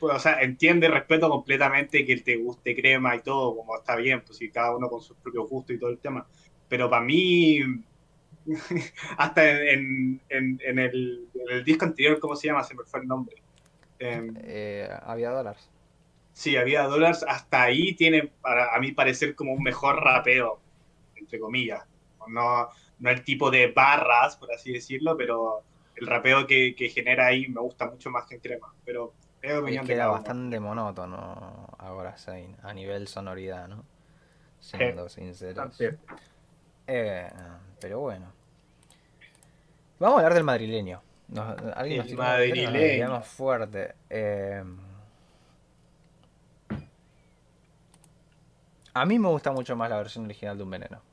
o 0.00 0.18
sea, 0.18 0.40
entiende, 0.40 0.88
respeto 0.88 1.28
completamente 1.28 2.04
que 2.04 2.16
te 2.16 2.36
guste 2.36 2.74
crema 2.74 3.14
y 3.14 3.20
todo, 3.20 3.54
como 3.56 3.76
está 3.76 3.94
bien, 3.96 4.22
pues 4.24 4.38
si 4.38 4.50
cada 4.50 4.74
uno 4.74 4.88
con 4.88 5.02
sus 5.02 5.16
propios 5.18 5.48
gustos 5.48 5.76
y 5.76 5.78
todo 5.78 5.90
el 5.90 5.98
tema. 5.98 6.26
Pero 6.68 6.88
para 6.88 7.04
mí, 7.04 7.60
hasta 9.18 9.70
en, 9.70 10.20
en, 10.28 10.60
en, 10.64 10.78
el, 10.78 11.28
el, 11.50 11.64
disco 11.64 11.84
anterior, 11.84 12.18
¿cómo 12.18 12.34
se 12.34 12.48
llama? 12.48 12.64
Se 12.64 12.74
me 12.74 12.84
fue 12.84 13.00
el 13.00 13.06
nombre. 13.06 13.36
Em, 13.98 14.34
eh, 14.42 14.88
había 15.02 15.30
dólares. 15.30 15.68
Sí, 16.32 16.56
había 16.56 16.84
dólares. 16.84 17.24
Hasta 17.28 17.62
ahí 17.62 17.94
tiene, 17.94 18.30
para, 18.40 18.74
a 18.74 18.78
mí 18.80 18.92
parecer, 18.92 19.34
como 19.34 19.52
un 19.52 19.62
mejor 19.62 20.02
rapeo, 20.02 20.60
entre 21.16 21.38
comillas. 21.38 21.84
No, 22.28 22.68
no 22.98 23.10
el 23.10 23.22
tipo 23.22 23.50
de 23.50 23.70
barras, 23.72 24.36
por 24.36 24.52
así 24.52 24.72
decirlo, 24.72 25.16
pero 25.16 25.62
el 25.96 26.06
rapeo 26.06 26.46
que, 26.46 26.74
genera 26.92 27.26
ahí 27.26 27.48
me 27.48 27.60
gusta 27.60 27.86
mucho 27.86 28.10
más 28.10 28.26
que 28.26 28.36
en 28.36 28.40
crema. 28.40 28.72
Pero 28.84 29.12
es 29.42 29.86
queda 29.86 30.08
bastante 30.08 30.58
monótono 30.60 31.68
ahora 31.78 32.16
a 32.62 32.74
nivel 32.74 33.08
sonoridad, 33.08 33.68
¿no? 33.68 33.84
Siendo 34.60 35.08
sinceros. 35.08 35.80
Eh, 36.86 37.30
pero 37.80 38.00
bueno. 38.00 38.32
Vamos 40.00 40.16
a 40.16 40.18
hablar 40.20 40.34
del 40.34 40.44
madrileño. 40.44 41.02
alguien 41.74 42.06
el 42.06 42.16
madrileño. 42.16 43.10
más 43.10 43.26
fuerte. 43.26 43.94
Eh, 44.10 44.64
a 48.94 49.06
mí 49.06 49.18
me 49.18 49.28
gusta 49.28 49.52
mucho 49.52 49.76
más 49.76 49.90
la 49.90 49.98
versión 49.98 50.24
original 50.24 50.56
de 50.56 50.64
Un 50.64 50.70
Veneno. 50.70 51.07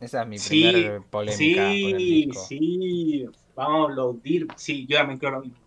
Esa 0.00 0.22
es 0.22 0.28
mi 0.28 0.38
primera 0.38 1.00
polémica. 1.10 1.70
Sí, 1.72 2.30
sí, 2.48 3.26
vamos 3.56 3.88
a 3.88 3.92
aplaudir. 3.92 4.46
Sí, 4.56 4.86
yo 4.86 4.98
también 4.98 5.18
creo 5.18 5.32
lo 5.32 5.40
mismo. 5.40 5.58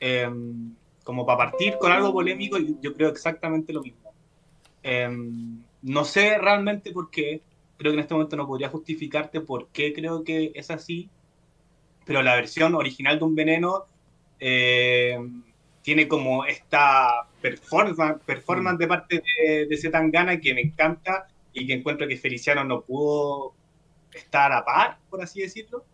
Em, 0.00 0.74
como 1.04 1.26
para 1.26 1.50
partir 1.50 1.76
con 1.78 1.92
algo 1.92 2.12
polémico, 2.12 2.58
yo 2.58 2.94
creo 2.94 3.10
exactamente 3.10 3.72
lo 3.72 3.82
mismo. 3.82 4.12
Em, 4.82 5.62
no 5.82 6.04
sé 6.04 6.38
realmente 6.38 6.90
por 6.92 7.10
qué, 7.10 7.42
creo 7.76 7.92
que 7.92 7.96
en 7.96 8.00
este 8.00 8.14
momento 8.14 8.36
no 8.36 8.46
podría 8.46 8.68
justificarte 8.68 9.40
por 9.40 9.68
qué 9.68 9.92
creo 9.92 10.24
que 10.24 10.52
es 10.54 10.70
así, 10.70 11.10
pero 12.04 12.22
la 12.22 12.36
versión 12.36 12.74
original 12.74 13.18
de 13.18 13.24
Un 13.24 13.34
Veneno 13.34 13.84
em, 14.38 15.42
tiene 15.82 16.08
como 16.08 16.44
esta 16.44 17.28
performance, 17.40 18.22
performance 18.24 18.76
mm. 18.76 18.78
de 18.78 18.86
parte 18.88 19.22
de, 19.22 19.66
de 19.66 19.76
Zetangana 19.76 20.40
que 20.40 20.54
me 20.54 20.62
encanta 20.62 21.26
y 21.52 21.66
que 21.66 21.74
encuentro 21.74 22.08
que 22.08 22.16
Feliciano 22.16 22.64
no 22.64 22.82
pudo 22.82 23.55
estar 24.18 24.52
a 24.52 24.64
par, 24.64 24.98
por 25.08 25.22
así 25.22 25.40
decirlo. 25.40 25.84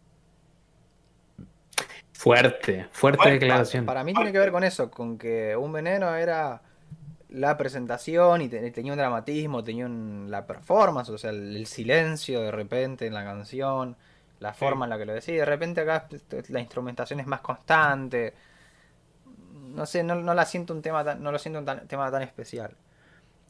Fuerte, 2.12 2.86
fuerte 2.92 3.30
declaración. 3.30 3.84
Para, 3.84 4.04
mí 4.04 4.14
tiene 4.14 4.30
que 4.30 4.38
ver 4.38 4.52
con 4.52 4.62
eso, 4.62 4.90
con 4.90 5.18
que 5.18 5.56
un 5.56 5.72
veneno 5.72 6.14
era 6.14 6.62
la 7.30 7.56
presentación 7.56 8.42
y 8.42 8.48
tenía 8.48 8.92
un 8.92 8.98
dramatismo, 8.98 9.64
tenía 9.64 9.88
la 9.88 10.46
performance, 10.46 11.08
o 11.08 11.18
sea, 11.18 11.30
el, 11.30 11.66
silencio 11.66 12.42
de 12.42 12.52
repente 12.52 13.06
en 13.06 13.14
la 13.14 13.24
canción, 13.24 13.96
la 14.38 14.52
forma 14.52 14.86
en 14.86 14.90
la 14.90 14.98
que 14.98 15.06
lo 15.06 15.14
decía. 15.14 15.34
De 15.34 15.44
repente 15.44 15.80
acá 15.80 16.06
la 16.48 16.60
instrumentación 16.60 17.18
es 17.18 17.26
más 17.26 17.40
constante. 17.40 18.34
No 19.74 19.84
sé, 19.86 20.04
no, 20.04 20.14
la 20.14 20.44
siento 20.44 20.74
un 20.74 20.82
tema 20.82 21.02
no 21.14 21.32
lo 21.32 21.38
siento 21.38 21.58
un 21.58 21.88
tema 21.88 22.10
tan 22.10 22.22
especial. 22.22 22.76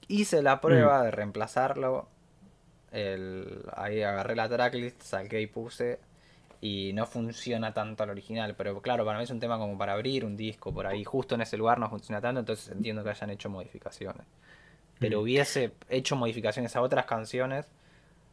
Hice 0.08 0.40
la 0.42 0.60
prueba 0.60 1.00
mm. 1.00 1.04
de 1.04 1.10
reemplazarlo 1.10 2.08
el, 2.92 3.64
ahí 3.74 4.02
agarré 4.02 4.36
la 4.36 4.48
tracklist, 4.48 5.02
saqué 5.02 5.40
y 5.40 5.46
puse. 5.46 5.98
Y 6.60 6.92
no 6.94 7.06
funciona 7.06 7.74
tanto 7.74 8.04
al 8.04 8.10
original. 8.10 8.54
Pero 8.56 8.80
claro, 8.80 9.04
para 9.04 9.18
mí 9.18 9.24
es 9.24 9.30
un 9.30 9.40
tema 9.40 9.58
como 9.58 9.76
para 9.76 9.94
abrir 9.94 10.24
un 10.24 10.36
disco 10.36 10.72
por 10.72 10.86
ahí. 10.86 11.02
Justo 11.02 11.34
en 11.34 11.40
ese 11.40 11.56
lugar 11.56 11.80
no 11.80 11.90
funciona 11.90 12.20
tanto, 12.20 12.38
entonces 12.38 12.68
entiendo 12.70 13.02
que 13.02 13.10
hayan 13.10 13.30
hecho 13.30 13.50
modificaciones. 13.50 14.26
Pero 15.00 15.18
mm. 15.18 15.22
hubiese 15.22 15.72
hecho 15.88 16.14
modificaciones 16.14 16.76
a 16.76 16.82
otras 16.82 17.06
canciones 17.06 17.66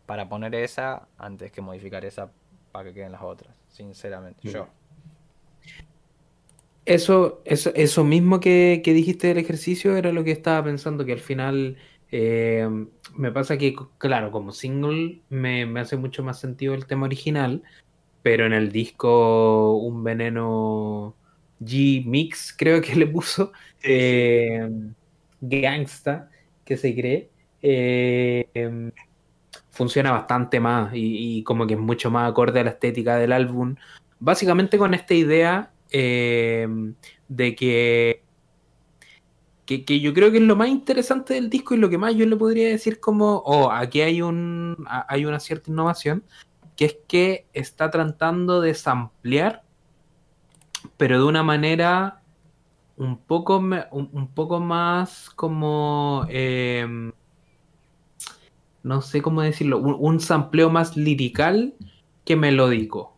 para 0.06 0.30
poner 0.30 0.54
esa 0.54 1.08
antes 1.18 1.52
que 1.52 1.62
modificar 1.62 2.06
esa 2.06 2.32
para 2.72 2.90
que 2.90 2.94
queden 2.94 3.14
las 3.14 3.24
otras. 3.24 3.56
Sinceramente, 3.70 4.48
yo. 4.48 4.68
Eso, 6.86 7.42
eso, 7.46 7.72
eso 7.76 8.04
mismo 8.04 8.40
que, 8.40 8.82
que 8.84 8.94
dijiste 8.94 9.28
del 9.28 9.38
ejercicio 9.38 9.96
era 9.96 10.12
lo 10.12 10.24
que 10.24 10.32
estaba 10.32 10.64
pensando, 10.64 11.06
que 11.06 11.14
al 11.14 11.20
final 11.20 11.78
eh, 12.12 12.68
me 13.16 13.32
pasa 13.32 13.58
que, 13.58 13.76
claro, 13.98 14.32
como 14.32 14.52
single 14.52 15.22
me, 15.30 15.64
hace 15.80 15.98
mucho 15.98 16.24
más 16.24 16.40
sentido 16.40 16.74
el 16.74 16.86
tema 16.86 17.06
original, 17.06 17.64
pero 18.24 18.46
en 18.46 18.54
el 18.54 18.72
disco 18.72 19.76
Un 19.78 20.04
Veneno 20.04 21.16
G 21.60 22.06
Mix, 22.06 22.54
creo 22.58 22.82
que 22.82 22.96
le 22.96 23.08
puso, 23.08 23.52
eh, 23.84 24.70
Gangsta, 25.42 26.30
que 26.66 26.78
se 26.78 26.96
cree, 26.96 27.30
eh, 27.62 28.92
funciona 29.70 30.12
bastante 30.12 30.60
más 30.60 30.92
y, 30.94 31.44
como 31.44 31.68
que 31.68 31.76
es 31.76 31.80
mucho 31.80 32.12
más 32.12 32.30
acorde 32.30 32.60
a 32.60 32.64
la 32.64 32.72
estética 32.72 33.18
del 33.18 33.32
álbum. 33.32 33.76
Básicamente 34.20 34.78
con 34.78 34.94
esta 34.94 35.14
idea 35.14 35.72
de 35.92 37.56
que 37.56 38.22
que, 39.78 40.00
yo 40.00 40.14
creo 40.14 40.32
que 40.32 40.38
es 40.38 40.44
lo 40.44 40.56
más 40.56 40.70
interesante 40.70 41.36
del 41.36 41.50
disco 41.50 41.76
y 41.76 41.78
lo 41.78 41.90
que 41.90 42.00
más 42.00 42.16
yo 42.16 42.26
le 42.26 42.36
podría 42.36 42.68
decir 42.68 43.00
como, 43.00 43.38
oh, 43.46 43.72
aquí 43.72 44.02
hay, 44.02 44.22
un, 44.22 44.76
hay 44.88 45.26
una 45.26 45.40
cierta 45.40 45.70
innovación, 45.70 46.24
que 46.76 46.86
es 46.86 46.98
que 47.08 47.46
está 47.54 47.92
tratando 47.92 48.62
de 48.62 48.74
samplear, 48.74 49.64
pero 50.98 51.20
de 51.20 51.26
una 51.26 51.44
manera 51.44 52.22
un 52.98 53.18
poco, 53.18 53.58
un, 53.92 54.28
poco 54.34 54.60
más 54.60 55.30
como, 55.30 56.26
em, 56.30 57.12
no 58.82 59.02
sé 59.02 59.22
cómo 59.22 59.42
decirlo, 59.42 59.78
un, 59.78 60.20
sampleo 60.20 60.70
más 60.70 60.98
lirical 60.98 61.76
que 62.26 62.36
melódico 62.36 63.16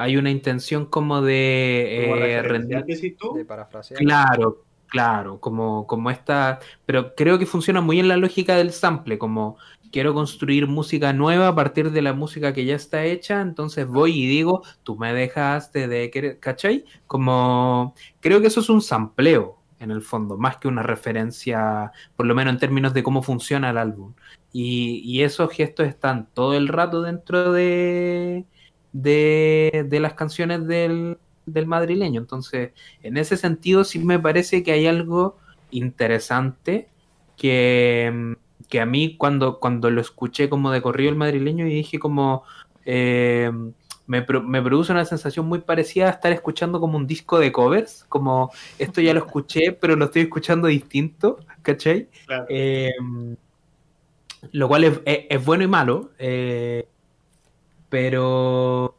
hay 0.00 0.16
una 0.16 0.30
intención 0.30 0.86
como 0.86 1.22
de, 1.22 2.36
eh, 2.36 2.42
rendir. 2.42 2.84
De 2.84 3.44
parafrasear. 3.44 3.98
Claro, 3.98 4.64
Claro, 4.88 5.38
como, 5.38 5.86
como 5.86 6.10
esta, 6.10 6.60
pero 6.86 7.14
creo 7.14 7.38
que 7.38 7.44
funciona 7.44 7.82
muy 7.82 8.00
en 8.00 8.08
la 8.08 8.16
lógica 8.16 8.56
del 8.56 8.72
sample, 8.72 9.18
como 9.18 9.58
quiero 9.92 10.14
construir 10.14 10.66
música 10.66 11.12
nueva 11.12 11.48
a 11.48 11.54
partir 11.54 11.90
de 11.90 12.02
la 12.02 12.14
música 12.14 12.54
que 12.54 12.64
ya 12.64 12.74
está 12.74 13.04
hecha, 13.04 13.40
entonces 13.42 13.86
voy 13.86 14.22
y 14.22 14.26
digo, 14.26 14.62
tú 14.84 14.96
me 14.96 15.12
dejaste 15.12 15.88
de, 15.88 16.38
¿cachai? 16.40 16.84
Como, 17.06 17.94
creo 18.20 18.40
que 18.40 18.46
eso 18.48 18.60
es 18.60 18.70
un 18.70 18.80
sampleo 18.80 19.58
en 19.78 19.90
el 19.90 20.02
fondo, 20.02 20.36
más 20.38 20.56
que 20.56 20.68
una 20.68 20.82
referencia, 20.82 21.92
por 22.16 22.26
lo 22.26 22.34
menos 22.34 22.54
en 22.54 22.60
términos 22.60 22.94
de 22.94 23.02
cómo 23.02 23.22
funciona 23.22 23.70
el 23.70 23.78
álbum. 23.78 24.14
Y, 24.52 25.02
y 25.04 25.22
esos 25.22 25.50
gestos 25.52 25.86
están 25.86 26.28
todo 26.32 26.54
el 26.54 26.68
rato 26.68 27.02
dentro 27.02 27.52
de, 27.52 28.46
de, 28.92 29.86
de 29.88 30.00
las 30.00 30.14
canciones 30.14 30.66
del, 30.66 31.18
del 31.52 31.66
madrileño. 31.66 32.20
Entonces, 32.20 32.72
en 33.02 33.16
ese 33.16 33.36
sentido 33.36 33.84
sí 33.84 33.98
me 33.98 34.18
parece 34.18 34.62
que 34.62 34.72
hay 34.72 34.86
algo 34.86 35.36
interesante 35.70 36.88
que, 37.36 38.36
que 38.68 38.80
a 38.80 38.86
mí 38.86 39.16
cuando, 39.16 39.58
cuando 39.60 39.90
lo 39.90 40.00
escuché 40.00 40.48
como 40.48 40.70
de 40.70 40.82
corrido 40.82 41.10
el 41.10 41.16
madrileño 41.16 41.66
y 41.66 41.74
dije 41.74 41.98
como... 41.98 42.44
Eh, 42.84 43.50
me, 44.08 44.24
me, 44.46 44.62
produce 44.62 44.90
una 44.90 45.04
sensación 45.04 45.46
muy 45.46 45.58
parecida 45.60 46.06
a 46.06 46.12
estar 46.12 46.32
escuchando 46.32 46.80
como 46.80 46.96
un 46.96 47.06
disco 47.06 47.38
de 47.38 47.52
covers, 47.52 48.06
como 48.08 48.50
esto 48.78 49.02
ya 49.02 49.12
lo 49.12 49.20
escuché, 49.20 49.72
pero 49.80 49.96
lo 49.96 50.06
estoy 50.06 50.22
escuchando 50.22 50.66
distinto, 50.66 51.40
¿cachai? 51.60 52.08
Eh, 52.48 52.90
lo 54.52 54.68
cual 54.68 54.84
es, 55.04 55.44
bueno 55.44 55.64
y 55.64 55.66
malo, 55.66 56.10
eh, 56.18 56.88
pero 57.90 58.97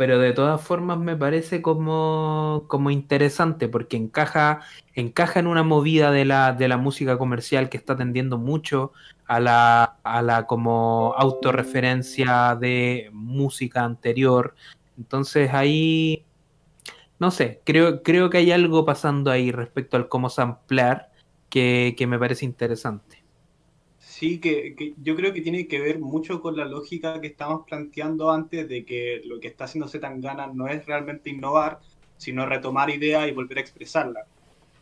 pero 0.00 0.18
de 0.18 0.32
todas 0.32 0.62
formas 0.62 0.98
me 0.98 1.14
parece 1.14 1.60
como, 1.60 2.64
como 2.68 2.90
interesante 2.90 3.68
porque 3.68 3.98
encaja, 3.98 4.62
encaja 4.94 5.40
en 5.40 5.46
una 5.46 5.62
movida 5.62 6.10
de 6.10 6.24
la, 6.24 6.54
de 6.54 6.68
la 6.68 6.78
música 6.78 7.18
comercial 7.18 7.68
que 7.68 7.76
está 7.76 7.98
tendiendo 7.98 8.38
mucho 8.38 8.94
a 9.26 9.40
la, 9.40 9.98
a 10.02 10.22
la 10.22 10.46
como 10.46 11.12
autorreferencia 11.18 12.56
de 12.58 13.10
música 13.12 13.84
anterior. 13.84 14.54
Entonces 14.96 15.52
ahí, 15.52 16.24
no 17.18 17.30
sé, 17.30 17.60
creo, 17.66 18.02
creo 18.02 18.30
que 18.30 18.38
hay 18.38 18.52
algo 18.52 18.86
pasando 18.86 19.30
ahí 19.30 19.52
respecto 19.52 19.98
al 19.98 20.08
cómo 20.08 20.30
samplear 20.30 21.10
que, 21.50 21.94
que 21.98 22.06
me 22.06 22.18
parece 22.18 22.46
interesante. 22.46 23.19
Sí, 24.20 24.38
que, 24.38 24.94
yo 25.02 25.16
creo 25.16 25.32
que 25.32 25.40
tiene 25.40 25.66
que 25.66 25.80
ver 25.80 25.98
mucho 25.98 26.42
con 26.42 26.54
la 26.54 26.66
lógica 26.66 27.22
que 27.22 27.28
estábamos 27.28 27.64
planteando 27.66 28.30
antes 28.30 28.68
de 28.68 28.84
que 28.84 29.22
lo 29.24 29.40
que 29.40 29.48
está 29.48 29.64
haciendo 29.64 29.88
Zetangana 29.88 30.46
no 30.46 30.68
es 30.68 30.84
realmente 30.84 31.30
innovar, 31.30 31.80
sino 32.18 32.44
retomar 32.44 32.90
ideas 32.90 33.26
y 33.26 33.32
volver 33.32 33.56
a 33.56 33.60
expresarlas. 33.62 34.26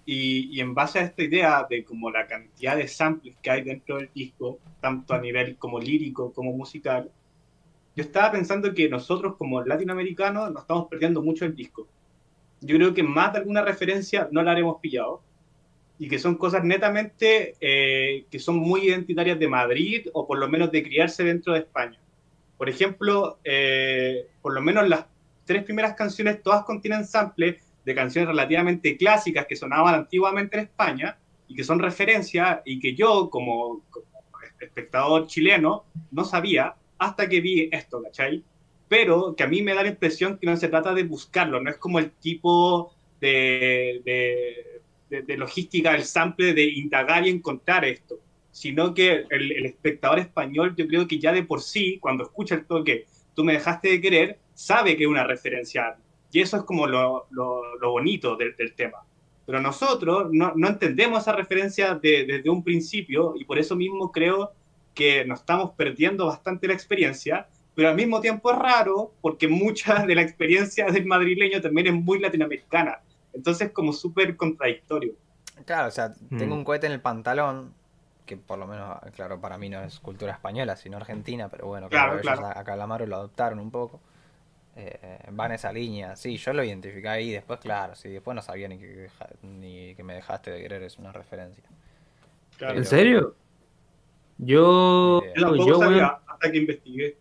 Y, 0.04 0.48
y, 0.52 0.60
en 0.60 0.74
base 0.74 0.98
a 0.98 1.02
esta 1.02 1.22
idea 1.22 1.64
de 1.70 1.84
como 1.84 2.10
la 2.10 2.26
cantidad 2.26 2.76
de 2.76 2.88
samples 2.88 3.36
que 3.40 3.48
hay 3.48 3.62
dentro 3.62 3.98
del 3.98 4.10
disco, 4.12 4.58
tanto 4.80 5.14
a 5.14 5.20
nivel 5.20 5.56
como 5.56 5.78
lírico 5.78 6.32
como 6.32 6.52
musical, 6.52 7.08
yo 7.94 8.02
estaba 8.02 8.32
pensando 8.32 8.74
que 8.74 8.88
nosotros 8.88 9.36
como 9.36 9.62
latinoamericanos 9.62 10.50
nos 10.50 10.62
estamos 10.62 10.88
perdiendo 10.88 11.22
mucho 11.22 11.44
el 11.44 11.54
disco. 11.54 11.86
Yo 12.60 12.74
creo 12.74 12.92
que 12.92 13.04
más 13.04 13.32
de 13.32 13.38
alguna 13.38 13.62
referencia 13.62 14.28
no 14.32 14.42
la 14.42 14.50
haremos 14.50 14.80
pillado, 14.80 15.22
y 15.98 16.08
que 16.08 16.18
son 16.18 16.36
cosas 16.36 16.64
netamente 16.64 17.56
eh, 17.60 18.24
que 18.30 18.38
son 18.38 18.56
muy 18.56 18.82
identitarias 18.82 19.38
de 19.38 19.48
Madrid 19.48 20.08
o 20.12 20.26
por 20.26 20.38
lo 20.38 20.48
menos 20.48 20.70
de 20.70 20.82
criarse 20.82 21.24
dentro 21.24 21.52
de 21.52 21.60
España. 21.60 21.98
Por 22.56 22.68
ejemplo, 22.68 23.38
eh, 23.44 24.26
por 24.40 24.54
lo 24.54 24.60
menos 24.60 24.88
las 24.88 25.06
tres 25.44 25.64
primeras 25.64 25.94
canciones 25.94 26.42
todas 26.42 26.64
contienen 26.64 27.04
samples 27.04 27.56
de 27.84 27.94
canciones 27.94 28.28
relativamente 28.28 28.96
clásicas 28.96 29.46
que 29.46 29.56
sonaban 29.56 29.94
antiguamente 29.94 30.58
en 30.58 30.64
España 30.64 31.18
y 31.48 31.54
que 31.56 31.64
son 31.64 31.78
referencias 31.78 32.60
y 32.64 32.78
que 32.78 32.94
yo 32.94 33.30
como, 33.30 33.82
como 33.90 34.06
espectador 34.60 35.26
chileno 35.26 35.84
no 36.10 36.24
sabía 36.24 36.74
hasta 36.98 37.28
que 37.28 37.40
vi 37.40 37.68
esto, 37.72 38.02
¿cachai? 38.02 38.44
Pero 38.88 39.34
que 39.36 39.44
a 39.44 39.46
mí 39.46 39.62
me 39.62 39.74
da 39.74 39.82
la 39.82 39.88
impresión 39.88 40.38
que 40.38 40.46
no 40.46 40.56
se 40.56 40.68
trata 40.68 40.94
de 40.94 41.04
buscarlo, 41.04 41.60
no 41.60 41.70
es 41.70 41.76
como 41.76 41.98
el 41.98 42.10
tipo 42.10 42.92
de, 43.20 44.02
de 44.04 44.77
de, 45.10 45.36
logística 45.36 45.92
del 45.92 46.04
sample 46.04 46.54
de 46.54 46.64
indagar 46.64 47.26
y 47.26 47.30
encontrar 47.30 47.84
esto, 47.84 48.16
sino 48.50 48.94
que 48.94 49.24
el, 49.30 49.66
espectador 49.66 50.18
español 50.18 50.74
yo 50.76 50.86
creo 50.86 51.06
que 51.06 51.18
ya 51.18 51.32
de 51.32 51.44
por 51.44 51.62
sí, 51.62 51.98
cuando 52.00 52.24
escucha 52.24 52.54
el 52.56 52.66
toque, 52.66 53.06
tú 53.34 53.44
me 53.44 53.54
dejaste 53.54 53.88
de 53.88 54.00
querer, 54.00 54.38
sabe 54.54 54.96
que 54.96 55.04
es 55.04 55.08
una 55.08 55.24
referencia. 55.24 55.96
Y 56.30 56.40
eso 56.40 56.58
es 56.58 56.62
como 56.64 56.86
lo, 56.86 57.26
lo, 57.30 57.90
bonito 57.90 58.36
del, 58.36 58.54
tema. 58.74 58.98
Pero 59.46 59.60
nosotros 59.60 60.28
no, 60.30 60.52
no 60.56 60.68
entendemos 60.68 61.22
esa 61.22 61.32
referencia 61.32 61.94
desde 61.94 62.50
un 62.50 62.62
principio 62.62 63.34
y 63.36 63.44
por 63.44 63.58
eso 63.58 63.76
mismo 63.76 64.12
creo 64.12 64.52
que 64.94 65.24
nos 65.24 65.40
estamos 65.40 65.70
perdiendo 65.76 66.26
bastante 66.26 66.66
la 66.66 66.74
experiencia, 66.74 67.48
pero 67.74 67.88
al 67.88 67.94
mismo 67.94 68.20
tiempo 68.20 68.50
es 68.50 68.58
raro 68.58 69.14
porque 69.20 69.46
mucha 69.46 70.04
de 70.04 70.16
la 70.16 70.22
experiencia 70.22 70.86
del 70.86 71.06
madrileño 71.06 71.60
también 71.60 71.86
es 71.86 71.94
muy 71.94 72.18
latinoamericana. 72.18 72.98
Entonces, 73.38 73.70
como 73.70 73.92
súper 73.92 74.36
contradictorio. 74.36 75.14
Claro, 75.64 75.86
o 75.88 75.90
sea, 75.92 76.12
tengo 76.12 76.56
mm. 76.56 76.58
un 76.58 76.64
cohete 76.64 76.88
en 76.88 76.92
el 76.92 77.00
pantalón, 77.00 77.72
que 78.26 78.36
por 78.36 78.58
lo 78.58 78.66
menos, 78.66 78.98
claro, 79.14 79.40
para 79.40 79.56
mí 79.56 79.68
no 79.68 79.80
es 79.80 80.00
cultura 80.00 80.32
española, 80.32 80.74
sino 80.74 80.96
argentina, 80.96 81.48
pero 81.48 81.68
bueno, 81.68 81.88
claro, 81.88 82.18
ellos 82.18 82.40
a, 82.40 82.64
Calamaro 82.64 83.06
lo 83.06 83.14
adoptaron 83.14 83.60
un 83.60 83.70
poco. 83.70 84.00
Eh, 84.74 85.20
van 85.30 85.52
esa 85.52 85.72
línea, 85.72 86.16
sí, 86.16 86.36
yo 86.36 86.52
lo 86.52 86.64
identifiqué 86.64 87.08
ahí, 87.08 87.30
después, 87.30 87.60
claro, 87.60 87.94
sí, 87.94 88.08
después 88.08 88.34
no 88.34 88.42
sabía 88.42 88.66
ni 88.66 88.78
que, 88.78 89.08
ni 89.42 89.94
que 89.94 90.02
me 90.02 90.14
dejaste 90.14 90.50
de 90.50 90.60
querer, 90.60 90.82
es 90.82 90.98
una 90.98 91.12
referencia. 91.12 91.64
¿En 92.58 92.84
serio? 92.84 93.36
Yo, 94.38 95.22
yo 95.36 95.78
sabía 95.78 96.18
hasta 96.26 96.50
que 96.50 96.58
investigué. 96.58 97.16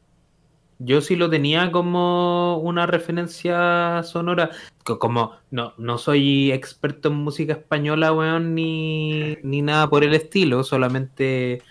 Yo 0.79 1.01
sí 1.01 1.15
lo 1.15 1.29
tenía 1.29 1.71
como 1.71 2.57
una 2.57 2.85
referencia 2.85 4.03
sonora. 4.03 4.51
Como 4.83 5.33
no, 5.49 5.73
no 5.77 5.97
soy 5.97 6.51
experto 6.51 7.09
en 7.09 7.15
música 7.15 7.53
española, 7.53 8.13
weón, 8.13 8.53
ni, 8.53 9.37
ni 9.43 9.61
nada 9.61 9.89
por 9.89 10.03
el 10.03 10.13
estilo. 10.13 10.63
Solamente 10.63 11.63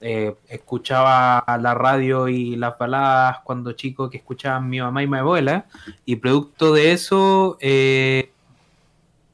eh, 0.00 0.34
escuchaba 0.48 1.44
la 1.60 1.74
radio 1.74 2.28
y 2.28 2.56
las 2.56 2.78
baladas 2.78 3.40
cuando 3.44 3.72
chico 3.72 4.08
que 4.08 4.18
escuchaban 4.18 4.68
mi 4.68 4.80
mamá 4.80 5.02
y 5.02 5.06
mi 5.06 5.18
abuela. 5.18 5.66
Y 6.04 6.16
producto 6.16 6.72
de 6.72 6.92
eso, 6.92 7.58
eh, 7.60 8.30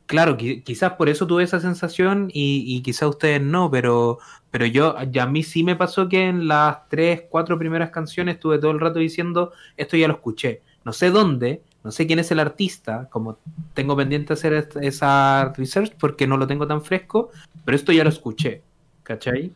claro, 0.06 0.36
quizás 0.36 0.92
por 0.94 1.08
eso 1.08 1.26
tuve 1.26 1.44
esa 1.44 1.60
sensación 1.60 2.30
y, 2.32 2.64
y 2.66 2.82
quizás 2.82 3.08
ustedes 3.08 3.40
no, 3.40 3.70
pero, 3.70 4.18
pero 4.50 4.66
yo, 4.66 4.96
a 4.96 5.26
mí 5.26 5.42
sí 5.42 5.64
me 5.64 5.76
pasó 5.76 6.08
que 6.08 6.28
en 6.28 6.46
las 6.48 6.88
tres, 6.88 7.24
cuatro 7.28 7.58
primeras 7.58 7.90
canciones 7.90 8.36
estuve 8.36 8.58
todo 8.58 8.70
el 8.70 8.80
rato 8.80 8.98
diciendo, 8.98 9.52
esto 9.76 9.96
ya 9.96 10.08
lo 10.08 10.14
escuché. 10.14 10.62
No 10.84 10.92
sé 10.92 11.10
dónde, 11.10 11.62
no 11.82 11.90
sé 11.90 12.06
quién 12.06 12.18
es 12.18 12.30
el 12.30 12.40
artista, 12.40 13.08
como 13.10 13.38
tengo 13.74 13.96
pendiente 13.96 14.32
hacer 14.32 14.68
esa 14.80 15.52
research 15.56 15.94
porque 15.98 16.26
no 16.26 16.36
lo 16.36 16.46
tengo 16.46 16.66
tan 16.66 16.82
fresco, 16.82 17.30
pero 17.64 17.76
esto 17.76 17.92
ya 17.92 18.04
lo 18.04 18.10
escuché, 18.10 18.62
¿cachai? 19.02 19.52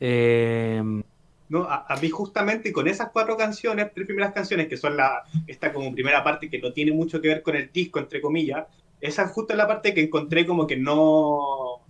Em, 0.00 1.02
no, 1.48 1.64
a, 1.64 1.96
mí 2.00 2.08
justamente 2.10 2.72
con 2.72 2.88
esas 2.88 3.10
cuatro 3.10 3.36
canciones, 3.36 3.90
tres 3.94 4.06
primeras 4.06 4.32
canciones, 4.32 4.68
que 4.68 4.76
son 4.76 4.96
la, 4.96 5.22
esta 5.46 5.72
como 5.72 5.92
primera 5.92 6.22
parte 6.22 6.50
que 6.50 6.58
no 6.58 6.72
tiene 6.72 6.92
mucho 6.92 7.20
que 7.20 7.28
ver 7.28 7.42
con 7.42 7.56
el 7.56 7.70
disco, 7.72 7.98
entre 7.98 8.20
comillas, 8.20 8.66
esa 9.00 9.24
es 9.24 9.30
justo 9.30 9.54
la 9.54 9.66
parte 9.66 9.94
que 9.94 10.02
encontré 10.02 10.46
como 10.46 10.66
que 10.66 10.76
no, 10.76 11.80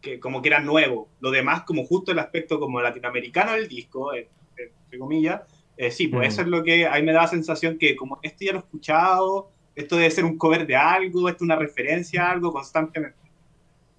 que 0.00 0.20
como 0.20 0.42
que 0.42 0.48
era 0.48 0.60
nuevo. 0.60 1.08
Lo 1.20 1.30
demás 1.30 1.62
como 1.62 1.84
justo 1.84 2.12
el 2.12 2.18
aspecto 2.18 2.58
como 2.58 2.80
latinoamericano 2.80 3.52
del 3.52 3.68
disco, 3.68 4.12
entre 4.14 4.98
comillas, 4.98 5.42
eh, 5.76 5.90
sí, 5.90 6.08
pues 6.08 6.34
eso 6.34 6.42
es 6.42 6.48
lo 6.48 6.62
que 6.62 6.86
ahí 6.86 7.02
me 7.02 7.12
da 7.12 7.22
la 7.22 7.28
sensación 7.28 7.78
que 7.78 7.96
como 7.96 8.18
esto 8.22 8.44
ya 8.44 8.52
lo 8.52 8.58
he 8.58 8.62
escuchado, 8.62 9.50
esto 9.74 9.96
debe 9.96 10.10
ser 10.10 10.24
un 10.24 10.36
cover 10.36 10.66
de 10.66 10.76
algo, 10.76 11.28
esto 11.28 11.38
es 11.38 11.42
una 11.42 11.56
referencia 11.56 12.26
a 12.26 12.32
algo 12.32 12.52
constantemente. 12.52 13.16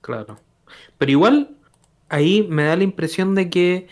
Claro. 0.01 0.37
Pero 0.97 1.11
igual, 1.11 1.57
ahí 2.09 2.45
me 2.47 2.63
da 2.63 2.75
la 2.75 2.83
impresión 2.83 3.33
de 3.35 3.49
que 3.49 3.87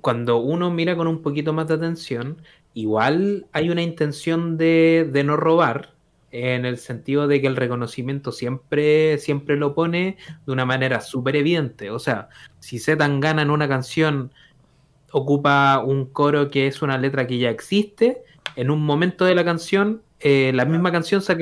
cuando 0.00 0.38
uno 0.38 0.70
mira 0.70 0.96
con 0.96 1.06
un 1.06 1.20
poquito 1.20 1.52
más 1.52 1.68
de 1.68 1.74
atención, 1.74 2.40
igual 2.72 3.46
hay 3.52 3.68
una 3.68 3.82
intención 3.82 4.56
de, 4.56 5.08
de 5.12 5.24
no 5.24 5.36
robar, 5.36 5.91
en 6.32 6.64
el 6.64 6.78
sentido 6.78 7.28
de 7.28 7.40
que 7.40 7.46
el 7.46 7.56
reconocimiento 7.56 8.32
siempre, 8.32 9.18
siempre 9.18 9.56
lo 9.56 9.74
pone 9.74 10.16
de 10.46 10.52
una 10.52 10.64
manera 10.64 11.00
súper 11.00 11.36
evidente. 11.36 11.90
O 11.90 11.98
sea, 11.98 12.30
si 12.58 12.80
tan 12.96 13.20
gana 13.20 13.42
en 13.42 13.50
una 13.50 13.68
canción 13.68 14.32
ocupa 15.12 15.78
un 15.84 16.06
coro 16.06 16.50
que 16.50 16.66
es 16.66 16.80
una 16.80 16.96
letra 16.96 17.26
que 17.26 17.38
ya 17.38 17.50
existe, 17.50 18.22
en 18.56 18.70
un 18.70 18.82
momento 18.82 19.26
de 19.26 19.34
la 19.34 19.44
canción, 19.44 20.02
eh, 20.20 20.52
la 20.54 20.64
misma 20.64 20.90
canción 20.90 21.20
se, 21.20 21.36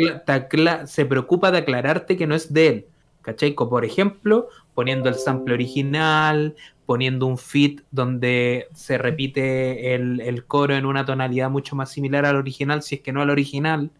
se, 0.86 1.06
preocupa 1.06 1.52
de 1.52 1.58
aclararte 1.58 2.16
que 2.16 2.26
no 2.26 2.34
es 2.34 2.52
de 2.52 2.66
él. 2.66 2.86
¿Cachai? 3.22 3.52
por 3.52 3.84
ejemplo, 3.84 4.48
poniendo 4.74 5.10
el 5.10 5.14
sample 5.14 5.52
original, 5.52 6.56
poniendo 6.86 7.26
un 7.26 7.36
fit 7.36 7.82
donde 7.90 8.66
se 8.74 8.96
repite 8.96 9.94
el, 9.94 10.20
el, 10.22 10.46
coro 10.46 10.74
en 10.74 10.86
una 10.86 11.04
tonalidad 11.04 11.50
mucho 11.50 11.76
más 11.76 11.90
similar 11.92 12.24
al 12.24 12.36
original, 12.36 12.82
si 12.82 12.96
es 12.96 13.00
que 13.02 13.12
no 13.12 13.20
al 13.20 13.28
original 13.28 13.90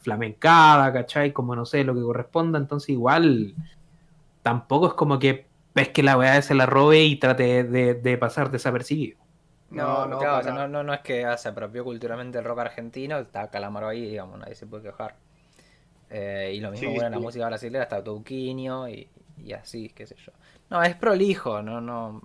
flamencada, 0.00 0.92
¿cachai? 0.92 1.32
Como 1.32 1.54
no 1.54 1.64
sé, 1.64 1.84
lo 1.84 1.94
que 1.94 2.02
corresponda. 2.02 2.58
Entonces, 2.58 2.90
igual, 2.90 3.54
tampoco 4.42 4.88
es 4.88 4.94
como 4.94 5.18
que 5.18 5.46
ves 5.74 5.88
que 5.90 6.02
la 6.02 6.16
weá 6.16 6.40
se 6.42 6.54
la 6.54 6.66
robe 6.66 7.04
y 7.04 7.16
trate 7.16 7.64
de, 7.64 8.18
pasar 8.18 8.50
desapercibido. 8.50 9.18
No, 9.70 10.06
no, 10.06 10.18
claro, 10.18 10.52
no, 10.52 10.66
no, 10.66 10.82
no, 10.82 10.92
es 10.92 11.00
que 11.00 11.24
se 11.38 11.48
apropió 11.48 11.84
culturalmente 11.84 12.38
el 12.38 12.44
rock 12.44 12.58
argentino, 12.58 13.18
está 13.18 13.48
Calamaro 13.50 13.88
ahí, 13.88 14.04
digamos, 14.10 14.38
nadie 14.38 14.56
se 14.56 14.66
puede 14.66 14.82
quejar. 14.82 15.14
Eh, 16.08 16.54
y 16.56 16.60
lo 16.60 16.72
mismo 16.72 16.90
bueno, 16.90 17.06
en 17.06 17.12
la 17.12 17.18
música 17.20 17.46
brasileña 17.46 17.84
está 17.84 18.02
Touquinho 18.02 18.88
y, 18.88 19.08
y 19.38 19.52
así, 19.52 19.90
qué 19.90 20.08
sé 20.08 20.16
yo. 20.16 20.32
No, 20.70 20.82
es 20.82 20.96
prolijo, 20.96 21.62
no, 21.62 21.80
no. 21.80 22.20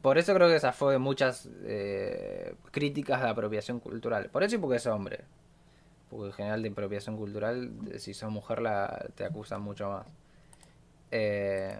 Por 0.00 0.16
eso 0.16 0.32
creo 0.32 0.48
que 0.48 0.60
se 0.60 0.70
fue 0.70 0.92
de 0.92 0.98
muchas 0.98 1.48
eh, 1.64 2.54
críticas 2.70 3.20
de 3.20 3.28
apropiación 3.28 3.80
cultural. 3.80 4.28
Por 4.30 4.44
eso 4.44 4.54
y 4.54 4.58
porque 4.58 4.76
es 4.76 4.86
hombre 4.86 5.24
porque 6.14 6.28
en 6.28 6.32
general 6.32 6.62
de 6.62 6.68
apropiación 6.68 7.16
cultural, 7.16 7.72
si 7.98 8.14
sos 8.14 8.30
mujer, 8.30 8.62
la, 8.62 9.08
te 9.16 9.24
acusan 9.24 9.62
mucho 9.62 9.90
más. 9.90 10.06
Eh... 11.10 11.76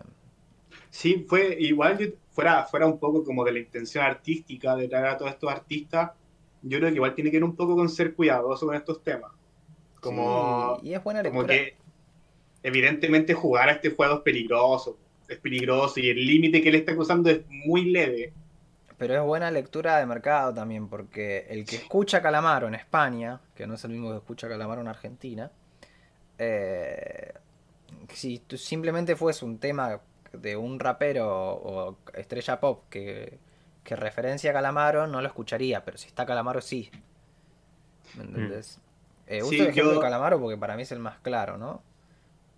Sí, 0.91 1.25
fue 1.29 1.57
igual, 1.61 2.17
fuera, 2.31 2.65
fuera 2.65 2.87
un 2.87 2.99
poco 2.99 3.23
como 3.23 3.45
de 3.45 3.53
la 3.53 3.59
intención 3.61 4.05
artística 4.05 4.75
de 4.75 4.89
traer 4.89 5.07
a 5.07 5.17
todos 5.17 5.31
estos 5.31 5.53
artistas, 5.53 6.11
yo 6.63 6.79
creo 6.79 6.91
que 6.91 6.97
igual 6.97 7.15
tiene 7.15 7.31
que 7.31 7.37
ver 7.37 7.45
un 7.45 7.55
poco 7.55 7.77
con 7.77 7.89
ser 7.89 8.15
cuidadoso 8.15 8.67
con 8.67 8.75
estos 8.75 9.05
temas. 9.05 9.31
Como, 10.01 10.81
y 10.83 10.95
es 10.95 11.05
buena 11.05 11.23
como 11.23 11.47
que 11.47 11.77
evidentemente 12.63 13.35
jugar 13.35 13.69
a 13.69 13.73
este 13.73 13.91
juego 13.91 14.17
es 14.17 14.21
peligroso, 14.23 14.99
es 15.29 15.39
peligroso 15.39 16.01
y 16.01 16.09
el 16.09 16.27
límite 16.27 16.61
que 16.61 16.71
él 16.71 16.75
está 16.75 16.93
acusando 16.93 17.31
es 17.31 17.43
muy 17.49 17.85
leve. 17.85 18.33
Pero 19.07 19.21
es 19.21 19.23
buena 19.23 19.51
lectura 19.51 19.99
de 19.99 20.07
mercado 20.07 20.55
también, 20.55 20.89
porque 20.89 21.47
el 21.51 21.67
que 21.67 21.77
escucha 21.77 22.23
Calamaro 22.23 22.69
en 22.69 22.75
España, 22.75 23.39
que 23.55 23.67
no 23.67 23.75
es 23.75 23.85
el 23.85 23.91
mismo 23.91 24.11
que 24.13 24.17
escucha 24.17 24.49
Calamaro 24.49 24.81
en 24.81 24.89
Argentina, 24.89 25.51
eh, 26.39 27.35
si 28.09 28.43
simplemente 28.57 29.15
fuese 29.15 29.45
un 29.45 29.59
tema 29.59 30.01
de 30.33 30.57
un 30.57 30.81
rapero 30.81 31.29
o 31.29 31.99
estrella 32.15 32.59
pop 32.59 32.85
que, 32.89 33.39
que 33.83 33.95
referencia 33.95 34.53
a 34.53 34.55
Calamaro, 34.55 35.07
no 35.07 35.21
lo 35.21 35.27
escucharía, 35.27 35.85
pero 35.85 35.99
si 35.99 36.07
está 36.07 36.25
Calamaro, 36.25 36.63
sí. 36.63 36.91
¿Me 38.17 38.25
mm. 38.25 38.27
entendés? 38.27 38.81
Eh, 39.27 39.43
uso 39.43 39.53
el 39.53 39.69
ejemplo 39.69 39.93
de 39.93 40.01
Calamaro 40.01 40.41
porque 40.41 40.57
para 40.57 40.77
mí 40.77 40.83
es 40.85 40.93
el 40.93 40.99
más 40.99 41.19
claro, 41.19 41.59
¿no? 41.59 41.83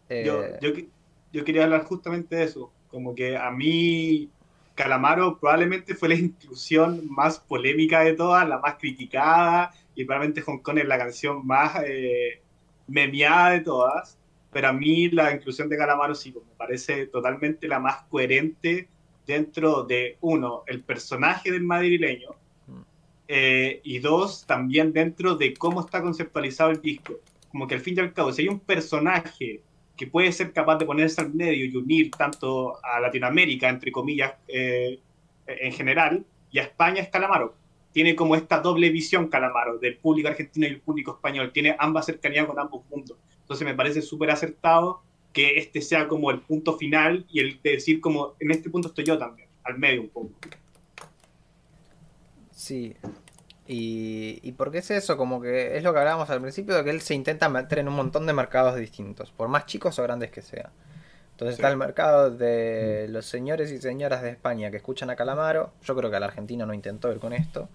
yo, 0.09 0.44
eh, 0.44 0.89
yo 1.32 1.44
quería 1.44 1.64
hablar 1.64 1.82
justamente 1.82 2.36
de 2.36 2.44
eso. 2.44 2.70
Como 2.89 3.16
que 3.16 3.36
a 3.36 3.51
mí 3.51 4.31
Calamaro 4.77 5.39
probablemente 5.39 5.94
fue 5.94 6.11
la 6.11 6.15
inclusión 6.15 7.09
más 7.11 7.40
polémica 7.40 8.01
de 8.05 8.12
todas, 8.12 8.47
la 8.47 8.59
más 8.59 8.77
criticada, 8.77 9.73
y 9.94 10.05
probablemente 10.05 10.43
Hong 10.43 10.59
Kong 10.59 10.78
es 10.78 10.86
la 10.86 10.98
canción 10.98 11.44
más 11.47 11.82
eh, 11.85 12.43
memeada 12.86 13.53
de 13.53 13.61
todas, 13.61 14.19
pero 14.53 14.69
a 14.69 14.73
mí 14.73 15.09
la 15.09 15.32
inclusión 15.32 15.70
de 15.70 15.78
Calamaro 15.78 16.15
sí, 16.15 16.31
pues, 16.31 16.44
me 16.47 16.53
parece 16.55 17.07
totalmente 17.07 17.66
la 17.66 17.81
más 17.81 18.05
coherente 18.11 18.89
dentro 19.27 19.82
de, 19.82 20.19
uno, 20.20 20.62
el 20.66 20.82
personaje 20.82 21.51
del 21.51 21.62
madrileño, 21.62 22.36
mm. 22.66 22.81
eh, 23.28 23.81
y 23.82 23.98
dos, 23.98 24.47
también 24.47 24.93
dentro 24.93 25.36
de 25.36 25.55
cómo 25.55 25.81
está 25.81 26.03
conceptualizado 26.03 26.70
el 26.70 26.82
disco. 26.82 27.15
Como 27.48 27.66
que 27.66 27.77
al 27.77 27.81
fin 27.81 27.94
y 27.97 28.01
al 28.01 28.12
cabo, 28.12 28.31
si 28.31 28.43
hay 28.43 28.48
un 28.48 28.61
personaje 28.61 29.62
que 29.97 30.06
puede 30.06 30.31
ser 30.32 30.52
capaz 30.52 30.77
de 30.77 30.85
ponerse 30.85 31.20
al 31.20 31.32
medio 31.32 31.64
y 31.64 31.77
unir 31.77 32.10
tanto 32.10 32.78
a 32.85 33.01
Latinoamérica, 33.01 33.68
entre 33.68 33.90
comillas, 33.90 34.35
eh, 34.47 35.01
en 35.47 35.73
general, 35.73 36.24
y 36.51 36.59
a 36.59 36.64
España 36.64 37.02
es 37.02 37.09
Calamaro. 37.09 37.55
Tiene 37.93 38.14
como 38.14 38.36
esta 38.36 38.60
doble 38.60 38.90
visión 38.90 39.28
Calamaro, 39.28 39.78
del 39.78 39.97
público 39.97 40.28
argentino 40.28 40.66
y 40.66 40.70
el 40.70 40.81
público 40.81 41.12
español. 41.12 41.51
Tiene 41.52 41.77
ambas 41.78 42.06
cercanías 42.06 42.47
con 42.47 42.59
ambos 42.59 42.85
mundos. 42.90 43.16
Entonces 43.40 43.66
me 43.66 43.74
parece 43.74 44.02
súper 44.02 44.31
acertado 44.31 45.02
que 45.32 45.59
este 45.59 45.81
sea 45.81 46.09
como 46.09 46.31
el 46.31 46.40
punto 46.40 46.77
final 46.77 47.27
y 47.31 47.40
el 47.40 47.60
de 47.62 47.73
decir 47.73 48.01
como, 48.01 48.35
en 48.40 48.51
este 48.51 48.70
punto 48.70 48.89
estoy 48.89 49.05
yo 49.05 49.18
también, 49.18 49.48
al 49.64 49.78
medio 49.78 50.02
un 50.02 50.09
poco. 50.09 50.31
Sí, 52.51 52.94
y, 53.66 54.40
y 54.43 54.52
por 54.52 54.70
qué 54.70 54.78
es 54.78 54.90
eso, 54.90 55.16
como 55.16 55.40
que 55.40 55.76
es 55.76 55.82
lo 55.82 55.93
que 55.93 55.98
hablábamos 55.98 56.30
al 56.30 56.40
principio, 56.40 56.74
de 56.74 56.84
que 56.84 56.90
él 56.90 57.01
se 57.01 57.14
intenta 57.14 57.48
meter 57.48 57.80
en 57.80 57.88
un 57.88 57.94
montón 57.94 58.26
de 58.26 58.32
mercados 58.32 58.76
distintos, 58.76 59.32
por 59.32 59.48
más 59.48 59.66
chicos 59.66 59.98
o 59.98 60.02
grandes 60.02 60.30
que 60.30 60.43
sean. 60.43 60.70
Entonces 61.32 61.56
está 61.56 61.68
el 61.68 61.76
mercado 61.76 62.30
de 62.30 63.09
los 63.10 63.26
señores 63.26 63.70
y 63.70 63.78
señoras 63.78 64.22
de 64.22 64.30
España 64.30 64.70
que 64.70 64.78
escuchan 64.78 65.10
a 65.10 65.16
Calamaro, 65.16 65.72
yo 65.82 65.94
creo 65.94 66.09
que 66.09 66.16
al 66.16 66.22
argentino 66.22 66.64
no 66.64 66.72
intentó 66.72 67.12
ir 67.12 67.18
con 67.18 67.34
esto. 67.34 67.68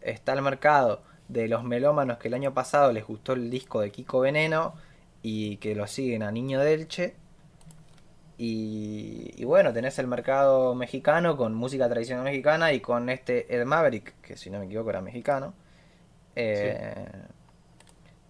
Está 0.00 0.32
el 0.34 0.42
mercado 0.42 1.02
de 1.26 1.48
los 1.48 1.64
melómanos 1.64 2.18
que 2.18 2.28
el 2.28 2.34
año 2.34 2.54
pasado 2.54 2.92
les 2.92 3.04
gustó 3.04 3.32
el 3.32 3.50
disco 3.50 3.80
de 3.80 3.90
Kiko 3.90 4.20
Veneno 4.20 4.74
y 5.22 5.56
que 5.56 5.74
lo 5.74 5.86
siguen 5.88 6.22
a 6.22 6.30
Niño 6.30 6.60
Delche. 6.60 7.16
Y, 8.36 9.44
bueno, 9.44 9.72
tenés 9.72 9.98
el 9.98 10.08
mercado 10.08 10.74
mexicano 10.74 11.36
con 11.36 11.54
música 11.54 11.88
tradicional 11.88 12.24
mexicana 12.24 12.72
y 12.72 12.80
con 12.80 13.08
este 13.08 13.54
Ed 13.54 13.64
Maverick, 13.64 14.20
que 14.20 14.36
si 14.36 14.50
no 14.50 14.58
me 14.58 14.66
equivoco 14.66 14.90
era 14.90 15.00
mexicano. 15.00 15.54
Eh, 16.34 17.06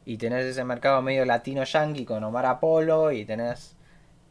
y 0.05 0.18
tenés 0.18 0.44
ese 0.44 0.64
mercado 0.64 1.01
medio 1.01 1.24
latino-yankee 1.24 2.05
con 2.05 2.22
Omar 2.24 2.47
Apolo 2.47 3.12
y 3.12 3.24
tenés... 3.24 3.76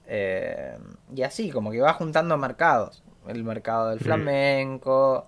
Eh, 0.05 0.77
y 1.15 1.23
así, 1.23 1.49
como 1.49 1.71
que 1.71 1.79
va 1.79 1.93
juntando 1.93 2.37
mercados. 2.37 3.03
El 3.27 3.43
mercado 3.43 3.89
del 3.89 3.99
flamenco. 3.99 5.27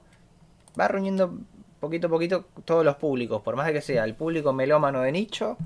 Va 0.80 0.88
reuniendo 0.88 1.40
poquito 1.80 2.08
a 2.08 2.10
poquito 2.10 2.46
todos 2.66 2.86
los 2.86 2.98
públicos, 2.98 3.42
por 3.42 3.56
más 3.56 3.68
de 3.68 3.74
que 3.74 3.82
sea 3.82 4.04
el 4.04 4.16
público 4.16 4.54
melómano 4.54 5.02
de 5.02 5.12
nicho 5.12 5.58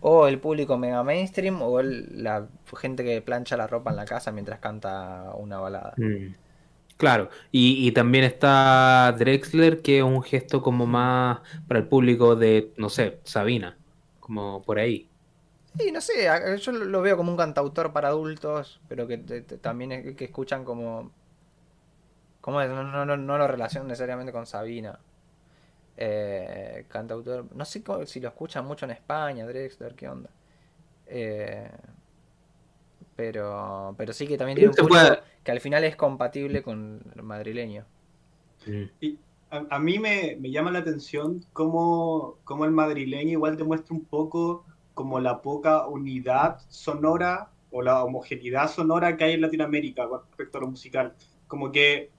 o 0.00 0.28
el 0.28 0.38
público 0.38 0.76
mega 0.78 1.02
mainstream 1.02 1.60
o 1.62 1.82
la 1.82 2.46
gente 2.76 3.04
que 3.04 3.20
plancha 3.22 3.56
la 3.56 3.66
ropa 3.66 3.90
en 3.90 3.96
la 3.96 4.04
casa 4.04 4.32
mientras 4.32 4.60
canta 4.60 5.32
una 5.36 5.58
balada. 5.58 5.94
Mm. 5.96 6.34
Claro, 6.96 7.28
y, 7.52 7.92
también 7.92 8.24
está 8.24 9.14
Drexler, 9.18 9.82
que 9.82 9.98
es 9.98 10.02
un 10.02 10.22
gesto 10.22 10.62
como 10.62 10.86
más 10.86 11.40
para 11.68 11.80
el 11.80 11.86
público 11.88 12.36
de, 12.36 12.72
no 12.78 12.88
sé, 12.88 13.20
Sabina, 13.22 13.76
como 14.18 14.62
por 14.62 14.78
ahí. 14.78 15.10
Sí, 15.78 15.92
no 15.92 16.00
sé, 16.00 16.26
yo 16.58 16.72
lo 16.72 17.02
veo 17.02 17.18
como 17.18 17.30
un 17.30 17.36
cantautor 17.36 17.92
para 17.92 18.08
adultos, 18.08 18.80
pero 18.88 19.06
que 19.06 19.18
también 19.60 19.92
es, 19.92 20.16
que 20.16 20.24
escuchan 20.24 20.64
como... 20.64 21.10
¿Cómo 22.40 22.62
es? 22.62 22.70
No, 22.70 22.82
no, 22.82 23.04
no, 23.04 23.16
no 23.18 23.38
lo 23.38 23.46
relacionan 23.46 23.88
necesariamente 23.88 24.32
con 24.32 24.46
Sabina. 24.46 24.98
Eh, 25.96 26.84
cantautor. 26.88 27.46
No 27.54 27.64
sé 27.64 27.82
si 28.06 28.20
lo 28.20 28.28
escuchan 28.28 28.66
mucho 28.66 28.84
en 28.84 28.92
España, 28.92 29.46
Drexler, 29.46 29.94
qué 29.94 30.08
onda. 30.08 30.30
Eh, 31.06 31.70
pero, 33.14 33.94
pero 33.96 34.12
sí 34.12 34.26
que 34.26 34.36
también 34.36 34.56
tiene 34.56 34.70
un 34.70 34.76
público 34.76 35.16
que 35.42 35.52
al 35.52 35.60
final 35.60 35.84
es 35.84 35.96
compatible 35.96 36.62
con 36.62 37.00
el 37.14 37.22
madrileño. 37.22 37.84
Y 39.00 39.18
a, 39.50 39.78
mí 39.78 39.98
me, 39.98 40.36
llama 40.50 40.70
la 40.70 40.80
atención 40.80 41.44
cómo, 41.52 42.36
cómo, 42.44 42.64
el 42.64 42.72
madrileño 42.72 43.32
igual 43.32 43.56
demuestra 43.56 43.94
un 43.94 44.04
poco 44.04 44.64
como 44.92 45.20
la 45.20 45.40
poca 45.40 45.86
unidad 45.86 46.60
sonora 46.68 47.50
o 47.70 47.80
la 47.80 48.02
homogeneidad 48.02 48.70
sonora 48.70 49.16
que 49.16 49.24
hay 49.24 49.34
en 49.34 49.42
Latinoamérica 49.42 50.08
con 50.08 50.22
respecto 50.22 50.58
a 50.58 50.60
lo 50.62 50.68
musical. 50.68 51.14
Como 51.46 51.70
que 51.70 52.10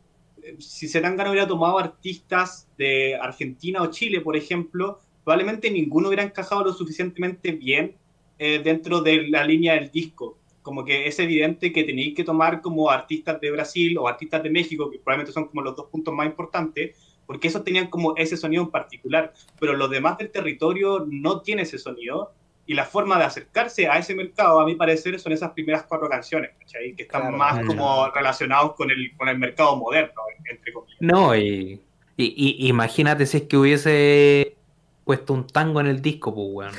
si 0.60 0.88
Zetangana 0.88 1.30
hubiera 1.30 1.48
tomado 1.48 1.78
artistas 1.78 2.68
de 2.78 3.16
Argentina 3.16 3.82
o 3.82 3.88
Chile, 3.88 4.22
por 4.22 4.36
ejemplo, 4.36 5.00
probablemente 5.24 5.70
ninguno 5.70 6.08
hubiera 6.08 6.24
encajado 6.24 6.64
lo 6.64 6.74
suficientemente 6.74 7.52
bien 7.52 7.96
eh, 8.40 8.62
dentro 8.64 9.02
de 9.02 9.28
la 9.28 9.44
línea 9.44 9.74
del 9.74 9.92
disco. 9.92 10.38
Como 10.62 10.84
que 10.84 11.08
es 11.08 11.18
evidente 11.20 11.72
que 11.72 11.84
tenéis 11.84 12.16
que 12.16 12.24
tomar 12.24 12.62
como 12.62 12.90
artistas 12.90 13.40
de 13.40 13.52
Brasil 13.52 13.98
o 13.98 14.08
artistas 14.08 14.44
de 14.44 14.50
México, 14.50 14.90
que 14.90 15.00
probablemente 15.00 15.32
son 15.32 15.48
como 15.48 15.62
los 15.62 15.76
dos 15.76 15.88
puntos 15.88 16.14
más 16.14 16.28
importantes, 16.28 16.96
porque 17.26 17.48
esos 17.48 17.64
tenían 17.64 17.88
como 17.88 18.16
ese 18.16 18.38
sonido 18.38 18.64
en 18.64 18.70
particular, 18.70 19.34
pero 19.60 19.76
los 19.76 19.90
demás 19.90 20.18
del 20.18 20.32
territorio 20.32 21.06
no 21.10 21.42
tienen 21.42 21.64
ese 21.64 21.78
sonido 21.78 22.32
y 22.68 22.74
la 22.74 22.84
forma 22.84 23.18
de 23.18 23.24
acercarse 23.24 23.88
a 23.88 23.98
ese 23.98 24.14
mercado, 24.14 24.60
a 24.60 24.66
mi 24.66 24.76
parecer, 24.76 25.18
son 25.22 25.32
esas 25.32 25.52
primeras 25.52 25.84
cuatro 25.84 26.10
canciones, 26.10 26.52
¿cachai? 26.60 26.94
Que 26.94 27.04
están 27.04 27.36
más 27.36 27.66
como 27.66 28.12
relacionados 28.12 28.76
con 28.76 28.92
el, 28.92 29.16
con 29.16 29.30
el 29.30 29.40
mercado 29.40 29.78
moderno, 29.78 30.22
entre 30.44 30.74
comillas. 30.74 30.98
No, 31.00 31.34
y, 31.34 31.82
y, 32.18 32.68
imagínate 32.68 33.26
si 33.26 33.38
es 33.38 33.44
que 33.44 33.56
hubiese 33.56 34.58
puesto 35.06 35.34
un 35.34 35.48
tango 35.48 35.80
en 35.80 35.88
el 35.88 36.02
disco, 36.02 36.36
pues, 36.36 36.48
weón. 36.52 36.74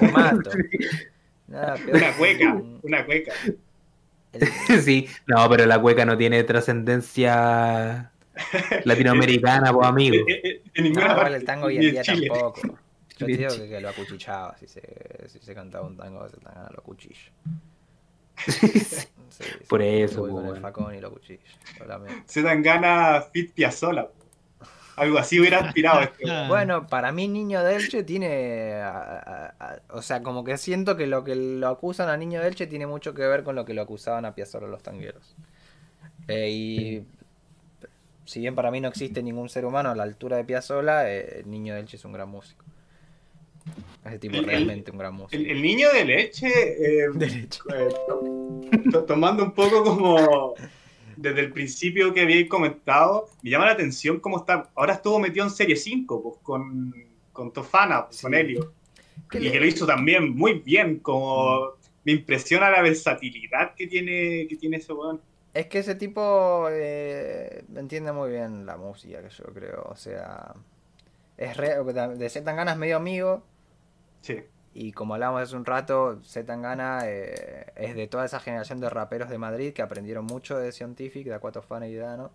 una 1.92 2.12
cueca, 2.18 2.62
una 2.82 3.06
cueca. 3.06 3.32
sí, 4.82 5.06
no, 5.28 5.48
pero 5.48 5.66
la 5.66 5.80
cueca 5.80 6.04
no 6.04 6.18
tiene 6.18 6.42
trascendencia 6.42 8.10
latinoamericana, 8.84 9.72
pues, 9.72 9.86
amigo. 9.86 10.26
En, 10.26 10.82
ninguna 10.82 11.14
parte, 11.14 11.36
el 11.36 11.44
tango 11.44 11.66
hoy 11.66 11.76
en 11.76 11.92
día 11.92 12.02
tampoco. 12.02 12.76
Yo 13.16 13.26
digo 13.26 13.48
que, 13.48 13.80
lo 13.80 13.88
acuchichaba, 13.88 14.56
si 14.58 14.68
se, 14.68 14.82
si 15.28 15.38
se 15.38 15.54
cantaba 15.54 15.86
un 15.86 15.96
tango, 15.96 16.26
ese 16.26 16.36
tango 16.36 16.68
lo 16.70 16.80
acuchillo. 16.80 17.32
Por 19.68 19.82
eso. 19.82 20.28
con 20.28 20.46
el 20.46 20.60
facón 20.60 20.94
y 20.94 21.00
lo 21.00 21.10
cuchillo. 21.10 21.40
Se 22.26 22.42
dan 22.42 22.62
ganas 22.62 23.28
Fit 23.32 23.52
Piazzola. 23.52 24.08
Algo 24.96 25.18
así 25.18 25.38
hubiera 25.38 25.58
aspirado 25.58 26.00
este. 26.00 26.24
Bueno, 26.48 26.86
para 26.86 27.12
mí 27.12 27.28
Niño 27.28 27.62
Delche 27.62 28.02
tiene... 28.02 28.80
o 29.90 30.02
sea, 30.02 30.22
como 30.22 30.42
que 30.42 30.56
siento 30.56 30.96
que 30.96 31.06
lo 31.06 31.22
que 31.22 31.34
lo 31.36 31.68
acusan 31.68 32.08
a 32.08 32.16
Niño 32.16 32.40
Delche 32.40 32.66
tiene 32.66 32.86
mucho 32.86 33.12
que 33.12 33.26
ver 33.26 33.44
con 33.44 33.56
lo 33.56 33.64
que 33.64 33.74
lo 33.74 33.82
acusaban 33.82 34.24
a 34.24 34.34
Piazzola 34.34 34.66
los 34.66 34.82
tangueros. 34.82 35.36
Eh, 36.28 36.50
y 36.50 37.06
si 38.24 38.40
bien 38.40 38.54
para 38.54 38.70
mí 38.70 38.80
no 38.80 38.88
existe 38.88 39.22
ningún 39.22 39.48
ser 39.48 39.66
humano 39.66 39.90
a 39.90 39.94
la 39.94 40.02
altura 40.02 40.38
de 40.38 40.44
Piazzola, 40.44 41.10
eh, 41.10 41.42
Niño 41.46 41.74
Delche 41.74 41.96
es 41.96 42.04
un 42.04 42.12
gran 42.12 42.28
músico. 42.28 42.65
Ese 44.04 44.18
tipo 44.18 44.40
realmente 44.40 44.90
un 44.90 44.98
gran 44.98 45.14
músico. 45.14 45.42
El, 45.42 45.60
niño 45.60 45.88
de 45.92 46.04
leche. 46.04 46.46
Eh, 46.48 47.08
eh, 47.74 47.88
tomando 49.06 49.42
un 49.42 49.52
poco 49.52 49.82
como. 49.82 50.54
Desde 51.16 51.40
el 51.40 51.52
principio 51.52 52.12
que 52.12 52.20
habéis 52.20 52.46
comentado, 52.46 53.30
me 53.42 53.48
llama 53.48 53.66
la 53.66 53.72
atención 53.72 54.20
cómo 54.20 54.38
está. 54.38 54.68
Ahora 54.74 54.94
estuvo 54.94 55.18
metido 55.18 55.46
en 55.46 55.50
Serie 55.50 55.74
5 55.74 56.22
pues, 56.22 56.36
con, 56.42 56.94
con 57.32 57.52
Tofana, 57.52 58.06
con 58.20 58.34
Helio. 58.34 58.72
Y 59.32 59.50
que 59.50 59.58
lo 59.58 59.66
hizo 59.66 59.86
también 59.86 60.36
muy 60.36 60.60
bien. 60.60 60.98
Como 60.98 61.72
me 62.04 62.12
impresiona 62.12 62.70
la 62.70 62.82
versatilidad 62.82 63.74
que 63.74 63.86
tiene, 63.86 64.46
que 64.46 64.56
tiene 64.56 64.76
ese 64.76 64.92
weón. 64.92 65.20
Es 65.54 65.66
que 65.66 65.78
ese 65.78 65.94
tipo 65.94 66.68
eh, 66.70 67.64
entiende 67.74 68.12
muy 68.12 68.30
bien 68.30 68.66
la 68.66 68.76
música, 68.76 69.22
que 69.22 69.30
yo 69.30 69.44
creo. 69.54 69.88
O 69.90 69.96
sea, 69.96 70.54
es 71.36 71.56
re, 71.56 71.82
de 71.82 72.30
tan 72.42 72.56
ganas 72.56 72.76
medio 72.76 72.96
amigo, 72.96 73.42
y 74.78 74.92
como 74.92 75.14
hablábamos 75.14 75.42
hace 75.42 75.56
un 75.56 75.64
rato, 75.64 76.20
Zetangana 76.22 77.00
eh, 77.04 77.72
es 77.76 77.94
de 77.94 78.08
toda 78.08 78.26
esa 78.26 78.40
generación 78.40 78.78
de 78.78 78.90
raperos 78.90 79.30
de 79.30 79.38
Madrid 79.38 79.72
que 79.72 79.80
aprendieron 79.80 80.26
mucho 80.26 80.58
de 80.58 80.70
Scientific, 80.70 81.26
de 81.26 81.34
Aquatofana 81.34 81.88
y 81.88 81.94
Dano. 81.94 82.30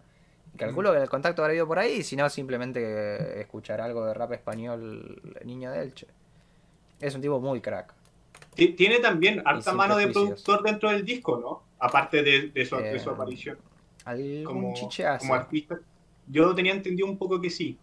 Calculo 0.57 0.91
que 0.91 0.97
el 0.97 1.07
contacto 1.07 1.43
habrá 1.43 1.53
ido 1.53 1.67
por 1.67 1.79
ahí, 1.79 2.03
si 2.03 2.15
no, 2.15 2.29
simplemente 2.29 3.39
escuchar 3.39 3.79
algo 3.79 4.05
de 4.05 4.13
rap 4.13 4.33
español 4.33 5.21
Niño 5.45 5.71
de 5.71 5.83
Elche. 5.83 6.07
Es 6.99 7.15
un 7.15 7.21
tipo 7.21 7.39
muy 7.39 7.61
crack. 7.61 7.93
Tiene 8.55 8.99
también 8.99 9.41
harta 9.45 9.73
mano 9.73 9.95
de 9.95 10.07
productor 10.07 10.63
dentro 10.63 10.89
del 10.89 11.05
disco, 11.05 11.39
¿no? 11.39 11.63
Aparte 11.79 12.21
de, 12.21 12.65
su, 12.65 12.75
eh, 12.75 12.99
aparición. 13.07 13.57
como, 14.43 14.73
como 14.73 15.33
artista. 15.35 15.79
Yo 16.27 16.53
tenía 16.53 16.73
entendido 16.73 17.07
un 17.07 17.17
poco 17.17 17.39
que 17.39 17.49
sí. 17.49 17.77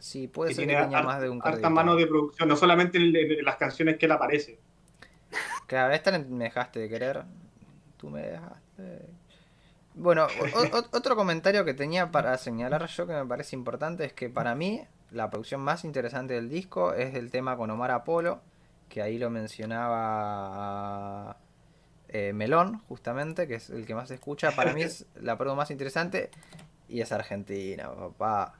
Sí, 0.00 0.28
puede 0.28 0.54
ser 0.54 0.66
que 0.66 0.74
tenga 0.74 1.02
más 1.02 1.20
de 1.20 1.28
un 1.28 1.40
harta 1.42 1.70
mano 1.70 1.94
de 1.94 2.06
producción, 2.06 2.48
no 2.48 2.56
solamente 2.56 2.98
en, 2.98 3.44
las 3.44 3.56
canciones 3.56 3.98
que 3.98 4.06
él 4.06 4.12
aparece. 4.12 4.58
Claro, 5.66 5.94
esta 5.94 6.18
me 6.18 6.44
dejaste 6.44 6.80
de 6.80 6.88
querer. 6.88 7.24
Tú 7.96 8.10
me 8.10 8.22
dejaste. 8.22 9.08
Bueno, 9.94 10.26
otro 10.92 11.16
comentario 11.16 11.64
que 11.64 11.74
tenía 11.74 12.10
para 12.10 12.36
señalar 12.38 12.86
yo 12.86 13.06
que 13.06 13.12
me 13.12 13.26
parece 13.26 13.56
importante 13.56 14.04
es 14.04 14.12
que 14.12 14.30
para 14.30 14.54
mí 14.54 14.82
la 15.10 15.30
producción 15.30 15.60
más 15.60 15.84
interesante 15.84 16.34
del 16.34 16.48
disco 16.48 16.94
es 16.94 17.14
el 17.14 17.30
tema 17.30 17.56
con 17.56 17.70
Omar 17.70 17.90
Apolo, 17.90 18.40
que 18.88 19.02
ahí 19.02 19.18
lo 19.18 19.30
mencionaba 19.30 21.36
eh, 22.08 22.32
Melón, 22.32 22.80
justamente, 22.88 23.46
que 23.46 23.56
es 23.56 23.70
el 23.70 23.86
que 23.86 23.94
más 23.94 24.08
se 24.08 24.14
escucha. 24.14 24.52
Para 24.52 24.72
mí 24.72 24.82
es 24.82 25.06
la 25.20 25.36
producción 25.36 25.58
más 25.58 25.70
interesante 25.70 26.30
y 26.88 27.00
es 27.00 27.12
argentina, 27.12 27.90
papá. 27.90 28.59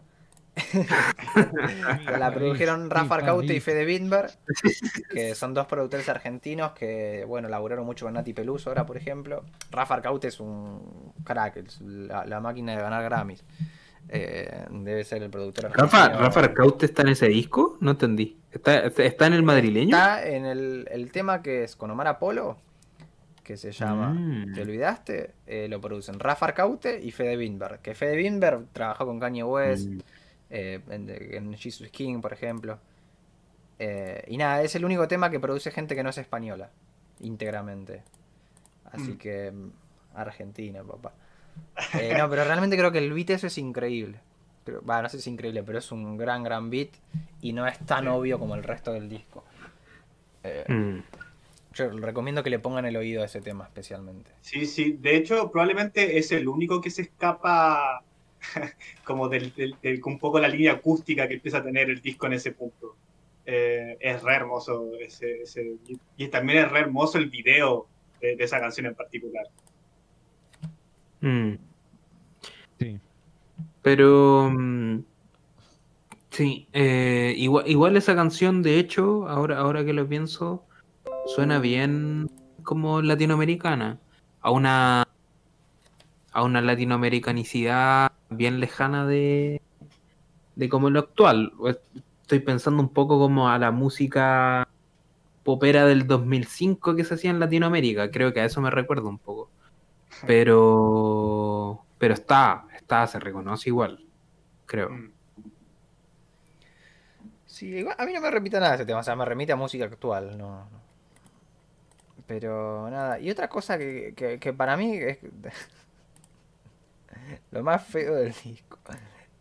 la 2.19 2.33
produjeron 2.33 2.91
Rafa 2.91 3.17
Arcaute 3.17 3.55
y 3.55 3.61
Fede 3.61 3.87
Windberg, 3.87 4.31
que 5.11 5.35
son 5.35 5.55
dos 5.55 5.67
productores 5.67 6.09
argentinos 6.09 6.73
que, 6.73 7.25
bueno, 7.27 7.49
laburaron 7.49 7.87
mucho 7.87 8.07
con 8.07 8.15
Nati 8.15 8.33
Peluso 8.33 8.71
ahora, 8.71 8.87
por 8.87 8.97
ejemplo. 8.97 9.45
Rafa 9.71 9.95
Arcaute 9.95 10.29
es 10.29 10.41
un 10.41 11.13
crack, 11.25 11.65
la, 11.81 12.41
máquina 12.41 12.75
de 12.75 12.83
ganar 12.83 13.05
Grammys. 13.05 13.45
Eh, 14.09 14.67
debe 14.71 15.05
ser 15.05 15.23
el 15.23 15.31
productor 15.31 15.71
Rafa, 15.73 16.09
Rafa 16.09 16.41
Arcaute 16.41 16.87
está 16.87 17.03
en 17.03 17.09
ese 17.09 17.29
disco, 17.29 17.77
no 17.81 17.93
entendí. 17.93 18.39
¿Está, 18.51 18.87
está 18.87 19.27
en 19.27 19.35
el 19.35 19.43
madrileño? 19.43 19.97
Está 19.97 20.27
en 20.27 20.47
el, 20.47 21.11
tema 21.13 21.43
que 21.43 21.65
es 21.65 21.77
con 21.77 21.91
Omar 21.93 22.09
Apolo, 22.09 22.57
que 23.45 23.57
se 23.57 23.71
llama 23.71 24.11
mm. 24.11 24.55
¿Te 24.55 24.63
olvidaste? 24.63 25.35
Eh, 25.47 25.69
lo 25.69 25.81
producen 25.81 26.19
Rafa 26.19 26.47
Arcaute 26.47 27.01
y 27.01 27.13
Fede 27.13 27.37
Windberg. 27.37 27.81
Que 27.81 27.95
Fede 27.95 28.17
Windberg 28.17 28.67
trabajó 28.73 29.07
con 29.07 29.21
Kanye 29.21 29.45
West. 29.45 29.89
Mm 29.89 30.01
eh, 30.51 30.81
en, 30.89 31.55
Jesus 31.55 31.89
King, 31.91 32.21
por 32.21 32.33
ejemplo. 32.33 32.79
Eh, 33.79 34.25
y 34.29 34.37
nada, 34.37 34.63
es 34.63 34.75
el 34.75 34.85
único 34.85 35.09
tema 35.09 35.31
que 35.31 35.41
produce 35.41 35.71
gente 35.71 35.95
que 35.95 36.03
no 36.03 36.11
es 36.11 36.19
española, 36.19 36.71
íntegramente. 37.21 38.03
Así 38.93 39.13
mm. 39.13 39.19
que, 39.19 39.51
mm, 39.51 39.71
Argentina, 40.15 40.83
papá. 40.83 41.13
Eh, 42.01 42.15
no, 42.17 42.31
pero 42.31 42.45
realmente 42.45 42.77
creo 42.77 42.93
que 42.93 42.99
el 42.99 43.13
beat 43.13 43.31
eso 43.31 43.47
es 43.47 43.59
increíble. 43.59 44.21
Va, 44.89 45.03
no 45.03 45.09
sé 45.09 45.17
si 45.17 45.23
es 45.23 45.27
increíble, 45.27 45.63
pero 45.63 45.79
es 45.79 45.91
un 45.91 46.17
gran, 46.17 46.43
gran 46.43 46.71
beat 46.71 46.91
y 47.41 47.53
no 47.53 47.67
es 47.67 47.79
tan 47.81 48.07
obvio 48.09 48.39
como 48.39 48.55
el 48.55 48.63
resto 48.63 48.93
del 48.93 49.09
disco. 49.09 49.45
Eh, 50.45 50.65
mm. 50.69 51.03
Yo 51.75 51.91
recomiendo 51.91 52.43
que 52.43 52.51
le 52.51 52.59
pongan 52.59 52.85
el 52.87 52.97
oído 52.97 53.23
a 53.23 53.27
ese 53.27 53.41
tema 53.41 53.65
especialmente. 53.65 54.31
Sí, 54.41 54.67
sí. 54.67 54.97
De 55.01 55.17
hecho, 55.17 55.51
probablemente 55.51 56.19
es 56.19 56.33
el 56.33 56.49
único 56.49 56.81
que 56.81 56.91
se 56.91 57.03
escapa 57.03 58.03
como 59.05 59.29
del, 59.29 59.53
un 60.05 60.19
poco 60.19 60.39
la 60.39 60.49
línea 60.49 60.73
acústica 60.73 61.29
que 61.29 61.35
empieza 61.35 61.59
a 61.59 61.63
tener 61.63 61.91
el 61.91 62.01
disco 62.01 62.27
en 62.27 62.35
ese 62.35 62.53
punto. 62.53 62.97
Eh, 63.47 63.97
es 64.01 64.23
re 64.23 64.35
hermoso 64.35 64.91
ese, 65.01 65.43
y 66.17 66.29
también 66.29 66.59
es 66.59 66.71
re 66.71 66.81
hermoso 66.81 67.19
el 67.19 67.31
video 67.31 67.87
de, 68.21 68.37
esa 68.39 68.61
canción 68.61 68.87
en 68.87 68.95
particular. 68.95 69.47
Mm. 71.21 71.55
Sí. 72.79 73.01
Pero 73.83 74.51
mm, 74.51 75.01
sí, 76.31 76.69
eh, 76.73 77.35
igual, 77.37 77.69
igual, 77.69 77.97
esa 77.97 78.15
canción, 78.15 78.63
de 78.63 78.79
hecho, 78.79 79.29
ahora, 79.29 79.59
ahora 79.59 79.85
que 79.85 79.93
lo 79.93 80.07
pienso, 80.07 80.65
suena 81.27 81.59
bien 81.59 82.31
como 82.63 83.03
latinoamericana. 83.03 83.99
A 84.43 84.51
una 84.51 85.07
a 86.33 86.43
una 86.45 86.61
latinoamericanicidad 86.61 88.13
bien 88.31 88.61
lejana 88.61 89.07
de, 89.07 89.61
de 90.57 90.69
como 90.69 90.89
lo 90.91 91.01
actual. 91.01 91.53
Estoy 92.23 92.41
pensando 92.41 92.83
un 92.83 92.89
poco 92.89 93.19
como 93.19 93.49
a 93.49 93.59
la 93.59 93.71
música 93.73 94.69
popera 95.45 95.85
del 95.85 96.07
2005 96.07 96.95
que 96.95 97.05
se 97.05 97.15
hacía 97.15 97.31
en 97.31 97.41
Latinoamérica. 97.41 98.11
Creo 98.11 98.33
que 98.33 98.41
a 98.41 98.45
eso 98.45 98.61
me 98.61 98.71
recuerdo 98.71 99.09
un 99.09 99.19
poco. 99.19 99.51
Pero, 100.27 101.85
pero 101.97 102.15
está, 102.15 102.67
está, 102.75 103.07
se 103.07 103.21
reconoce 103.21 103.71
igual, 103.71 104.05
creo. 104.67 104.91
Mm. 104.91 105.13
Sí, 107.47 107.87
a 107.97 108.05
mí 108.05 108.13
no 108.13 108.21
me 108.21 108.31
repite 108.31 108.59
nada 108.59 108.75
ese 108.75 108.85
tema, 108.85 109.01
o 109.01 109.03
sea, 109.03 109.17
me 109.17 109.25
remite 109.25 109.53
a 109.53 109.57
música 109.57 109.85
actual, 109.85 110.37
no. 110.37 110.69
Pero 112.27 112.91
nada, 112.91 113.21
y 113.21 113.31
otra 113.31 113.49
cosa 113.49 113.79
que, 113.79 114.39
que 114.41 114.53
para 114.53 114.77
mí 114.77 114.97
es, 114.97 115.19
lo 117.51 117.63
más 117.63 117.85
feo 117.85 118.15
del 118.15 118.33
disco. 118.45 118.79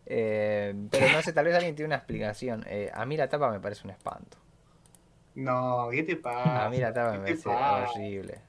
Eh, 0.06 0.74
pero 0.90 1.12
no 1.12 1.22
sé, 1.22 1.32
tal 1.32 1.44
vez 1.44 1.54
alguien 1.54 1.74
tiene 1.74 1.86
una 1.86 1.96
explicación. 1.96 2.64
Eh, 2.68 2.90
a 2.92 3.06
mí 3.06 3.16
la 3.16 3.28
tapa 3.28 3.50
me 3.50 3.60
parece 3.60 3.86
un 3.86 3.90
espanto. 3.90 4.38
No, 5.36 5.88
¿qué 5.90 6.02
te 6.02 6.16
pasa? 6.16 6.64
A 6.66 6.70
mí 6.70 6.78
la 6.78 6.92
tapa 6.92 7.12
me 7.12 7.18
parece 7.20 7.48
horrible. 7.48 8.40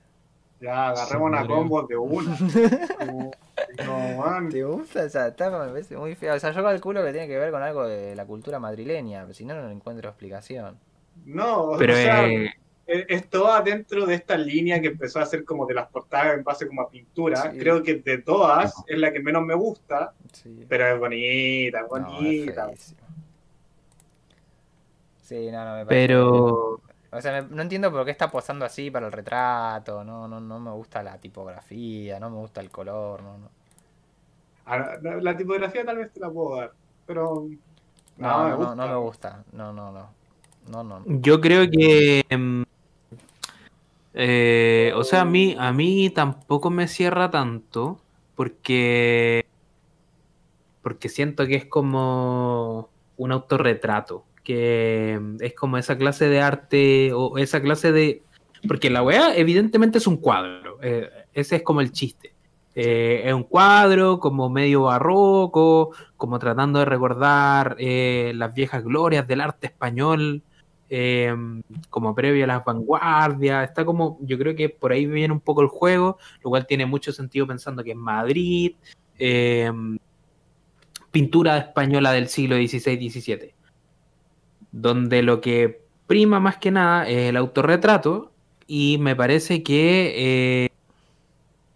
Ya, 0.59 0.89
agarremos 0.89 1.29
una 1.29 1.47
combo 1.47 1.83
de 1.83 1.97
una. 1.97 2.37
no, 3.85 4.17
man. 4.17 4.49
¿Te 4.49 4.63
gusta 4.63 5.03
esa 5.03 5.35
tapa? 5.35 5.65
Me 5.65 5.71
parece 5.71 5.97
muy 5.97 6.15
fea. 6.15 6.35
O 6.35 6.39
sea, 6.39 6.51
yo 6.51 6.63
calculo 6.63 7.03
que 7.03 7.11
tiene 7.11 7.27
que 7.27 7.37
ver 7.37 7.51
con 7.51 7.63
algo 7.63 7.87
de 7.87 8.15
la 8.15 8.25
cultura 8.25 8.59
madrileña, 8.59 9.31
si 9.33 9.45
no, 9.45 9.55
no 9.55 9.69
encuentro 9.69 10.09
explicación. 10.09 10.77
No, 11.25 11.75
pero, 11.77 11.93
o 11.93 11.95
sea, 11.95 12.27
eh, 12.27 12.53
es 12.87 13.29
toda 13.29 13.61
dentro 13.61 14.05
de 14.05 14.15
esta 14.15 14.37
línea 14.37 14.81
que 14.81 14.87
empezó 14.87 15.19
a 15.19 15.23
hacer 15.23 15.45
como 15.45 15.65
de 15.65 15.73
las 15.73 15.87
portadas 15.87 16.37
en 16.37 16.43
base 16.43 16.67
como 16.67 16.81
a 16.81 16.89
pintura. 16.89 17.51
Creo 17.57 17.81
que 17.83 17.95
de 17.95 18.17
todas 18.19 18.73
es 18.87 18.97
la 18.97 19.13
que 19.13 19.19
menos 19.19 19.43
me 19.43 19.55
gusta, 19.55 20.13
pero 20.67 20.87
es 20.87 20.99
bonita, 20.99 21.83
bonita. 21.83 22.69
sí, 25.21 25.51
no, 25.51 25.65
no 25.65 25.75
me 25.75 25.85
parece. 25.85 26.07
Pero. 26.07 26.81
O 27.13 27.19
sea, 27.19 27.41
no 27.41 27.61
entiendo 27.61 27.91
por 27.91 28.05
qué 28.05 28.11
está 28.11 28.31
posando 28.31 28.63
así 28.63 28.89
para 28.89 29.05
el 29.07 29.11
retrato. 29.11 30.03
No, 30.03 30.29
no, 30.29 30.39
no 30.39 30.59
me 30.59 30.71
gusta 30.71 31.03
la 31.03 31.17
tipografía, 31.17 32.19
no 32.19 32.29
me 32.29 32.37
gusta 32.37 32.61
el 32.61 32.69
color. 32.69 33.21
No, 33.21 33.37
no. 33.37 33.49
Ah, 34.65 34.97
la 35.01 35.35
tipografía 35.35 35.83
tal 35.83 35.97
vez 35.97 36.13
te 36.13 36.19
la 36.21 36.29
puedo 36.29 36.57
dar, 36.57 36.71
pero. 37.05 37.47
No, 38.17 38.49
no, 38.49 38.57
no, 38.57 38.75
no 38.75 38.87
me 38.87 38.95
gusta. 38.95 39.43
No, 39.51 39.73
no, 39.73 39.91
no. 39.91 40.21
No, 40.69 40.83
no. 40.83 41.03
Yo 41.05 41.41
creo 41.41 41.69
que 41.69 42.23
em, 42.29 42.63
eh, 44.13 44.91
o 44.95 45.03
sea, 45.03 45.21
a 45.21 45.25
mí, 45.25 45.55
a 45.57 45.71
mí 45.71 46.09
tampoco 46.09 46.69
me 46.69 46.87
cierra 46.87 47.31
tanto 47.31 48.01
porque, 48.35 49.45
porque 50.81 51.09
siento 51.09 51.45
que 51.45 51.55
es 51.55 51.65
como 51.65 52.89
un 53.17 53.31
autorretrato, 53.31 54.25
que 54.43 55.19
es 55.39 55.53
como 55.53 55.77
esa 55.77 55.97
clase 55.97 56.27
de 56.27 56.41
arte 56.41 57.13
o 57.13 57.37
esa 57.37 57.61
clase 57.61 57.91
de... 57.91 58.23
Porque 58.67 58.89
la 58.89 59.01
weá 59.01 59.35
evidentemente 59.35 59.97
es 59.97 60.07
un 60.07 60.17
cuadro, 60.17 60.77
eh, 60.83 61.09
ese 61.33 61.57
es 61.57 61.63
como 61.63 61.81
el 61.81 61.91
chiste. 61.91 62.33
Eh, 62.75 63.23
es 63.25 63.33
un 63.33 63.43
cuadro 63.43 64.19
como 64.19 64.49
medio 64.49 64.83
barroco, 64.83 65.91
como 66.15 66.39
tratando 66.39 66.79
de 66.79 66.85
recordar 66.85 67.75
las 67.79 68.53
viejas 68.53 68.83
glorias 68.83 69.27
del 69.27 69.41
arte 69.41 69.67
español 69.67 70.43
Em, 70.93 71.63
como 71.89 72.13
previo 72.13 72.43
a 72.43 72.47
las 72.47 72.65
vanguardias, 72.65 73.69
está 73.69 73.85
como, 73.85 74.17
yo 74.23 74.37
creo 74.37 74.57
que 74.57 74.67
por 74.67 74.91
ahí 74.91 75.05
viene 75.05 75.33
un 75.33 75.39
poco 75.39 75.61
el 75.61 75.69
juego, 75.69 76.17
lo 76.43 76.49
cual 76.49 76.67
tiene 76.67 76.85
mucho 76.85 77.13
sentido 77.13 77.47
pensando 77.47 77.81
que 77.81 77.91
es 77.91 77.95
Madrid, 77.95 78.75
em, 79.17 79.97
pintura 81.09 81.57
española 81.57 82.11
del 82.11 82.27
siglo 82.27 82.57
XVI-XVII, 82.57 83.53
donde 84.73 85.23
lo 85.23 85.39
que 85.39 85.81
prima 86.07 86.41
más 86.41 86.57
que 86.57 86.71
nada 86.71 87.07
es 87.07 87.29
el 87.29 87.37
autorretrato 87.37 88.33
y 88.67 88.97
me 88.99 89.15
parece 89.15 89.63
que 89.63 90.65
eh, 90.65 90.69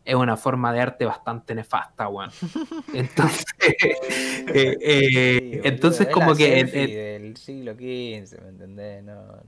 es 0.05 0.15
una 0.15 0.37
forma 0.37 0.71
de 0.71 0.79
arte 0.81 1.05
bastante 1.05 1.55
nefasta, 1.55 2.07
weón. 2.07 2.29
Entonces, 2.93 3.45
eh, 3.59 4.77
eh, 4.79 5.61
entonces 5.63 6.07
como 6.07 6.35
que... 6.35 6.63
del 6.63 7.35
siglo 7.35 7.73
XV, 7.73 8.41
¿me 8.43 8.49
entendés? 8.49 9.03
No, 9.03 9.41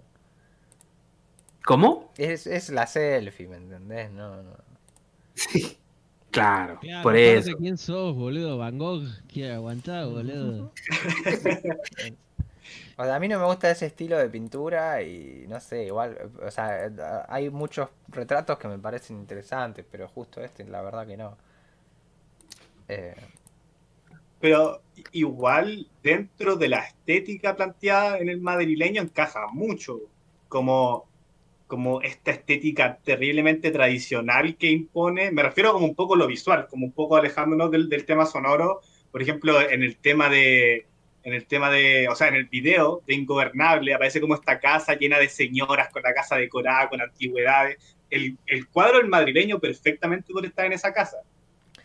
¿Cómo? 1.64 2.12
Es, 2.18 2.48
es 2.48 2.70
la 2.70 2.88
selfie, 2.88 3.48
¿me 3.48 3.58
entendés? 3.58 4.10
No, 4.12 4.42
no. 4.42 4.58
Sí. 5.36 5.78
Claro, 6.32 6.80
por 7.04 7.16
eso. 7.16 7.56
¿Quién 7.58 7.78
sos, 7.78 8.16
boludo? 8.16 8.58
Van 8.58 8.78
Gogh 8.78 9.04
quiere 9.28 9.54
aguantar, 9.54 10.08
boludo. 10.08 10.72
O 13.00 13.04
sea, 13.04 13.16
a 13.16 13.20
mí 13.20 13.28
no 13.28 13.40
me 13.40 13.46
gusta 13.46 13.70
ese 13.70 13.86
estilo 13.86 14.18
de 14.18 14.28
pintura 14.28 15.04
y 15.04 15.46
no 15.48 15.60
sé, 15.60 15.86
igual, 15.86 16.18
o 16.44 16.50
sea, 16.50 17.26
hay 17.30 17.50
muchos 17.52 17.90
retratos 18.08 18.58
que 18.58 18.68
me 18.68 18.80
parecen 18.80 19.18
interesantes, 19.18 19.86
pero 19.90 20.08
justo 20.08 20.42
este, 20.42 20.66
la 20.66 20.82
verdad 20.82 21.06
que 21.06 21.16
no. 21.16 21.38
Eh, 22.88 23.16
pero 24.40 24.82
igual 25.12 25.88
dentro 26.02 26.56
de 26.56 26.70
la 26.70 26.80
estética 26.80 27.56
planteada 27.56 28.18
en 28.18 28.30
el 28.30 28.42
madrileño 28.42 29.04
encaja 29.04 29.46
mucho, 29.52 30.00
como, 30.48 31.08
como 31.68 32.02
esta 32.02 32.32
estética 32.32 32.98
terriblemente 33.04 33.70
tradicional 33.70 34.58
que 34.58 34.72
impone, 34.72 35.32
me 35.32 35.44
refiero 35.44 35.72
como 35.72 35.86
un 35.86 35.96
poco 35.96 36.16
lo 36.16 36.26
visual, 36.26 36.68
como 36.68 36.88
un 36.88 36.94
poco 36.94 37.16
alejándonos 37.16 37.70
del, 37.70 37.90
del 37.90 38.06
tema 38.06 38.26
sonoro, 38.26 38.82
por 39.12 39.22
ejemplo, 39.22 39.62
en 39.62 39.84
el 39.84 39.98
tema 39.98 40.30
de, 40.30 40.88
en 41.28 41.34
el 41.34 41.46
tema 41.46 41.70
de, 41.70 42.08
o 42.08 42.16
sea, 42.16 42.30
en 42.30 42.36
el 42.36 42.46
video 42.46 43.02
de 43.06 43.14
Ingobernable, 43.14 43.94
aparece 43.94 44.22
como 44.22 44.36
esta 44.36 44.62
casa 44.62 44.94
llena 44.94 45.20
de 45.20 45.28
señoras 45.28 45.90
con 45.90 46.02
la 46.02 46.14
casa 46.14 46.38
decorada, 46.38 46.88
con 46.88 47.02
antigüedades. 47.02 47.98
El, 48.10 48.38
el 48.46 48.70
cuadro 48.70 49.00
del 49.00 49.10
madrileño 49.10 49.60
perfectamente 49.60 50.32
puede 50.32 50.48
estar 50.48 50.66
en 50.66 50.72
esa 50.72 50.94
casa. 50.94 51.18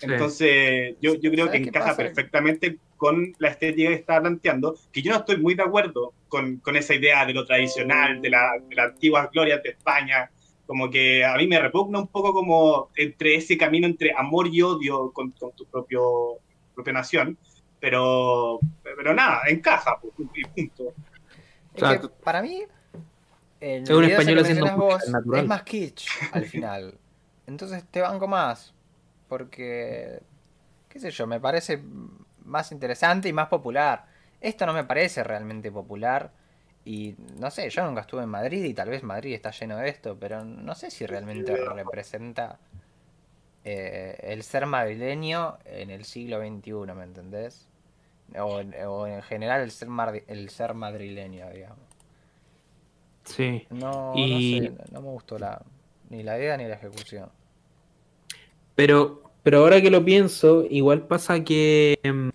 Entonces, 0.01 0.95
yo, 1.01 1.17
yo 1.17 1.33
creo 1.33 1.51
que 1.51 1.57
encaja 1.57 1.97
perfectamente 1.97 2.79
con 2.97 3.35
la 3.39 3.49
estética 3.49 3.89
que 3.89 3.97
estaba 3.97 4.21
planteando, 4.21 4.77
que 4.93 5.03
yo 5.03 5.11
no 5.11 5.19
estoy 5.19 5.39
muy 5.39 5.55
de 5.55 5.65
acuerdo 5.65 6.13
con, 6.29 6.59
con 6.59 6.77
esa 6.77 6.95
idea 6.95 7.27
de 7.27 7.35
lo 7.35 7.45
tradicional, 7.45 8.23
de, 8.23 8.31
la, 8.31 8.53
de 8.69 8.77
las 8.77 8.93
antiguas 8.93 9.29
glorias 9.33 9.61
de 9.65 9.71
España, 9.71 10.31
como 10.67 10.89
que 10.89 11.25
a 11.25 11.37
mí 11.37 11.49
me 11.49 11.59
repugna 11.59 11.99
un 11.99 12.07
poco 12.07 12.33
como 12.33 12.91
entre 12.95 13.35
ese 13.35 13.59
camino 13.59 13.89
entre 13.89 14.13
amor 14.17 14.47
y 14.53 14.63
odio 14.63 15.11
con, 15.11 15.33
con 15.33 15.51
tu 15.57 15.67
propio, 15.67 16.39
propia 16.77 16.93
nación, 16.93 17.37
pero, 17.83 18.61
pero 18.81 19.13
nada, 19.13 19.41
encaja, 19.49 19.99
pues, 20.01 20.15
y 20.37 20.45
punto. 20.45 20.95
para 22.23 22.41
mí, 22.41 22.63
el 23.61 23.83
es 23.83 23.91
un 23.91 24.05
español 24.05 24.39
es 25.35 25.47
más 25.47 25.65
kitsch 25.65 26.07
al 26.31 26.45
final. 26.45 26.97
Entonces 27.45 27.85
te 27.91 28.01
banco 28.01 28.29
más 28.29 28.73
porque, 29.27 30.21
qué 30.89 31.01
sé 31.01 31.11
yo, 31.11 31.27
me 31.27 31.41
parece 31.41 31.83
más 32.45 32.71
interesante 32.71 33.29
y 33.29 33.33
más 33.33 33.49
popular. 33.49 34.07
Esto 34.41 34.65
no 34.65 34.73
me 34.73 34.85
parece 34.85 35.25
realmente 35.25 35.73
popular. 35.73 36.31
Y 36.85 37.17
no 37.41 37.51
sé, 37.51 37.69
yo 37.69 37.85
nunca 37.85 38.03
estuve 38.03 38.23
en 38.23 38.29
Madrid 38.29 38.63
y 38.63 38.75
tal 38.75 38.91
vez 38.91 39.03
Madrid 39.03 39.35
está 39.35 39.51
lleno 39.51 39.77
de 39.79 39.89
esto, 39.89 40.17
pero 40.21 40.45
no 40.45 40.77
sé 40.77 40.89
si 40.93 41.05
realmente 41.05 41.57
representa 41.57 42.61
eh, 43.65 44.21
el 44.23 44.45
ser 44.45 44.67
madrileño 44.67 45.59
en 45.65 45.91
el 45.91 46.05
siglo 46.05 46.39
XXI, 46.39 46.95
¿me 46.95 47.03
entendés? 47.03 47.72
O, 48.39 49.07
en 49.07 49.23
general 49.23 49.63
el 49.63 49.71
ser, 49.71 49.89
el 50.27 50.49
ser 50.51 50.75
madrileño, 50.75 51.51
digamos. 51.51 51.79
Sí. 53.25 53.67
No, 53.71 54.15
no, 54.15 54.75
no 54.91 55.01
me 55.01 55.09
gustó 55.09 55.39
la, 55.39 55.63
ni 56.11 56.23
la 56.23 56.39
idea 56.39 56.57
ni 56.57 56.65
la 56.65 56.75
ejecución. 56.75 57.29
Pero, 58.75 59.23
pero 59.43 59.59
ahora 59.59 59.81
que 59.81 59.91
lo 59.91 60.05
pienso, 60.05 60.65
igual 60.69 61.07
pasa 61.07 61.45
que, 61.45 61.99
em, 62.03 62.33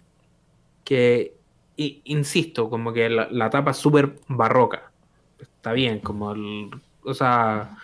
que 0.83 1.35
insisto, 1.77 2.69
como 2.69 2.93
que 2.93 3.09
la, 3.09 3.49
tapa 3.49 3.71
es 3.71 3.77
súper 3.77 4.19
barroca. 4.27 4.91
Está 5.39 5.73
bien, 5.73 5.99
como 5.99 6.31
el, 6.31 6.71
o 7.03 7.13
sea, 7.13 7.77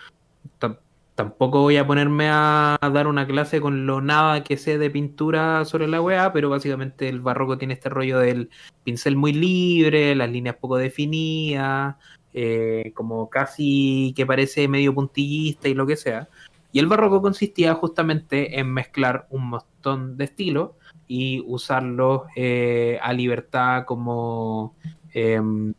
tampoco 1.14 1.60
voy 1.60 1.76
a 1.76 1.86
ponerme 1.86 2.28
a 2.28 2.78
dar 2.92 3.06
una 3.06 3.26
clase 3.26 3.60
con 3.60 3.86
lo 3.86 4.00
nada 4.00 4.42
que 4.42 4.56
sé 4.56 4.78
de 4.78 4.90
pintura 4.90 5.64
sobre 5.64 5.86
la 5.88 6.00
weá, 6.00 6.32
pero 6.32 6.50
básicamente 6.50 7.08
el 7.08 7.20
barroco 7.20 7.58
tiene 7.58 7.74
este 7.74 7.88
rollo 7.88 8.18
del 8.18 8.50
pincel 8.82 9.16
muy 9.16 9.32
libre, 9.32 10.14
las 10.14 10.30
líneas 10.30 10.56
poco 10.56 10.76
definidas, 10.76 11.96
eh, 12.32 12.92
como 12.94 13.30
casi 13.30 14.12
que 14.16 14.26
parece 14.26 14.66
medio 14.68 14.94
puntillista 14.94 15.68
y 15.68 15.74
lo 15.74 15.86
que 15.86 15.96
sea. 15.96 16.28
Y 16.72 16.80
el 16.80 16.88
barroco 16.88 17.22
consistía 17.22 17.74
justamente 17.74 18.58
en 18.58 18.72
mezclar 18.72 19.28
un 19.30 19.46
montón 19.46 20.16
de 20.16 20.24
estilos 20.24 20.72
y 21.06 21.40
usarlos 21.46 22.22
eh, 22.34 22.98
a 23.00 23.12
libertad 23.12 23.84
como 23.84 24.74
em, 25.12 25.74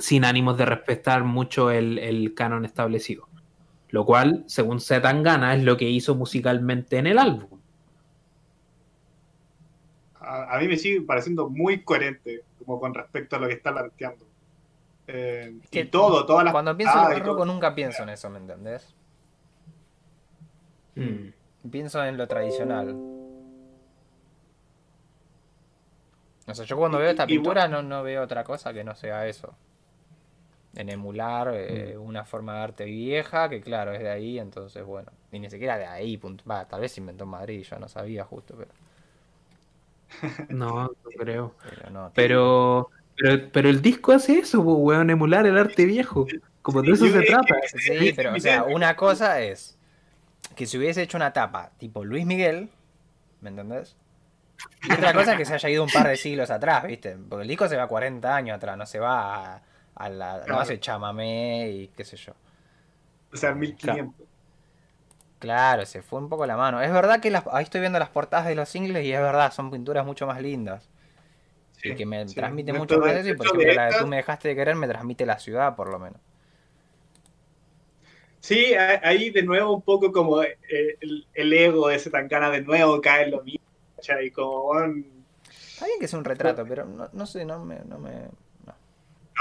sin 0.00 0.24
ánimos 0.24 0.58
de 0.58 0.64
respetar 0.64 1.22
mucho 1.22 1.70
el, 1.70 2.32
canon 2.34 2.64
establecido. 2.64 3.28
Lo 3.92 4.06
cual, 4.06 4.42
según 4.46 4.80
Zetangana, 4.80 5.54
es 5.54 5.62
lo 5.62 5.76
que 5.76 5.84
hizo 5.84 6.14
musicalmente 6.14 6.96
en 6.96 7.06
el 7.06 7.18
álbum. 7.18 7.60
A, 10.18 10.58
mí 10.58 10.66
me 10.66 10.78
sigue 10.78 11.02
pareciendo 11.02 11.50
muy 11.50 11.82
coherente 11.82 12.42
como 12.58 12.80
con 12.80 12.94
respecto 12.94 13.36
a 13.36 13.38
lo 13.38 13.48
que 13.48 13.54
está 13.54 13.70
planteando. 13.70 14.24
Eh, 15.08 15.58
y 15.70 15.84
todo, 15.84 16.24
todas 16.24 16.44
las... 16.44 16.52
Cuando 16.52 16.74
pienso 16.74 16.98
en 16.98 17.12
el 17.12 17.20
barroco 17.20 17.44
nunca 17.44 17.74
pienso 17.74 18.04
en 18.04 18.08
eso, 18.08 18.30
¿me 18.30 18.38
entendés? 18.38 18.94
Mm. 20.94 21.68
Pienso 21.70 22.02
en 22.02 22.16
lo 22.16 22.26
tradicional. 22.26 22.96
O 26.46 26.54
sea, 26.54 26.64
yo 26.64 26.78
cuando 26.78 26.96
veo 26.98 27.10
esta 27.10 27.26
pintura 27.26 27.68
no, 27.68 27.82
no 27.82 28.02
veo 28.02 28.22
otra 28.22 28.42
cosa 28.42 28.72
que 28.72 28.84
no 28.84 28.94
sea 28.94 29.26
eso. 29.26 29.54
En 30.74 30.88
emular 30.88 31.52
eh, 31.54 31.94
mm. 31.96 32.00
una 32.00 32.24
forma 32.24 32.54
de 32.54 32.60
arte 32.60 32.84
vieja, 32.84 33.48
que 33.48 33.60
claro, 33.60 33.92
es 33.92 34.00
de 34.00 34.10
ahí, 34.10 34.38
entonces 34.38 34.84
bueno. 34.84 35.12
Y 35.30 35.38
ni 35.38 35.50
siquiera 35.50 35.78
de 35.78 35.86
ahí, 35.86 36.20
Va, 36.48 36.66
tal 36.66 36.80
vez 36.80 36.92
se 36.92 37.00
inventó 37.00 37.24
en 37.24 37.30
Madrid, 37.30 37.62
yo 37.62 37.78
no 37.78 37.88
sabía 37.88 38.24
justo, 38.24 38.54
pero. 38.56 38.70
No, 40.48 40.84
no 40.84 40.92
creo. 41.18 41.54
Pero, 42.14 42.90
pero, 43.16 43.50
pero, 43.52 43.68
el 43.68 43.82
disco 43.82 44.12
hace 44.12 44.38
eso, 44.38 44.60
weón, 44.60 45.10
emular 45.10 45.46
el 45.46 45.58
arte 45.58 45.84
viejo. 45.84 46.26
Como 46.62 46.82
de 46.82 46.92
eso 46.92 47.06
se 47.06 47.22
trata. 47.22 47.54
Sí, 47.66 48.12
pero 48.14 48.34
o 48.34 48.40
sea, 48.40 48.64
una 48.68 48.96
cosa 48.96 49.40
es 49.40 49.76
que 50.54 50.66
se 50.66 50.78
hubiese 50.78 51.02
hecho 51.02 51.16
una 51.16 51.32
tapa 51.32 51.70
tipo 51.78 52.04
Luis 52.04 52.24
Miguel, 52.24 52.70
¿me 53.40 53.50
entendés? 53.50 53.96
Y 54.88 54.92
otra 54.92 55.12
cosa 55.12 55.32
es 55.32 55.38
que 55.38 55.44
se 55.44 55.54
haya 55.54 55.70
ido 55.70 55.82
un 55.82 55.90
par 55.90 56.06
de 56.06 56.16
siglos 56.16 56.50
atrás, 56.50 56.84
¿viste? 56.86 57.16
Porque 57.28 57.42
el 57.42 57.48
disco 57.48 57.68
se 57.68 57.76
va 57.76 57.88
40 57.88 58.34
años 58.34 58.56
atrás, 58.56 58.76
no 58.76 58.86
se 58.86 59.00
va 59.00 59.56
a, 59.56 59.62
la. 59.96 60.44
No 60.46 60.58
hace 60.58 60.80
chamamé 60.80 61.70
y 61.70 61.88
qué 61.88 62.04
sé 62.04 62.16
yo. 62.16 62.32
O 63.32 63.36
sea, 63.36 63.54
1500. 63.54 64.26
Claro, 65.38 65.84
se 65.86 66.02
fue 66.02 66.20
un 66.20 66.28
poco 66.28 66.46
la 66.46 66.56
mano. 66.56 66.80
Es 66.80 66.92
verdad 66.92 67.20
que 67.20 67.30
las, 67.30 67.44
ahí 67.50 67.64
estoy 67.64 67.80
viendo 67.80 67.98
las 67.98 68.10
portadas 68.10 68.46
de 68.46 68.54
los 68.54 68.68
singles 68.68 69.04
y 69.04 69.12
es 69.12 69.20
verdad, 69.20 69.52
son 69.52 69.70
pinturas 69.70 70.06
mucho 70.06 70.26
más 70.26 70.40
lindas. 70.40 70.88
y 71.82 71.94
que 71.96 72.06
me 72.06 72.24
transmite 72.26 72.72
mucho 72.72 72.98
más 72.98 73.12
eso. 73.12 73.30
Y 73.30 73.34
por 73.34 73.46
ejemplo, 73.46 73.72
la 73.72 73.86
de 73.86 73.98
Tú 73.98 74.06
me 74.06 74.16
dejaste 74.16 74.48
de 74.48 74.54
querer 74.54 74.76
me 74.76 74.86
transmite 74.86 75.26
la 75.26 75.40
ciudad, 75.40 75.74
por 75.74 75.90
lo 75.90 75.98
menos. 75.98 76.20
Sí, 78.38 78.74
ahí 78.74 79.30
de 79.30 79.42
nuevo 79.42 79.74
un 79.74 79.82
poco 79.82 80.12
como 80.12 80.42
eh, 80.42 80.56
el, 81.34 81.52
ego 81.52 81.88
de 81.88 81.96
ese 81.96 82.10
Tancana 82.10 82.50
de 82.50 82.62
nuevo 82.62 83.00
cae 83.00 83.24
en 83.24 83.32
lo 83.32 83.42
mismo. 83.42 83.64
Y 84.20 84.30
como, 84.30 84.74
Está 84.78 85.86
bien 85.86 85.98
que 85.98 86.06
sea 86.06 86.18
un 86.20 86.24
retrato, 86.24 86.64
pero 86.68 86.84
no, 86.84 87.08
no 87.12 87.26
sé, 87.26 87.44
no 87.44 87.64
me, 87.64 87.80
no 87.84 87.98
me. 87.98 88.28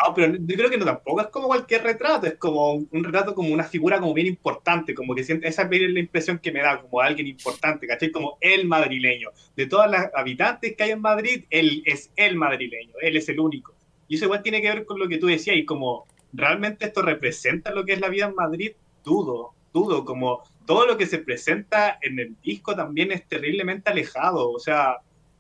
No. 0.07 0.13
pero 0.13 0.35
yo 0.35 0.55
creo 0.55 0.69
que 0.69 0.77
no 0.77 0.85
tampoco 0.85 1.21
es 1.21 1.27
como 1.27 1.47
cualquier 1.47 1.83
retrato, 1.83 2.27
es 2.27 2.35
como 2.35 2.73
un 2.73 3.03
retrato 3.03 3.35
como 3.35 3.49
una 3.49 3.63
figura 3.63 3.99
como 3.99 4.13
bien 4.13 4.27
importante, 4.27 4.93
como 4.93 5.15
que 5.15 5.23
siente, 5.23 5.47
esa 5.47 5.63
es 5.63 5.81
la 5.91 5.99
impresión 5.99 6.39
que 6.39 6.51
me 6.51 6.61
da, 6.61 6.81
como 6.81 7.01
alguien 7.01 7.27
importante, 7.27 7.87
¿cachai? 7.87 8.11
Como 8.11 8.37
el 8.41 8.67
madrileño. 8.67 9.29
De 9.55 9.65
todas 9.67 9.89
las 9.89 10.11
habitantes 10.15 10.75
que 10.75 10.83
hay 10.83 10.91
en 10.91 11.01
Madrid, 11.01 11.45
él 11.49 11.83
es 11.85 12.11
el 12.15 12.35
madrileño, 12.35 12.93
él 13.01 13.17
es 13.17 13.29
el 13.29 13.39
único. 13.39 13.73
Y 14.07 14.15
eso 14.15 14.25
igual 14.25 14.43
tiene 14.43 14.61
que 14.61 14.69
ver 14.69 14.85
con 14.85 14.99
lo 14.99 15.07
que 15.07 15.17
tú 15.17 15.27
decías, 15.27 15.55
y 15.57 15.65
como 15.65 16.05
realmente 16.33 16.85
esto 16.85 17.01
representa 17.01 17.71
lo 17.71 17.85
que 17.85 17.93
es 17.93 18.01
la 18.01 18.09
vida 18.09 18.25
en 18.25 18.35
Madrid, 18.35 18.71
dudo, 19.03 19.53
dudo, 19.73 20.05
como 20.05 20.43
todo 20.65 20.85
lo 20.85 20.97
que 20.97 21.05
se 21.05 21.19
presenta 21.19 21.97
en 22.01 22.19
el 22.19 22.35
disco 22.41 22.75
también 22.75 23.11
es 23.11 23.27
terriblemente 23.27 23.89
alejado, 23.89 24.51
o 24.51 24.59
sea, 24.59 24.97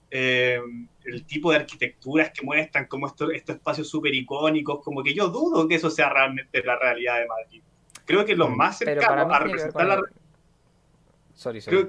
eh, 0.09 0.59
el 1.05 1.25
tipo 1.25 1.51
de 1.51 1.57
arquitecturas 1.57 2.31
que 2.31 2.45
muestran, 2.45 2.85
como 2.87 3.07
estos, 3.07 3.31
estos 3.33 3.55
espacios 3.55 3.89
súper 3.89 4.13
icónicos, 4.13 4.83
como 4.83 5.03
que 5.03 5.13
yo 5.13 5.29
dudo 5.29 5.67
que 5.67 5.75
eso 5.75 5.89
sea 5.89 6.09
realmente 6.09 6.63
la 6.63 6.77
realidad 6.77 7.19
de 7.19 7.27
Madrid. 7.27 7.61
Creo 8.05 8.25
que 8.25 8.35
lo 8.35 8.49
mm, 8.49 8.57
más 8.57 8.77
cercano 8.77 9.33
a 9.33 9.39
representar 9.39 9.87
la... 9.87 10.01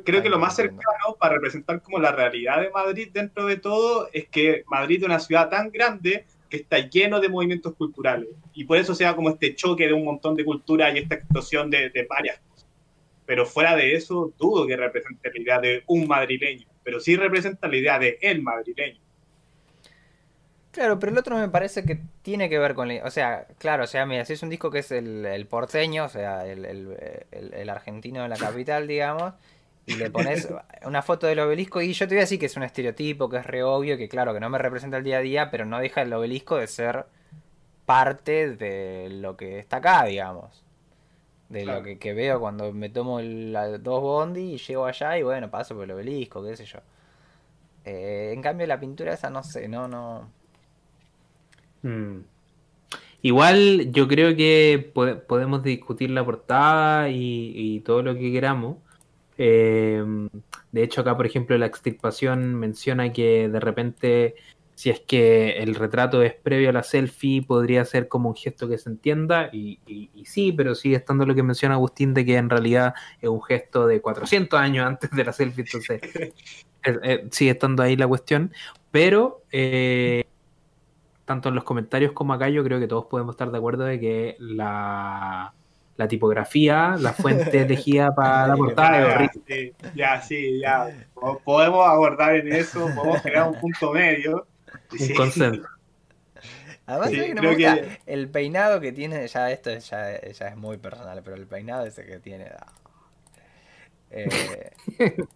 creo, 0.04 0.22
que 0.22 0.30
lo 0.30 0.38
más 0.38 0.56
cercano 0.56 1.16
para 1.18 1.34
representar 1.34 1.82
como 1.82 1.98
la 1.98 2.12
realidad 2.12 2.60
de 2.60 2.70
Madrid 2.70 3.08
dentro 3.12 3.46
de 3.46 3.56
todo 3.56 4.08
es 4.12 4.28
que 4.28 4.64
Madrid 4.66 4.98
es 4.98 5.04
una 5.04 5.18
ciudad 5.18 5.48
tan 5.48 5.70
grande 5.70 6.26
que 6.52 6.58
está 6.58 6.78
lleno 6.78 7.18
de 7.18 7.30
movimientos 7.30 7.74
culturales. 7.74 8.28
Y 8.52 8.64
por 8.64 8.76
eso 8.76 8.94
se 8.94 9.04
da 9.04 9.16
como 9.16 9.30
este 9.30 9.54
choque 9.54 9.86
de 9.86 9.94
un 9.94 10.04
montón 10.04 10.36
de 10.36 10.44
culturas 10.44 10.94
y 10.94 10.98
esta 10.98 11.14
explosión 11.14 11.70
de, 11.70 12.06
varias 12.08 12.40
cosas. 12.40 12.68
Pero 13.24 13.46
fuera 13.46 13.74
de 13.74 13.94
eso, 13.94 14.34
dudo 14.38 14.66
que 14.66 14.76
represente 14.76 15.30
la 15.32 15.40
idea 15.40 15.60
de 15.60 15.82
un 15.86 16.06
madrileño, 16.06 16.66
pero 16.82 17.00
sí 17.00 17.16
representa 17.16 17.68
la 17.68 17.76
idea 17.76 17.98
de 17.98 18.18
el 18.20 18.42
madrileño. 18.42 19.00
Claro, 20.70 20.98
pero 20.98 21.12
el 21.12 21.18
otro 21.18 21.36
me 21.36 21.48
parece 21.48 21.84
que 21.84 22.00
tiene 22.22 22.48
que 22.48 22.58
ver 22.58 22.74
con... 22.74 22.90
O 22.90 23.10
sea, 23.10 23.46
claro, 23.58 23.84
o 23.84 23.86
sea, 23.86 24.06
mira, 24.06 24.24
si 24.24 24.32
es 24.32 24.42
un 24.42 24.48
disco 24.48 24.70
que 24.70 24.78
es 24.78 24.90
el, 24.90 25.46
porteño, 25.48 26.06
o 26.06 26.08
sea, 26.08 26.46
el, 26.46 26.64
el 27.30 27.70
argentino 27.70 28.22
de 28.22 28.30
la 28.30 28.36
capital, 28.36 28.88
digamos, 28.88 29.34
y 29.86 29.96
le 29.96 30.10
pones 30.10 30.48
una 30.84 31.02
foto 31.02 31.26
del 31.26 31.40
obelisco 31.40 31.80
y 31.80 31.92
yo 31.92 32.06
te 32.06 32.14
voy 32.14 32.20
a 32.20 32.22
decir 32.22 32.38
que 32.38 32.46
es 32.46 32.56
un 32.56 32.62
estereotipo, 32.62 33.28
que 33.28 33.38
es 33.38 33.46
re 33.46 33.62
obvio, 33.62 33.96
que 33.96 34.08
claro, 34.08 34.32
que 34.32 34.40
no 34.40 34.50
me 34.50 34.58
representa 34.58 34.96
el 34.96 35.04
día 35.04 35.18
a 35.18 35.22
día, 35.22 35.50
pero 35.50 35.64
no 35.64 35.78
deja 35.78 36.02
el 36.02 36.12
obelisco 36.12 36.56
de 36.56 36.66
ser 36.66 37.06
parte 37.86 38.56
de 38.56 39.08
lo 39.10 39.36
que 39.36 39.58
está 39.58 39.78
acá, 39.78 40.04
digamos. 40.04 40.61
De 41.52 41.66
lo 41.66 41.82
que, 41.82 42.14
veo 42.14 42.40
cuando 42.40 42.72
me 42.72 42.88
tomo 42.88 43.20
el, 43.20 43.52
dos 43.82 44.00
bondi 44.00 44.54
y 44.54 44.56
llego 44.56 44.86
allá 44.86 45.18
y 45.18 45.22
bueno, 45.22 45.50
paso 45.50 45.74
por 45.74 45.84
el 45.84 45.90
obelisco, 45.90 46.42
qué 46.42 46.56
sé 46.56 46.64
yo. 46.64 46.78
Eh, 47.84 48.30
en 48.32 48.40
cambio, 48.40 48.66
la 48.66 48.80
pintura 48.80 49.12
esa 49.12 49.28
no 49.28 49.42
sé, 49.42 49.68
no, 49.68 49.86
no. 49.86 50.30
Hmm. 51.82 52.20
Igual 53.20 53.92
yo 53.92 54.08
creo 54.08 54.34
que 54.34 54.92
podemos 55.28 55.62
discutir 55.62 56.08
la 56.08 56.24
portada 56.24 57.10
y, 57.10 57.80
todo 57.84 58.02
lo 58.02 58.14
que 58.14 58.32
queramos. 58.32 58.78
Eh, 59.36 60.02
de 60.72 60.82
hecho, 60.82 61.02
acá, 61.02 61.18
por 61.18 61.26
ejemplo, 61.26 61.58
la 61.58 61.66
extirpación 61.66 62.54
menciona 62.54 63.12
que 63.12 63.50
de 63.50 63.60
repente, 63.60 64.36
si 64.82 64.90
es 64.90 64.98
que 64.98 65.62
el 65.62 65.76
retrato 65.76 66.24
es 66.24 66.34
previo 66.34 66.70
a 66.70 66.72
la 66.72 66.82
selfie, 66.82 67.40
podría 67.40 67.84
ser 67.84 68.08
como 68.08 68.30
un 68.30 68.34
gesto 68.34 68.68
que 68.68 68.78
se 68.78 68.90
entienda. 68.90 69.48
Y, 69.52 69.78
sí, 70.24 70.50
pero 70.50 70.74
sigue 70.74 70.96
estando 70.96 71.24
lo 71.24 71.36
que 71.36 71.44
menciona 71.44 71.76
Agustín 71.76 72.14
de 72.14 72.24
que 72.24 72.36
en 72.36 72.50
realidad 72.50 72.92
es 73.20 73.28
un 73.28 73.40
gesto 73.40 73.86
de 73.86 74.00
400 74.00 74.58
años 74.58 74.84
antes 74.84 75.08
de 75.12 75.24
la 75.24 75.32
selfie. 75.32 75.62
Entonces, 75.62 76.00
sigue 77.30 77.52
estando 77.52 77.84
ahí 77.84 77.94
la 77.94 78.08
cuestión. 78.08 78.52
Pero 78.90 79.44
eh, 79.52 80.24
tanto 81.26 81.50
en 81.50 81.54
los 81.54 81.62
comentarios 81.62 82.10
como 82.10 82.32
acá, 82.32 82.48
yo 82.48 82.64
creo 82.64 82.80
que 82.80 82.88
todos 82.88 83.04
podemos 83.04 83.34
estar 83.34 83.52
de 83.52 83.58
acuerdo 83.58 83.84
de 83.84 84.00
que 84.00 84.36
la, 84.40 85.54
tipografía, 86.08 86.96
la 86.98 87.12
fuente 87.12 87.60
elegida 87.62 88.12
para 88.12 88.48
la 88.48 88.56
portada 88.56 89.30
ya, 89.94 90.20
sí, 90.20 90.58
ya, 90.58 90.88
Podemos 91.44 91.86
abordar 91.86 92.34
en 92.34 92.52
eso, 92.52 92.90
podemos 92.96 93.22
crear 93.22 93.48
un 93.48 93.60
punto 93.60 93.92
medio. 93.92 94.48
Un 94.98 95.14
consenso. 95.14 95.68
Además, 96.86 97.10
que 97.10 97.98
el 98.06 98.28
peinado 98.28 98.80
que 98.80 98.92
tiene, 98.92 99.26
ya 99.28 99.50
esto 99.50 99.72
ya, 99.72 100.20
ya, 100.20 100.48
es 100.48 100.56
muy 100.56 100.78
personal, 100.78 101.22
pero 101.22 101.36
el 101.36 101.46
peinado 101.46 101.86
ese 101.86 102.04
que 102.04 102.18
tiene. 102.18 102.50
Eh, 104.10 104.72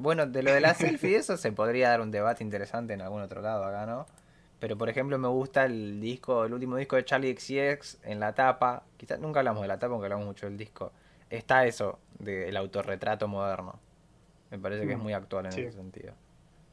bueno, 0.00 0.26
de 0.26 0.42
lo 0.42 0.52
de 0.52 0.60
la 0.60 0.74
selfie, 0.74 1.16
eso 1.16 1.36
se 1.36 1.52
podría 1.52 1.90
dar 1.90 2.00
un 2.00 2.10
debate 2.10 2.44
interesante 2.44 2.92
en 2.92 3.00
algún 3.00 3.22
otro 3.22 3.40
lado 3.40 3.64
acá, 3.64 3.86
¿no? 3.86 4.06
Pero 4.60 4.78
por 4.78 4.88
ejemplo 4.88 5.18
me 5.18 5.28
gusta 5.28 5.64
el 5.64 6.00
disco, 6.00 6.44
el 6.44 6.52
último 6.52 6.76
disco 6.76 6.96
de 6.96 7.04
Charlie 7.04 7.36
XCX 7.36 7.98
en 8.04 8.20
la 8.20 8.32
tapa. 8.32 8.84
Quizás 8.96 9.18
nunca 9.18 9.40
hablamos 9.40 9.62
de 9.62 9.68
la 9.68 9.78
tapa, 9.78 9.92
aunque 9.92 10.06
hablamos 10.06 10.26
mucho 10.26 10.46
del 10.46 10.56
disco. 10.56 10.92
Está 11.30 11.66
eso, 11.66 11.98
del 12.18 12.56
autorretrato 12.56 13.26
moderno. 13.26 13.80
Me 14.50 14.58
parece 14.58 14.86
que 14.86 14.92
es 14.92 14.98
mm, 14.98 15.02
muy 15.02 15.14
actual 15.14 15.46
en 15.46 15.52
ese 15.52 15.72
sentido. 15.72 16.12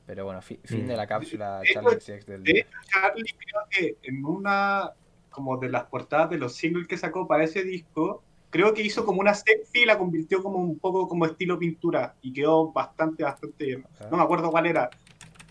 Pero 0.09 0.25
bueno, 0.25 0.41
fin 0.41 0.87
de 0.87 0.97
la 0.97 1.05
mm. 1.05 1.07
cápsula 1.07 1.61
Charlie 1.71 1.99
XCX 1.99 2.25
del. 2.25 2.65
Charlie 2.87 3.35
creo 3.37 3.61
que 3.69 3.97
en 4.01 4.25
una 4.25 4.91
como 5.29 5.57
de 5.57 5.69
las 5.69 5.83
portadas 5.83 6.31
de 6.31 6.39
los 6.39 6.55
singles 6.55 6.87
que 6.87 6.97
sacó 6.97 7.27
para 7.27 7.43
ese 7.43 7.63
disco, 7.63 8.23
creo 8.49 8.73
que 8.73 8.81
hizo 8.81 9.05
como 9.05 9.21
una 9.21 9.35
selfie 9.35 9.83
y 9.83 9.85
la 9.85 9.99
convirtió 9.99 10.41
como 10.41 10.57
un 10.57 10.79
poco 10.79 11.07
como 11.07 11.27
estilo 11.27 11.59
pintura 11.59 12.15
y 12.23 12.33
quedó 12.33 12.71
bastante, 12.71 13.23
bastante 13.23 13.63
bien. 13.63 13.85
No 14.09 14.17
me 14.17 14.23
acuerdo 14.23 14.49
cuál 14.49 14.65
era. 14.65 14.89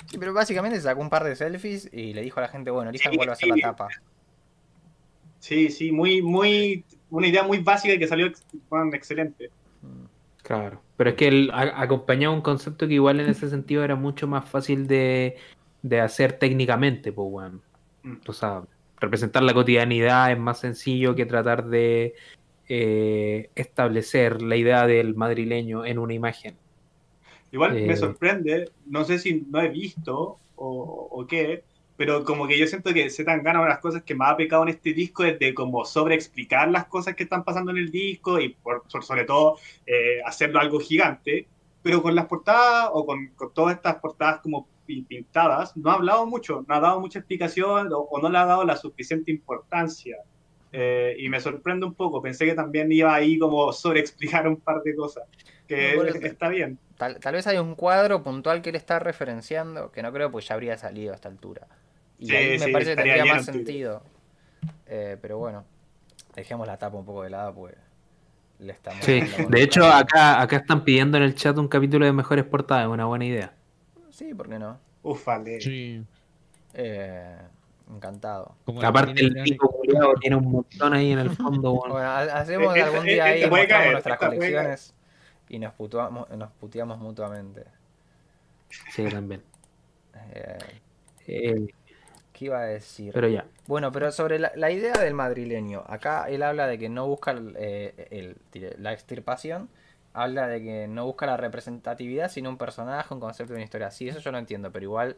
Sí, 0.06 0.18
pero 0.18 0.32
básicamente 0.32 0.80
sacó 0.80 1.02
un 1.02 1.10
par 1.10 1.22
de 1.22 1.36
selfies 1.36 1.88
y 1.92 2.12
le 2.12 2.22
dijo 2.22 2.40
a 2.40 2.42
la 2.42 2.48
gente, 2.48 2.72
bueno, 2.72 2.90
elijan 2.90 3.14
cuál 3.14 3.28
va 3.28 3.34
a 3.34 3.36
ser 3.36 3.50
la 3.50 3.60
tapa. 3.60 3.88
Sí, 5.38 5.70
sí, 5.70 5.92
muy, 5.92 6.20
muy, 6.20 6.84
una 7.10 7.28
idea 7.28 7.44
muy 7.44 7.58
básica 7.58 7.94
y 7.94 7.98
que 8.00 8.08
salió 8.08 8.26
excelente. 8.92 9.52
Claro, 10.42 10.82
pero 10.98 11.10
es 11.10 11.16
que 11.16 11.28
él 11.28 11.50
acompañaba 11.54 12.34
un 12.34 12.40
concepto 12.40 12.88
que 12.88 12.94
igual 12.94 13.20
en 13.20 13.30
ese 13.30 13.48
sentido 13.48 13.84
era 13.84 13.94
mucho 13.94 14.26
más 14.26 14.50
fácil 14.50 14.88
de, 14.88 15.36
de 15.80 16.00
hacer 16.00 16.34
técnicamente, 16.34 17.12
pues 17.12 17.30
bueno. 17.30 17.60
Mm. 18.02 18.16
O 18.26 18.32
sea, 18.32 18.64
representar 18.98 19.44
la 19.44 19.54
cotidianidad 19.54 20.32
es 20.32 20.38
más 20.40 20.58
sencillo 20.58 21.14
que 21.14 21.24
tratar 21.24 21.66
de 21.66 22.14
eh, 22.68 23.48
establecer 23.54 24.42
la 24.42 24.56
idea 24.56 24.88
del 24.88 25.14
madrileño 25.14 25.86
en 25.86 26.00
una 26.00 26.14
imagen. 26.14 26.56
Igual 27.52 27.74
me 27.74 27.92
eh, 27.92 27.96
sorprende, 27.96 28.72
no 28.86 29.04
sé 29.04 29.20
si 29.20 29.46
no 29.48 29.60
he 29.60 29.68
visto 29.68 30.36
o, 30.56 31.26
qué, 31.28 31.62
pero 31.98 32.24
como 32.24 32.46
que 32.46 32.56
yo 32.56 32.66
siento 32.68 32.94
que 32.94 33.10
se 33.10 33.24
tan 33.24 33.42
gana 33.42 33.58
una 33.58 33.68
de 33.68 33.74
las 33.74 33.82
cosas 33.82 34.04
que 34.04 34.14
más 34.14 34.30
ha 34.30 34.36
pecado 34.36 34.62
en 34.62 34.68
este 34.68 34.94
disco 34.94 35.24
es 35.24 35.38
de 35.38 35.52
como 35.52 35.84
sobreexplicar 35.84 36.70
las 36.70 36.86
cosas 36.86 37.16
que 37.16 37.24
están 37.24 37.42
pasando 37.42 37.72
en 37.72 37.78
el 37.78 37.90
disco 37.90 38.40
y 38.40 38.50
por, 38.50 38.84
sobre 38.88 39.24
todo 39.24 39.58
eh, 39.84 40.22
hacerlo 40.24 40.60
algo 40.60 40.78
gigante, 40.78 41.48
pero 41.82 42.00
con 42.00 42.14
las 42.14 42.26
portadas 42.26 42.88
o 42.92 43.04
con, 43.04 43.32
todas 43.52 43.74
estas 43.74 43.96
portadas 43.96 44.40
como 44.40 44.68
pintadas, 44.86 45.76
no 45.76 45.90
ha 45.90 45.94
hablado 45.94 46.24
mucho, 46.24 46.64
no 46.66 46.74
ha 46.74 46.80
dado 46.80 47.00
mucha 47.00 47.18
explicación 47.18 47.90
o 47.92 48.18
no 48.22 48.30
le 48.30 48.38
ha 48.38 48.46
dado 48.46 48.64
la 48.64 48.76
suficiente 48.76 49.30
importancia 49.30 50.16
eh, 50.72 51.16
y 51.18 51.28
me 51.28 51.40
sorprende 51.40 51.86
un 51.86 51.94
poco. 51.94 52.20
Pensé 52.20 52.44
que 52.44 52.54
también 52.54 52.90
iba 52.92 53.14
ahí 53.14 53.38
como 53.38 53.72
sobre 53.72 54.00
explicar 54.00 54.46
un 54.46 54.56
par 54.56 54.82
de 54.82 54.94
cosas. 54.94 55.24
Que 55.66 55.96
está 56.22 56.48
bien. 56.48 56.78
Tal, 56.96 57.18
vez 57.32 57.46
hay 57.46 57.58
un 57.58 57.74
cuadro 57.74 58.22
puntual 58.22 58.62
que 58.62 58.70
él 58.70 58.76
está 58.76 58.98
referenciando, 58.98 59.92
que 59.92 60.02
no 60.02 60.12
creo 60.12 60.30
pues 60.30 60.48
ya 60.48 60.54
habría 60.54 60.76
salido 60.76 61.12
a 61.12 61.14
esta 61.14 61.28
altura. 61.28 61.66
Y 62.18 62.34
ahí 62.34 62.58
me 62.58 62.68
parece 62.68 62.90
que 62.90 63.02
tendría 63.02 63.24
más 63.24 63.44
sentido. 63.44 64.02
Eh, 64.86 65.16
pero 65.20 65.38
bueno, 65.38 65.64
dejemos 66.34 66.66
la 66.66 66.78
tapa 66.78 66.96
un 66.96 67.04
poco 67.04 67.22
de 67.22 67.30
lado, 67.30 67.54
pues 67.54 67.74
le 68.58 68.72
estamos. 68.72 69.04
Sí, 69.04 69.22
de 69.48 69.62
hecho, 69.62 69.84
acá, 69.86 70.40
acá 70.40 70.56
están 70.56 70.84
pidiendo 70.84 71.16
en 71.16 71.24
el 71.24 71.34
chat 71.34 71.56
un 71.58 71.68
capítulo 71.68 72.06
de 72.06 72.12
mejores 72.12 72.44
portadas, 72.44 72.84
es 72.84 72.90
una 72.90 73.04
buena 73.04 73.24
idea. 73.24 73.52
Sí, 74.10 74.34
¿por 74.34 74.48
qué 74.48 74.58
no? 74.58 74.78
Ufale. 75.02 75.60
Sí. 75.60 76.02
Eh, 76.74 77.36
Encantado. 77.90 78.54
Aparte 78.82 79.20
el 79.24 79.42
pico 79.42 79.70
culiado 79.70 80.14
tiene 80.20 80.36
un 80.36 80.50
montón 80.50 80.92
ahí 80.92 81.12
en 81.12 81.20
el 81.20 81.30
fondo. 81.30 81.72
Bueno, 81.72 81.96
hacemos 81.96 82.76
algún 82.76 83.04
día 83.04 83.24
ahí 83.24 83.48
mostramos 83.48 83.92
nuestras 83.92 84.18
colecciones 84.18 84.94
y 85.48 85.58
nos, 85.58 85.72
putuamos, 85.72 86.28
nos 86.30 86.50
puteamos 86.52 86.98
mutuamente. 86.98 87.64
Sí, 88.90 89.04
también. 89.08 89.42
Eh, 90.34 90.58
eh, 91.26 91.66
¿Qué 92.38 92.44
iba 92.44 92.60
a 92.60 92.66
decir? 92.66 93.12
Pero 93.12 93.26
ya. 93.26 93.44
Bueno, 93.66 93.90
pero 93.90 94.12
sobre 94.12 94.38
la, 94.38 94.70
idea 94.70 94.92
del 94.92 95.12
madrileño. 95.12 95.82
Acá 95.88 96.28
él 96.28 96.44
habla 96.44 96.68
de 96.68 96.78
que 96.78 96.88
no 96.88 97.08
busca 97.08 97.34
eh, 97.56 98.36
la 98.78 98.92
extirpación. 98.92 99.68
Habla 100.12 100.46
de 100.46 100.62
que 100.62 100.86
no 100.86 101.04
busca 101.04 101.26
la 101.26 101.36
representatividad, 101.36 102.30
sino 102.30 102.48
un 102.48 102.56
personaje, 102.56 103.12
un 103.12 103.18
concepto 103.18 103.54
una 103.54 103.64
historia. 103.64 103.90
Sí, 103.90 104.08
eso 104.08 104.20
yo 104.20 104.30
no 104.30 104.38
entiendo, 104.38 104.70
pero 104.70 104.84
igual 104.84 105.16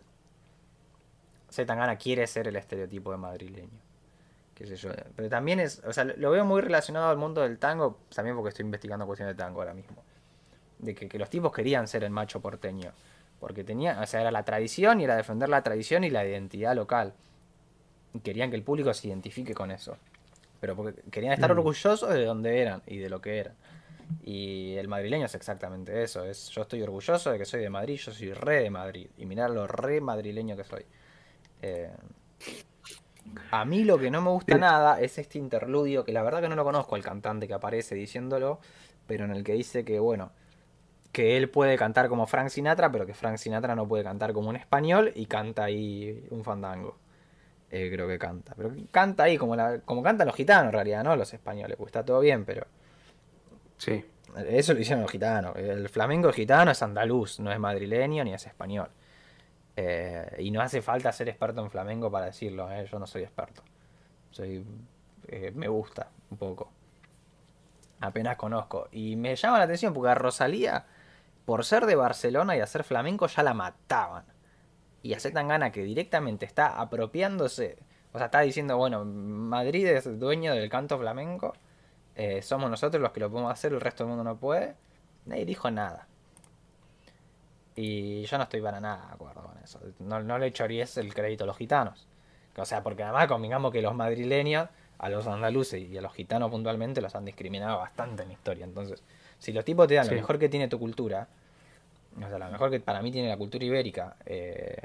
Zetangana 1.51 1.97
quiere 1.97 2.27
ser 2.27 2.49
el 2.49 2.57
estereotipo 2.57 3.11
de 3.11 3.19
madrileño. 3.19 3.69
Qué 4.55 4.67
sé 4.67 4.77
yo. 4.77 4.89
Pero 5.15 5.29
también 5.29 5.61
es, 5.61 5.83
o 5.85 5.93
sea, 5.93 6.05
lo 6.05 6.31
veo 6.31 6.47
muy 6.47 6.63
relacionado 6.63 7.11
al 7.11 7.19
mundo 7.19 7.43
del 7.43 7.59
tango, 7.59 7.99
también 8.15 8.35
porque 8.35 8.49
estoy 8.49 8.65
investigando 8.65 9.05
cuestiones 9.05 9.37
de 9.37 9.43
tango 9.43 9.61
ahora 9.61 9.75
mismo. 9.75 10.03
De 10.79 10.95
que, 10.95 11.19
los 11.19 11.29
tipos 11.29 11.53
querían 11.53 11.87
ser 11.87 12.03
el 12.03 12.11
macho 12.11 12.41
porteño. 12.41 12.93
Porque 13.41 13.65
tenía, 13.65 14.01
o 14.01 14.07
sea, 14.07 14.21
era 14.21 14.31
la 14.31 14.45
tradición 14.45 15.01
y 15.01 15.05
era 15.05 15.17
defender 15.17 15.49
la 15.49 15.63
tradición 15.63 16.05
y 16.05 16.11
la 16.11 16.25
identidad 16.25 16.75
local. 16.77 17.15
Y 18.13 18.21
querían 18.21 18.51
que 18.51 18.57
el 18.57 18.63
público 18.63 18.93
se 18.95 19.09
identifique 19.09 19.55
con 19.55 19.71
eso. 19.71 19.97
Pero 20.61 20.77
porque 20.77 21.01
querían 21.11 21.33
estar 21.33 21.53
mm. 21.53 21.59
orgullosos 21.59 22.13
de 22.13 22.25
donde 22.25 22.61
eran 22.61 22.83
y 22.87 22.99
de 22.99 23.09
lo 23.09 23.21
que 23.21 23.39
eran. 23.39 23.55
Y 24.23 24.75
el 24.77 24.89
madrileño 24.89 25.27
es 25.27 25.35
exactamente 25.35 26.03
eso. 26.03 26.25
Es, 26.25 26.51
yo 26.51 26.63
estoy 26.63 26.83
orgulloso 26.83 27.31
de 27.31 27.39
que 27.39 27.45
soy 27.45 27.61
de 27.61 27.71
Madrid, 27.71 27.97
yo 27.97 28.13
soy 28.13 28.33
re 28.33 28.63
de 28.63 28.71
Madrid. 28.71 29.09
Y 29.17 29.27
mirar 29.27 29.51
lo 29.51 29.67
re 29.67 30.01
madrileño 30.01 30.57
que 30.57 30.65
soy. 30.65 30.85
Eh, 31.63 31.91
a 33.51 33.65
mí 33.65 33.85
lo 33.85 33.99
que 33.99 34.11
no 34.11 34.21
me 34.21 34.31
gusta 34.31 34.59
nada 34.59 35.01
es 35.01 35.19
este 35.19 35.39
interludio, 35.39 36.05
que 36.05 36.13
la 36.13 36.23
verdad 36.23 36.41
que 36.41 36.49
no 36.49 36.57
lo 36.57 36.65
conozco 36.65 36.95
al 36.95 37.03
cantante 37.03 37.47
que 37.47 37.55
aparece 37.55 37.95
diciéndolo, 37.95 38.61
pero 39.07 39.25
en 39.25 39.31
el 39.33 39.45
que 39.45 39.53
dice 39.53 39.85
que, 39.85 39.99
bueno, 39.99 40.33
que 41.13 41.37
él 41.37 41.51
puede 41.51 41.77
cantar 41.77 42.09
como 42.09 42.27
Frank 42.27 42.49
Sinatra, 42.49 42.91
pero 42.91 43.07
que 43.07 43.15
Frank 43.15 43.37
Sinatra 43.37 43.75
no 43.75 43.87
puede 43.89 44.05
cantar 44.05 44.33
como 44.33 44.49
un 44.49 44.57
español 44.57 45.13
y 45.15 45.27
canta 45.27 45.65
ahí 45.65 46.27
un 46.31 46.45
fandango. 46.45 46.97
Eh, 47.71 47.91
creo 47.93 48.09
que 48.09 48.19
canta. 48.19 48.55
Pero 48.57 48.73
canta 48.91 49.25
ahí 49.25 49.37
como, 49.37 49.57
la, 49.57 49.81
como 49.81 50.03
cantan 50.03 50.27
los 50.27 50.37
gitanos 50.37 50.67
en 50.67 50.73
realidad, 50.73 51.05
¿no? 51.05 51.17
Los 51.17 51.33
españoles, 51.33 51.77
pues 51.77 51.89
está 51.89 52.05
todo 52.05 52.21
bien, 52.21 52.45
pero... 52.45 52.67
Sí. 53.79 54.05
Eso 54.37 54.75
lo 54.75 54.81
hicieron 54.81 55.03
los 55.03 55.11
gitanos. 55.11 55.57
El 55.57 55.89
flamenco 55.89 56.33
gitano 56.33 56.71
es 56.71 56.83
andaluz, 56.83 57.41
no 57.41 57.51
es 57.51 57.59
madrileño 57.59 58.25
ni 58.25 58.33
es 58.33 58.47
español. 58.47 58.89
Eh, 59.77 60.37
y 60.41 60.51
no 60.51 60.61
hace 60.61 60.83
falta 60.83 61.13
ser 61.13 61.29
experto 61.29 61.63
en 61.63 61.71
flamenco 61.71 62.11
para 62.11 62.27
decirlo, 62.27 62.71
¿eh? 62.71 62.87
yo 62.91 62.99
no 62.99 63.07
soy 63.07 63.23
experto. 63.23 63.63
Soy, 64.31 64.65
eh, 65.29 65.53
me 65.55 65.69
gusta 65.69 66.09
un 66.31 66.37
poco. 66.37 66.71
Apenas 68.01 68.37
conozco. 68.37 68.89
Y 68.93 69.17
me 69.17 69.35
llama 69.37 69.59
la 69.59 69.65
atención 69.65 69.93
porque 69.93 70.11
a 70.11 70.15
Rosalía, 70.15 70.87
por 71.51 71.65
ser 71.65 71.85
de 71.87 71.97
Barcelona 71.97 72.57
y 72.57 72.61
hacer 72.61 72.85
flamenco, 72.85 73.27
ya 73.27 73.43
la 73.43 73.55
mataban. 73.55 74.23
Y 75.03 75.15
hace 75.15 75.33
tan 75.33 75.49
gana 75.49 75.73
que 75.73 75.83
directamente 75.83 76.47
está 76.47 76.81
apropiándose. 76.81 77.77
O 78.13 78.19
sea, 78.19 78.27
está 78.27 78.43
diciendo, 78.43 78.77
bueno, 78.77 79.05
Madrid 79.05 79.85
es 79.85 80.21
dueño 80.21 80.55
del 80.55 80.71
canto 80.71 80.97
flamenco. 80.97 81.57
somos 82.43 82.71
nosotros 82.71 83.03
los 83.03 83.11
que 83.11 83.19
lo 83.19 83.33
podemos 83.33 83.51
hacer, 83.51 83.73
el 83.73 83.81
resto 83.81 84.05
del 84.05 84.11
mundo 84.11 84.23
no 84.23 84.37
puede. 84.37 84.77
Nadie 85.27 85.45
dijo 85.45 85.69
nada. 85.73 86.07
Y 87.75 88.23
yo 88.27 88.37
no 88.39 88.45
estoy 88.45 88.61
para 88.61 88.79
nada 88.79 89.09
de 89.09 89.15
acuerdo 89.15 89.43
con 89.43 89.59
eso. 89.59 89.81
No, 89.99 90.23
no 90.23 90.39
le 90.39 90.47
echarías 90.47 90.99
el 90.99 91.13
crédito 91.13 91.43
a 91.43 91.47
los 91.49 91.57
gitanos. 91.57 92.07
O 92.57 92.65
sea, 92.65 92.85
porque 92.85 93.03
además 93.03 93.27
convengamos 93.27 93.73
que 93.73 93.83
los 93.83 93.97
madrileños, 93.97 94.69
a 94.99 95.09
los 95.09 95.27
andaluces 95.27 95.83
y 95.83 95.99
a 95.99 96.01
los 96.01 96.15
gitanos 96.15 96.49
puntualmente 96.49 97.01
los 97.01 97.13
han 97.17 97.25
discriminado 97.25 97.79
bastante 97.79 98.23
en 98.23 98.29
la 98.29 98.35
historia. 98.35 98.65
Entonces, 98.65 99.03
si 99.41 99.53
los 99.53 99.65
tipos 99.65 99.89
te 99.89 99.95
dan 99.95 100.07
lo 100.07 100.15
mejor 100.15 100.39
que 100.39 100.49
tiene 100.49 100.69
tu 100.69 100.79
cultura, 100.79 101.27
O 102.25 102.29
sea, 102.29 102.39
la 102.39 102.51
mejor 102.51 102.71
que 102.71 102.81
para 102.81 103.03
mí 103.03 103.11
tiene 103.11 103.29
la 103.29 103.37
cultura 103.37 103.65
ibérica, 103.65 104.17
eh, 104.27 104.77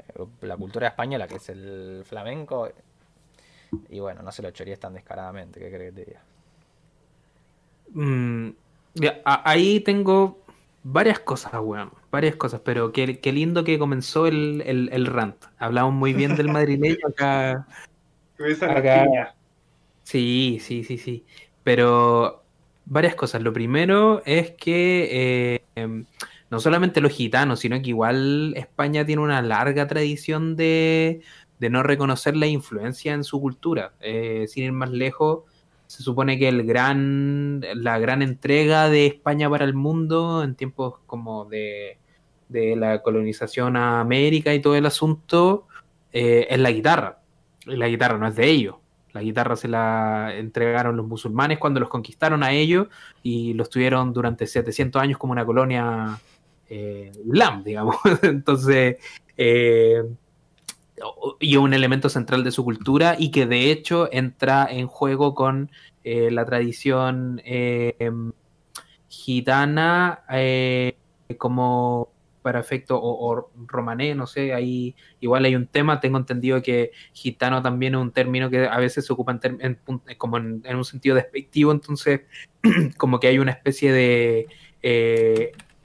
la 0.42 0.56
cultura 0.56 0.88
española, 0.88 1.26
que 1.26 1.36
es 1.36 1.48
el 1.48 2.02
flamenco. 2.04 2.68
Y 3.90 4.00
bueno, 4.00 4.22
no 4.22 4.32
se 4.32 4.42
lo 4.42 4.50
choríes 4.50 4.80
tan 4.80 4.94
descaradamente, 4.94 5.60
¿qué 5.60 5.68
crees 5.68 5.94
que 5.94 6.00
te 6.00 6.04
diga? 6.06 6.22
Mm, 7.92 8.50
ahí 9.24 9.80
tengo 9.80 10.38
varias 10.82 11.18
cosas, 11.20 11.52
weón. 11.60 11.90
Varias 12.10 12.36
cosas, 12.36 12.60
pero 12.64 12.92
qué, 12.92 13.18
lindo 13.32 13.64
que 13.64 13.78
comenzó 13.78 14.26
el, 14.26 14.62
el, 14.66 15.06
rant. 15.06 15.36
Hablamos 15.58 15.92
muy 15.92 16.14
bien 16.14 16.36
del 16.36 16.48
madrileño 16.48 16.96
acá. 17.08 17.66
Sí, 20.04 20.58
sí, 20.60 20.84
sí, 20.84 20.96
sí. 20.96 21.24
Pero 21.64 22.44
varias 22.86 23.14
cosas. 23.14 23.42
Lo 23.42 23.52
primero 23.52 24.22
es 24.24 24.52
que 24.52 25.60
eh, 25.74 26.04
no 26.50 26.60
solamente 26.60 27.00
los 27.00 27.12
gitanos, 27.12 27.60
sino 27.60 27.80
que 27.82 27.90
igual 27.90 28.54
España 28.56 29.04
tiene 29.04 29.22
una 29.22 29.42
larga 29.42 29.86
tradición 29.86 30.56
de, 30.56 31.22
de 31.58 31.70
no 31.70 31.82
reconocer 31.82 32.36
la 32.36 32.46
influencia 32.46 33.14
en 33.14 33.24
su 33.24 33.40
cultura. 33.40 33.92
Eh, 34.00 34.46
sin 34.48 34.64
ir 34.64 34.72
más 34.72 34.90
lejos, 34.90 35.44
se 35.86 36.02
supone 36.02 36.38
que 36.38 36.48
el 36.48 36.64
gran, 36.64 37.64
la 37.74 37.98
gran 37.98 38.22
entrega 38.22 38.88
de 38.88 39.06
España 39.06 39.48
para 39.48 39.64
el 39.64 39.74
mundo 39.74 40.42
en 40.42 40.54
tiempos 40.54 40.94
como 41.06 41.44
de, 41.46 41.98
de 42.48 42.76
la 42.76 43.02
colonización 43.02 43.76
a 43.76 44.00
América 44.00 44.54
y 44.54 44.60
todo 44.60 44.76
el 44.76 44.86
asunto 44.86 45.66
eh, 46.12 46.46
es 46.50 46.58
la 46.58 46.70
guitarra. 46.70 47.20
la 47.66 47.88
guitarra 47.88 48.18
no 48.18 48.26
es 48.28 48.36
de 48.36 48.48
ellos. 48.48 48.76
La 49.12 49.22
guitarra 49.22 49.56
se 49.56 49.68
la 49.68 50.34
entregaron 50.36 50.96
los 50.96 51.06
musulmanes 51.06 51.58
cuando 51.58 51.80
los 51.80 51.88
conquistaron 51.88 52.42
a 52.42 52.52
ellos 52.52 52.88
y 53.22 53.54
los 53.54 53.70
tuvieron 53.70 54.12
durante 54.12 54.46
700 54.46 55.00
años 55.00 55.18
como 55.18 55.32
una 55.32 55.46
colonia 55.46 56.18
eh, 56.68 57.12
digamos. 57.64 57.96
Entonces, 58.22 58.96
eh, 59.36 60.02
y 61.40 61.56
un 61.56 61.74
elemento 61.74 62.08
central 62.08 62.42
de 62.42 62.50
su 62.50 62.64
cultura 62.64 63.16
y 63.18 63.30
que 63.30 63.46
de 63.46 63.70
hecho 63.70 64.08
entra 64.12 64.66
en 64.70 64.86
juego 64.86 65.34
con 65.34 65.70
eh, 66.04 66.30
la 66.30 66.44
tradición 66.46 67.42
gitana 69.08 70.22
como 71.38 72.10
para 72.40 72.60
efecto 72.60 72.98
o, 73.02 73.50
romané, 73.66 74.14
no 74.14 74.26
sé, 74.28 74.54
ahí 74.54 74.94
igual 75.20 75.44
hay 75.44 75.56
un 75.56 75.66
tema, 75.66 76.00
tengo 76.00 76.16
entendido 76.16 76.62
que 76.62 76.92
gitano 77.12 77.60
también 77.60 77.96
es 77.96 78.00
un 78.00 78.12
término 78.12 78.48
que 78.48 78.68
a 78.68 78.78
veces 78.78 79.04
se 79.04 79.12
ocupa 79.12 79.38
en, 79.42 79.80
como 80.16 80.36
en, 80.36 80.62
un 80.64 80.84
sentido 80.84 81.16
despectivo, 81.16 81.72
entonces 81.72 82.22
como 82.96 83.18
que 83.18 83.26
hay 83.26 83.40
una 83.40 83.50
especie 83.50 83.92
de 83.92 84.46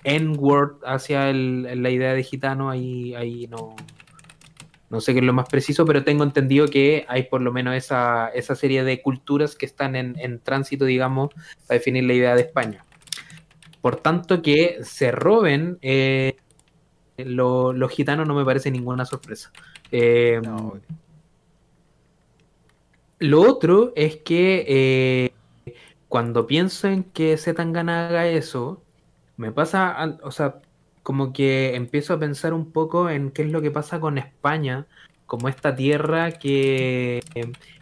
N-word 0.03 0.79
hacia 0.85 1.31
la 1.33 1.89
idea 1.89 2.13
de 2.13 2.23
gitano, 2.23 2.69
ahí, 2.69 3.13
ahí 3.15 3.47
no, 3.47 3.75
no 4.89 4.99
sé 4.99 5.13
qué 5.13 5.19
es 5.19 5.25
lo 5.25 5.33
más 5.33 5.47
preciso, 5.47 5.85
pero 5.85 6.03
tengo 6.03 6.23
entendido 6.23 6.67
que 6.67 7.05
hay 7.07 7.23
por 7.23 7.41
lo 7.41 7.53
menos 7.53 7.75
esa, 7.75 8.27
esa 8.29 8.55
serie 8.55 8.83
de 8.83 9.01
culturas 9.01 9.55
que 9.55 9.65
están 9.65 9.95
en, 9.95 10.39
tránsito, 10.39 10.85
digamos, 10.85 11.29
para 11.67 11.77
definir 11.77 12.03
la 12.03 12.13
idea 12.13 12.35
de 12.35 12.41
España. 12.41 12.83
Por 13.79 13.95
tanto, 13.95 14.41
que 14.41 14.79
se 14.83 15.11
roben 15.11 15.77
eh, 15.81 16.35
los 17.17 17.91
gitanos 17.91 18.27
no 18.27 18.35
me 18.35 18.45
parece 18.45 18.69
ninguna 18.69 19.05
sorpresa. 19.05 19.51
Eh, 19.91 20.41
lo 23.19 23.41
otro 23.41 23.93
es 23.95 24.17
que 24.17 24.65
eh, 24.67 25.31
cuando 26.09 26.47
pienso 26.47 26.87
en 26.87 27.03
que 27.03 27.37
Zetangana 27.37 28.07
haga 28.07 28.27
eso, 28.27 28.81
me 29.41 29.51
pasa, 29.51 30.19
o 30.23 30.31
sea, 30.31 30.61
como 31.01 31.33
que 31.33 31.75
empiezo 31.75 32.13
a 32.13 32.19
pensar 32.19 32.53
un 32.53 32.71
poco 32.71 33.09
en 33.09 33.31
qué 33.31 33.41
es 33.41 33.51
lo 33.51 33.61
que 33.61 33.71
pasa 33.71 33.99
con 33.99 34.19
España, 34.19 34.85
como 35.25 35.49
esta 35.49 35.75
tierra 35.75 36.33
que, 36.33 37.21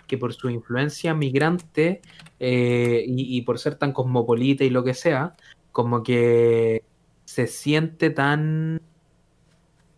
que 0.07 0.17
por 0.17 0.33
su 0.33 0.49
influencia 0.49 1.13
migrante 1.13 2.01
eh, 2.39 3.03
y, 3.07 3.41
por 3.41 3.59
ser 3.59 3.75
tan 3.75 3.91
cosmopolita 3.91 4.63
y 4.63 4.69
lo 4.69 4.85
que 4.85 4.93
sea, 4.93 5.35
como 5.73 6.01
que 6.01 6.83
se 7.25 7.47
siente 7.47 8.09
tan 8.09 8.81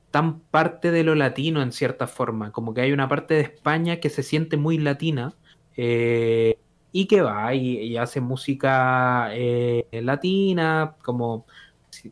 tan 0.10 0.42
parte 0.42 0.92
de 0.92 1.04
lo 1.04 1.16
latino 1.16 1.62
en 1.62 1.72
cierta 1.72 2.08
forma, 2.08 2.52
como 2.52 2.74
que 2.74 2.82
hay 2.82 2.92
una 2.92 3.08
parte 3.08 3.36
de 3.36 3.42
España 3.42 4.02
que 4.02 4.10
se 4.10 4.24
siente 4.24 4.58
muy 4.58 4.78
latina 4.78 5.36
eh, 5.78 6.58
y 6.92 7.06
que 7.08 7.22
va 7.22 7.54
y, 7.56 7.98
hace 7.98 8.22
música 8.22 9.30
eh, 9.34 9.86
latina, 9.92 10.96
como 11.04 11.46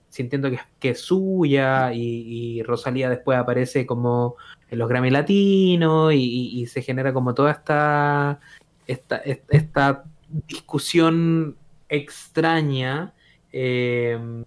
sintiendo 0.10 0.50
que, 0.80 0.90
es 0.90 1.02
suya, 1.02 1.94
y, 1.94 2.62
Rosalía 2.64 3.10
después 3.10 3.38
aparece 3.38 3.86
como 3.86 4.36
en 4.70 4.80
los 4.80 4.90
Grammy 4.90 5.10
Latinos, 5.10 6.14
y, 6.14 6.66
se 6.68 6.82
genera 6.82 7.14
como 7.14 7.34
toda 7.34 7.52
esta, 7.52 8.40
esta, 8.88 9.18
esta 9.18 10.06
discusión 10.48 11.58
extraña. 11.90 13.14
Em, 13.52 14.46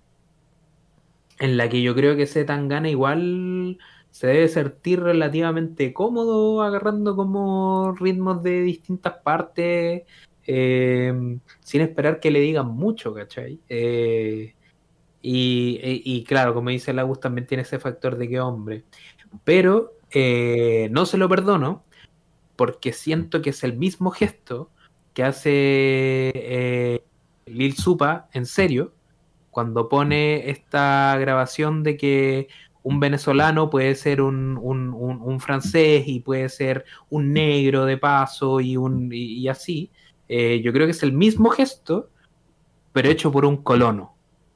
en 1.39 1.57
la 1.57 1.69
que 1.69 1.83
yo 1.83 1.95
creo 1.95 2.17
que 2.17 2.23
ese 2.23 2.45
Tangana 2.45 2.89
igual 2.89 3.79
se 4.13 4.27
debe 4.27 4.49
sentir 4.49 5.01
relativamente 5.01 5.93
cómodo 5.95 6.63
agarrando 6.63 7.17
como 7.17 7.95
ritmos 7.99 8.43
de 8.43 8.61
distintas 8.61 9.15
partes 9.25 10.03
em, 10.45 11.41
sin 11.61 11.81
esperar 11.81 12.21
que 12.21 12.31
le 12.31 12.41
digan 12.41 12.69
mucho, 12.69 13.15
¿cachai? 13.15 13.59
Eh, 13.71 14.55
y, 15.23 16.25
claro, 16.25 16.53
como 16.53 16.71
dice 16.71 16.93
Lagus, 16.93 17.21
también 17.21 17.47
tiene 17.47 17.63
ese 17.63 17.79
factor 17.79 18.17
de 18.19 18.29
que 18.29 18.41
hombre. 18.41 18.85
Pero 19.45 19.95
eh, 20.11 20.89
no 20.91 21.07
se 21.07 21.17
lo 21.17 21.29
perdono 21.29 21.85
porque 22.57 22.93
siento 22.93 23.41
que 23.41 23.51
es 23.51 23.65
el 23.65 23.79
mismo 23.79 24.11
gesto 24.11 24.71
que 25.15 25.25
hace 25.25 25.51
eh, 26.35 27.05
Lil 27.47 27.77
Supa 27.77 28.29
en 28.33 28.45
serio 28.47 28.93
cuando 29.51 29.89
pone 29.89 30.51
esta 30.51 31.17
grabación 31.19 31.83
de 31.83 31.97
que 31.97 32.49
un 32.83 33.01
venezolano 33.01 33.71
puede 33.71 33.95
ser 33.95 34.21
un, 34.21 34.59
un, 34.59 35.41
francés 35.41 36.05
y 36.07 36.21
puede 36.21 36.49
ser 36.49 36.85
un 37.11 37.33
negro 37.33 37.85
de 37.85 37.97
paso 37.97 38.61
y, 38.61 38.77
un, 38.77 39.11
y, 39.13 39.49
así. 39.49 39.91
Eh, 40.29 40.61
yo 40.65 40.73
creo 40.73 40.87
que 40.87 40.93
es 40.93 41.03
el 41.03 41.13
mismo 41.13 41.51
gesto, 41.51 42.11
pero 42.93 43.09
hecho 43.09 43.31
por 43.31 43.45
un 43.45 43.59
colono. 43.59 44.15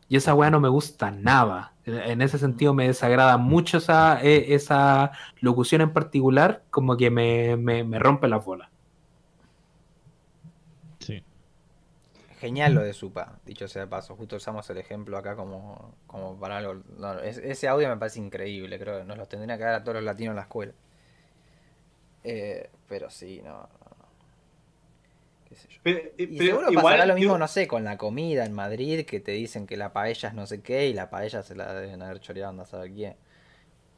Y 0.09 0.17
esa 0.17 0.35
weá 0.35 0.51
no 0.51 0.61
me 0.61 0.69
gusta 0.69 1.11
nada. 1.11 1.75
En 1.85 2.21
ese 2.21 2.39
sentido 2.39 2.75
me 2.75 2.89
desagrada 2.89 3.37
mucho 3.37 3.79
esa, 3.79 4.21
e, 4.23 4.55
esa 4.55 5.13
locución 5.41 5.81
en 5.81 5.93
particular, 5.93 6.65
como 6.71 6.97
que 6.97 7.11
me, 7.11 7.57
me, 7.57 7.99
rompe 7.99 8.29
la 8.29 8.39
bola. 8.39 8.71
Genial 12.47 12.75
lo 12.75 12.83
de 12.83 12.93
Supa, 12.93 13.39
dicho 13.45 13.69
sea 13.69 13.83
de 13.83 13.89
paso. 13.89 14.17
Justo 14.17 14.37
usamos 14.37 14.69
el 14.71 14.79
ejemplo 14.79 15.17
acá 15.19 15.37
como, 15.37 15.95
como 16.07 16.39
para 16.39 16.59
algo. 16.59 16.83
ese 17.23 17.69
audio 17.69 17.89
me 17.89 17.97
parece 17.97 18.21
increíble, 18.21 18.79
creo 18.79 18.99
que 18.99 19.05
nos 19.05 19.19
lo 19.19 19.27
tendría 19.27 19.57
que 19.57 19.65
dar 19.65 19.75
a 19.75 19.83
todos 19.83 19.97
los 19.97 20.05
latinos 20.05 20.33
en 20.33 20.37
la 20.37 20.43
escuela. 20.43 20.73
Eh, 22.25 22.71
pero 22.89 23.09
sí, 23.11 23.41
no, 23.45 23.69
y 26.17 26.39
seguro 26.39 26.69
pasará 26.73 27.07
lo 27.07 27.15
mismo, 27.15 27.39
no 27.39 27.49
sé, 27.49 27.67
con 27.67 27.85
la 27.85 27.97
comida 27.97 28.45
en 28.45 28.53
Madrid, 28.53 29.05
que 29.05 29.21
te 29.21 29.33
dicen 29.33 29.67
que 29.67 29.77
la 29.77 29.93
paella 29.93 30.29
es 30.29 30.35
no 30.35 30.47
sé 30.47 30.61
qué 30.61 30.89
y 30.89 30.93
la 30.93 31.11
paella 31.11 31.43
se 31.43 31.55
la 31.55 31.73
deben 31.73 32.03
haber 32.03 32.21
choreado, 32.21 32.53
no 32.53 32.65
saber 32.65 32.91
quién. 32.93 33.15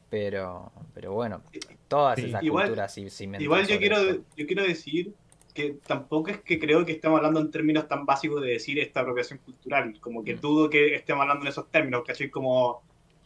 Pero, 0.09 0.71
pero 0.93 1.13
bueno, 1.13 1.41
todas 1.87 2.17
esas 2.19 2.41
culturas 2.41 2.93
sí, 2.93 3.09
sí 3.09 3.29
Igual 3.37 3.67
yo 3.67 3.77
quiero, 3.77 3.97
yo 4.35 4.47
quiero 4.47 4.63
decir 4.63 5.13
que 5.59 5.75
tampoco 5.85 6.29
es 6.29 6.37
que 6.39 6.57
creo 6.57 6.85
que 6.85 6.93
estemos 6.93 7.17
hablando 7.17 7.41
en 7.41 7.51
términos 7.51 7.85
tan 7.89 8.05
básicos 8.05 8.41
de 8.41 8.51
decir 8.51 8.79
esta 8.79 9.01
apropiación 9.01 9.39
cultural, 9.39 9.99
como 9.99 10.23
que 10.23 10.35
mm. 10.35 10.39
dudo 10.39 10.69
que 10.69 10.95
estemos 10.95 11.23
hablando 11.23 11.43
en 11.43 11.49
esos 11.49 11.69
términos, 11.69 12.03
¿cachai? 12.07 12.29
Como, 12.29 12.81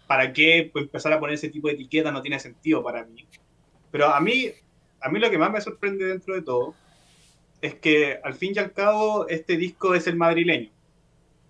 ¿para 0.07 0.33
qué 0.33 0.71
empezar 0.73 1.13
a 1.13 1.19
poner 1.19 1.35
ese 1.35 1.49
tipo 1.49 1.67
de 1.67 1.75
etiqueta? 1.75 2.11
No 2.11 2.23
tiene 2.23 2.39
sentido 2.39 2.81
para 2.83 3.05
mí. 3.05 3.27
Pero 3.91 4.07
a 4.07 4.19
mí, 4.19 4.51
a 4.99 5.09
mí 5.09 5.19
lo 5.19 5.29
que 5.29 5.37
más 5.37 5.51
me 5.51 5.61
sorprende 5.61 6.05
dentro 6.05 6.33
de 6.33 6.41
todo 6.41 6.73
es 7.61 7.75
que 7.75 8.19
al 8.23 8.33
fin 8.33 8.53
y 8.55 8.59
al 8.59 8.73
cabo 8.73 9.27
este 9.27 9.55
disco 9.55 9.93
es 9.93 10.07
el 10.07 10.15
madrileño. 10.15 10.71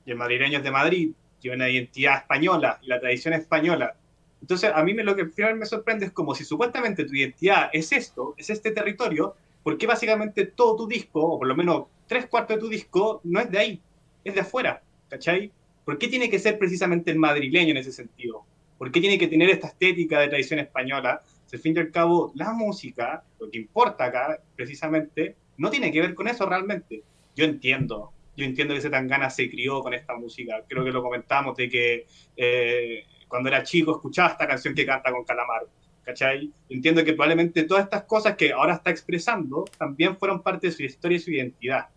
Y 0.05 0.11
el 0.11 0.18
madrileño 0.18 0.57
es 0.57 0.64
de 0.65 0.72
Madrid, 0.72 1.11
tiene 1.39 1.55
una 1.55 1.69
identidad 1.69 2.18
española 2.18 2.77
y 2.81 2.88
la 2.88 2.99
tradición 2.99 3.34
española. 3.35 3.95
Entonces, 4.41 4.69
a 4.76 4.84
mí 4.84 4.93
me, 4.93 5.05
lo 5.05 5.15
que 5.15 5.27
final 5.27 5.55
me 5.55 5.65
sorprende 5.65 6.07
es 6.07 6.11
como 6.11 6.35
si 6.35 6.43
supuestamente 6.43 7.05
tu 7.05 7.14
identidad 7.14 7.69
es 7.72 7.93
esto, 7.93 8.35
es 8.38 8.49
este 8.49 8.72
territorio, 8.72 9.38
¿por 9.64 9.77
qué 9.77 9.88
básicamente 9.88 10.45
todo 10.45 10.76
tu 10.76 10.88
disco, 10.88 11.22
o 11.22 11.40
por 11.40 11.48
lo 11.48 11.56
menos 11.56 11.85
tres 12.07 12.27
cuartos 12.27 12.57
de 12.57 12.61
tu 12.61 12.69
disco, 12.69 13.22
no 13.23 13.40
es 13.40 13.49
de 13.49 13.57
ahí, 13.57 13.81
es 14.23 14.35
de 14.35 14.41
afuera? 14.41 14.81
¿Cachai? 15.10 15.52
¿Por 15.85 15.98
qué 15.98 16.07
tiene 16.07 16.30
que 16.30 16.40
ser 16.40 16.57
precisamente 16.57 17.11
el 17.11 17.18
madrileño 17.18 17.72
en 17.72 17.77
ese 17.77 17.91
sentido? 17.91 18.45
¿Por 18.77 18.91
qué 18.91 18.99
tiene 18.99 19.18
que 19.18 19.27
tener 19.27 19.49
esta 19.49 19.68
estética 19.68 20.19
de 20.19 20.27
tradición 20.27 20.60
española? 20.60 21.22
Si 21.45 21.56
al 21.56 21.61
fin 21.61 21.76
y 21.76 21.80
al 21.80 21.91
cabo, 21.91 22.31
la 22.35 22.53
música, 22.53 23.23
lo 23.40 23.49
que 23.49 23.57
importa 23.57 24.06
acá, 24.06 24.40
precisamente, 24.56 25.35
no 25.57 25.69
tiene 25.69 25.91
que 25.91 26.02
ver 26.02 26.14
con 26.15 26.27
eso 26.27 26.45
realmente. 26.45 27.03
Yo 27.35 27.45
entiendo, 27.45 28.11
yo 28.35 28.45
entiendo 28.45 28.73
que 28.73 28.81
Zetangana 28.81 29.30
se 29.30 29.49
crió 29.49 29.81
con 29.81 29.94
esta 29.94 30.15
música. 30.15 30.64
Creo 30.68 30.84
que 30.84 30.91
lo 30.91 31.03
comentamos 31.03 31.56
de 31.56 31.69
que 31.69 32.06
eh, 32.35 33.06
cuando 33.27 33.49
era 33.49 33.64
chico 33.64 33.91
escuchaba 33.91 34.30
esta 34.30 34.48
canción 34.48 34.73
que 34.73 34.85
canta 34.85 35.11
con 35.11 35.23
Calamaro. 35.23 35.68
¿Cachai? 36.04 36.52
Entiendo 36.70 37.04
que 37.04 37.14
probablemente 37.14 37.64
todas 37.64 37.86
estas 37.86 38.04
cosas 38.04 38.36
que 38.36 38.52
ahora 38.52 38.74
está 38.74 38.90
expresando 38.90 39.66
también 39.78 40.18
fueron 40.18 40.42
parte 40.42 40.68
de 40.68 40.74
su 40.74 40.84
historia 40.84 41.16
y 41.16 41.20
su 41.20 41.32
identidad. 41.32 41.88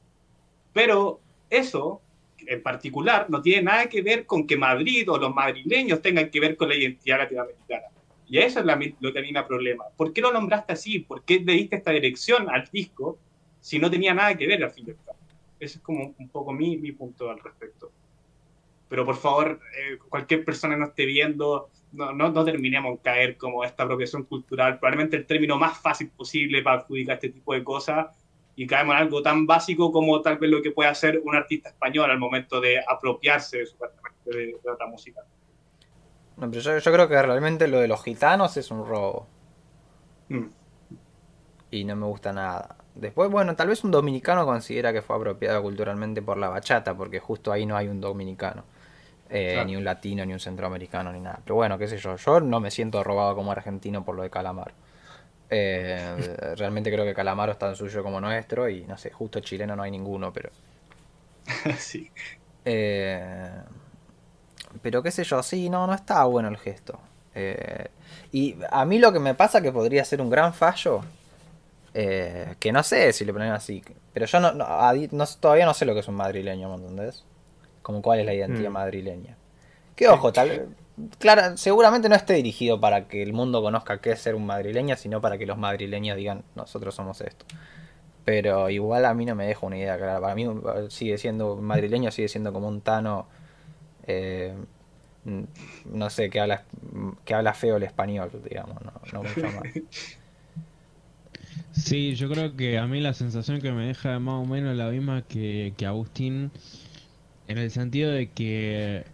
Pero 0.73 1.21
eso, 1.51 2.01
en 2.39 2.63
particular, 2.63 3.29
no 3.29 3.43
tiene 3.43 3.63
nada 3.63 3.89
que 3.89 4.03
ver 4.03 4.25
con 4.25 4.47
que 4.47 4.57
Madrid 4.57 5.11
o 5.11 5.19
los 5.19 5.35
madrileños 5.35 6.01
tengan 6.03 6.31
que 6.31 6.39
ver 6.39 6.57
con 6.57 6.69
la 6.69 6.77
identidad 6.77 7.19
latinoamericana. 7.19 7.87
Y 8.29 8.39
eso 8.39 8.61
es 8.61 8.67
lo 9.01 9.13
que 9.13 9.19
a 9.19 9.23
mí 9.23 9.33
me 9.33 9.43
problema. 9.45 9.85
¿Por 9.97 10.13
qué 10.13 10.21
lo 10.21 10.33
nombraste 10.33 10.73
así? 10.73 10.99
¿Por 11.01 11.25
qué 11.25 11.41
le 11.41 11.53
diste 11.53 11.77
esta 11.77 11.93
dirección 11.93 12.49
al 12.51 12.69
disco 12.71 13.19
si 13.61 13.79
no 13.79 13.91
tenía 13.91 14.15
nada 14.15 14.37
que 14.37 14.47
ver 14.47 14.63
al 14.63 14.71
fin 14.71 14.85
y 14.89 14.91
al 14.91 14.97
cabo? 15.05 15.19
Ese 15.59 15.79
es 15.79 15.83
como 15.83 16.15
un 16.19 16.29
poco 16.29 16.53
mi, 16.53 16.77
mi 16.77 16.93
punto 16.93 17.31
al 17.31 17.41
respecto. 17.41 17.91
Pero 18.89 19.05
por 19.05 19.17
favor, 19.17 19.61
eh, 19.77 19.99
cualquier 20.09 20.45
persona 20.45 20.75
que 20.75 20.81
nos 20.81 20.89
esté 20.91 21.07
viendo, 21.07 21.71
no, 21.93 22.13
no, 22.13 22.31
no, 22.31 22.45
terminemos 22.45 22.93
en 22.93 22.97
caer 22.99 23.37
como 23.37 23.65
esta 23.65 23.83
apropiación 23.83 24.25
cultural, 24.25 24.79
probablemente 24.79 25.17
el 25.17 25.27
término 25.27 25.59
más 25.59 25.79
fácil 25.79 26.11
posible 26.11 26.63
para 26.63 26.81
adjudicar 26.81 27.15
este 27.15 27.31
tipo 27.31 27.53
de 27.53 27.65
cosas, 27.65 28.07
y 28.55 28.67
caemos 28.67 28.95
en 28.95 29.03
algo 29.03 29.23
tan 29.23 29.47
básico 29.47 29.93
como 29.93 30.23
tal 30.23 30.39
vez 30.39 30.51
lo 30.51 30.63
que 30.63 30.71
puede 30.71 30.89
hacer 30.89 31.21
un 31.25 31.35
artista 31.35 31.69
español 31.69 32.11
al 32.11 32.19
momento 32.19 32.61
de 32.61 32.79
apropiarse 32.87 33.59
de, 33.59 33.67
de, 34.25 34.47
de 34.63 34.71
otra 34.71 34.87
música. 34.87 35.21
No, 36.37 36.51
pero 36.51 36.63
yo, 36.63 36.79
yo, 36.79 36.93
creo 36.93 37.09
que 37.09 37.21
realmente 37.21 37.67
lo 37.67 37.81
de 37.81 37.89
los 37.89 38.03
gitanos 38.03 38.57
es 38.57 38.71
un 38.71 38.87
robo. 38.87 39.27
Mm. 40.29 40.47
Y 41.71 41.85
no 41.85 41.97
me 41.97 42.07
gusta 42.07 42.33
nada. 42.33 42.77
Después, 42.95 43.31
bueno, 43.31 43.55
tal 43.57 43.69
vez 43.69 43.85
un 43.85 43.91
dominicano 43.91 44.47
considera 44.47 44.93
que 44.93 45.03
fue 45.03 45.17
apropiado 45.17 45.63
culturalmente 45.63 46.23
por 46.23 46.39
la 46.39 46.49
bachata, 46.49 46.97
porque 46.97 47.21
justo 47.21 47.53
ahí 47.53 47.67
no 47.67 47.77
hay 47.77 47.89
un 47.89 48.01
dominicano. 48.01 48.65
Eh, 49.29 49.63
ni 49.67 49.77
un 49.77 49.85
latino, 49.85 50.25
ni 50.25 50.33
un 50.33 50.41
centroamericano, 50.41 51.13
ni 51.13 51.21
nada. 51.21 51.41
Pero 51.43 51.57
bueno, 51.57 51.79
qué 51.79 51.89
sé 51.89 51.99
yo. 51.99 52.17
Yo 52.17 52.41
no 52.41 52.61
me 52.61 52.71
siento 52.71 53.03
robado 53.03 53.35
como 53.35 53.53
argentino 53.53 54.05
por 54.05 54.15
lo 54.15 54.23
de 54.23 54.31
Calamar. 54.31 54.73
Eh, 55.51 56.17
realmente 56.57 56.93
creo 56.93 57.05
que 57.05 57.15
Calamaro 57.15 57.53
es 57.53 57.59
tan 57.59 57.75
suyo 57.77 58.03
como 58.03 58.21
nuestro 58.21 58.69
y 58.69 58.85
no 58.85 58.97
sé, 58.97 59.11
justo 59.11 59.41
chileno 59.41 59.77
no 59.77 59.83
hay 59.83 59.91
ninguno, 59.91 60.33
pero... 60.33 60.51
sí. 61.79 62.11
Eh, 62.65 63.51
pero 64.83 65.03
qué 65.03 65.11
sé 65.11 65.25
yo, 65.25 65.43
sí, 65.43 65.69
no, 65.69 65.87
no 65.87 65.95
está 65.95 66.25
bueno 66.25 66.49
el 66.49 66.57
gesto. 66.57 66.99
y 68.33 68.57
a 68.71 68.85
mí 68.85 68.99
lo 68.99 69.13
que 69.13 69.21
me 69.21 69.35
pasa 69.35 69.61
que 69.61 69.73
podría 69.73 70.05
ser 70.05 70.21
un 70.21 70.31
gran 70.31 70.55
fallo 70.55 71.03
eh, 71.99 72.57
que 72.61 72.73
no 72.73 72.83
sé 72.83 73.11
si 73.15 73.25
le 73.25 73.33
ponen 73.33 73.53
así. 73.53 73.83
Pero 74.13 74.27
yo 74.27 74.39
no, 74.39 74.53
todavía 75.41 75.65
no 75.65 75.73
sé 75.73 75.87
lo 75.87 75.95
que 75.95 76.01
es 76.01 76.09
un 76.09 76.15
madrileño, 76.15 76.69
¿me 76.69 76.75
entendés? 76.75 77.25
Como 77.87 78.03
cuál 78.03 78.19
es 78.19 78.27
la 78.27 78.35
identidad 78.35 78.69
mm. 78.69 78.73
madrileña. 78.73 79.37
Que 79.95 80.09
ojo, 80.09 80.33
tal 80.33 80.75
Claro, 81.21 81.57
seguramente 81.57 82.09
no 82.09 82.17
esté 82.17 82.35
dirigido 82.35 82.81
para 82.81 83.07
que 83.07 83.23
el 83.23 83.33
mundo 83.33 83.63
conozca 83.63 84.01
qué 84.01 84.11
es 84.11 84.19
ser 84.19 84.35
un 84.35 84.45
madrileño, 84.45 84.97
sino 84.97 85.21
para 85.21 85.39
que 85.39 85.47
los 85.47 85.57
madrileños 85.57 86.17
digan, 86.17 86.43
nosotros 86.57 86.97
somos 86.97 87.21
esto. 87.21 87.45
Pero 88.25 88.71
igual 88.71 89.05
a 89.05 89.15
mí 89.15 89.25
no 89.25 89.37
me 89.37 89.47
deja 89.47 89.65
una 89.65 89.79
idea 89.79 89.97
clara. 89.97 90.21
Para 90.21 90.35
mí 90.35 90.49
sigue 90.89 91.17
siendo 91.17 91.59
madrileño, 91.59 92.11
sigue 92.11 92.27
siendo 92.27 92.53
como 92.53 92.67
un 92.67 92.81
tano, 92.81 93.29
eh, 94.09 94.53
no 95.85 96.11
sé, 96.11 96.29
que 96.29 96.41
habla, 96.41 96.65
que 97.25 97.35
habla 97.35 97.55
feo 97.55 97.77
el 97.77 97.85
español, 97.85 98.33
digamos, 98.43 98.83
no, 98.83 98.93
no 99.13 99.23
mucho 99.23 99.43
más. 99.43 99.63
Sí, 101.77 102.15
yo 102.15 102.31
creo 102.31 102.57
que 102.57 102.79
a 102.79 102.87
mí 102.87 103.01
la 103.01 103.13
sensación 103.13 103.61
que 103.61 103.71
me 103.71 103.87
deja 103.87 104.19
más 104.19 104.43
o 104.43 104.47
menos 104.47 104.75
la 104.77 104.89
misma 104.89 105.23
que, 105.23 105.75
Agustín, 105.87 106.51
en 107.49 107.59
el 107.59 107.71
sentido 107.71 108.11
de 108.11 108.31
que 108.31 109.05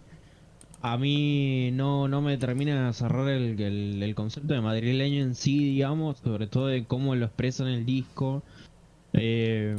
a 0.80 0.98
mí 0.98 1.70
no, 1.72 2.08
no 2.08 2.20
me 2.22 2.36
termina 2.38 2.86
de 2.86 2.92
cerrar 2.92 3.28
el, 3.28 3.60
el, 4.02 4.14
concepto 4.14 4.54
de 4.54 4.60
madrileño 4.60 5.22
en 5.22 5.34
sí, 5.34 5.58
digamos, 5.58 6.18
sobre 6.18 6.48
todo 6.48 6.66
de 6.66 6.84
cómo 6.84 7.14
lo 7.14 7.26
expresa 7.26 7.62
en 7.62 7.70
el 7.70 7.86
disco. 7.86 8.42
Eh, 9.12 9.76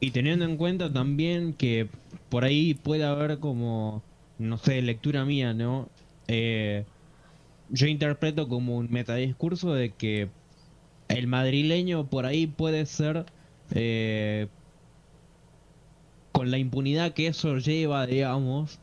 y 0.00 0.10
teniendo 0.10 0.44
en 0.44 0.56
cuenta 0.56 0.92
también 0.92 1.54
que 1.54 1.88
por 2.28 2.44
ahí 2.44 2.74
puede 2.74 3.04
haber 3.04 3.38
como, 3.38 4.02
no 4.38 4.58
sé, 4.58 4.82
lectura 4.82 5.24
mía, 5.24 5.54
¿no? 5.54 5.88
Eh, 6.28 6.84
yo 7.70 7.86
interpreto 7.86 8.48
como 8.48 8.76
un 8.76 8.90
metadiscurso 8.90 9.74
de 9.74 9.90
que 9.90 10.28
el 11.08 11.26
madrileño 11.26 12.06
por 12.06 12.26
ahí 12.26 12.46
puede 12.46 12.86
ser 12.86 13.26
eh, 13.72 14.48
con 16.34 16.50
la 16.50 16.58
impunidad 16.58 17.12
que 17.12 17.28
eso 17.28 17.58
lleva, 17.58 18.06
digamos, 18.06 18.80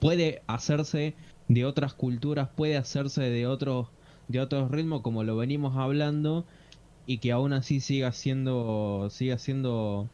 puede 0.00 0.42
hacerse 0.46 1.14
de 1.46 1.66
otras 1.66 1.92
culturas, 1.92 2.48
puede 2.56 2.78
hacerse 2.78 3.20
de 3.20 3.46
otros 3.46 3.88
de 4.28 4.40
otros 4.40 4.70
ritmos 4.70 5.02
como 5.02 5.22
lo 5.22 5.36
venimos 5.36 5.76
hablando 5.76 6.46
y 7.06 7.18
que 7.18 7.32
aún 7.32 7.52
así 7.52 7.80
siga 7.80 8.12
siendo 8.12 9.08
siga 9.10 9.36
siendo 9.36 10.08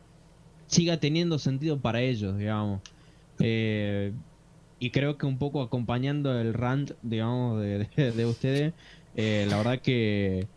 siga 0.66 0.98
teniendo 0.98 1.38
sentido 1.38 1.78
para 1.78 2.00
ellos, 2.00 2.36
digamos. 2.36 2.80
Eh, 3.38 4.12
y 4.80 4.90
creo 4.90 5.16
que 5.18 5.26
un 5.26 5.38
poco 5.38 5.62
acompañando 5.62 6.36
el 6.40 6.52
rant, 6.52 6.92
digamos, 7.02 7.62
de, 7.62 8.26
ustedes, 8.26 8.74
eh, 9.14 9.46
la 9.48 9.59
verdad 9.59 9.78
que 9.80 10.48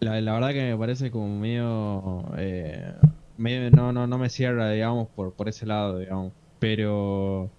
la, 0.00 0.12
verdad 0.12 0.50
que 0.50 0.62
me 0.72 0.76
parece 0.76 1.12
como 1.12 1.38
medio, 1.38 2.24
eh, 2.38 2.92
no, 3.38 3.92
no, 3.92 4.06
no 4.06 4.18
me 4.18 4.28
cierra, 4.28 4.70
digamos, 4.70 5.08
por, 5.08 5.32
por 5.34 5.48
ese 5.48 5.66
lado, 5.66 5.98
digamos. 5.98 6.32
Pero, 6.58 7.50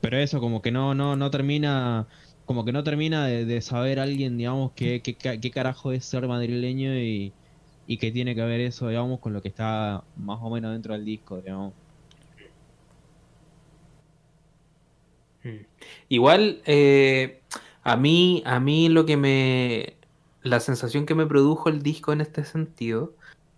pero 0.00 0.18
eso, 0.18 0.40
como 0.40 0.62
que 0.62 0.70
no, 0.70 0.94
no, 0.94 1.16
no 1.16 1.30
termina, 1.30 2.06
como 2.44 2.64
que 2.64 2.72
no 2.72 2.84
termina 2.84 3.26
de, 3.26 3.60
saber 3.62 3.98
alguien, 4.00 4.36
digamos, 4.36 4.72
qué, 4.72 5.00
qué, 5.02 5.16
qué, 5.16 5.50
carajo 5.50 5.92
es 5.92 6.04
ser 6.04 6.28
madrileño 6.28 6.94
y, 6.96 7.32
y 7.86 7.98
que 7.98 8.12
tiene 8.12 8.34
que 8.34 8.42
ver 8.42 8.60
eso, 8.60 8.88
digamos, 8.88 9.20
con 9.20 9.32
lo 9.32 9.42
que 9.42 9.48
está 9.48 10.04
más 10.16 10.38
o 10.42 10.50
menos 10.50 10.72
dentro 10.72 10.94
del 10.94 11.04
disco, 11.04 11.40
digamos. 11.40 11.72
Hmm. 15.42 15.64
Igual, 16.08 16.62
eh, 16.66 17.40
a 17.82 17.96
mí, 17.96 18.42
a 18.46 18.60
mí 18.60 18.88
lo 18.88 19.06
que 19.06 19.16
me, 19.16 19.96
la 20.42 20.60
sensación 20.60 21.06
que 21.06 21.14
me 21.14 21.26
produjo 21.26 21.68
el 21.68 21.82
disco 21.82 22.12
en 22.12 22.20
este 22.20 22.44
sentido 22.44 23.14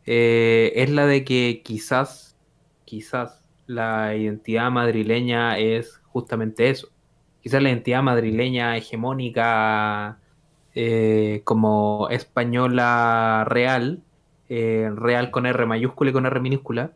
eh, 0.07 0.73
es 0.77 0.91
la 0.91 1.07
de 1.07 1.25
que 1.25 1.63
quizás, 1.65 2.37
quizás 2.85 3.43
la 3.67 4.15
identidad 4.15 4.71
madrileña 4.71 5.59
es 5.59 6.01
justamente 6.07 6.71
eso. 6.71 6.89
Quizás 7.43 7.63
la 7.63 7.71
identidad 7.71 8.03
madrileña 8.03 8.77
hegemónica 8.77 10.19
eh, 10.75 11.43
como 11.45 12.09
española 12.11 13.45
real, 13.49 14.03
eh, 14.49 14.91
real 14.95 15.31
con 15.31 15.47
R 15.47 15.67
mayúscula 15.67 16.11
y 16.11 16.13
con 16.13 16.27
R 16.27 16.41
minúscula, 16.41 16.93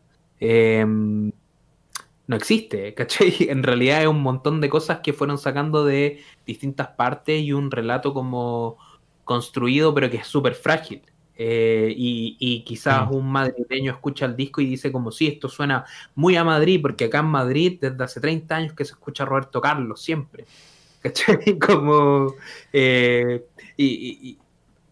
no 2.27 2.37
existe, 2.37 2.93
¿cachai? 2.95 3.49
En 3.49 3.63
realidad 3.63 4.01
es 4.01 4.07
un 4.07 4.21
montón 4.21 4.61
de 4.61 4.69
cosas 4.69 4.99
que 5.01 5.13
fueron 5.13 5.37
sacando 5.37 5.85
de 5.85 6.21
distintas 6.45 6.89
partes 6.89 7.41
y 7.41 7.53
un 7.53 7.71
relato 7.71 8.13
como 8.13 8.77
construido, 9.25 9.93
pero 9.93 10.09
que 10.09 10.17
es 10.17 10.27
súper 10.27 10.55
frágil. 10.55 11.03
Eh, 11.37 11.93
y, 11.97 12.63
quizás 12.63 13.09
un 13.09 13.31
madrileño 13.31 13.93
escucha 13.93 14.25
el 14.25 14.35
disco 14.35 14.61
y 14.61 14.65
dice 14.65 14.91
como 14.91 15.11
si 15.11 15.27
esto 15.27 15.49
suena 15.49 15.85
muy 16.13 16.35
a 16.35 16.43
Madrid, 16.43 16.79
porque 16.81 17.05
acá 17.05 17.19
en 17.19 17.25
Madrid 17.25 17.79
desde 17.81 18.03
hace 18.03 18.19
30 18.21 18.55
años 18.55 18.73
que 18.73 18.85
se 18.85 18.91
escucha 18.91 19.23
a 19.23 19.27
Roberto 19.27 19.61
Carlos, 19.61 20.01
siempre. 20.01 20.45
¿Cachai? 21.01 21.57
Como, 21.57 22.35
eh, 22.71 23.45
y, 23.75 24.37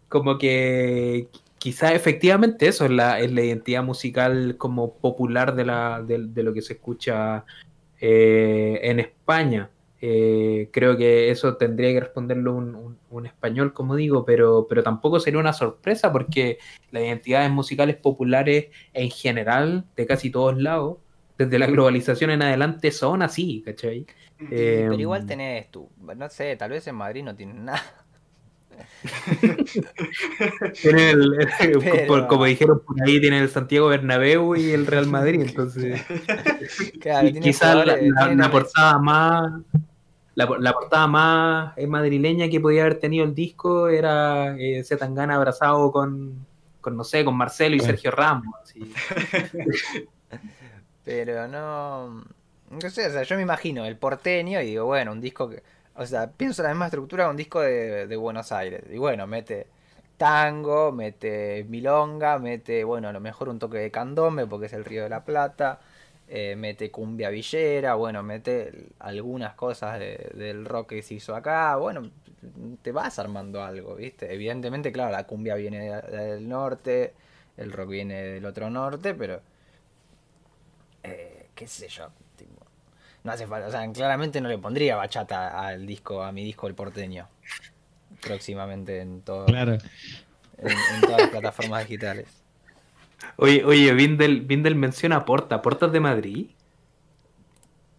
como 0.08 0.40
que 0.40 1.28
quizás 1.60 1.92
efectivamente 1.94 2.68
eso 2.68 2.86
es 2.86 2.92
la, 2.92 3.20
es 3.20 3.32
la 3.32 3.44
identidad 3.44 3.84
musical 3.84 4.56
como 4.58 4.96
popular 4.96 5.54
de, 5.56 5.66
la, 5.66 6.02
de, 6.02 6.44
lo 6.44 6.54
que 6.54 6.64
se 6.64 6.74
escucha 6.74 7.46
eh, 8.00 8.80
en 8.82 9.00
España. 9.00 9.70
Eh, 10.02 10.70
creo 10.72 10.96
que 10.96 11.30
eso 11.30 11.58
tendría 11.58 11.92
que 11.92 12.00
responderlo 12.00 12.56
un, 12.56 13.26
español, 13.26 13.74
como 13.74 13.96
digo, 13.96 14.24
pero, 14.24 14.66
pero 14.70 14.82
tampoco 14.82 15.20
sería 15.20 15.40
una 15.40 15.52
sorpresa 15.52 16.12
porque 16.12 16.58
las 16.92 17.04
identidades 17.04 17.52
musicales 17.52 17.98
populares 17.98 18.68
en 18.94 19.10
general, 19.10 19.86
de 19.98 20.06
casi 20.06 20.30
todos 20.30 20.58
lados, 20.58 20.98
desde 21.38 21.60
la 21.60 21.68
globalización 21.68 22.32
en 22.32 22.44
adelante, 22.44 22.92
son 22.92 23.22
así, 23.22 23.62
¿cachai? 23.66 24.06
pero 24.50 24.94
igual 24.94 25.22
em, 25.22 25.28
tenés 25.28 25.70
tú, 25.70 25.90
no 26.16 26.30
sé, 26.30 26.56
tal 26.56 26.72
vez 26.72 26.88
en 26.88 26.96
Madrid 26.96 27.24
no 27.24 27.36
tienen 27.36 27.66
nada. 27.66 27.84
como 32.30 32.46
dijeron 32.46 32.82
por 32.86 33.02
ahí, 33.04 33.20
tiene 33.20 33.40
el 33.40 33.50
Santiago 33.50 33.88
Bernabéu 33.88 34.56
y 34.56 34.72
el 34.72 34.86
Real 34.86 35.08
Madrid, 35.08 35.42
entonces 35.48 36.02
quizás 37.42 37.86
la, 37.86 38.52
portada 38.52 38.98
más 39.00 39.62
la, 40.48 40.74
portada 40.74 41.08
más 41.08 41.78
eh, 41.78 41.88
madrileña 41.88 42.50
que 42.50 42.60
podía 42.60 42.82
haber 42.82 43.00
tenido 43.00 43.26
el 43.26 43.36
disco 43.36 43.90
era 43.90 44.56
eh, 44.58 44.84
Zetangana 44.84 45.36
abrazado 45.36 45.92
con, 45.92 46.46
con, 46.82 46.96
no 46.96 47.04
sé, 47.04 47.26
con 47.26 47.36
Marcelo 47.36 47.76
y 47.76 47.80
Sergio 47.80 48.12
Ramos. 48.12 48.56
Pero 51.04 51.48
no... 51.48 52.24
No 52.70 52.90
sé, 52.92 53.08
o 53.08 53.12
sea, 53.12 53.24
yo 53.24 53.36
me 53.36 53.42
imagino 53.42 53.84
el 53.84 53.98
porteño 53.98 54.62
y 54.62 54.68
digo, 54.68 54.86
bueno, 54.86 55.12
un 55.12 55.22
disco 55.22 55.50
que... 55.50 55.64
O 55.96 56.06
sea, 56.06 56.32
pienso 56.32 56.62
la 56.62 56.70
misma 56.70 56.86
estructura 56.86 57.24
de 57.26 57.30
un 57.32 57.36
disco 57.36 57.62
de, 57.62 58.06
de 58.06 58.16
Buenos 58.16 58.52
Aires. 58.52 58.84
Y 58.92 58.98
bueno, 59.00 59.26
mete 59.26 59.68
tango, 60.18 60.92
mete 60.92 61.66
milonga, 61.68 62.38
mete, 62.40 62.84
bueno, 62.84 63.10
a 63.10 63.12
lo 63.12 63.20
mejor 63.20 63.50
un 63.50 63.58
toque 63.58 63.80
de 63.80 63.92
candombe 63.92 64.46
porque 64.46 64.68
es 64.68 64.74
el 64.74 64.86
Río 64.86 65.04
de 65.04 65.10
la 65.10 65.26
Plata, 65.26 65.80
eh, 66.30 66.56
mete 66.56 66.92
cumbia 66.92 67.30
villera, 67.30 67.96
bueno, 67.96 68.24
mete 68.24 68.92
algunas 69.00 69.56
cosas 69.56 70.00
del 70.00 70.66
rock 70.66 70.90
que 70.90 71.02
se 71.02 71.16
hizo 71.16 71.36
acá, 71.36 71.76
bueno, 71.76 72.12
te 72.82 72.92
vas 72.92 73.20
armando 73.20 73.64
algo, 73.64 73.96
¿viste? 73.96 74.34
Evidentemente, 74.34 74.92
claro, 74.92 75.12
la 75.12 75.26
cumbia 75.26 75.56
viene 75.56 76.02
del 76.02 76.48
norte, 76.48 77.14
el 77.58 77.72
rock 77.72 77.90
viene 77.90 78.22
del 78.24 78.46
otro 78.46 78.70
norte, 78.70 79.14
pero... 79.14 79.42
Eh, 81.04 81.48
qué 81.56 81.68
sé 81.68 81.88
yo, 81.88 82.10
no 83.24 83.32
hace 83.32 83.48
falta, 83.48 83.68
o 83.68 83.72
sea, 83.72 83.92
claramente 83.92 84.40
no 84.40 84.48
le 84.48 84.58
pondría 84.58 84.96
bachata 84.96 85.68
al 85.68 85.86
disco, 85.86 86.24
a 86.24 86.32
mi 86.32 86.44
disco 86.44 86.68
El 86.68 86.76
Porteño, 86.76 87.28
próximamente 88.22 89.02
en 89.02 89.22
todo, 89.22 89.46
claro. 89.46 89.74
en, 90.58 91.02
todas 91.02 91.22
las 91.22 91.30
plataformas 91.30 91.88
digitales. 91.88 92.28
Oye, 93.38 93.64
oye, 93.66 93.94
Vindel, 93.94 94.42
Vindel 94.42 94.76
menciona 94.76 95.26
Porta, 95.26 95.62
¿Portas 95.62 95.92
de 95.92 96.00
Madrid? 96.00 96.50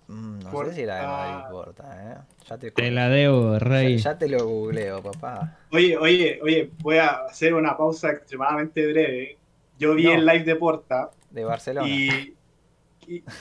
Mm, 0.09 0.41
no 0.41 0.65
sé 0.65 0.75
si 0.75 0.81
era 0.83 0.97
de 0.97 1.07
Madrid 1.07 1.51
Porta, 1.51 2.13
¿eh? 2.13 2.17
Ya 2.49 2.59
te, 2.59 2.91
la 2.91 3.09
debo, 3.09 3.59
rey. 3.59 3.99
Ya, 3.99 4.19
te 4.19 4.29
lo 4.29 4.45
googleo, 4.45 5.03
papá. 5.03 5.59
Oye, 5.71 5.97
oye, 5.97 6.41
oye, 6.43 6.71
voy 6.79 6.97
a 6.97 7.27
hacer 7.27 7.55
una 7.55 7.77
pausa 7.77 8.11
extremadamente 8.11 8.85
breve. 8.91 9.39
Yo 9.79 9.95
vi 9.95 10.09
el 10.09 10.27
live 10.27 10.45
de 10.45 10.57
Porta. 10.57 11.11
De 11.31 11.45
Barcelona. 11.45 11.89
Y, 11.89 12.35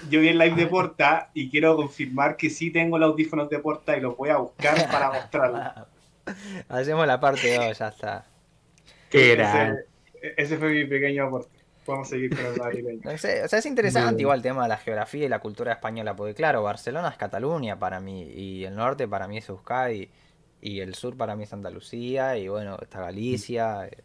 yo 0.09 0.21
vi 0.21 0.29
el 0.29 0.37
live 0.37 0.55
de 0.55 0.67
Porta 0.67 1.29
y 1.33 1.49
quiero 1.49 1.75
confirmar 1.75 2.37
que 2.37 2.49
sí 2.49 2.71
tengo 2.71 2.97
los 2.97 3.11
audífonos 3.11 3.49
de 3.49 3.59
Porta 3.59 3.97
y 3.97 4.01
los 4.01 4.15
voy 4.15 4.29
a 4.29 4.37
buscar 4.37 4.89
para 4.91 5.11
mostrarlos. 5.13 5.61
Hacemos 6.67 7.05
la 7.05 7.19
parte 7.19 7.55
2, 7.55 7.77
ya 7.77 7.87
está. 7.87 8.25
¿Qué 9.09 9.33
era? 9.33 9.75
Ese, 10.37 10.57
fue 10.57 10.71
mi 10.71 10.85
pequeño 10.85 11.25
aporte. 11.25 11.58
Vamos 11.89 12.07
a 12.07 12.11
seguir 12.11 12.35
con 12.35 12.45
el 12.45 12.57
madrileño. 12.57 13.01
o 13.13 13.17
sea, 13.17 13.45
es 13.45 13.65
interesante 13.65 14.21
igual 14.21 14.39
el 14.39 14.43
tema 14.43 14.63
de 14.63 14.69
la 14.69 14.77
geografía 14.77 15.25
y 15.25 15.29
la 15.29 15.39
cultura 15.39 15.73
española, 15.73 16.15
porque 16.15 16.33
claro, 16.33 16.63
Barcelona 16.63 17.09
es 17.09 17.17
Cataluña 17.17 17.79
para 17.79 17.99
mí, 17.99 18.23
y 18.23 18.63
el 18.63 18.75
norte 18.75 19.07
para 19.07 19.27
mí 19.27 19.37
es 19.37 19.49
Euskadi, 19.49 20.09
y 20.61 20.79
el 20.81 20.95
sur 20.95 21.17
para 21.17 21.35
mí 21.35 21.43
es 21.43 21.53
Andalucía, 21.53 22.37
y 22.37 22.47
bueno, 22.47 22.77
está 22.81 23.01
Galicia, 23.01 23.87
eh, 23.87 24.03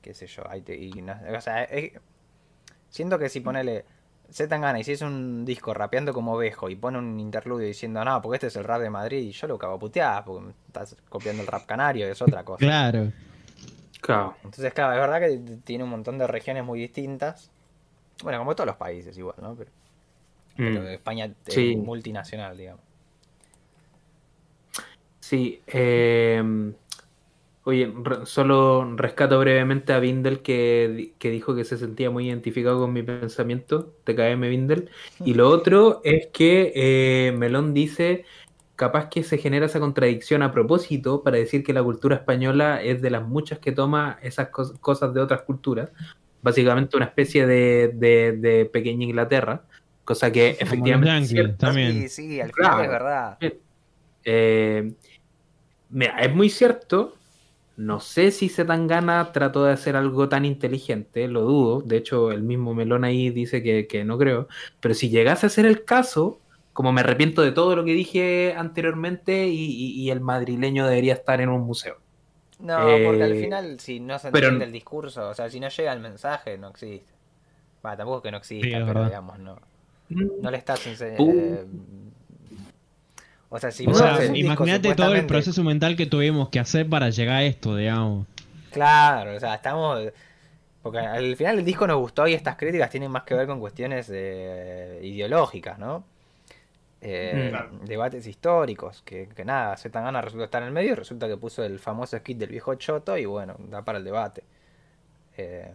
qué 0.00 0.14
sé 0.14 0.26
yo. 0.26 0.42
o 0.42 1.40
sea, 1.40 1.68
siento 2.88 3.18
que 3.18 3.28
si 3.28 3.40
ponele 3.40 3.84
Z 4.30 4.48
Tangana 4.48 4.78
y 4.78 4.84
si 4.84 4.92
es 4.92 5.02
un 5.02 5.44
disco 5.44 5.72
rapeando 5.72 6.12
como 6.12 6.36
Bejo 6.36 6.68
y 6.68 6.76
pone 6.76 6.98
un 6.98 7.18
interludio 7.18 7.66
diciendo, 7.66 8.04
no, 8.04 8.20
porque 8.20 8.36
este 8.36 8.46
es 8.48 8.56
el 8.56 8.64
rap 8.64 8.80
de 8.80 8.90
Madrid, 8.90 9.20
y 9.20 9.32
yo 9.32 9.46
lo 9.46 9.58
cago 9.58 9.78
puteadas 9.78 10.22
porque 10.22 10.52
estás 10.66 10.96
copiando 11.08 11.42
el 11.42 11.48
rap 11.48 11.66
canario, 11.66 12.06
es 12.06 12.20
otra 12.20 12.44
cosa. 12.44 12.58
Claro. 12.58 13.12
Claro. 14.00 14.36
Entonces, 14.44 14.72
claro, 14.72 14.92
es 14.92 15.00
verdad 15.00 15.20
que 15.20 15.58
tiene 15.64 15.84
un 15.84 15.90
montón 15.90 16.18
de 16.18 16.26
regiones 16.26 16.64
muy 16.64 16.80
distintas. 16.80 17.50
Bueno, 18.22 18.38
como 18.38 18.54
todos 18.54 18.66
los 18.66 18.76
países 18.76 19.16
igual, 19.16 19.36
¿no? 19.40 19.56
Pero, 19.56 19.70
mm. 20.56 20.86
España 20.86 21.32
es 21.46 21.76
multinacional, 21.76 22.56
digamos. 22.56 22.82
Sí. 25.20 25.60
Eh, 25.66 26.72
oye, 27.64 27.92
solo 28.24 28.96
rescato 28.96 29.38
brevemente 29.38 29.92
a 29.92 29.98
Bindel 29.98 30.40
que, 30.40 31.12
dijo 31.20 31.54
que 31.54 31.64
se 31.64 31.76
sentía 31.76 32.10
muy 32.10 32.28
identificado 32.28 32.80
con 32.80 32.92
mi 32.92 33.02
pensamiento. 33.02 33.94
TKM 34.04 34.40
Bindel. 34.48 34.90
Y 35.24 35.34
lo 35.34 35.50
otro 35.50 36.00
es 36.02 36.28
que 36.28 36.72
eh, 36.74 37.32
Melón 37.32 37.74
dice 37.74 38.24
capaz 38.78 39.08
que 39.08 39.24
se 39.24 39.38
genera 39.38 39.66
esa 39.66 39.80
contradicción 39.80 40.40
a 40.40 40.52
propósito 40.52 41.24
para 41.24 41.36
decir 41.36 41.64
que 41.64 41.72
la 41.72 41.82
cultura 41.82 42.14
española 42.14 42.80
es 42.80 43.02
de 43.02 43.10
las 43.10 43.26
muchas 43.26 43.58
que 43.58 43.72
toma 43.72 44.20
esas 44.22 44.50
cosas 44.50 45.12
de 45.12 45.20
otras 45.20 45.42
culturas, 45.42 45.90
básicamente 46.42 46.96
una 46.96 47.06
especie 47.06 47.44
de, 47.44 48.70
pequeña 48.72 49.04
Inglaterra, 49.04 49.62
cosa 50.04 50.30
que 50.30 50.56
efectivamente 50.60 51.40
es 51.40 51.58
también. 51.58 51.92
Sí, 51.92 52.08
sí, 52.08 52.40
al 52.40 52.52
final 52.52 52.84
es 52.84 52.88
verdad. 52.88 53.38
Eh, 54.24 54.92
mira, 55.90 56.20
es 56.20 56.32
muy 56.32 56.48
cierto. 56.48 57.16
No 57.76 57.98
sé 57.98 58.30
si 58.30 58.48
se 58.48 58.64
dan 58.64 58.86
ganas 58.86 59.32
trató 59.32 59.64
de 59.64 59.72
hacer 59.72 59.96
algo 59.96 60.28
tan 60.28 60.44
inteligente, 60.44 61.26
lo 61.26 61.42
dudo. 61.42 61.80
De 61.80 61.96
hecho, 61.96 62.30
el 62.30 62.44
mismo 62.44 62.74
Melón 62.74 63.02
ahí 63.02 63.30
dice 63.30 63.60
que, 63.60 63.88
que 63.88 64.04
no 64.04 64.18
creo. 64.18 64.46
Pero 64.78 64.94
si 64.94 65.10
llegase 65.10 65.46
a 65.46 65.50
ser 65.50 65.66
el 65.66 65.84
caso, 65.84 66.40
como 66.78 66.92
me 66.92 67.00
arrepiento 67.00 67.42
de 67.42 67.50
todo 67.50 67.74
lo 67.74 67.84
que 67.84 67.92
dije 67.92 68.54
anteriormente 68.56 69.48
y, 69.48 70.08
el 70.12 70.20
madrileño 70.20 70.86
debería 70.86 71.14
estar 71.14 71.40
en 71.40 71.48
un 71.48 71.62
museo. 71.62 71.96
No, 72.60 72.78
porque 73.04 73.24
al 73.24 73.32
eh, 73.32 73.40
final 73.40 73.80
si 73.80 73.98
no 73.98 74.16
se 74.20 74.28
entiende 74.28 74.64
el 74.64 74.70
discurso, 74.70 75.28
o 75.28 75.34
sea, 75.34 75.50
si 75.50 75.58
no 75.58 75.68
llega 75.70 75.92
el 75.92 75.98
mensaje, 75.98 76.56
no 76.56 76.68
existe. 76.68 77.12
Bueno, 77.82 77.96
tampoco 77.96 78.22
que 78.22 78.30
no 78.30 78.36
exista, 78.36 78.86
pero 78.86 79.06
digamos, 79.06 79.40
no. 79.40 79.58
Mm. 80.08 80.40
No 80.40 80.52
le 80.52 80.56
estás 80.56 80.86
enseñando... 80.86 81.24
Uh. 81.24 81.32
Eh, 81.36 81.66
o 83.48 83.58
sea, 83.58 83.72
si 83.72 83.84
o 83.84 83.94
sea, 83.94 84.24
imagínate 84.26 84.94
todo 84.94 85.16
el 85.16 85.26
proceso 85.26 85.64
mental 85.64 85.96
que 85.96 86.06
tuvimos 86.06 86.48
que 86.48 86.60
hacer 86.60 86.88
para 86.88 87.10
llegar 87.10 87.38
a 87.38 87.42
esto, 87.42 87.74
digamos. 87.74 88.28
Claro, 88.70 89.34
o 89.34 89.40
sea, 89.40 89.56
estamos... 89.56 89.98
Porque 90.80 91.00
al 91.00 91.34
final 91.34 91.58
el 91.58 91.64
disco 91.64 91.88
nos 91.88 91.98
gustó 91.98 92.28
y 92.28 92.34
estas 92.34 92.54
críticas 92.54 92.88
tienen 92.88 93.10
más 93.10 93.24
que 93.24 93.34
ver 93.34 93.48
con 93.48 93.58
cuestiones 93.58 94.08
eh, 94.14 95.00
ideológicas, 95.02 95.76
¿no? 95.76 96.04
Eh, 97.00 97.52
mm. 97.52 97.84
debates 97.84 98.26
históricos, 98.26 99.02
que, 99.04 99.28
que 99.28 99.44
nada, 99.44 99.76
gana 99.92 100.20
resulta 100.20 100.46
estar 100.46 100.62
en 100.62 100.68
el 100.68 100.74
medio, 100.74 100.96
resulta 100.96 101.28
que 101.28 101.36
puso 101.36 101.62
el 101.62 101.78
famoso 101.78 102.18
skit 102.18 102.38
del 102.38 102.50
viejo 102.50 102.74
Choto 102.74 103.16
y 103.16 103.24
bueno, 103.24 103.54
da 103.70 103.84
para 103.84 103.98
el 103.98 104.04
debate. 104.04 104.42
Eh, 105.36 105.72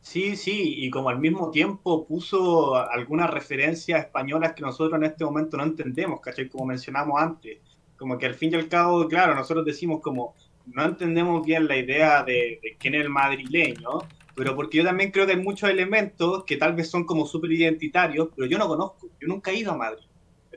sí, 0.00 0.34
sí, 0.36 0.74
y 0.84 0.90
como 0.90 1.10
al 1.10 1.20
mismo 1.20 1.52
tiempo 1.52 2.04
puso 2.04 2.74
algunas 2.74 3.30
referencias 3.30 4.00
españolas 4.00 4.54
que 4.54 4.62
nosotros 4.62 4.98
en 4.98 5.04
este 5.04 5.24
momento 5.24 5.56
no 5.56 5.62
entendemos, 5.62 6.20
¿cachai? 6.20 6.48
Como 6.48 6.66
mencionamos 6.66 7.20
antes, 7.20 7.58
como 7.96 8.18
que 8.18 8.26
al 8.26 8.34
fin 8.34 8.52
y 8.52 8.56
al 8.56 8.68
cabo, 8.68 9.06
claro, 9.06 9.36
nosotros 9.36 9.64
decimos 9.64 10.00
como 10.00 10.34
no 10.66 10.84
entendemos 10.84 11.46
bien 11.46 11.68
la 11.68 11.76
idea 11.76 12.24
de, 12.24 12.58
de 12.62 12.76
quién 12.78 12.96
es 12.96 13.02
el 13.02 13.10
madrileño, 13.10 14.00
pero 14.34 14.56
porque 14.56 14.78
yo 14.78 14.84
también 14.84 15.12
creo 15.12 15.24
que 15.24 15.32
hay 15.32 15.40
muchos 15.40 15.70
elementos 15.70 16.44
que 16.44 16.56
tal 16.56 16.74
vez 16.74 16.90
son 16.90 17.04
como 17.04 17.26
súper 17.26 17.52
identitarios, 17.52 18.28
pero 18.34 18.48
yo 18.48 18.58
no 18.58 18.66
conozco, 18.66 19.08
yo 19.20 19.28
nunca 19.28 19.52
he 19.52 19.56
ido 19.56 19.72
a 19.72 19.76
Madrid. 19.76 20.07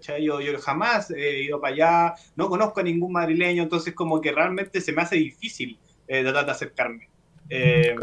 Yo, 0.02 0.40
jamás 0.60 1.12
he 1.12 1.44
ido 1.44 1.60
para 1.62 1.74
allá, 1.74 2.16
no 2.36 2.50
conozco 2.50 2.80
a 2.80 2.84
ningún 2.84 3.12
madrileño, 3.12 3.64
entonces 3.64 3.94
como 3.94 4.20
que 4.22 4.32
realmente 4.32 4.82
se 4.82 4.92
me 4.92 5.02
hace 5.02 5.16
difícil 5.16 5.78
eh, 6.08 6.24
tratar 6.24 6.46
de 6.46 6.52
acercarme. 6.52 7.10
Eh, 7.50 7.96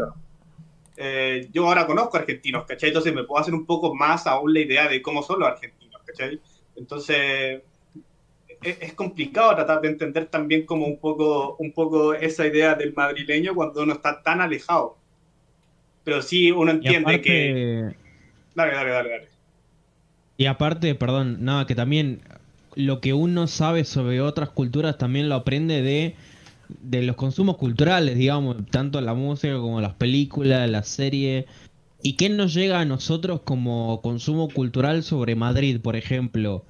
eh, 0.97 1.47
yo 1.51 1.67
ahora 1.67 1.85
conozco 1.85 2.17
argentinos, 2.17 2.65
¿cachai? 2.65 2.89
Entonces 2.89 3.13
me 3.13 3.23
puedo 3.23 3.41
hacer 3.41 3.53
un 3.53 3.65
poco 3.65 3.95
más 3.95 4.27
aún 4.27 4.53
la 4.53 4.59
idea 4.59 4.87
de 4.87 5.01
cómo 5.01 5.23
son 5.23 5.39
los 5.39 5.49
argentinos, 5.49 6.01
¿cachai? 6.05 6.39
Entonces 6.75 7.61
es, 8.61 8.93
complicado 8.93 9.55
tratar 9.55 9.81
de 9.81 9.89
entender 9.89 10.25
también 10.25 10.65
como 10.65 10.85
un 10.85 10.99
poco, 10.99 11.55
un 11.57 11.71
poco 11.71 12.13
esa 12.13 12.45
idea 12.45 12.75
del 12.75 12.93
madrileño 12.93 13.55
cuando 13.55 13.83
uno 13.83 13.93
está 13.93 14.21
tan 14.21 14.41
alejado. 14.41 14.97
Pero 16.03 16.21
sí 16.21 16.51
uno 16.51 16.71
entiende 16.71 17.21
que... 17.21 17.95
Dale, 18.55 18.73
dale, 18.73 18.89
dale, 18.89 19.09
dale. 19.09 19.28
Y 20.39 20.45
aparte, 20.45 20.95
perdón, 20.95 21.39
nada, 21.41 21.67
que 21.67 21.75
también 21.75 22.21
lo 22.73 23.01
que 23.01 23.13
uno 23.13 23.45
sabe 23.47 23.83
sobre 23.83 24.21
otras 24.21 24.49
culturas 24.49 24.97
también 24.97 25.27
lo 25.27 25.35
aprende 25.35 25.81
de, 25.81 26.15
de 26.81 27.01
los 27.01 27.17
consumos 27.17 27.57
culturales, 27.57 28.17
digamos, 28.17 28.55
tanto 28.71 29.01
la 29.01 29.13
música 29.13 29.55
como 29.57 29.81
las 29.81 29.95
películas, 29.95 30.69
la 30.69 30.83
serie. 30.83 31.45
¿Y 32.01 32.13
qué 32.13 32.29
nos 32.29 32.53
llega 32.53 32.79
a 32.79 32.85
nosotros 32.85 33.41
como 33.41 34.01
consumo 34.01 34.47
cultural 34.47 35.03
sobre 35.03 35.35
Madrid, 35.35 35.81
por 35.81 35.97
ejemplo? 35.97 36.63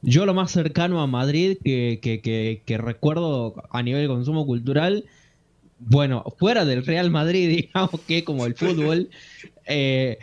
Yo 0.00 0.24
lo 0.24 0.32
más 0.32 0.50
cercano 0.50 1.02
a 1.02 1.06
Madrid 1.06 1.58
que, 1.62 1.98
que, 2.00 2.22
que, 2.22 2.62
que 2.64 2.78
recuerdo 2.78 3.62
a 3.70 3.82
nivel 3.82 4.00
de 4.00 4.08
consumo 4.08 4.46
cultural, 4.46 5.04
bueno, 5.78 6.24
fuera 6.38 6.64
del 6.64 6.86
Real 6.86 7.10
Madrid, 7.10 7.46
digamos 7.74 8.00
que 8.08 8.24
como 8.24 8.46
el 8.46 8.54
fútbol, 8.54 9.10
eh, 9.66 10.18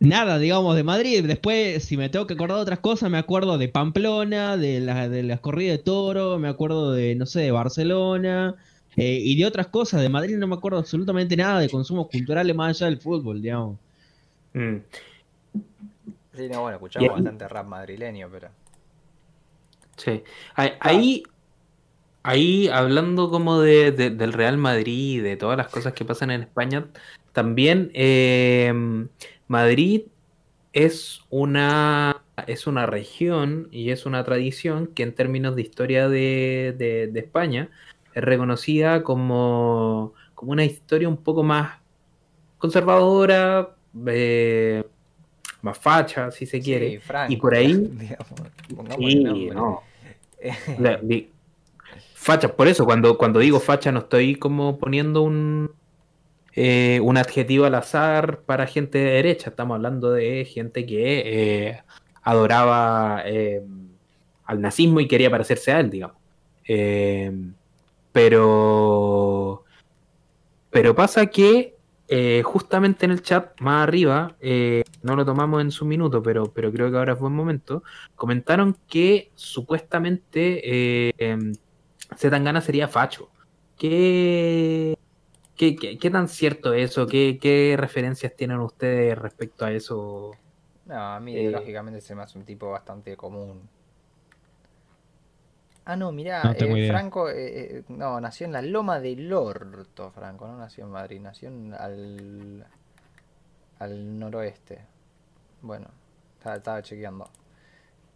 nada, 0.00 0.38
digamos, 0.38 0.74
de 0.74 0.82
Madrid. 0.82 1.24
Después, 1.24 1.84
si 1.84 1.96
me 1.96 2.08
tengo 2.08 2.26
que 2.26 2.34
acordar 2.34 2.56
de 2.56 2.62
otras 2.62 2.80
cosas, 2.80 3.10
me 3.10 3.18
acuerdo 3.18 3.58
de 3.58 3.68
Pamplona, 3.68 4.56
de, 4.56 4.80
la, 4.80 5.08
de 5.08 5.22
las 5.22 5.40
corridas 5.40 5.78
de 5.78 5.84
toro, 5.84 6.38
me 6.38 6.48
acuerdo 6.48 6.92
de, 6.92 7.14
no 7.14 7.26
sé, 7.26 7.40
de 7.42 7.50
Barcelona 7.52 8.56
eh, 8.96 9.20
y 9.22 9.38
de 9.38 9.46
otras 9.46 9.68
cosas. 9.68 10.00
De 10.00 10.08
Madrid 10.08 10.36
no 10.36 10.48
me 10.48 10.56
acuerdo 10.56 10.78
absolutamente 10.78 11.36
nada 11.36 11.60
de 11.60 11.68
consumos 11.68 12.08
culturales 12.08 12.56
más 12.56 12.76
allá 12.76 12.86
del 12.86 12.98
fútbol, 12.98 13.40
digamos. 13.40 13.78
Mm. 14.54 14.76
Sí, 16.34 16.48
no, 16.48 16.62
bueno, 16.62 16.76
escuchamos 16.76 17.10
bastante 17.10 17.46
rap 17.46 17.66
madrileño, 17.66 18.28
pero. 18.32 18.48
Sí. 19.96 20.22
Ahí, 20.54 21.22
ahí 22.22 22.68
hablando 22.68 23.30
como 23.30 23.60
de, 23.60 23.92
del 23.92 24.32
Real 24.32 24.56
Madrid, 24.56 25.22
de 25.22 25.36
todas 25.36 25.58
las 25.58 25.68
cosas 25.68 25.92
que 25.92 26.06
pasan 26.06 26.30
en 26.30 26.42
España, 26.42 26.86
también 27.32 27.90
eh, 27.92 28.72
Madrid 29.50 30.02
es 30.72 31.22
una 31.28 32.22
es 32.46 32.68
una 32.68 32.86
región 32.86 33.66
y 33.72 33.90
es 33.90 34.06
una 34.06 34.22
tradición 34.22 34.86
que 34.86 35.02
en 35.02 35.12
términos 35.12 35.56
de 35.56 35.62
historia 35.62 36.08
de, 36.08 37.10
España 37.16 37.68
es 38.14 38.22
reconocida 38.22 39.02
como, 39.02 40.14
como, 40.36 40.52
una 40.52 40.64
historia 40.64 41.08
un 41.08 41.16
poco 41.16 41.42
más 41.42 41.80
conservadora, 42.58 43.74
eh, 44.06 44.84
más 45.62 45.76
facha, 45.76 46.30
si 46.30 46.46
se 46.46 46.60
quiere. 46.60 47.00
y 47.28 47.36
por 47.36 47.54
ahí... 47.54 47.74
sí, 48.98 49.50
no. 49.52 49.82
facha, 52.14 52.54
por 52.54 52.68
eso, 52.68 52.84
cuando, 52.84 53.18
cuando 53.18 53.40
digo 53.40 53.58
facha 53.58 53.90
no 53.90 53.98
estoy 53.98 54.36
como 54.36 54.78
poniendo 54.78 55.22
un, 55.22 55.72
eh, 56.52 57.00
un 57.02 57.16
adjetivo 57.16 57.64
al 57.64 57.74
azar 57.76 58.40
para 58.42 58.66
gente 58.66 58.98
de 58.98 59.12
derecha, 59.12 59.50
estamos 59.50 59.76
hablando 59.76 60.10
de 60.10 60.44
gente 60.44 60.84
que 60.84 61.22
eh, 61.68 61.82
adoraba 62.22 63.22
eh, 63.24 63.62
al 64.44 64.60
nazismo 64.60 65.00
y 65.00 65.06
quería 65.08 65.30
parecerse 65.30 65.72
a 65.72 65.80
él, 65.80 65.90
digamos. 65.90 66.16
pero, 68.12 69.64
pero 70.70 70.94
pasa 70.94 71.26
que 71.26 71.76
justamente 72.42 73.04
en 73.06 73.12
el 73.12 73.22
chat 73.22 73.60
más 73.60 73.84
arriba, 73.84 74.36
no 75.02 75.16
lo 75.16 75.24
tomamos 75.24 75.62
en 75.62 75.70
su 75.70 75.84
minuto, 75.84 76.22
pero, 76.22 76.52
pero 76.52 76.72
creo 76.72 76.90
que 76.90 76.96
ahora 76.98 77.12
es 77.12 77.20
buen 77.20 77.32
momento, 77.32 77.84
comentaron 78.16 78.76
que 78.88 79.30
supuestamente 79.36 81.14
Zetangana 82.16 82.60
sería 82.60 82.88
facho. 82.88 83.30
¿Qué, 85.60 85.76
qué, 85.76 86.10
tan 86.10 86.26
cierto 86.26 86.72
es 86.72 86.90
eso? 86.90 87.06
¿Qué, 87.06 87.74
referencias 87.78 88.34
tienen 88.34 88.60
ustedes 88.60 89.18
respecto 89.18 89.66
a 89.66 89.70
eso? 89.70 90.30
No, 90.86 90.94
a 90.98 91.20
mí 91.20 91.36
eh, 91.36 91.50
lógicamente 91.50 92.00
se 92.00 92.14
me 92.14 92.22
hace 92.22 92.38
un 92.38 92.46
tipo 92.46 92.70
bastante 92.70 93.14
común. 93.14 93.68
Ah, 95.84 95.96
no, 95.96 96.12
mirá, 96.12 96.56
eh, 96.58 96.88
Franco, 96.88 97.28
eh, 97.28 97.84
no, 97.88 98.18
nació 98.22 98.46
en 98.46 98.52
la 98.52 98.62
Loma 98.62 99.00
del 99.00 99.30
Orto, 99.30 100.10
Franco, 100.12 100.46
no 100.46 100.56
nació 100.56 100.84
en 100.84 100.92
Madrid, 100.92 101.20
nació 101.20 101.50
al, 101.78 102.64
al 103.80 104.18
noroeste. 104.18 104.78
Bueno, 105.60 105.88
estaba, 106.42 106.80
chequeando. 106.80 107.28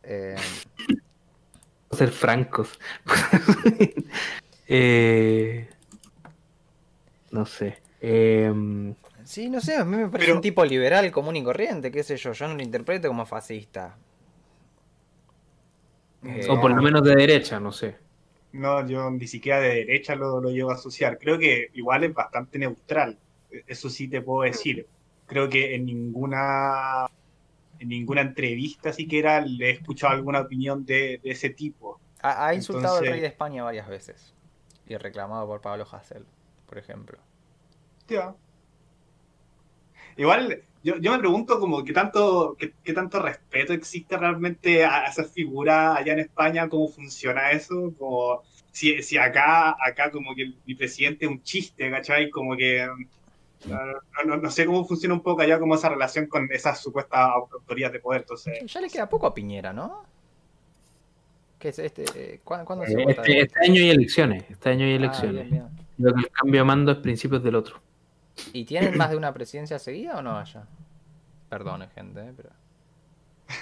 Eh, 0.02 0.34
ser 1.90 2.08
francos. 2.08 2.78
eh, 4.66 5.68
no 7.34 7.44
sé. 7.44 7.82
Em, 8.00 8.94
sí, 9.24 9.50
no 9.50 9.60
sé, 9.60 9.76
a 9.76 9.84
mí 9.84 9.96
me 9.96 10.08
parece 10.08 10.32
un 10.32 10.40
tipo 10.40 10.64
liberal, 10.64 11.10
común 11.10 11.36
y 11.36 11.42
corriente, 11.42 11.90
qué 11.90 12.02
sé 12.02 12.16
yo, 12.16 12.32
yo 12.32 12.48
no 12.48 12.54
lo 12.54 12.62
interpreto 12.62 13.08
como 13.08 13.26
fascista. 13.26 13.96
o 16.48 16.60
por 16.60 16.70
lo 16.70 16.80
menos 16.80 17.02
de 17.02 17.14
derecha, 17.14 17.58
no 17.58 17.72
sé. 17.72 17.96
No, 18.52 18.86
yo 18.86 19.10
ni 19.10 19.26
siquiera 19.26 19.58
de 19.58 19.74
derecha 19.74 20.14
lo, 20.14 20.40
lo 20.40 20.50
llevo 20.50 20.70
a 20.70 20.74
asociar. 20.74 21.18
Creo 21.18 21.38
que 21.38 21.70
igual 21.74 22.04
es 22.04 22.14
bastante 22.14 22.56
neutral. 22.56 23.18
E, 23.50 23.64
eso 23.66 23.90
sí 23.90 24.06
te 24.06 24.22
puedo 24.22 24.42
decir. 24.42 24.86
Creo 25.26 25.48
que 25.48 25.74
en 25.74 25.86
ninguna 25.86 27.08
en 27.80 27.88
ninguna 27.88 28.20
entrevista 28.20 28.92
siquiera 28.92 29.40
le 29.40 29.70
he 29.70 29.70
escuchado 29.72 30.12
alguna 30.12 30.40
opinión 30.40 30.86
de, 30.86 31.20
ese 31.24 31.50
tipo. 31.50 31.98
Ha, 32.22 32.54
insultado 32.54 32.98
al 32.98 33.06
rey 33.06 33.20
de 33.20 33.26
España 33.26 33.64
varias 33.64 33.88
veces 33.88 34.34
y 34.86 34.96
reclamado 34.96 35.46
por 35.46 35.60
Pablo 35.60 35.86
Hassel, 35.90 36.24
por 36.74 36.82
ejemplo. 36.82 37.18
Ya. 38.08 38.34
Igual, 40.16 40.62
yo, 40.82 40.96
me 40.96 41.18
pregunto 41.18 41.60
como 41.60 41.84
qué 41.84 41.92
tanto, 41.92 42.56
qué, 42.58 42.92
tanto 42.92 43.22
respeto 43.22 43.72
existe 43.72 44.16
realmente 44.16 44.84
a 44.84 45.06
esa 45.06 45.24
figura 45.24 45.94
allá 45.94 46.14
en 46.14 46.20
España, 46.20 46.68
cómo 46.68 46.88
funciona 46.88 47.52
eso, 47.52 47.94
como 47.96 48.42
si, 48.72 49.02
si 49.02 49.16
acá, 49.16 49.76
acá 49.80 50.10
como 50.10 50.34
que 50.34 50.52
mi 50.66 50.74
presidente 50.74 51.26
es 51.26 51.30
un 51.30 51.42
chiste, 51.42 51.88
¿cachai? 51.90 52.28
Como 52.28 52.56
que 52.56 52.88
no, 54.26 54.50
sé 54.50 54.66
cómo 54.66 54.84
funciona 54.84 55.14
un 55.14 55.22
poco 55.22 55.42
allá 55.42 55.58
como 55.60 55.76
esa 55.76 55.88
relación 55.88 56.26
con 56.26 56.50
esas 56.52 56.80
supuestas 56.82 57.20
autoridades 57.52 57.94
de 57.94 58.00
poder. 58.00 58.22
Entonces... 58.22 58.72
Ya 58.72 58.80
le 58.80 58.90
queda 58.90 59.08
poco 59.08 59.28
a 59.28 59.34
Piñera, 59.34 59.72
¿no? 59.72 60.02
¿Qué 61.58 61.68
es 61.68 61.78
este? 61.78 62.40
¿Cuándo, 62.42 62.84
se 62.84 62.92
eh, 62.92 63.04
este, 63.08 63.40
este, 63.40 63.60
año 63.64 63.80
hay 63.80 63.90
elecciones. 63.90 64.44
Este 64.50 64.68
año 64.68 64.84
hay 64.84 64.92
ah, 64.92 64.96
elecciones. 64.96 65.62
Lo 65.98 66.12
que 66.14 66.20
el 66.20 66.30
cambio 66.30 66.60
de 66.60 66.64
mando 66.64 66.92
es 66.92 66.98
principios 66.98 67.42
del 67.42 67.54
otro. 67.54 67.80
¿Y 68.52 68.64
tienen 68.64 68.96
más 68.98 69.10
de 69.10 69.16
una 69.16 69.32
presidencia 69.32 69.78
seguida 69.78 70.18
o 70.18 70.22
no 70.22 70.36
allá? 70.36 70.66
Perdone, 71.48 71.88
gente, 71.94 72.20
eh, 72.20 72.32
pero. 72.36 72.50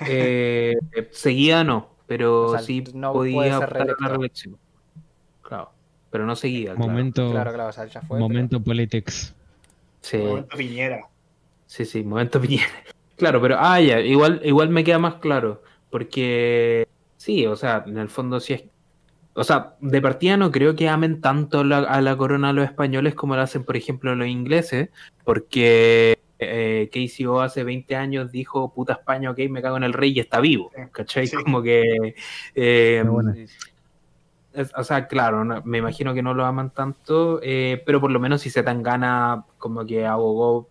Eh, 0.07 0.77
seguida 1.11 1.65
no, 1.65 1.91
pero 2.07 2.59
sí 2.59 2.85
no 2.95 3.13
podía 3.13 3.59
optar 3.59 3.83
a 3.83 3.97
la 3.99 4.09
reelección. 4.09 4.57
Claro, 5.43 5.73
pero 6.11 6.25
no 6.25 6.37
seguida. 6.37 6.75
Momento, 6.75 7.31
claro, 7.31 7.53
claro, 7.53 7.87
ya 7.87 8.01
fue, 8.03 8.19
momento 8.19 8.63
politics. 8.63 9.35
Sí. 10.01 10.19
Momento 10.19 10.57
Piñera. 10.57 11.09
Sí, 11.67 11.85
sí, 11.85 12.03
momento 12.03 12.41
Piñera. 12.41 12.69
Claro, 13.17 13.41
pero 13.41 13.57
ah, 13.59 13.81
ya, 13.81 14.01
igual, 14.01 14.41
igual 14.45 14.71
me 14.71 14.85
queda 14.85 14.99
más 14.99 15.15
claro. 15.17 15.63
Porque 15.91 16.89
sí, 17.17 17.47
o 17.47 17.55
sea, 17.55 17.85
en 17.87 17.99
el 17.99 18.09
fondo 18.09 18.41
sí 18.41 18.55
es. 18.55 18.65
O 19.35 19.45
sea, 19.45 19.77
de 19.81 20.03
partida 20.03 20.37
no 20.37 20.51
creo 20.51 20.75
que 20.75 20.89
amen 20.89 21.21
tanto 21.21 21.61
a 21.61 22.01
la 22.01 22.17
corona 22.17 22.53
los 22.53 22.65
españoles 22.65 23.15
como 23.15 23.35
lo 23.35 23.43
hacen, 23.43 23.65
por 23.65 23.77
ejemplo, 23.77 24.15
los 24.15 24.29
ingleses, 24.29 24.91
porque 25.25 26.19
eh, 26.39 26.91
Casey 26.93 27.27
O 27.27 27.41
hace 27.41 27.65
20 27.65 27.97
años 27.97 28.31
dijo, 28.31 28.73
puta 28.75 28.95
España, 28.95 29.31
ok, 29.31 29.39
me 29.49 29.63
cago 29.63 29.77
en 29.79 29.85
el 29.85 29.93
rey 29.93 30.13
y 30.15 30.21
está 30.21 30.41
vivo, 30.41 30.71
¿cachai? 30.93 31.31
Como 31.31 31.63
que... 31.63 32.15
Eh, 32.55 33.03
o 34.77 34.85
sea, 34.85 35.07
claro, 35.07 35.63
me 35.65 35.79
imagino 35.79 36.13
que 36.15 36.23
no 36.23 36.35
lo 36.35 36.45
aman 36.45 36.71
tanto, 36.71 37.41
eh, 37.43 37.83
pero 37.87 38.01
por 38.01 38.11
lo 38.11 38.21
menos 38.21 38.43
si 38.43 38.51
se 38.51 38.63
tan 38.63 38.83
gana, 38.83 39.45
como 39.59 39.87
que 39.87 40.07
abogó 40.07 40.69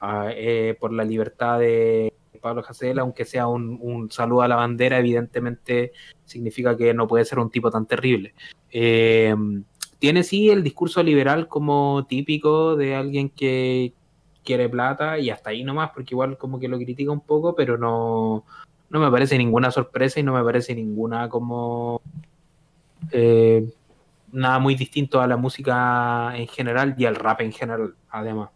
ah, 0.00 0.28
eh, 0.30 0.76
por 0.78 0.92
la 0.92 1.04
libertad 1.04 1.58
de 1.58 2.12
Pablo 2.44 2.62
Hasél, 2.68 2.98
aunque 2.98 3.24
sea 3.24 3.46
un, 3.46 4.08
saludo 4.10 4.42
a 4.42 4.48
la 4.48 4.56
bandera, 4.56 4.98
evidentemente 4.98 5.92
significa 6.26 6.76
que 6.76 6.92
no 6.92 7.08
puede 7.08 7.24
ser 7.24 7.38
un 7.38 7.48
tipo 7.48 7.70
tan 7.70 7.86
terrible. 7.86 8.34
Eh, 8.70 9.34
tiene 9.98 10.22
sí 10.22 10.50
el 10.50 10.62
discurso 10.62 11.02
liberal 11.02 11.48
como 11.48 12.04
típico 12.06 12.76
de 12.76 12.94
alguien 12.94 13.30
que 13.30 13.94
quiere 14.44 14.68
plata 14.68 15.18
y 15.18 15.30
hasta 15.30 15.50
ahí 15.50 15.64
nomás, 15.64 15.90
porque 15.94 16.12
igual 16.12 16.36
como 16.36 16.60
que 16.60 16.68
lo 16.68 16.76
critica 16.76 17.10
un 17.10 17.22
poco, 17.22 17.54
pero 17.54 17.78
no, 17.78 18.44
no 18.90 19.00
me 19.00 19.10
parece 19.10 19.38
ninguna 19.38 19.70
sorpresa 19.70 20.20
y 20.20 20.22
no 20.22 20.34
me 20.34 20.44
parece 20.44 20.74
ninguna 20.74 21.30
como 21.30 22.02
eh, 23.10 23.72
nada 24.32 24.58
muy 24.58 24.74
distinto 24.74 25.18
a 25.22 25.26
la 25.26 25.38
música 25.38 26.36
en 26.36 26.46
general 26.48 26.94
y 26.98 27.06
al 27.06 27.16
rap 27.16 27.40
en 27.40 27.52
general, 27.52 27.94
además. 28.10 28.50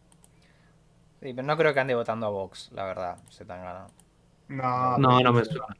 Sí, 1.20 1.32
pero 1.34 1.42
no 1.42 1.56
creo 1.56 1.74
que 1.74 1.80
ande 1.80 1.94
votando 1.94 2.26
a 2.26 2.30
Vox, 2.30 2.70
la 2.72 2.84
verdad, 2.84 3.18
se 3.28 3.44
tan 3.44 3.62
ganado. 3.62 3.88
No, 4.48 4.98
no, 4.98 5.20
no 5.20 5.32
me 5.32 5.44
suena. 5.44 5.76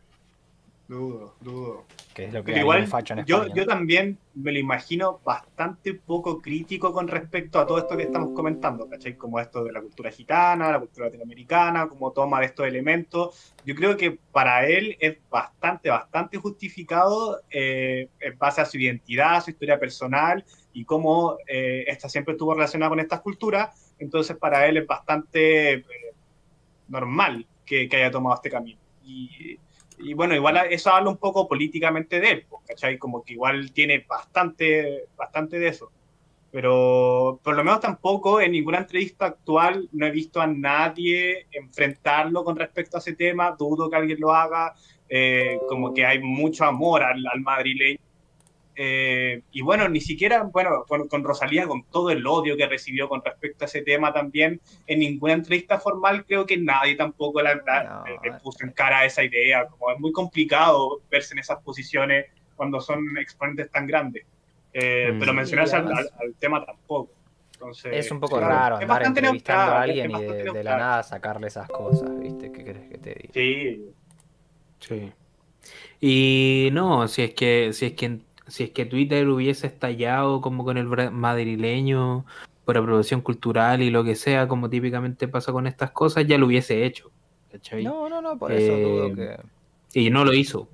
Dudo, 0.89 1.35
dudo. 1.43 1.85
Que 2.15 2.25
es 2.25 2.33
lo 2.33 2.43
que 2.43 2.59
igual, 2.59 2.89
en 3.11 3.25
yo, 3.27 3.47
yo 3.55 3.67
también 3.67 4.19
me 4.35 4.53
lo 4.53 4.59
imagino 4.59 5.21
bastante 5.23 5.93
poco 5.93 6.41
crítico 6.41 6.95
con 6.95 7.09
respecto 7.09 7.61
a 7.61 7.67
todo 7.67 7.79
esto 7.79 7.95
que 7.95 8.05
estamos 8.05 8.31
comentando, 8.35 8.89
¿cachai? 8.89 9.15
Como 9.15 9.39
esto 9.39 9.63
de 9.65 9.73
la 9.73 9.83
cultura 9.83 10.11
gitana, 10.11 10.73
la 10.73 10.81
cultura 10.81 11.07
latinoamericana, 11.07 11.89
como 11.89 12.11
toma 12.13 12.41
de 12.41 12.47
estos 12.47 12.67
elementos. 12.67 13.55
Yo 13.67 13.75
creo 13.75 13.99
que 13.99 14.19
para 14.33 14.67
él 14.67 14.97
es 14.99 15.19
bastante, 15.29 15.91
bastante 15.91 16.39
justificado 16.39 17.43
eh, 17.51 18.09
en 18.19 18.39
base 18.39 18.63
a 18.63 18.65
su 18.65 18.79
identidad, 18.79 19.45
su 19.45 19.51
historia 19.51 19.79
personal 19.79 20.43
y 20.73 20.87
cómo 20.87 21.37
eh, 21.47 21.85
esta 21.87 22.09
siempre 22.09 22.33
estuvo 22.33 22.55
relacionada 22.55 22.89
con 22.89 23.01
estas 23.01 23.21
culturas. 23.21 23.88
Entonces, 23.99 24.37
para 24.37 24.67
él 24.67 24.77
es 24.79 24.87
bastante 24.87 25.75
eh, 25.75 25.85
normal 26.89 27.47
que, 27.65 27.89
haya 27.93 28.11
tomado 28.11 28.37
este 28.37 28.51
camino. 28.51 28.79
Y 29.05 29.59
y 30.01 30.15
bueno, 30.15 30.35
igual 30.35 30.59
eso 30.71 30.91
habla 30.91 31.11
un 31.11 31.17
poco 31.17 31.49
políticamente 31.49 32.21
de 32.21 32.31
él, 32.31 32.47
pues, 32.49 32.63
¿cachai? 32.67 32.99
Como 32.99 33.23
que 33.23 33.33
igual 33.33 33.73
tiene 33.73 34.05
bastante, 34.09 35.07
bastante 35.17 35.59
de 35.59 35.69
eso. 35.69 35.91
Pero 36.51 37.41
por 37.43 37.57
lo 37.57 37.65
menos 37.65 37.81
tampoco 37.81 38.41
en 38.41 38.53
ninguna 38.53 38.79
entrevista 38.79 39.27
actual 39.27 39.89
no 39.93 40.07
he 40.07 40.11
visto 40.11 40.41
a 40.41 40.47
nadie 40.47 41.47
enfrentarlo 41.51 42.43
con 42.45 42.57
respecto 42.57 42.97
a 42.97 43.01
ese 43.01 43.15
tema. 43.15 43.55
Dudo 43.59 43.91
que 43.91 43.97
alguien 43.97 44.21
lo 44.21 44.33
haga. 44.33 44.75
Eh, 45.11 45.59
como 45.69 45.93
que 45.93 46.07
hay 46.07 46.21
mucho 46.21 46.65
amor 46.65 47.03
al, 47.03 47.27
al 47.27 47.41
madrileño 47.41 47.99
eh, 48.81 49.43
y 49.51 49.61
bueno, 49.61 49.89
ni 49.89 50.01
siquiera, 50.01 50.45
bueno, 50.45 50.85
con, 50.87 51.25
Rosalía, 51.25 51.67
con 51.67 51.83
todo 51.87 52.11
el 52.11 52.25
odio 52.25 52.57
que 52.57 52.65
recibió 52.69 53.09
con 53.09 53.25
respecto 53.25 53.65
a 53.65 53.67
ese 53.67 53.83
tema 53.83 54.13
también, 54.13 54.61
en 54.87 55.01
ninguna 55.01 55.33
entrevista 55.33 55.81
formal 55.81 56.25
creo 56.25 56.47
que 56.47 56.57
nadie 56.57 56.95
tampoco 56.95 57.43
le, 57.43 57.51
puso 58.41 58.65
en 58.65 58.71
cara 58.71 59.05
esa 59.05 59.25
idea. 59.25 59.67
Como 59.67 59.91
es 59.91 59.99
muy 59.99 60.13
complicado 60.13 61.01
verse 61.11 61.35
en 61.35 61.41
esas 61.41 61.61
posiciones 61.61 62.27
cuando 62.55 62.81
son 62.81 63.19
exponentes 63.19 63.69
tan 63.69 63.89
grandes. 63.89 64.25
Eh, 64.73 65.11
mm. 65.13 65.19
pero 65.19 65.33
mencionarse 65.33 65.75
al, 65.75 66.09
tema 66.39 66.65
tampoco. 66.65 67.11
Entonces, 67.55 67.93
es 67.93 68.11
un 68.13 68.21
poco 68.21 68.39
raro 68.39 68.77
andar 68.77 69.03
entrevistando 69.03 69.73
a 69.73 69.83
alguien 69.83 70.13
y 70.13 70.23
de, 70.23 70.63
la 70.63 70.77
nada 70.77 71.03
sacarle 71.03 71.49
esas 71.49 71.69
cosas, 71.69 72.17
¿viste? 72.21 72.53
¿Qué 72.53 72.63
crees 72.63 72.89
que 72.89 72.99
te 72.99 73.15
diga? 73.15 73.33
Sí. 73.35 73.93
Sí. 74.79 75.13
Y 76.01 76.69
no, 76.71 77.09
si 77.09 77.23
es 77.23 77.35
que, 77.35 77.73
si 77.73 77.87
es 77.87 77.93
que, 77.95 78.21
si 78.49 78.65
es 78.65 78.71
que 78.71 78.87
Twitter 78.87 79.29
hubiese 79.29 79.67
estallado 79.67 80.41
como 80.41 80.65
con 80.65 80.77
el 80.77 80.87
madrileño 81.13 82.25
por 82.65 82.77
aprobación 82.77 83.21
cultural 83.21 83.83
y 83.83 83.91
lo 83.91 84.05
que 84.05 84.15
sea, 84.15 84.49
como 84.49 84.69
típicamente 84.69 85.29
pasa 85.29 85.53
con 85.53 85.67
estas 85.67 85.91
cosas, 85.91 86.27
ya 86.27 86.37
lo 86.37 86.47
hubiese 86.47 86.85
hecho. 86.85 87.11
No, 87.83 88.09
no, 88.09 88.21
no, 88.21 88.39
por 88.39 88.53
eso 88.53 88.77
dudo 88.77 89.07
eh, 89.07 89.15
que. 89.93 90.01
Y 90.01 90.11
no 90.11 90.25
lo 90.25 90.35
hizo. 90.35 90.69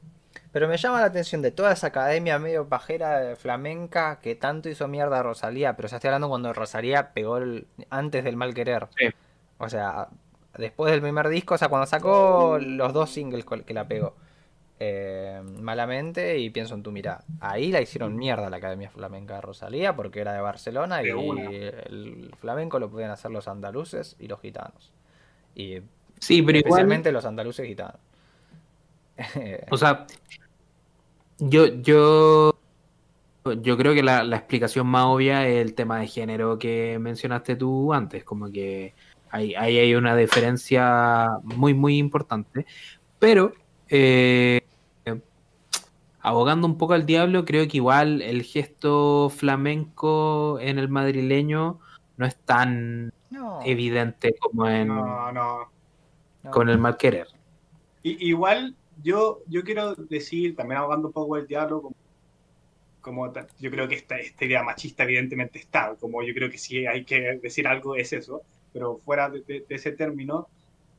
Pero 0.50 0.68
me 0.68 0.76
llama 0.76 1.00
la 1.00 1.06
atención 1.06 1.42
de 1.42 1.50
toda 1.50 1.72
esa 1.72 1.88
academia 1.88 2.38
medio 2.38 2.68
pajera 2.68 3.20
de 3.20 3.36
flamenca 3.36 4.20
que 4.20 4.34
tanto 4.34 4.68
hizo 4.68 4.86
mierda 4.88 5.20
a 5.20 5.22
Rosalía, 5.22 5.76
pero 5.76 5.88
ya 5.88 5.96
estoy 5.96 6.08
hablando 6.08 6.28
cuando 6.28 6.52
Rosalía 6.52 7.12
pegó 7.12 7.40
antes 7.90 8.24
del 8.24 8.36
mal 8.36 8.54
querer. 8.54 8.88
O 9.58 9.68
sea, 9.68 10.08
después 10.56 10.92
del 10.92 11.00
primer 11.00 11.28
disco, 11.28 11.54
o 11.54 11.58
sea, 11.58 11.68
cuando 11.68 11.86
sacó 11.86 12.58
los 12.60 12.92
dos 12.92 13.10
singles 13.10 13.44
que 13.66 13.74
la 13.74 13.88
pegó. 13.88 14.14
Eh, 14.80 15.40
malamente 15.60 16.38
y 16.38 16.50
pienso 16.50 16.74
en 16.74 16.82
tu 16.82 16.90
mira. 16.90 17.24
Ahí 17.40 17.70
la 17.70 17.80
hicieron 17.80 18.16
mierda 18.16 18.50
la 18.50 18.56
Academia 18.56 18.90
Flamenca 18.90 19.36
de 19.36 19.40
Rosalía 19.40 19.94
porque 19.94 20.20
era 20.20 20.32
de 20.32 20.40
Barcelona 20.40 21.02
y 21.02 21.08
el 21.08 22.34
flamenco 22.40 22.78
lo 22.78 22.90
podían 22.90 23.10
hacer 23.10 23.30
los 23.30 23.46
andaluces 23.46 24.16
y 24.18 24.26
los 24.26 24.40
gitanos. 24.40 24.92
Y 25.54 25.78
sí, 26.18 26.42
pero 26.42 26.58
especialmente 26.58 27.12
los 27.12 27.24
andaluces 27.24 27.66
gitanos. 27.66 28.00
o 29.70 29.76
sea, 29.76 30.06
yo, 31.38 31.66
yo, 31.66 32.58
yo 33.44 33.76
creo 33.76 33.94
que 33.94 34.02
la, 34.02 34.24
explicación 34.36 34.86
más 34.88 35.04
obvia 35.04 35.46
es 35.46 35.64
el 35.64 35.74
tema 35.74 36.00
de 36.00 36.08
género 36.08 36.58
que 36.58 36.98
mencionaste 36.98 37.54
tú 37.54 37.92
antes, 37.92 38.24
como 38.24 38.50
que 38.50 38.94
ahí, 39.30 39.54
hay 39.54 39.94
una 39.94 40.16
diferencia 40.16 41.28
muy, 41.42 41.74
muy 41.74 41.98
importante. 41.98 42.66
Pero 43.20 43.52
eh, 43.88 44.62
abogando 46.20 46.66
un 46.66 46.78
poco 46.78 46.94
al 46.94 47.06
diablo, 47.06 47.44
creo 47.44 47.68
que 47.68 47.76
igual 47.76 48.22
el 48.22 48.42
gesto 48.42 49.30
flamenco 49.30 50.58
en 50.60 50.78
el 50.78 50.88
madrileño 50.88 51.80
no 52.16 52.26
es 52.26 52.36
tan 52.36 53.12
evidente 53.64 54.34
como 54.40 54.68
en 54.68 54.90
con 56.50 56.68
el 56.68 56.78
mal 56.78 56.96
querer. 56.96 57.26
igual 58.02 58.76
yo, 59.02 59.42
yo 59.48 59.62
quiero 59.64 59.94
decir, 59.94 60.56
también 60.56 60.78
abogando 60.78 61.08
un 61.08 61.12
poco 61.12 61.36
el 61.36 61.46
diablo, 61.46 61.92
como, 63.00 63.30
yo 63.60 63.70
creo 63.70 63.86
que 63.86 63.96
esta, 63.96 64.18
esta, 64.18 64.44
idea 64.44 64.62
machista 64.62 65.02
evidentemente 65.02 65.58
está, 65.58 65.94
como 66.00 66.22
yo 66.22 66.32
creo 66.32 66.50
que 66.50 66.58
si 66.58 66.86
hay 66.86 67.04
que 67.04 67.38
decir 67.42 67.66
algo 67.66 67.96
es 67.96 68.12
eso, 68.12 68.42
pero 68.72 68.98
fuera 69.04 69.28
de, 69.28 69.64
ese 69.68 69.92
término, 69.92 70.48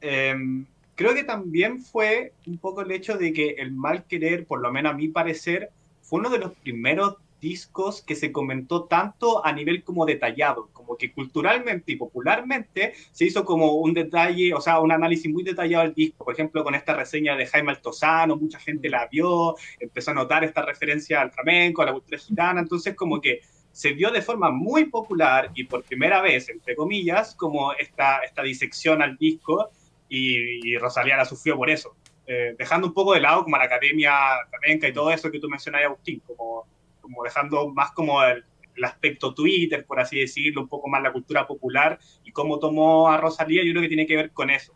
em, 0.01 0.65
creo 0.95 1.13
que 1.13 1.23
también 1.23 1.81
fue 1.81 2.33
un 2.47 2.57
poco 2.57 2.81
el 2.81 2.91
hecho 2.91 3.17
de 3.17 3.33
que 3.33 3.49
el 3.59 3.71
mal 3.71 4.05
querer, 4.05 4.45
por 4.45 4.61
lo 4.61 4.71
menos 4.71 4.93
a 4.93 4.95
mi 4.95 5.09
parecer, 5.09 5.69
fue 6.01 6.19
uno 6.19 6.29
de 6.29 6.39
los 6.39 6.53
primeros 6.53 7.17
discos 7.41 8.01
que 8.01 8.15
se 8.15 8.31
comentó 8.31 8.85
tanto 8.85 9.45
a 9.45 9.51
nivel 9.51 9.83
como 9.83 10.05
detallado, 10.05 10.69
como 10.73 10.97
que 10.97 11.11
culturalmente 11.11 11.91
y 11.91 11.95
popularmente 11.95 12.93
se 13.11 13.25
hizo 13.25 13.45
como 13.45 13.73
un 13.73 13.93
detalle, 13.93 14.53
o 14.53 14.61
sea, 14.61 14.79
un 14.79 14.91
análisis 14.91 15.31
muy 15.31 15.43
detallado 15.43 15.83
del 15.83 15.93
disco, 15.93 16.25
por 16.25 16.33
ejemplo, 16.33 16.63
con 16.63 16.73
esta 16.73 16.95
reseña 16.95 17.35
de 17.35 17.45
Jaime 17.45 17.71
Altozano, 17.71 18.35
mucha 18.37 18.59
gente 18.59 18.89
la 18.89 19.07
vio, 19.07 19.55
empezó 19.79 20.11
a 20.11 20.15
notar 20.15 20.43
esta 20.43 20.63
referencia 20.63 21.21
al 21.21 21.31
flamenco, 21.31 21.81
a 21.81 21.85
la 21.85 21.93
cultura 21.93 22.17
gitana, 22.17 22.61
entonces 22.61 22.95
como 22.95 23.21
que 23.21 23.41
se 23.71 23.93
dio 23.93 24.09
de 24.09 24.21
forma 24.21 24.49
muy 24.51 24.85
popular 24.85 25.51
y 25.53 25.65
por 25.65 25.83
primera 25.83 26.21
vez, 26.21 26.49
entre 26.49 26.75
comillas, 26.75 27.35
como 27.35 27.73
esta, 27.73 28.19
esta 28.19 28.41
disección 28.41 29.01
al 29.01 29.17
disco 29.17 29.69
y, 30.09 30.77
Rosalía 30.77 31.17
la 31.17 31.25
sufrió 31.25 31.57
por 31.57 31.69
eso. 31.69 31.95
Eh, 32.27 32.55
dejando 32.57 32.87
un 32.87 32.93
poco 32.93 33.13
de 33.13 33.21
lado 33.21 33.43
como 33.43 33.57
la 33.57 33.65
academia 33.65 34.13
flamenca 34.49 34.87
y 34.87 34.93
todo 34.93 35.11
eso 35.11 35.29
que 35.31 35.39
tú 35.39 35.47
mencionabas, 35.47 35.87
Agustín, 35.87 36.21
como, 36.25 36.67
como 37.01 37.23
dejando 37.23 37.69
más 37.69 37.91
como 37.91 38.23
el, 38.23 38.43
aspecto 38.83 39.33
Twitter, 39.33 39.85
por 39.85 40.01
así 40.01 40.19
decirlo, 40.19 40.61
un 40.61 40.67
poco 40.67 40.89
más 40.89 41.01
la 41.01 41.13
cultura 41.13 41.47
popular 41.47 41.97
y 42.25 42.31
cómo 42.33 42.59
tomó 42.59 43.09
a 43.09 43.15
Rosalía, 43.15 43.63
yo 43.63 43.71
creo 43.71 43.81
que 43.83 43.87
tiene 43.87 44.05
que 44.05 44.17
ver 44.17 44.31
con 44.31 44.49
eso, 44.49 44.73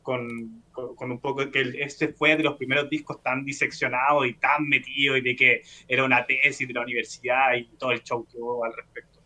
con, 0.00 0.62
con, 0.72 1.10
un 1.10 1.20
poco 1.20 1.50
que 1.50 1.60
este 1.80 2.08
fue 2.08 2.34
de 2.34 2.44
los 2.44 2.56
primeros 2.56 2.88
discos 2.88 3.22
tan 3.22 3.44
diseccionados 3.44 4.26
y 4.26 4.32
tan 4.34 4.66
metido 4.66 5.18
y 5.18 5.20
de 5.20 5.36
que 5.36 5.62
era 5.86 6.02
una 6.02 6.24
tesis 6.24 6.66
de 6.66 6.72
la 6.72 6.80
universidad 6.80 7.54
y 7.54 7.64
todo 7.76 7.92
el 7.92 8.02
show 8.02 8.26
que 8.26 8.38
hubo 8.38 8.64
al 8.64 8.72
respecto. 8.72 9.21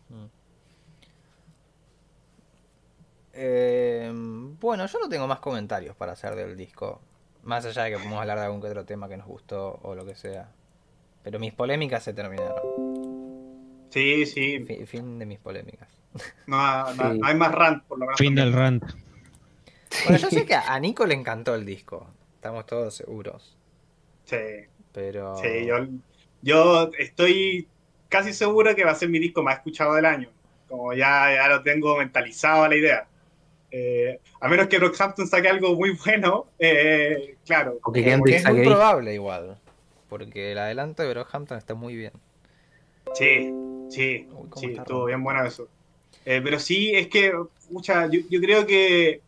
Eh, 3.39 4.11
bueno, 4.59 4.87
yo 4.87 4.99
no 4.99 5.07
tengo 5.07 5.27
más 5.27 5.39
comentarios 5.39 5.95
para 5.95 6.13
hacer 6.13 6.35
del 6.35 6.57
disco. 6.57 6.99
Más 7.43 7.63
allá 7.65 7.83
de 7.83 7.91
que 7.91 7.97
podemos 7.97 8.19
hablar 8.19 8.39
de 8.39 8.45
algún 8.45 8.59
que 8.61 8.67
otro 8.67 8.83
tema 8.83 9.07
que 9.07 9.15
nos 9.15 9.27
gustó 9.27 9.79
o 9.83 9.93
lo 9.93 10.05
que 10.05 10.15
sea. 10.15 10.49
Pero 11.23 11.39
mis 11.39 11.53
polémicas 11.53 12.03
se 12.03 12.13
terminaron. 12.13 13.87
Sí, 13.89 14.25
sí. 14.25 14.65
Fin, 14.85 15.19
de 15.19 15.25
mis 15.25 15.39
polémicas. 15.39 15.87
No, 16.47 16.57
hay 17.23 17.35
más 17.35 17.51
rant, 17.51 17.83
por 17.83 17.99
lo 17.99 18.05
menos. 18.05 18.17
Fin 18.17 18.33
del 18.33 18.53
rant. 18.53 18.83
Bueno, 20.05 20.17
yo 20.17 20.29
sé 20.29 20.45
que 20.45 20.55
a 20.55 20.79
Nico 20.79 21.05
le 21.05 21.13
encantó 21.13 21.53
el 21.53 21.65
disco. 21.65 22.07
Estamos 22.35 22.65
todos 22.65 22.95
seguros. 22.95 23.55
Sí. 24.25 24.37
Pero. 24.91 25.37
Sí, 25.37 25.65
yo, 25.65 25.75
yo 26.41 26.89
estoy 26.97 27.67
casi 28.09 28.33
seguro 28.33 28.75
que 28.75 28.83
va 28.83 28.91
a 28.91 28.95
ser 28.95 29.09
mi 29.09 29.19
disco 29.19 29.43
más 29.43 29.57
escuchado 29.57 29.93
del 29.93 30.05
año. 30.05 30.29
Como 30.67 30.93
ya, 30.93 31.33
ya 31.33 31.47
lo 31.47 31.61
tengo 31.61 31.97
mentalizado 31.97 32.63
a 32.63 32.69
la 32.69 32.75
idea. 32.75 33.07
Eh, 33.71 34.19
a 34.39 34.47
menos 34.47 34.67
que 34.67 34.79
Rockhampton 34.79 35.27
saque 35.27 35.49
algo 35.49 35.75
muy 35.75 35.91
bueno, 36.05 36.47
eh, 36.57 37.35
claro. 37.45 37.79
Porque 37.83 38.13
es 38.13 38.19
muy 38.19 38.63
probable 38.63 39.13
igual. 39.13 39.57
Porque 40.09 40.53
el 40.53 40.57
adelanto 40.57 41.03
de 41.03 41.13
Rockhampton 41.13 41.57
está 41.57 41.73
muy 41.73 41.95
bien. 41.95 42.13
Sí, 43.13 43.51
sí, 43.89 44.27
sí, 44.55 44.75
estuvo 44.77 45.05
bien 45.05 45.23
bueno 45.23 45.45
eso. 45.45 45.67
Eh, 46.25 46.41
pero 46.43 46.59
sí, 46.59 46.91
es 46.93 47.07
que, 47.07 47.33
mucha, 47.69 48.07
yo, 48.07 48.21
creo 48.41 48.65
que 48.65 49.21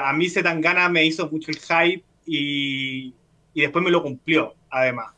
a 0.00 0.12
mí 0.12 0.28
Zetangana 0.28 0.88
me 0.88 1.04
hizo 1.04 1.28
mucho 1.28 1.50
el 1.50 1.58
hype 1.58 2.04
y, 2.26 3.14
y 3.54 3.60
después 3.60 3.84
me 3.84 3.90
lo 3.90 4.02
cumplió, 4.02 4.54
además. 4.70 5.12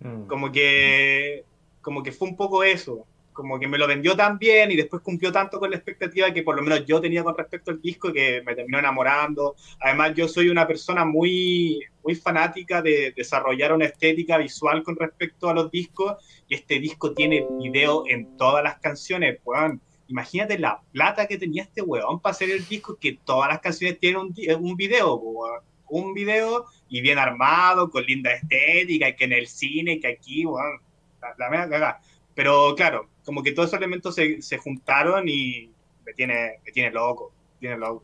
Mm. 0.00 0.26
Como 0.26 0.52
que 0.52 1.44
como 1.88 2.02
que 2.02 2.12
fue 2.12 2.28
un 2.28 2.36
poco 2.36 2.62
eso 2.62 3.06
como 3.38 3.60
que 3.60 3.68
me 3.68 3.78
lo 3.78 3.86
vendió 3.86 4.16
tan 4.16 4.36
bien 4.36 4.72
y 4.72 4.76
después 4.76 5.00
cumplió 5.00 5.30
tanto 5.30 5.60
con 5.60 5.70
la 5.70 5.76
expectativa 5.76 6.32
que 6.32 6.42
por 6.42 6.56
lo 6.56 6.62
menos 6.62 6.84
yo 6.84 7.00
tenía 7.00 7.22
con 7.22 7.36
respecto 7.36 7.70
al 7.70 7.80
disco 7.80 8.12
que 8.12 8.42
me 8.44 8.56
terminó 8.56 8.80
enamorando. 8.80 9.54
Además, 9.78 10.12
yo 10.16 10.26
soy 10.26 10.48
una 10.48 10.66
persona 10.66 11.04
muy, 11.04 11.80
muy 12.02 12.16
fanática 12.16 12.82
de 12.82 13.12
desarrollar 13.16 13.72
una 13.72 13.84
estética 13.84 14.38
visual 14.38 14.82
con 14.82 14.96
respecto 14.96 15.48
a 15.48 15.54
los 15.54 15.70
discos 15.70 16.16
y 16.48 16.56
este 16.56 16.80
disco 16.80 17.12
tiene 17.12 17.46
video 17.60 18.02
en 18.08 18.36
todas 18.36 18.64
las 18.64 18.80
canciones. 18.80 19.38
Weón, 19.44 19.80
imagínate 20.08 20.58
la 20.58 20.80
plata 20.90 21.28
que 21.28 21.38
tenía 21.38 21.62
este 21.62 21.80
weón 21.80 22.18
para 22.18 22.32
hacer 22.32 22.50
el 22.50 22.66
disco, 22.66 22.98
que 23.00 23.20
todas 23.24 23.48
las 23.48 23.60
canciones 23.60 24.00
tienen 24.00 24.20
un, 24.20 24.34
un 24.58 24.74
video, 24.74 25.22
un 25.86 26.12
video 26.12 26.64
y 26.88 27.02
bien 27.02 27.18
armado, 27.18 27.88
con 27.88 28.04
linda 28.04 28.32
estética, 28.32 29.10
y 29.10 29.14
que 29.14 29.24
en 29.26 29.32
el 29.32 29.46
cine, 29.46 30.00
que 30.00 30.08
aquí, 30.08 30.44
weón, 30.44 30.80
la, 31.20 31.36
la 31.38 31.68
cagada. 31.68 32.00
Pero 32.34 32.76
claro, 32.76 33.08
como 33.28 33.42
que 33.42 33.52
todos 33.52 33.68
esos 33.68 33.76
elementos 33.76 34.14
se, 34.14 34.40
se 34.40 34.56
juntaron 34.56 35.28
y 35.28 35.70
me 36.06 36.14
tiene, 36.14 36.60
me 36.64 36.72
tiene 36.72 36.90
loco, 36.90 37.30
tiene 37.60 37.76
loco. 37.76 38.02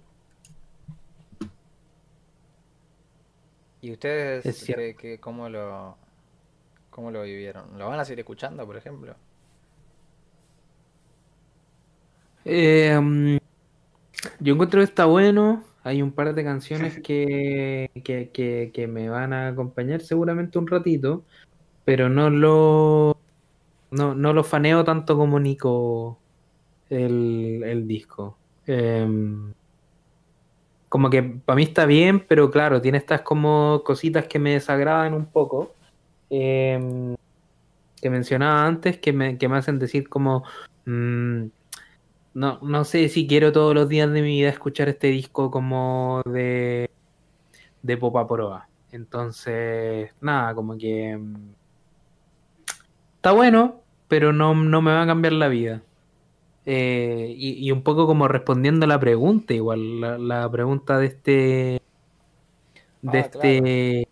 ¿Y 3.81 3.93
ustedes 3.93 4.67
que, 5.01 5.19
cómo, 5.21 5.49
lo, 5.49 5.97
cómo 6.91 7.11
lo 7.11 7.23
vivieron? 7.23 7.79
¿Lo 7.79 7.89
van 7.89 8.01
a 8.01 8.05
seguir 8.05 8.19
escuchando, 8.19 8.67
por 8.67 8.77
ejemplo? 8.77 9.17
Eh, 12.45 12.95
mm, 13.01 13.39
yo 14.41 14.53
encuentro 14.53 14.81
que 14.81 14.85
está 14.85 15.07
bueno. 15.07 15.65
Hay 15.85 16.03
un 16.03 16.13
par 16.13 16.35
de 16.35 16.45
canciones 16.45 16.99
que, 17.03 17.91
que, 18.05 18.71
que, 18.75 18.87
me 18.89 19.09
van 19.09 19.33
a 19.33 19.49
acompañar 19.49 20.03
seguramente 20.03 20.59
un 20.59 20.67
ratito, 20.67 21.25
pero 21.87 22.11
no 22.11 22.29
lo 22.29 23.24
no, 23.95 24.15
no 24.15 24.33
lo 24.33 24.43
faneo 24.45 24.85
tanto 24.85 25.17
como 25.17 25.39
Nico 25.39 26.19
el, 26.91 27.85
disco. 27.87 28.37
Em, 28.67 29.53
como 30.89 31.11
que 31.11 31.23
para 31.23 31.57
mí 31.57 31.63
está 31.63 31.87
bien, 31.87 32.25
pero 32.27 32.51
claro, 32.51 32.81
tiene 32.81 32.99
estas 32.99 33.23
como 33.23 33.83
cositas 33.85 34.27
que 34.27 34.39
me 34.39 34.53
desagradan 34.55 35.15
un 35.15 35.27
poco. 35.27 35.73
Em, 36.29 37.15
que 38.01 38.11
mencionaba 38.11 38.67
antes, 38.67 38.99
que 38.99 39.13
me, 39.13 39.39
que 39.39 39.49
me 39.49 39.57
hacen 39.57 39.79
decir 39.79 40.09
como... 40.09 40.45
Mm, 40.87 41.47
no, 42.35 42.59
no 42.63 42.85
sé 42.85 43.09
si 43.09 43.29
quiero 43.29 43.53
todos 43.53 43.75
los 43.75 43.89
días 43.89 44.11
de 44.11 44.21
mi 44.23 44.29
vida 44.39 44.49
escuchar 44.49 44.89
este 44.89 45.07
disco 45.09 45.53
como 45.53 46.21
de, 46.27 46.91
de 47.83 47.97
Popa. 47.97 48.69
Entonces, 48.91 50.13
nada, 50.21 50.55
como 50.55 50.77
que... 50.77 51.17
Mm, 51.17 51.55
está 53.17 53.33
bueno, 53.33 53.84
pero 54.09 54.33
no, 54.33 54.55
no 54.55 54.83
me 54.83 54.93
va 54.93 55.03
a 55.03 55.07
cambiar 55.07 55.33
la 55.35 55.49
vida. 55.49 55.83
Eh, 56.67 57.35
y, 57.37 57.71
un 57.73 57.83
poco 57.83 58.07
como 58.07 58.27
respondiendo 58.27 58.87
a 58.87 58.89
la 58.89 58.99
pregunta, 58.99 59.53
igual, 59.53 60.01
la, 60.29 60.51
pregunta 60.51 60.99
de 60.99 61.07
este. 61.07 61.83
De 63.03 63.19
ah, 63.19 63.21
este. 63.21 64.09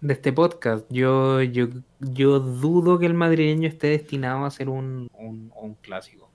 de 0.00 0.12
este 0.12 0.32
podcast. 0.32 0.86
Yo, 0.90 1.42
yo, 1.42 1.68
yo 2.00 2.40
dudo 2.40 2.98
que 2.98 3.06
el 3.06 3.14
madrileño 3.14 3.68
esté 3.68 3.88
destinado 3.88 4.44
a 4.44 4.50
ser 4.50 4.68
un, 4.68 5.10
un, 5.16 5.76
clásico. 5.80 6.28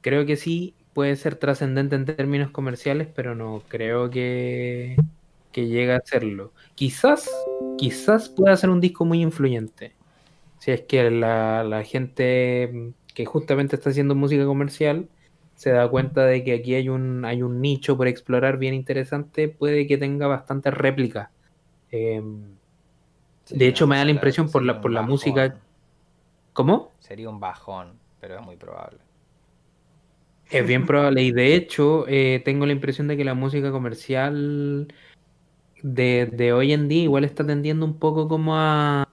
Creo 0.00 0.26
que 0.26 0.36
sí 0.36 0.74
puede 0.94 1.14
ser 1.16 1.36
trascendente 1.36 1.94
en 1.94 2.06
términos 2.06 2.50
comerciales, 2.50 3.08
pero 3.14 3.34
no 3.34 3.62
creo 3.68 4.10
que, 4.10 4.96
que 5.52 5.68
llegue 5.68 5.92
a 5.92 6.00
serlo. 6.04 6.52
Quizás, 6.74 7.30
quizás 7.78 8.28
pueda 8.28 8.56
ser 8.56 8.70
un 8.70 8.80
disco 8.80 9.04
muy 9.04 9.22
influyente. 9.22 9.92
Si 10.60 10.70
es 10.70 10.82
que 10.82 11.10
la, 11.10 11.64
la 11.64 11.82
gente 11.84 12.92
que 13.14 13.24
justamente 13.24 13.76
está 13.76 13.90
haciendo 13.90 14.14
música 14.14 14.44
comercial 14.44 15.08
se 15.54 15.70
da 15.70 15.88
cuenta 15.88 16.26
de 16.26 16.44
que 16.44 16.54
aquí 16.54 16.74
hay 16.74 16.90
un, 16.90 17.24
hay 17.24 17.42
un 17.42 17.62
nicho 17.62 17.96
por 17.96 18.08
explorar 18.08 18.58
bien 18.58 18.74
interesante, 18.74 19.48
puede 19.48 19.86
que 19.86 19.96
tenga 19.98 20.26
bastantes 20.26 20.72
réplicas. 20.72 21.30
Em, 21.90 22.56
de 23.48 23.66
hecho, 23.66 23.86
me 23.86 23.96
da 23.96 24.04
la 24.04 24.10
impresión 24.10 24.50
por 24.50 24.62
la, 24.62 24.80
por 24.80 24.90
la 24.90 25.02
música. 25.02 25.58
¿Cómo? 26.52 26.92
Sería 26.98 27.28
un 27.28 27.40
bajón, 27.40 27.98
pero 28.20 28.36
es 28.36 28.42
muy 28.42 28.56
probable. 28.56 29.00
Es 30.50 30.66
bien 30.66 30.84
probable. 30.84 31.22
Y 31.22 31.32
de 31.32 31.54
hecho, 31.54 32.06
eh, 32.06 32.42
tengo 32.44 32.66
la 32.66 32.72
impresión 32.72 33.08
de 33.08 33.16
que 33.16 33.24
la 33.24 33.34
música 33.34 33.70
comercial 33.70 34.92
de, 35.82 36.26
de, 36.26 36.52
hoy 36.52 36.72
en 36.72 36.88
día 36.88 37.04
igual 37.04 37.24
está 37.24 37.46
tendiendo 37.46 37.86
un 37.86 37.98
poco 37.98 38.28
como 38.28 38.56
a, 38.56 39.09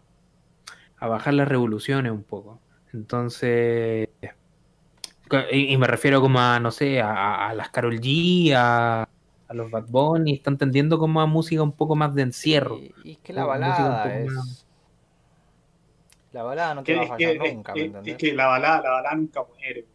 a 1.00 1.08
bajar 1.08 1.34
las 1.34 1.48
revoluciones 1.48 2.12
un 2.12 2.24
poco. 2.24 2.60
Entonces. 2.94 4.10
Y, 5.52 5.76
me 5.78 5.88
refiero 5.88 6.22
como 6.22 6.40
a, 6.40 6.60
no 6.60 6.72
sé, 6.72 7.02
a, 7.02 7.50
a 7.50 7.54
las 7.54 7.70
Carol 7.70 8.00
G, 8.00 8.54
a, 8.56 9.08
a 9.48 9.54
los 9.54 9.72
Bad 9.72 9.88
Bunny, 9.88 10.34
están 10.34 10.58
tendiendo 10.58 11.00
como 11.00 11.22
a 11.22 11.26
música 11.26 11.62
un 11.64 11.72
poco 11.72 11.96
más 11.96 12.14
de 12.14 12.24
encierro. 12.24 12.78
Y, 13.04 13.12
es 13.12 13.18
que 13.20 13.34
la 13.34 13.46
balada 13.46 14.20
es... 14.20 14.66
La 16.34 16.44
balada 16.44 16.76
no 16.76 16.84
te 16.84 16.96
va 16.96 17.04
a 17.04 17.08
fallar 17.08 17.36
nunca, 17.38 17.74
¿me 17.74 17.86
entendés? 17.86 18.14
Es 18.14 18.18
que 18.18 18.34
la 18.34 18.48
balada, 18.48 18.82
la 18.82 18.90
balada 18.92 19.16
nunca 19.16 19.44
muere, 19.44 19.86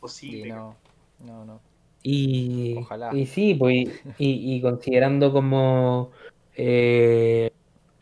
posible. 0.00 0.48
no, 0.48 0.76
no, 1.24 1.44
no. 1.44 1.60
Y, 2.02 2.76
Ojalá. 2.78 3.14
y 3.14 3.26
sí, 3.26 3.54
pues, 3.54 3.88
y, 4.18 4.60
considerando 4.60 5.32
como 5.32 6.10
eh, 6.54 7.50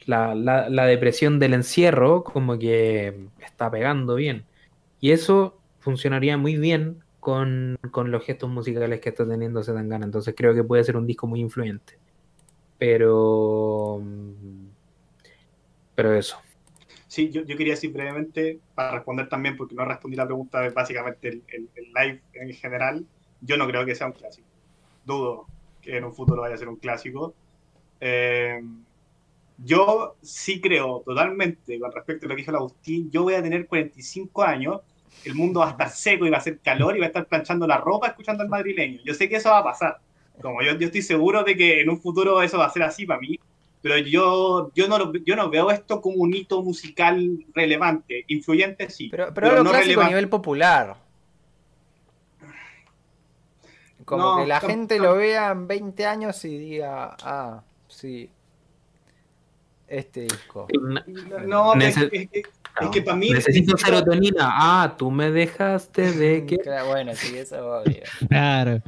la, 0.07 0.35
la, 0.35 0.87
depresión 0.87 1.39
del 1.39 1.55
encierro, 1.55 2.25
como 2.25 2.59
que 2.59 3.29
está 3.41 3.71
pegando 3.71 4.15
bien. 4.15 4.45
Y 5.01 5.13
eso 5.13 5.59
funcionaría 5.81 6.37
muy 6.37 6.57
bien 6.57 7.03
con, 7.21 7.79
los 7.93 8.25
gestos 8.25 8.51
musicales 8.51 9.01
que 9.01 9.09
está 9.09 9.27
teniendo 9.27 9.63
Zetangana. 9.63 10.05
Entonces 10.05 10.35
creo 10.37 10.55
que 10.55 10.63
puede 10.63 10.85
ser 10.85 10.97
un 10.97 11.07
disco 11.07 11.27
muy 11.27 11.41
influyente. 11.41 11.99
Pero. 12.79 14.03
Pero 15.95 16.13
eso. 16.15 16.39
Sí, 17.07 17.31
yo, 17.31 17.47
quería 17.47 17.75
decir 17.75 17.93
brevemente, 17.93 18.59
para 18.75 18.91
responder 18.93 19.29
también, 19.29 19.57
porque 19.57 19.75
no 19.75 19.85
respondí 19.85 20.17
la 20.17 20.27
pregunta, 20.27 20.69
básicamente 20.71 21.29
el, 21.29 21.69
live 21.95 22.21
en 22.35 22.53
general. 22.53 23.07
Yo 23.41 23.57
no 23.57 23.67
creo 23.69 23.87
que 23.87 23.95
sea 23.95 24.09
un 24.09 24.13
clásico. 24.13 24.49
Dudo 25.05 25.47
que 25.81 25.97
en 25.97 26.05
un 26.05 26.13
futuro 26.13 26.43
vaya 26.43 26.57
a 26.57 26.59
ser 26.59 26.69
un 26.69 26.77
clásico. 26.77 27.35
Eh, 28.01 28.61
yo 29.59 30.17
sí 30.23 30.61
creo 30.61 31.03
totalmente, 31.05 31.79
con 31.79 31.93
respecto 31.93 32.27
a 32.27 32.29
lo 32.29 32.35
que 32.35 32.41
dijo 32.41 32.51
el 32.51 32.57
Agustín, 32.57 33.11
yo 33.11 33.23
voy 33.23 33.35
a 33.35 33.43
tener 33.43 33.67
45 33.67 34.43
años 34.43 34.81
el 35.25 35.35
mundo 35.35 35.61
va 35.61 35.69
a 35.69 35.71
estar 35.71 35.91
seco 35.91 36.27
y 36.27 36.31
va 36.31 36.37
a 36.37 36.41
hacer 36.41 36.59
calor 36.59 36.97
y 36.97 37.01
va 37.01 37.07
a 37.07 37.09
estar 37.09 37.27
planchando 37.27 37.67
la 37.67 37.79
ropa 37.79 38.09
escuchando 38.09 38.43
al 38.43 38.49
madrileño. 38.49 39.01
Yo 39.05 39.15
sé 39.15 39.29
que 39.29 39.37
eso 39.37 39.51
va 39.51 39.59
a 39.59 39.65
pasar. 39.65 39.99
Como 40.41 40.63
yo, 40.63 40.73
yo 40.77 40.87
estoy 40.87 41.03
seguro 41.03 41.45
de 41.45 41.57
que 41.57 41.81
en 41.81 41.89
un 41.89 42.01
futuro 42.01 42.43
eso 42.43 42.59
va 42.59 42.67
a 42.67 42.71
ser 42.71 42.83
así 42.83 43.07
para 43.07 43.21
mí, 43.21 43.39
pero 43.81 43.99
yo, 43.99 44.73
yo, 44.75 44.89
no, 44.89 45.13
yo 45.13 45.37
no 45.37 45.49
veo 45.49 45.71
esto 45.71 46.01
como 46.01 46.17
un 46.17 46.35
hito 46.35 46.63
musical 46.63 47.45
relevante. 47.55 48.25
Influyente 48.29 48.91
sí. 48.91 49.09
Pero, 49.11 49.33
pero, 49.33 49.63
no 49.63 49.71
clásico 49.71 50.01
a 50.01 50.09
nivel 50.09 50.29
popular. 50.29 50.97
Como 54.05 54.39
que 54.39 54.47
la 54.47 54.61
gente 54.61 54.99
lo 54.99 55.15
vea 55.15 55.53
en 55.53 55.67
20 55.67 56.07
años 56.07 56.45
y 56.45 56.59
diga, 56.59 57.17
ah, 57.23 57.63
sí, 57.89 58.29
este 59.99 60.23
disco. 60.23 60.66
No, 61.47 61.75
es, 61.75 61.97
que, 62.93 63.03
para 63.03 63.16
mí. 63.16 63.31
Necesito 63.31 63.77
serotonina. 63.77 64.49
Ah, 64.51 64.95
tú 64.97 65.11
me 65.11 65.31
dejaste 65.31 66.12
de 66.12 66.47
que. 66.47 66.59
Bueno, 66.87 67.15
sí, 67.15 67.37
eso 67.37 67.81
obvio. 67.81 68.03
Claro. 68.29 68.83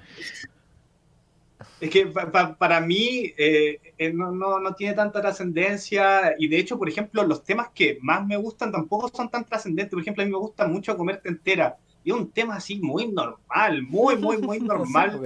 Es 1.79 1.91
que 1.91 2.07
para 2.07 2.81
mí 2.81 3.35
eh, 3.37 3.81
eh, 3.99 4.13
no, 4.13 4.33
no, 4.33 4.59
no, 4.59 4.75
tiene 4.75 4.95
tanta 4.95 5.21
trascendencia 5.21 6.35
y 6.39 6.49
de 6.49 6.59
hecho, 6.59 6.79
por 6.79 6.89
ejemplo, 6.89 7.23
los 7.25 7.45
temas 7.45 7.69
que 7.75 7.99
más 8.01 8.27
me 8.27 8.39
gustan 8.39 8.73
tampoco 8.73 9.11
son 9.15 9.29
tan 9.29 9.45
trascendentes. 9.45 9.93
Por 9.93 10.01
ejemplo, 10.01 10.23
a 10.23 10.27
mí 10.27 10.33
me 10.33 10.39
gusta 10.39 10.67
mucho 10.67 10.97
comerte 10.97 11.29
entera. 11.29 11.77
Y 12.03 12.11
es 12.11 12.17
un 12.17 12.31
tema 12.31 12.55
así 12.55 12.77
muy 12.77 13.09
normal, 13.09 13.83
muy, 13.83 14.17
muy, 14.17 14.39
muy 14.39 14.61
normal. 14.61 15.21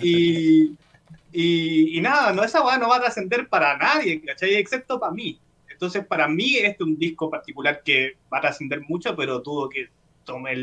y, 0.00 0.76
y, 1.32 2.00
nada, 2.00 2.32
no, 2.32 2.42
esa 2.42 2.64
weá 2.64 2.78
no 2.78 2.88
va 2.88 2.96
a 2.96 3.00
trascender 3.00 3.48
para 3.48 3.76
nadie, 3.76 4.20
¿cachai? 4.20 4.56
Excepto 4.56 4.98
para 4.98 5.12
mí. 5.12 5.38
Entonces, 5.68 6.04
para 6.04 6.28
mí, 6.28 6.56
este 6.56 6.70
es 6.70 6.80
un 6.80 6.98
disco 6.98 7.30
particular 7.30 7.82
que 7.82 8.16
va 8.32 8.38
a 8.38 8.42
trascender 8.42 8.82
mucho, 8.82 9.14
pero 9.16 9.40
tuvo 9.40 9.68
que 9.68 9.88
tomar 10.24 10.56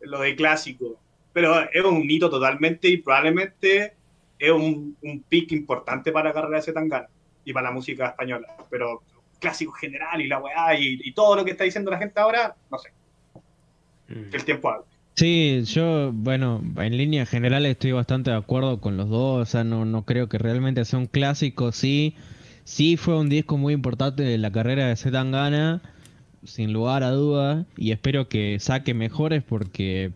lo 0.00 0.20
de 0.20 0.36
clásico. 0.36 0.98
Pero 1.32 1.60
es 1.70 1.84
un 1.84 2.10
hito 2.10 2.28
totalmente 2.28 2.88
y 2.88 2.98
probablemente 2.98 3.94
es 4.38 4.50
un, 4.50 4.96
un 5.02 5.22
pick 5.22 5.52
importante 5.52 6.12
para 6.12 6.28
la 6.28 6.34
carrera 6.34 6.56
de 6.56 6.62
Zetangana 6.62 7.08
y 7.44 7.52
para 7.52 7.68
la 7.68 7.74
música 7.74 8.08
española. 8.08 8.48
Pero 8.68 9.02
clásico 9.38 9.72
general 9.72 10.20
y 10.20 10.28
la 10.28 10.38
weá 10.38 10.74
y, 10.78 11.12
todo 11.12 11.36
lo 11.36 11.44
que 11.44 11.52
está 11.52 11.64
diciendo 11.64 11.90
la 11.90 11.98
gente 11.98 12.18
ahora, 12.18 12.56
no 12.70 12.78
sé. 12.78 12.90
Mm. 14.08 14.34
El 14.34 14.44
tiempo 14.44 14.70
habla. 14.70 14.86
Sí, 15.16 15.62
yo, 15.66 16.10
bueno, 16.12 16.60
en 16.76 16.96
línea 16.96 17.24
general 17.24 17.66
estoy 17.66 17.92
bastante 17.92 18.30
de 18.32 18.36
acuerdo 18.36 18.80
con 18.80 18.96
los 18.96 19.08
dos, 19.08 19.42
o 19.42 19.44
sea, 19.48 19.62
no, 19.62 19.84
no 19.84 20.04
creo 20.04 20.28
que 20.28 20.38
realmente 20.38 20.84
sea 20.84 20.98
un 20.98 21.06
clásico, 21.06 21.70
sí, 21.70 22.16
sí 22.64 22.96
fue 22.96 23.16
un 23.16 23.28
disco 23.28 23.56
muy 23.56 23.74
importante 23.74 24.24
de 24.24 24.38
la 24.38 24.50
carrera 24.50 24.88
de 24.88 24.96
Zetangana, 24.96 25.82
sin 26.42 26.72
lugar 26.72 27.04
a 27.04 27.10
duda, 27.10 27.64
y 27.76 27.92
espero 27.92 28.28
que 28.28 28.58
saque 28.58 28.92
mejores 28.92 29.44
porque 29.44 30.12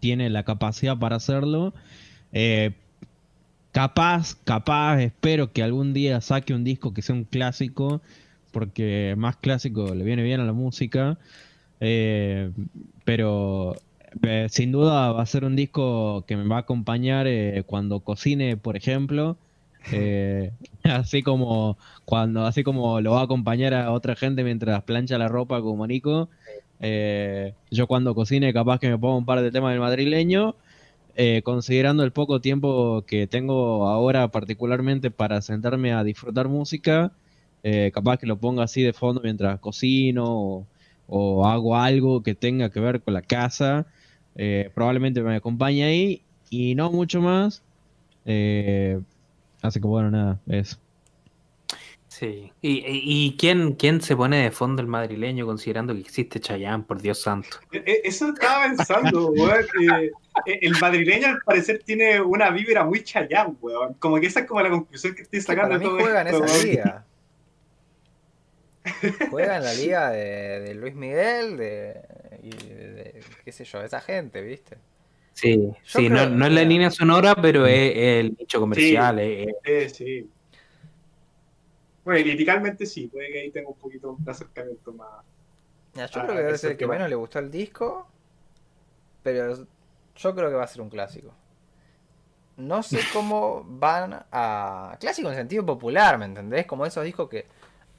tiene 0.00 0.28
la 0.30 0.44
capacidad 0.44 0.98
para 0.98 1.16
hacerlo. 1.16 1.72
Eh, 2.32 2.72
capaz, 3.72 4.36
capaz, 4.44 5.00
espero 5.00 5.52
que 5.52 5.62
algún 5.62 5.94
día 5.94 6.20
saque 6.20 6.54
un 6.54 6.64
disco 6.64 6.92
que 6.92 7.02
sea 7.02 7.14
un 7.14 7.24
clásico, 7.24 8.02
porque 8.52 9.14
más 9.16 9.36
clásico 9.36 9.94
le 9.94 10.04
viene 10.04 10.22
bien 10.22 10.40
a 10.40 10.44
la 10.44 10.52
música, 10.52 11.18
eh, 11.80 12.50
pero 13.04 13.76
eh, 14.22 14.46
sin 14.50 14.72
duda 14.72 15.12
va 15.12 15.22
a 15.22 15.26
ser 15.26 15.44
un 15.44 15.56
disco 15.56 16.24
que 16.26 16.36
me 16.36 16.46
va 16.46 16.56
a 16.56 16.60
acompañar 16.60 17.26
eh, 17.26 17.62
cuando 17.66 18.00
cocine, 18.00 18.56
por 18.56 18.76
ejemplo. 18.76 19.36
Eh, 19.92 20.52
así 20.84 21.24
como 21.24 21.76
cuando 22.04 22.46
así 22.46 22.62
como 22.62 23.00
lo 23.00 23.10
va 23.14 23.22
a 23.22 23.24
acompañar 23.24 23.74
a 23.74 23.90
otra 23.90 24.14
gente 24.14 24.44
mientras 24.44 24.80
plancha 24.84 25.18
la 25.18 25.26
ropa 25.26 25.60
como 25.60 25.88
Nico. 25.88 26.28
yo 27.68 27.86
cuando 27.88 28.14
cocine 28.14 28.52
capaz 28.52 28.78
que 28.78 28.88
me 28.88 28.96
pongo 28.96 29.18
un 29.18 29.26
par 29.26 29.40
de 29.42 29.50
temas 29.50 29.72
del 29.72 29.80
madrileño. 29.80 30.54
considerando 31.42 32.04
el 32.04 32.12
poco 32.12 32.40
tiempo 32.40 33.02
que 33.08 33.26
tengo 33.26 33.88
ahora 33.88 34.28
particularmente 34.28 35.10
para 35.10 35.42
sentarme 35.42 35.92
a 35.92 36.04
disfrutar 36.04 36.46
música, 36.48 37.10
capaz 37.92 38.18
que 38.18 38.26
lo 38.28 38.36
ponga 38.38 38.62
así 38.62 38.82
de 38.82 38.92
fondo 38.92 39.20
mientras 39.20 39.58
cocino 39.58 40.64
o 41.08 41.46
hago 41.46 41.76
algo 41.76 42.22
que 42.22 42.36
tenga 42.36 42.70
que 42.70 42.78
ver 42.78 43.02
con 43.02 43.14
la 43.14 43.22
casa. 43.22 43.86
Eh, 44.36 44.70
probablemente 44.74 45.22
me 45.22 45.36
acompañe 45.36 45.84
ahí 45.84 46.22
y 46.50 46.74
no 46.74 46.90
mucho 46.90 47.20
más. 47.20 47.62
Eh, 48.24 49.00
así 49.62 49.80
que 49.80 49.86
bueno, 49.86 50.10
nada, 50.10 50.40
eso. 50.46 50.78
Sí. 52.08 52.52
¿Y, 52.60 52.82
y 52.84 53.36
quién, 53.38 53.72
quién 53.72 54.02
se 54.02 54.14
pone 54.14 54.42
de 54.42 54.50
fondo 54.50 54.82
el 54.82 54.86
madrileño 54.86 55.46
considerando 55.46 55.94
que 55.94 56.00
existe 56.00 56.40
Chayán, 56.40 56.84
por 56.84 57.00
Dios 57.00 57.22
santo? 57.22 57.56
E, 57.72 57.78
e, 57.78 58.00
eso 58.04 58.28
estaba 58.28 58.66
pensando, 58.66 59.32
e, 60.46 60.58
el 60.60 60.74
madrileño 60.78 61.28
al 61.28 61.38
parecer 61.44 61.82
tiene 61.84 62.20
una 62.20 62.50
vibra 62.50 62.84
muy 62.84 63.02
Chayán, 63.02 63.56
weón. 63.62 63.94
Como 63.94 64.20
que 64.20 64.26
esa 64.26 64.40
es 64.40 64.46
como 64.46 64.60
la 64.60 64.68
conclusión 64.68 65.14
que 65.14 65.22
estoy 65.22 65.40
sacando 65.40 65.78
de 65.78 65.84
todo 65.84 65.98
juega 65.98 66.20
en 66.20 66.28
esa 66.28 66.64
liga. 66.64 67.04
Juega 69.30 69.56
en 69.56 69.64
la 69.64 69.74
liga 69.74 70.10
de, 70.10 70.74
Luis 70.74 70.94
Miguel, 70.94 71.56
de, 71.56 72.02
de, 72.42 73.11
qué 73.44 73.52
sé 73.52 73.64
yo, 73.64 73.82
esa 73.82 74.00
gente, 74.00 74.42
¿viste? 74.42 74.78
Sí, 75.34 75.72
sí, 75.84 76.08
no, 76.08 76.28
no, 76.28 76.46
es 76.46 76.52
la 76.52 76.62
línea 76.62 76.90
sonora, 76.90 77.34
pero 77.34 77.66
es, 77.66 77.92
el 77.96 78.36
nicho 78.38 78.60
comercial. 78.60 79.20
Sí, 79.64 79.88
sí. 79.88 80.30
Bueno, 82.04 82.22
criticalmente 82.22 82.84
sí, 82.84 83.06
puede 83.06 83.32
que 83.32 83.40
ahí 83.40 83.50
tenga 83.50 83.68
un 83.68 83.76
poquito 83.76 84.16
de 84.18 84.30
acercamiento 84.30 84.92
más. 84.92 85.24
yo 85.94 86.06
creo 86.08 86.26
que 86.26 86.42
debe 86.42 86.58
ser 86.58 86.72
el 86.72 86.76
que 86.76 86.86
menos 86.86 87.08
le 87.08 87.14
gustó 87.14 87.38
el 87.38 87.50
disco, 87.50 88.06
pero 89.22 89.66
yo 90.16 90.34
creo 90.34 90.50
que 90.50 90.56
va 90.56 90.64
a 90.64 90.68
ser 90.68 90.82
un 90.82 90.90
clásico. 90.90 91.32
No 92.56 92.82
sé 92.82 93.00
cómo 93.12 93.64
van 93.66 94.24
a. 94.30 94.96
Clásico 95.00 95.28
en 95.30 95.36
sentido 95.36 95.64
popular, 95.64 96.18
¿me 96.18 96.26
entendés? 96.26 96.66
Como 96.66 96.84
esos 96.84 97.04
discos 97.04 97.28
que 97.28 97.46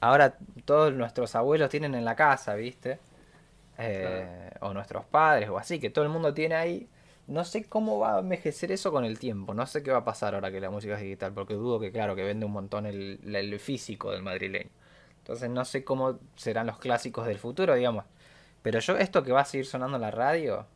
ahora 0.00 0.36
todos 0.64 0.92
nuestros 0.92 1.34
abuelos 1.34 1.70
tienen 1.70 1.94
en 1.94 2.04
la 2.04 2.14
casa, 2.14 2.54
¿viste? 2.54 2.98
Eh, 3.78 4.50
o 4.60 4.72
nuestros 4.72 5.04
padres 5.04 5.48
o 5.48 5.58
así, 5.58 5.80
que 5.80 5.90
todo 5.90 6.04
el 6.04 6.10
mundo 6.10 6.32
tiene 6.32 6.54
ahí. 6.54 6.88
No 7.26 7.44
sé 7.44 7.64
cómo 7.64 7.98
va 7.98 8.16
a 8.16 8.20
envejecer 8.20 8.70
eso 8.70 8.92
con 8.92 9.04
el 9.04 9.18
tiempo, 9.18 9.54
no 9.54 9.66
sé 9.66 9.82
qué 9.82 9.90
va 9.90 9.98
a 9.98 10.04
pasar 10.04 10.34
ahora 10.34 10.50
que 10.50 10.60
la 10.60 10.70
música 10.70 10.94
es 10.94 11.00
digital, 11.00 11.32
porque 11.32 11.54
dudo 11.54 11.80
que, 11.80 11.90
claro, 11.90 12.14
que 12.14 12.22
vende 12.22 12.44
un 12.44 12.52
montón 12.52 12.84
el, 12.86 13.18
el 13.34 13.58
físico 13.58 14.10
del 14.12 14.22
madrileño. 14.22 14.70
Entonces 15.18 15.48
no 15.48 15.64
sé 15.64 15.84
cómo 15.84 16.18
serán 16.36 16.66
los 16.66 16.78
clásicos 16.78 17.26
del 17.26 17.38
futuro, 17.38 17.74
digamos. 17.74 18.04
Pero 18.62 18.78
yo, 18.80 18.96
esto 18.98 19.22
que 19.22 19.32
va 19.32 19.40
a 19.40 19.44
seguir 19.46 19.64
sonando 19.64 19.96
en 19.96 20.02
la 20.02 20.10
radio, 20.10 20.66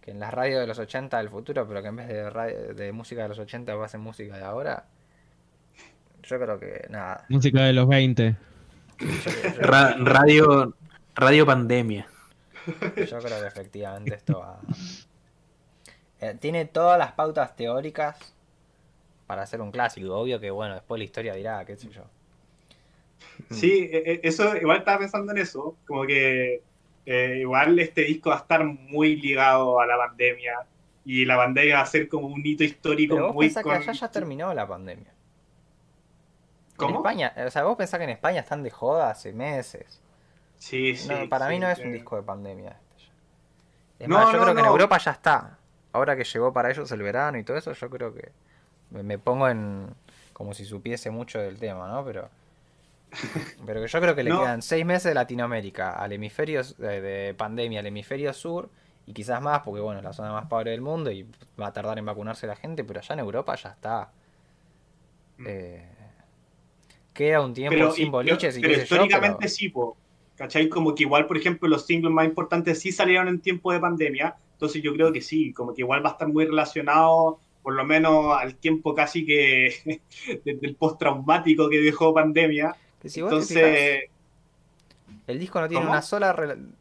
que 0.00 0.12
en 0.12 0.20
la 0.20 0.30
radio 0.30 0.60
de 0.60 0.66
los 0.66 0.78
80 0.78 1.18
del 1.18 1.28
futuro, 1.28 1.68
pero 1.68 1.82
que 1.82 1.88
en 1.88 1.96
vez 1.96 2.08
de, 2.08 2.74
de 2.74 2.92
música 2.92 3.22
de 3.22 3.28
los 3.28 3.38
80 3.38 3.74
va 3.74 3.84
a 3.84 3.88
ser 3.88 4.00
música 4.00 4.36
de 4.36 4.44
ahora, 4.44 4.86
yo 6.22 6.40
creo 6.40 6.58
que 6.58 6.86
nada. 6.88 7.24
Música 7.28 7.64
de 7.64 7.72
los 7.72 7.86
20. 7.88 8.36
radio, 9.58 10.74
radio 11.20 11.46
pandemia. 11.46 12.08
Yo 12.66 13.18
creo 13.18 13.40
que 13.40 13.46
efectivamente 13.46 14.14
esto 14.14 14.40
va... 14.40 14.60
Eh, 16.20 16.36
tiene 16.38 16.66
todas 16.66 16.98
las 16.98 17.12
pautas 17.12 17.56
teóricas 17.56 18.34
para 19.26 19.42
hacer 19.42 19.60
un 19.60 19.70
clásico. 19.70 20.14
Obvio 20.14 20.38
que, 20.38 20.50
bueno, 20.50 20.74
después 20.74 20.98
la 20.98 21.04
historia 21.04 21.34
dirá, 21.34 21.64
qué 21.64 21.76
sé 21.76 21.88
yo. 21.88 22.02
Sí, 23.50 23.88
e, 23.90 24.12
e, 24.12 24.20
eso, 24.22 24.54
igual 24.56 24.78
estaba 24.78 24.98
pensando 24.98 25.32
en 25.32 25.38
eso, 25.38 25.76
como 25.86 26.04
que 26.06 26.62
eh, 27.06 27.38
igual 27.40 27.78
este 27.78 28.02
disco 28.02 28.30
va 28.30 28.36
a 28.36 28.40
estar 28.40 28.64
muy 28.64 29.16
ligado 29.16 29.80
a 29.80 29.86
la 29.86 29.96
pandemia 29.96 30.66
y 31.04 31.24
la 31.24 31.36
pandemia 31.36 31.76
va 31.76 31.82
a 31.82 31.86
ser 31.86 32.08
como 32.08 32.26
un 32.26 32.44
hito 32.44 32.64
histórico 32.64 33.14
Pero 33.14 33.26
vos 33.28 33.34
muy... 33.34 33.52
que 33.52 33.70
allá 33.70 33.92
ya 33.92 34.10
terminó 34.10 34.52
la 34.52 34.66
pandemia. 34.66 35.12
¿Cómo? 36.76 36.90
En 36.90 36.96
España, 36.96 37.34
o 37.46 37.50
sea, 37.50 37.64
vos 37.64 37.76
pensás 37.76 37.98
que 37.98 38.04
en 38.04 38.10
España 38.10 38.40
están 38.40 38.62
de 38.62 38.70
joda 38.70 39.10
hace 39.10 39.32
meses. 39.32 40.02
Sí, 40.60 40.94
sí. 40.94 41.08
para 41.28 41.48
mí 41.48 41.58
no 41.58 41.68
es 41.70 41.78
un 41.78 41.92
disco 41.92 42.16
de 42.16 42.22
pandemia. 42.22 42.76
Este 43.92 44.04
es 44.04 44.08
más, 44.08 44.30
yo 44.30 44.40
creo 44.40 44.54
que 44.54 44.60
en 44.60 44.66
Europa 44.66 44.98
ya 44.98 45.10
está. 45.12 45.58
Ahora 45.92 46.14
que 46.16 46.22
llegó 46.22 46.52
para 46.52 46.70
ellos 46.70 46.92
el 46.92 47.02
verano 47.02 47.38
y 47.38 47.44
todo 47.44 47.56
eso, 47.56 47.72
yo 47.72 47.90
creo 47.90 48.14
que 48.14 48.30
me 48.90 49.18
pongo 49.18 49.48
en 49.48 49.88
como 50.34 50.52
si 50.54 50.64
supiese 50.64 51.10
mucho 51.10 51.38
del 51.40 51.58
tema, 51.58 51.88
¿no? 51.88 52.04
Pero 52.04 52.28
pero 53.66 53.84
yo 53.84 54.00
creo 54.00 54.14
que 54.14 54.22
le 54.22 54.30
quedan 54.30 54.62
seis 54.62 54.84
meses 54.84 55.04
de 55.04 55.14
Latinoamérica 55.14 55.92
al 55.92 56.12
hemisferio 56.12 56.62
de, 56.78 57.34
pandemia 57.36 57.80
al 57.80 57.86
hemisferio 57.86 58.32
sur 58.32 58.68
y 59.06 59.12
quizás 59.12 59.40
más 59.40 59.62
porque 59.62 59.80
bueno 59.80 59.98
es 59.98 60.04
la 60.04 60.12
zona 60.12 60.32
más 60.32 60.46
pobre 60.46 60.70
del 60.70 60.80
mundo 60.80 61.10
y 61.10 61.26
va 61.60 61.68
a 61.68 61.72
tardar 61.72 61.98
en 61.98 62.04
vacunarse 62.04 62.46
la 62.46 62.54
gente, 62.54 62.84
pero 62.84 63.00
allá 63.00 63.14
en 63.14 63.20
Europa 63.20 63.54
ya 63.56 63.70
está. 63.70 64.12
Mm. 65.38 65.44
Eh, 65.48 65.88
queda 67.14 67.40
un 67.40 67.54
tiempo 67.54 67.90
sin 67.90 68.10
boliches 68.10 68.58
y 68.58 68.60
pero 68.60 68.74
históricamente 68.74 69.48
sí, 69.48 69.70
po, 69.70 69.96
¿cachai? 70.40 70.70
Como 70.70 70.94
que 70.94 71.02
igual, 71.02 71.26
por 71.26 71.36
ejemplo, 71.36 71.68
los 71.68 71.84
singles 71.84 72.10
más 72.10 72.24
importantes 72.24 72.78
sí 72.78 72.92
salieron 72.92 73.28
en 73.28 73.42
tiempo 73.42 73.72
de 73.72 73.78
pandemia, 73.78 74.36
entonces 74.52 74.82
yo 74.82 74.94
creo 74.94 75.12
que 75.12 75.20
sí, 75.20 75.52
como 75.52 75.74
que 75.74 75.82
igual 75.82 76.02
va 76.02 76.08
a 76.08 76.12
estar 76.12 76.28
muy 76.28 76.46
relacionado 76.46 77.38
por 77.62 77.74
lo 77.74 77.84
menos 77.84 78.34
al 78.40 78.54
tiempo 78.54 78.94
casi 78.94 79.26
que 79.26 80.00
del 80.46 80.76
postraumático 80.76 81.68
que 81.68 81.82
dejó 81.82 82.14
pandemia 82.14 82.74
entonces. 83.02 84.04
el 85.26 85.38
disco 85.38 85.60
no 85.60 85.68
tiene 85.68 85.86
una 85.86 86.00
sola 86.00 86.34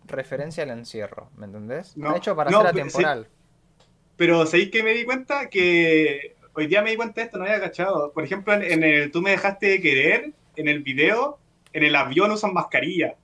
referencia 0.05 0.63
al 0.63 0.69
encierro, 0.69 1.29
¿me 1.35 1.45
entendés? 1.45 1.97
No, 1.97 2.15
hecho 2.15 2.37
para 2.37 2.49
ser 2.51 2.65
atemporal. 2.65 3.27
pero 4.15 4.45
¿sabéis 4.45 4.71
que 4.71 4.83
me 4.83 4.93
di 4.93 5.03
cuenta? 5.03 5.49
Que 5.49 6.37
hoy 6.53 6.67
día 6.67 6.81
me 6.81 6.91
di 6.91 6.95
cuenta 6.95 7.19
de 7.19 7.25
esto, 7.25 7.37
no 7.37 7.43
había 7.43 7.59
cachado. 7.59 8.13
Por 8.13 8.23
ejemplo, 8.23 8.53
en, 8.53 8.83
el 8.83 9.11
Tú 9.11 9.21
me 9.21 9.31
dejaste 9.31 9.67
de 9.67 9.81
querer, 9.81 10.31
en 10.55 10.69
el 10.69 10.81
video, 10.81 11.39
en 11.73 11.83
el 11.83 11.93
avión 11.97 12.31
usan 12.31 12.53
mascarilla. 12.53 13.15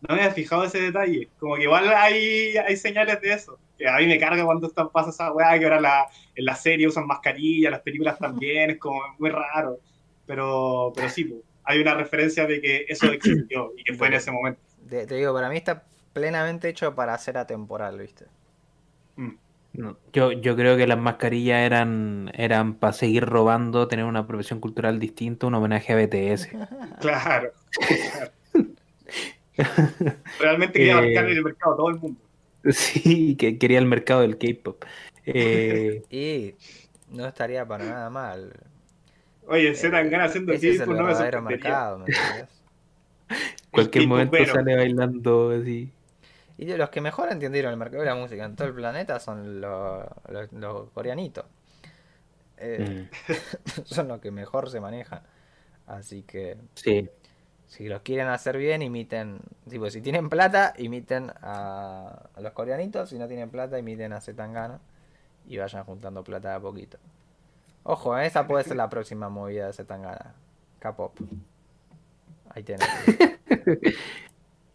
No 0.00 0.14
me 0.14 0.22
había 0.22 0.34
fijado 0.34 0.64
ese 0.64 0.80
detalle. 0.80 1.28
Como 1.38 1.56
que 1.56 1.62
igual 1.64 1.88
hay, 1.88 2.56
hay 2.56 2.76
señales 2.76 3.20
de 3.20 3.32
eso. 3.32 3.58
Que 3.76 3.88
a 3.88 3.96
mí 3.96 4.06
me 4.06 4.18
carga 4.18 4.44
cuando 4.44 4.70
pasa 4.92 5.10
esa 5.10 5.32
weá, 5.32 5.58
que 5.58 5.64
ahora 5.64 5.80
la, 5.80 6.06
en 6.34 6.44
la 6.44 6.54
serie 6.54 6.86
usan 6.86 7.06
mascarilla, 7.06 7.70
las 7.70 7.80
películas 7.80 8.18
también, 8.18 8.70
es 8.70 8.78
como 8.78 9.00
muy 9.18 9.30
raro. 9.30 9.78
Pero, 10.26 10.92
pero 10.94 11.08
sí, 11.08 11.24
pues 11.24 11.42
hay 11.64 11.80
una 11.80 11.94
referencia 11.94 12.46
de 12.46 12.60
que 12.60 12.86
eso 12.88 13.06
existió 13.12 13.72
y 13.76 13.84
que 13.84 13.94
fue 13.94 14.08
en 14.08 14.14
ese 14.14 14.30
momento. 14.30 14.60
Te, 14.88 15.06
digo, 15.06 15.34
para 15.34 15.48
mí 15.48 15.56
está 15.56 15.84
plenamente 16.12 16.68
hecho 16.68 16.94
para 16.94 17.16
ser 17.18 17.36
atemporal, 17.36 17.98
¿viste? 17.98 18.26
Mm. 19.16 19.34
yo, 20.12 20.32
yo 20.32 20.56
creo 20.56 20.76
que 20.76 20.86
las 20.86 20.98
mascarillas 20.98 21.60
eran, 21.66 22.30
eran 22.34 22.74
para 22.74 22.92
seguir 22.92 23.26
robando, 23.26 23.86
tener 23.86 24.06
una 24.06 24.26
profesión 24.26 24.60
cultural 24.60 24.98
distinta, 24.98 25.46
un 25.46 25.54
homenaje 25.54 25.92
a 25.92 25.96
BTS. 25.96 26.48
claro. 27.00 27.52
Realmente 30.40 30.78
quería 30.78 30.98
abarcar 30.98 31.28
eh, 31.28 31.32
el 31.32 31.42
mercado 31.42 31.76
todo 31.76 31.90
el 31.90 31.96
mundo. 31.96 32.20
Sí, 32.70 33.36
que 33.36 33.56
quería 33.56 33.78
el 33.78 33.86
mercado 33.86 34.20
del 34.22 34.36
K-pop. 34.36 34.84
Eh, 35.26 36.02
y 36.10 36.54
no 37.10 37.26
estaría 37.26 37.66
para 37.66 37.84
nada 37.84 38.10
mal. 38.10 38.52
Oye, 39.46 39.74
se 39.74 39.88
dan 39.90 40.10
ganas 40.10 40.30
haciendo 40.30 40.52
ese 40.52 40.70
es 40.70 40.80
el 40.80 40.90
no 40.90 41.04
verdadero 41.04 41.40
mercado, 41.40 41.98
¿me 41.98 42.06
Cualquier 43.70 44.06
momento 44.06 44.36
sale 44.44 44.76
bailando 44.76 45.50
así. 45.50 45.90
Y 46.58 46.64
de 46.64 46.76
los 46.76 46.90
que 46.90 47.00
mejor 47.00 47.30
entendieron 47.30 47.70
el 47.70 47.78
mercado 47.78 48.02
de 48.02 48.08
la 48.08 48.16
música 48.16 48.44
en 48.44 48.56
todo 48.56 48.68
el 48.68 48.74
planeta 48.74 49.20
son 49.20 49.60
los, 49.60 50.90
coreanitos. 50.92 51.44
Eh, 52.56 53.08
mm. 53.28 53.82
son 53.84 54.08
los 54.08 54.20
que 54.20 54.30
mejor 54.30 54.68
se 54.68 54.80
manejan. 54.80 55.22
Así 55.86 56.22
que. 56.22 56.56
Sí. 56.74 57.08
Si 57.68 57.86
los 57.86 58.00
quieren 58.00 58.28
hacer 58.28 58.56
bien, 58.56 58.80
imiten. 58.80 59.40
Tipo, 59.68 59.90
si 59.90 60.00
tienen 60.00 60.30
plata, 60.30 60.72
imiten 60.78 61.30
a, 61.42 62.30
los 62.40 62.52
coreanitos. 62.52 63.10
Si 63.10 63.18
no 63.18 63.28
tienen 63.28 63.50
plata, 63.50 63.78
imiten 63.78 64.14
a 64.14 64.22
Zetangana. 64.22 64.80
Y 65.46 65.58
vayan 65.58 65.84
juntando 65.84 66.24
plata 66.24 66.48
de 66.50 66.54
a 66.56 66.60
poquito. 66.60 66.98
Ojo, 67.82 68.18
esa 68.18 68.46
puede 68.46 68.64
ser 68.64 68.76
la 68.76 68.88
próxima 68.88 69.28
movida 69.28 69.66
de 69.66 69.74
Zetangana. 69.74 70.34
K-pop. 70.78 71.14
Ahí 72.50 72.62
tienes. 72.62 72.88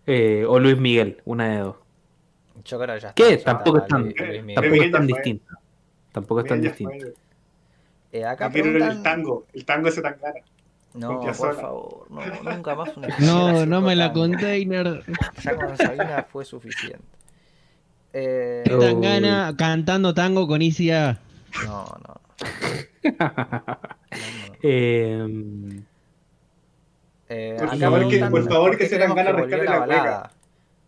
eh, 0.05 0.45
o 0.47 0.59
Luis 0.59 0.77
Miguel, 0.77 1.19
una 1.25 1.49
de 1.49 1.57
dos. 1.57 1.75
Yo 2.63 2.79
creo 2.79 2.95
que 2.95 3.01
ya 3.01 3.09
está. 3.09 3.13
¿Qué? 3.13 3.37
tampoco 3.37 3.79
es 3.79 3.87
tan, 3.87 4.13
tampoco 4.13 4.83
es 4.83 4.91
tan 4.91 5.07
distinto. 5.07 5.53
Tampoco 6.11 6.41
es 6.41 6.47
tan 6.47 6.61
distinto. 6.61 7.07
Eh, 8.11 8.23
acá 8.23 8.51
el 8.53 9.01
tango, 9.01 9.47
el 9.51 9.65
tango 9.65 9.87
es 9.87 9.95
Zetangana. 9.95 10.41
No, 10.93 11.21
por 11.21 11.55
favor, 11.55 12.07
no, 12.11 12.21
nunca 12.43 12.75
más 12.75 12.95
una 12.95 13.07
No, 13.19 13.65
no 13.65 13.81
me 13.81 13.95
la 13.95 14.13
container. 14.13 15.03
Ya 15.41 15.55
con 15.55 15.75
Sabina 15.75 16.27
fue 16.31 16.45
suficiente. 16.45 17.03
Eh... 18.13 18.63
Zetangana 18.65 19.55
cantando 19.57 20.13
tango 20.13 20.47
con 20.47 20.61
Isia. 20.61 21.19
No, 21.65 21.85
no. 22.07 22.21
Em, 24.61 25.83
eh, 27.29 27.57
por, 27.59 27.77
favor, 27.79 28.07
que, 28.07 28.25
por 28.25 28.49
favor 28.49 28.77
que 28.77 28.87
se 28.87 28.97
dan 28.99 29.15
ganas 29.15 29.35
rescate 29.35 29.65
la, 29.65 29.79
balada. 29.79 30.31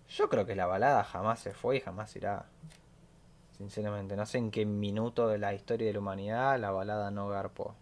Yo 0.10 0.30
creo 0.30 0.46
que 0.46 0.56
la 0.56 0.68
balada 0.68 1.04
jamás 1.04 1.40
se 1.40 1.52
fue 1.52 1.78
y 1.78 1.80
jamás 1.82 2.16
irá. 2.16 2.46
Sinceramente, 3.58 4.16
no 4.16 4.26
sé 4.26 4.38
en 4.38 4.52
qué 4.52 4.66
minuto 4.66 5.28
de 5.28 5.40
la 5.40 5.54
historia 5.54 5.88
de 5.88 5.94
la 5.94 6.00
humanidad 6.00 6.60
la 6.60 6.72
balada 6.72 7.10
no 7.10 7.28
garpó. 7.28 7.76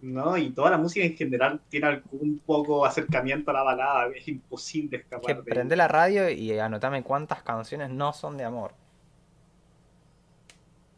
No, 0.00 0.36
y 0.36 0.50
toda 0.50 0.70
la 0.70 0.78
música 0.78 1.04
en 1.06 1.16
general 1.16 1.60
tiene 1.68 1.86
algún 1.86 2.40
poco 2.44 2.84
acercamiento 2.84 3.50
a 3.50 3.54
la 3.54 3.62
balada, 3.62 4.08
es 4.14 4.28
imposible 4.28 4.98
escapar. 4.98 5.36
Que 5.36 5.42
prende 5.42 5.74
la 5.74 5.88
radio 5.88 6.28
y 6.28 6.58
anotame 6.58 7.02
cuántas 7.02 7.42
canciones 7.42 7.90
no 7.90 8.12
son 8.12 8.36
de 8.36 8.44
amor. 8.44 8.72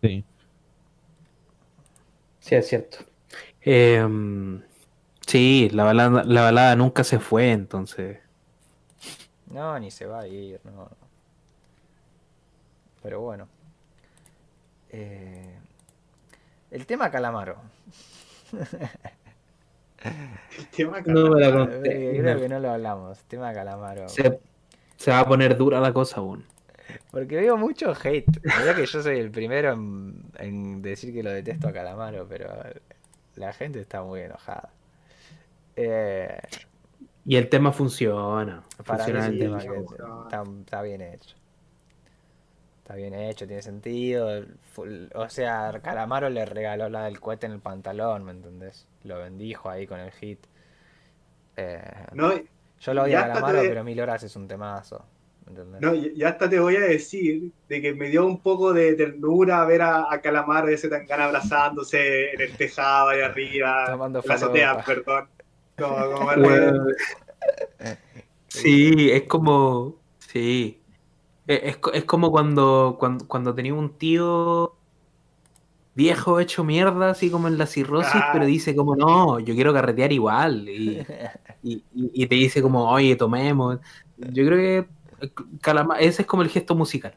Sí. 0.02 0.24
Sí, 2.40 2.54
es 2.54 2.68
cierto. 2.68 2.98
Em, 3.60 4.62
sí, 5.26 5.70
la 5.72 5.84
balada, 5.84 6.24
la 6.24 6.42
balada 6.42 6.76
nunca 6.76 7.04
se 7.04 7.18
fue, 7.18 7.52
entonces. 7.52 8.18
No, 9.46 9.78
ni 9.78 9.90
se 9.90 10.06
va 10.06 10.20
a 10.20 10.28
ir, 10.28 10.60
no. 10.64 10.90
Pero 13.02 13.20
bueno. 13.20 13.48
Eh, 14.90 15.58
el 16.70 16.86
tema 16.86 17.10
Calamaro. 17.10 17.56
tema. 20.76 21.00
No 21.00 21.32
Creo 21.32 22.40
que 22.40 22.48
no 22.48 22.60
lo 22.60 22.70
hablamos. 22.70 23.18
tema 23.24 23.52
Calamaro. 23.52 24.08
Se, 24.08 24.38
se 24.96 25.10
va 25.10 25.20
a 25.20 25.26
poner 25.26 25.56
dura 25.56 25.80
la 25.80 25.92
cosa 25.92 26.18
aún. 26.18 26.44
Porque 27.10 27.36
veo 27.36 27.56
mucho 27.56 27.92
hate. 27.92 28.40
Mira 28.42 28.74
que 28.74 28.86
yo 28.86 29.02
soy 29.02 29.18
el 29.18 29.30
primero 29.30 29.72
en, 29.72 30.82
decir 30.82 31.12
que 31.12 31.22
lo 31.22 31.30
detesto 31.30 31.68
a 31.68 31.72
Calamaro, 31.72 32.26
pero 32.28 32.48
la 33.34 33.52
gente 33.52 33.80
está 33.80 34.02
muy 34.02 34.20
enojada. 34.20 34.70
Eh, 35.76 36.38
y 37.24 37.36
el 37.36 37.48
tema 37.48 37.72
funciona. 37.72 38.62
Para 38.84 39.04
funciona 39.04 39.26
el 39.26 39.38
tema 39.38 39.58
está, 39.58 40.82
bien 40.82 41.02
hecho. 41.02 41.36
Está 42.88 42.96
bien 42.96 43.12
hecho, 43.12 43.46
tiene 43.46 43.60
sentido. 43.60 44.46
O 45.14 45.28
sea, 45.28 45.78
Calamaro 45.82 46.30
le 46.30 46.46
regaló 46.46 46.88
la 46.88 47.04
del 47.04 47.20
cohete 47.20 47.44
en 47.44 47.52
el 47.52 47.60
pantalón, 47.60 48.24
¿me 48.24 48.30
entendés? 48.30 48.86
Lo 49.04 49.18
bendijo 49.18 49.68
ahí 49.68 49.86
con 49.86 50.00
el 50.00 50.10
hit. 50.12 50.38
Eh, 51.58 51.82
no, 52.14 52.32
yo 52.80 52.94
lo 52.94 53.02
odio 53.02 53.18
a 53.18 53.28
Calamaro, 53.28 53.60
pero 53.60 53.84
Mil 53.84 54.00
Horas 54.00 54.22
es 54.22 54.34
un 54.36 54.48
temazo. 54.48 55.04
No, 55.80 55.94
y 55.94 56.22
hasta 56.22 56.48
te 56.48 56.58
voy 56.58 56.76
a 56.76 56.80
decir 56.80 57.52
de 57.68 57.82
que 57.82 57.92
me 57.92 58.08
dio 58.08 58.24
un 58.24 58.40
poco 58.40 58.72
de 58.72 58.94
ternura 58.94 59.66
ver 59.66 59.82
a, 59.82 60.10
a 60.10 60.22
Calamaro 60.22 60.68
ese 60.68 60.88
tan 60.88 61.04
gana 61.04 61.26
abrazándose 61.26 62.32
en 62.32 62.40
el 62.40 62.56
tejado 62.56 63.10
ahí 63.10 63.20
arriba, 63.20 63.84
Tomando 63.86 64.22
la 64.26 64.34
azotea, 64.34 64.82
perdón. 64.82 65.28
sí, 68.48 69.10
es 69.10 69.24
como. 69.24 69.96
Sí. 70.20 70.77
Es, 71.48 71.78
es 71.94 72.04
como 72.04 72.30
cuando, 72.30 72.96
cuando, 73.00 73.26
cuando 73.26 73.54
tenía 73.54 73.74
un 73.74 73.98
tío 73.98 74.76
viejo 75.94 76.38
hecho 76.38 76.62
mierda, 76.62 77.10
así 77.10 77.28
como 77.28 77.48
en 77.48 77.58
la 77.58 77.66
cirrosis, 77.66 78.22
pero 78.32 78.46
dice 78.46 78.76
como, 78.76 78.94
no, 78.94 79.40
yo 79.40 79.54
quiero 79.54 79.72
carretear 79.72 80.12
igual. 80.12 80.68
Y, 80.68 81.04
y, 81.62 82.26
te 82.26 82.34
dice 82.36 82.62
como, 82.62 82.88
oye, 82.88 83.16
tomemos. 83.16 83.78
Yo 84.16 84.46
creo 84.46 84.56
que 84.56 84.88
ese 85.98 86.22
es 86.22 86.28
como 86.28 86.42
el 86.42 86.50
gesto 86.50 86.76
musical. 86.76 87.16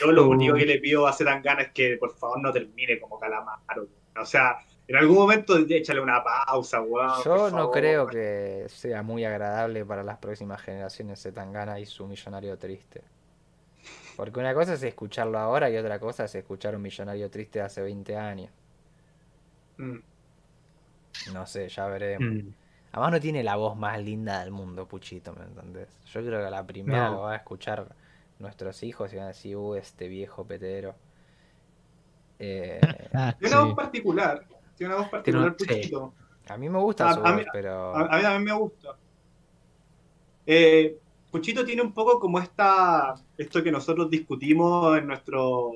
yo, 0.00 0.12
lo 0.12 0.28
único 0.30 0.54
que 0.54 0.64
le 0.64 0.78
pido 0.78 1.06
a 1.06 1.12
Zetangana 1.12 1.62
es 1.62 1.72
que 1.72 1.98
por 1.98 2.16
favor 2.16 2.40
no 2.40 2.52
termine 2.52 2.98
como 2.98 3.18
Calamaro. 3.18 3.88
O 4.18 4.24
sea, 4.24 4.56
en 4.88 4.96
algún 4.96 5.16
momento 5.16 5.56
échale 5.58 6.00
una 6.00 6.22
pausa, 6.22 6.80
weón. 6.80 7.22
Yo 7.24 7.50
no 7.50 7.70
creo 7.70 8.06
que 8.06 8.66
sea 8.68 9.02
muy 9.02 9.24
agradable 9.24 9.84
para 9.84 10.02
las 10.04 10.18
próximas 10.18 10.62
generaciones 10.62 11.22
Zetangana 11.22 11.80
y 11.80 11.86
su 11.86 12.06
millonario 12.06 12.56
triste. 12.56 13.02
Porque 14.16 14.38
una 14.38 14.54
cosa 14.54 14.74
es 14.74 14.82
escucharlo 14.82 15.38
ahora 15.38 15.68
y 15.70 15.76
otra 15.76 15.98
cosa 15.98 16.24
es 16.24 16.34
escuchar 16.34 16.76
un 16.76 16.82
millonario 16.82 17.28
triste 17.30 17.58
de 17.58 17.64
hace 17.64 17.82
20 17.82 18.16
años. 18.16 18.50
Mm. 19.78 19.98
No 21.32 21.46
sé, 21.46 21.68
ya 21.68 21.86
veremos. 21.86 22.44
Mm. 22.44 22.48
Además 22.92 23.12
no 23.12 23.20
tiene 23.20 23.42
la 23.42 23.56
voz 23.56 23.76
más 23.76 24.00
linda 24.00 24.40
del 24.40 24.52
mundo, 24.52 24.86
Puchito, 24.86 25.34
¿me 25.34 25.44
entendés? 25.44 25.88
Yo 26.06 26.24
creo 26.24 26.42
que 26.44 26.50
la 26.50 26.66
primera 26.66 27.10
lo 27.10 27.20
va 27.22 27.32
a 27.32 27.36
escuchar 27.36 27.94
nuestros 28.38 28.82
hijos 28.82 29.12
y 29.12 29.16
van 29.16 29.26
a 29.26 29.28
decir, 29.28 29.56
uh, 29.56 29.74
este 29.74 30.08
viejo 30.08 30.46
petero. 30.46 30.94
Eh, 32.38 32.80
tiene 33.38 33.54
una 33.54 33.64
voz 33.64 33.74
particular. 33.74 34.46
Tiene 34.76 34.92
una 34.92 35.02
voz 35.02 35.10
particular, 35.10 35.56
Puchito. 35.56 36.14
A 36.48 36.56
mí 36.56 36.68
me 36.68 36.78
gusta 36.78 37.12
su 37.14 37.20
voz, 37.20 37.42
pero... 37.52 37.96
A, 37.96 38.16
mí 38.16 38.22
también 38.22 38.44
me 38.44 38.52
gusta. 38.52 38.96
Eh, 40.46 40.96
Puchito 41.30 41.64
tiene 41.64 41.82
un 41.82 41.92
poco 41.92 42.20
como 42.20 42.38
esta, 42.38 43.14
esto 43.36 43.62
que 43.62 43.72
nosotros 43.72 44.08
discutimos 44.08 44.96
en 44.96 45.06
nuestro, 45.06 45.72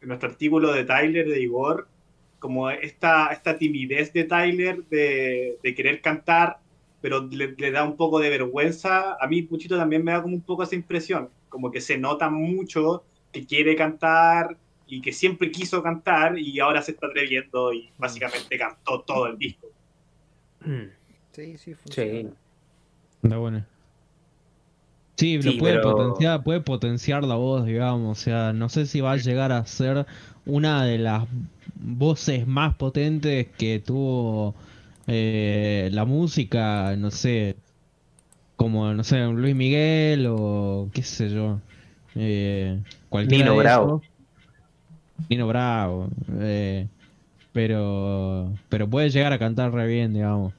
en 0.00 0.08
nuestro 0.08 0.28
artículo 0.30 0.72
de 0.72 0.84
Tyler, 0.84 1.28
de 1.28 1.40
Igor, 1.40 1.88
como 2.38 2.70
esta, 2.70 3.28
esta 3.28 3.58
timidez 3.58 4.12
de 4.12 4.24
Tyler 4.24 4.84
de, 4.84 5.58
querer 5.76 6.00
cantar, 6.00 6.60
pero 7.00 7.26
le, 7.26 7.70
da 7.70 7.84
un 7.84 7.96
poco 7.96 8.20
de 8.20 8.30
vergüenza. 8.30 9.16
A 9.20 9.26
mí 9.26 9.42
Puchito 9.42 9.76
también 9.76 10.04
me 10.04 10.12
da 10.12 10.22
como 10.22 10.34
un 10.34 10.42
poco 10.42 10.62
esa 10.62 10.76
impresión, 10.76 11.30
como 11.48 11.70
que 11.70 11.80
se 11.80 11.98
nota 11.98 12.30
mucho 12.30 13.04
que 13.32 13.44
quiere 13.44 13.74
cantar 13.74 14.56
y 14.88 15.02
que 15.02 15.12
siempre 15.12 15.50
quiso 15.50 15.82
cantar 15.82 16.38
y 16.38 16.58
ahora 16.60 16.80
se 16.82 16.92
está 16.92 17.06
atreviendo 17.06 17.72
y 17.72 17.90
básicamente 17.98 18.58
cantó 18.58 19.02
todo 19.02 19.26
el 19.26 19.38
disco. 19.38 19.68
Sí, 21.32 21.58
sí, 21.58 21.74
funciona. 21.74 22.30
Sí. 23.22 23.28
bueno. 23.28 23.64
Sí, 25.16 25.38
puede, 25.58 25.80
potenciar, 25.80 26.44
puede 26.44 26.60
potenciar 26.60 27.24
la 27.24 27.34
voz, 27.34 27.66
digamos. 27.66 28.18
O 28.18 28.20
sea, 28.20 28.52
no 28.52 28.68
sé 28.68 28.86
si 28.86 29.00
va 29.00 29.12
a 29.12 29.16
llegar 29.16 29.52
a 29.52 29.66
ser 29.66 30.06
una 30.46 30.84
de 30.84 30.98
las 30.98 31.24
voces 31.74 32.46
más 32.46 32.76
potentes 32.76 33.48
que 33.58 33.80
tuvo 33.80 34.54
eh, 35.06 35.90
la 35.92 36.04
música, 36.04 36.94
no 36.96 37.10
sé, 37.10 37.56
como, 38.56 38.94
no 38.94 39.04
sé, 39.04 39.26
Luis 39.26 39.56
Miguel 39.56 40.26
o 40.30 40.88
qué 40.92 41.02
sé 41.02 41.30
yo. 41.30 41.60
Eh, 42.14 42.80
Nino 43.28 43.56
Bravo. 43.56 44.02
Nino 45.28 45.46
Bravo. 45.46 46.08
Eh, 46.40 46.86
pero, 47.52 48.52
pero 48.68 48.88
puede 48.88 49.10
llegar 49.10 49.32
a 49.32 49.38
cantar 49.38 49.72
re 49.72 49.86
bien, 49.86 50.14
digamos. 50.14 50.52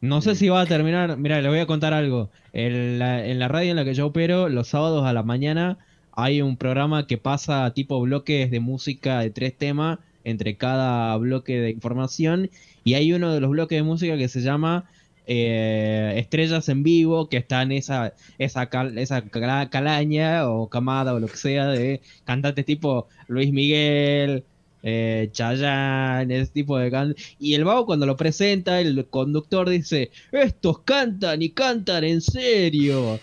No 0.00 0.20
sé 0.20 0.34
si 0.34 0.48
va 0.48 0.60
a 0.60 0.66
terminar. 0.66 1.16
Mira, 1.16 1.40
le 1.40 1.48
voy 1.48 1.60
a 1.60 1.66
contar 1.66 1.94
algo. 1.94 2.28
En 2.52 2.98
la, 2.98 3.24
en 3.24 3.38
la 3.38 3.48
radio 3.48 3.70
en 3.70 3.76
la 3.76 3.84
que 3.84 3.94
yo 3.94 4.06
opero, 4.06 4.48
los 4.48 4.68
sábados 4.68 5.06
a 5.06 5.12
la 5.12 5.22
mañana 5.22 5.78
hay 6.12 6.42
un 6.42 6.56
programa 6.56 7.06
que 7.06 7.18
pasa 7.18 7.72
tipo 7.72 8.00
bloques 8.00 8.50
de 8.50 8.60
música 8.60 9.20
de 9.20 9.30
tres 9.30 9.56
temas 9.56 9.98
entre 10.22 10.56
cada 10.56 11.16
bloque 11.16 11.58
de 11.58 11.70
información. 11.70 12.50
Y 12.84 12.94
hay 12.94 13.12
uno 13.12 13.32
de 13.32 13.40
los 13.40 13.50
bloques 13.50 13.78
de 13.78 13.82
música 13.82 14.16
que 14.16 14.28
se 14.28 14.42
llama 14.42 14.84
eh, 15.26 16.14
Estrellas 16.16 16.68
en 16.68 16.82
Vivo, 16.82 17.28
que 17.28 17.38
está 17.38 17.62
en 17.62 17.72
esa, 17.72 18.14
esa, 18.38 18.68
esa 18.96 19.22
calaña 19.70 20.48
o 20.48 20.68
camada 20.68 21.14
o 21.14 21.20
lo 21.20 21.28
que 21.28 21.36
sea 21.36 21.68
de 21.68 22.00
cantantes 22.24 22.64
tipo 22.64 23.08
Luis 23.28 23.52
Miguel, 23.52 24.44
eh, 24.82 25.30
Chayanne, 25.32 26.30
ese 26.30 26.52
tipo 26.52 26.76
de 26.76 26.90
cantantes. 26.90 27.36
Y 27.38 27.54
el 27.54 27.64
vago 27.64 27.86
cuando 27.86 28.04
lo 28.04 28.16
presenta, 28.16 28.80
el 28.80 29.06
conductor 29.06 29.68
dice, 29.68 30.10
estos 30.30 30.80
cantan 30.80 31.40
y 31.40 31.50
cantan 31.50 32.04
en 32.04 32.20
serio. 32.20 33.18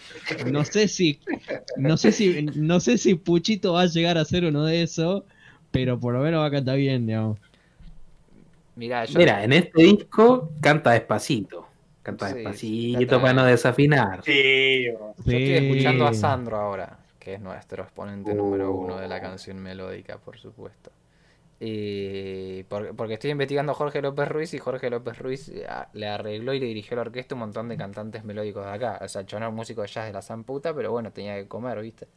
No 0.52 0.66
sé 0.66 0.88
si, 0.88 1.20
no 1.78 1.98
sé 1.98 2.12
si, 2.12 2.48
no 2.56 2.80
sé 2.80 2.98
si 2.98 3.14
Puchito 3.14 3.74
va 3.74 3.84
a 3.84 3.86
llegar 3.86 4.18
a 4.18 4.26
ser 4.26 4.46
uno 4.46 4.66
de 4.66 4.82
esos, 4.82 5.24
pero 5.70 6.00
por 6.00 6.14
lo 6.14 6.22
menos 6.22 6.42
va 6.42 6.48
a 6.48 6.52
cantar 6.52 6.78
bien, 6.78 7.06
digamos. 7.06 7.38
Mira, 8.76 9.06
Mira 9.16 9.44
en 9.44 9.54
este 9.54 9.84
disco 9.84 10.52
canta 10.62 10.92
despacito. 10.92 11.71
Canta 12.04 12.34
despacito 12.34 13.22
para 13.22 13.34
no 13.34 13.46
desafinar. 13.46 14.24
Sí, 14.24 14.86
yo 14.86 15.14
estoy 15.20 15.54
escuchando 15.54 16.08
a 16.08 16.14
Sandro 16.14 16.58
ahora, 16.58 16.98
que 17.20 17.36
es 17.36 17.42
nuestro 17.42 17.84
exponente 17.84 18.34
número 18.34 18.72
uno 18.72 18.98
de 18.98 19.08
la 19.08 19.22
canción 19.22 19.60
melódica, 19.60 20.18
por 20.18 20.38
supuesto. 20.38 20.92
Y 21.64 22.64
porque 22.64 23.14
estoy 23.14 23.30
investigando 23.30 23.74
a 23.74 23.76
Jorge 23.76 24.02
López 24.02 24.28
Ruiz 24.30 24.52
y 24.56 24.58
Jorge 24.58 24.90
López 24.90 25.20
Ruiz 25.20 25.50
eh, 25.50 25.68
le 25.94 26.08
arregló 26.08 26.56
y 26.56 26.60
le 26.60 26.66
dirigió 26.66 26.96
la 26.96 27.04
orquesta 27.04 27.36
un 27.36 27.42
montón 27.42 27.70
de 27.70 27.78
cantantes 27.78 28.24
melódicos 28.24 28.66
de 28.66 28.72
acá. 28.72 28.98
O 29.00 29.08
sea, 29.08 29.22
yo 29.22 29.40
no 29.40 29.46
era 29.46 29.54
músico 29.54 29.84
de 29.84 29.88
jazz 29.88 30.08
de 30.08 30.14
la 30.14 30.24
zamputa, 30.24 30.74
pero 30.74 30.92
bueno, 30.92 31.12
tenía 31.12 31.36
que 31.36 31.48
comer, 31.48 31.80
¿viste? 31.80 32.08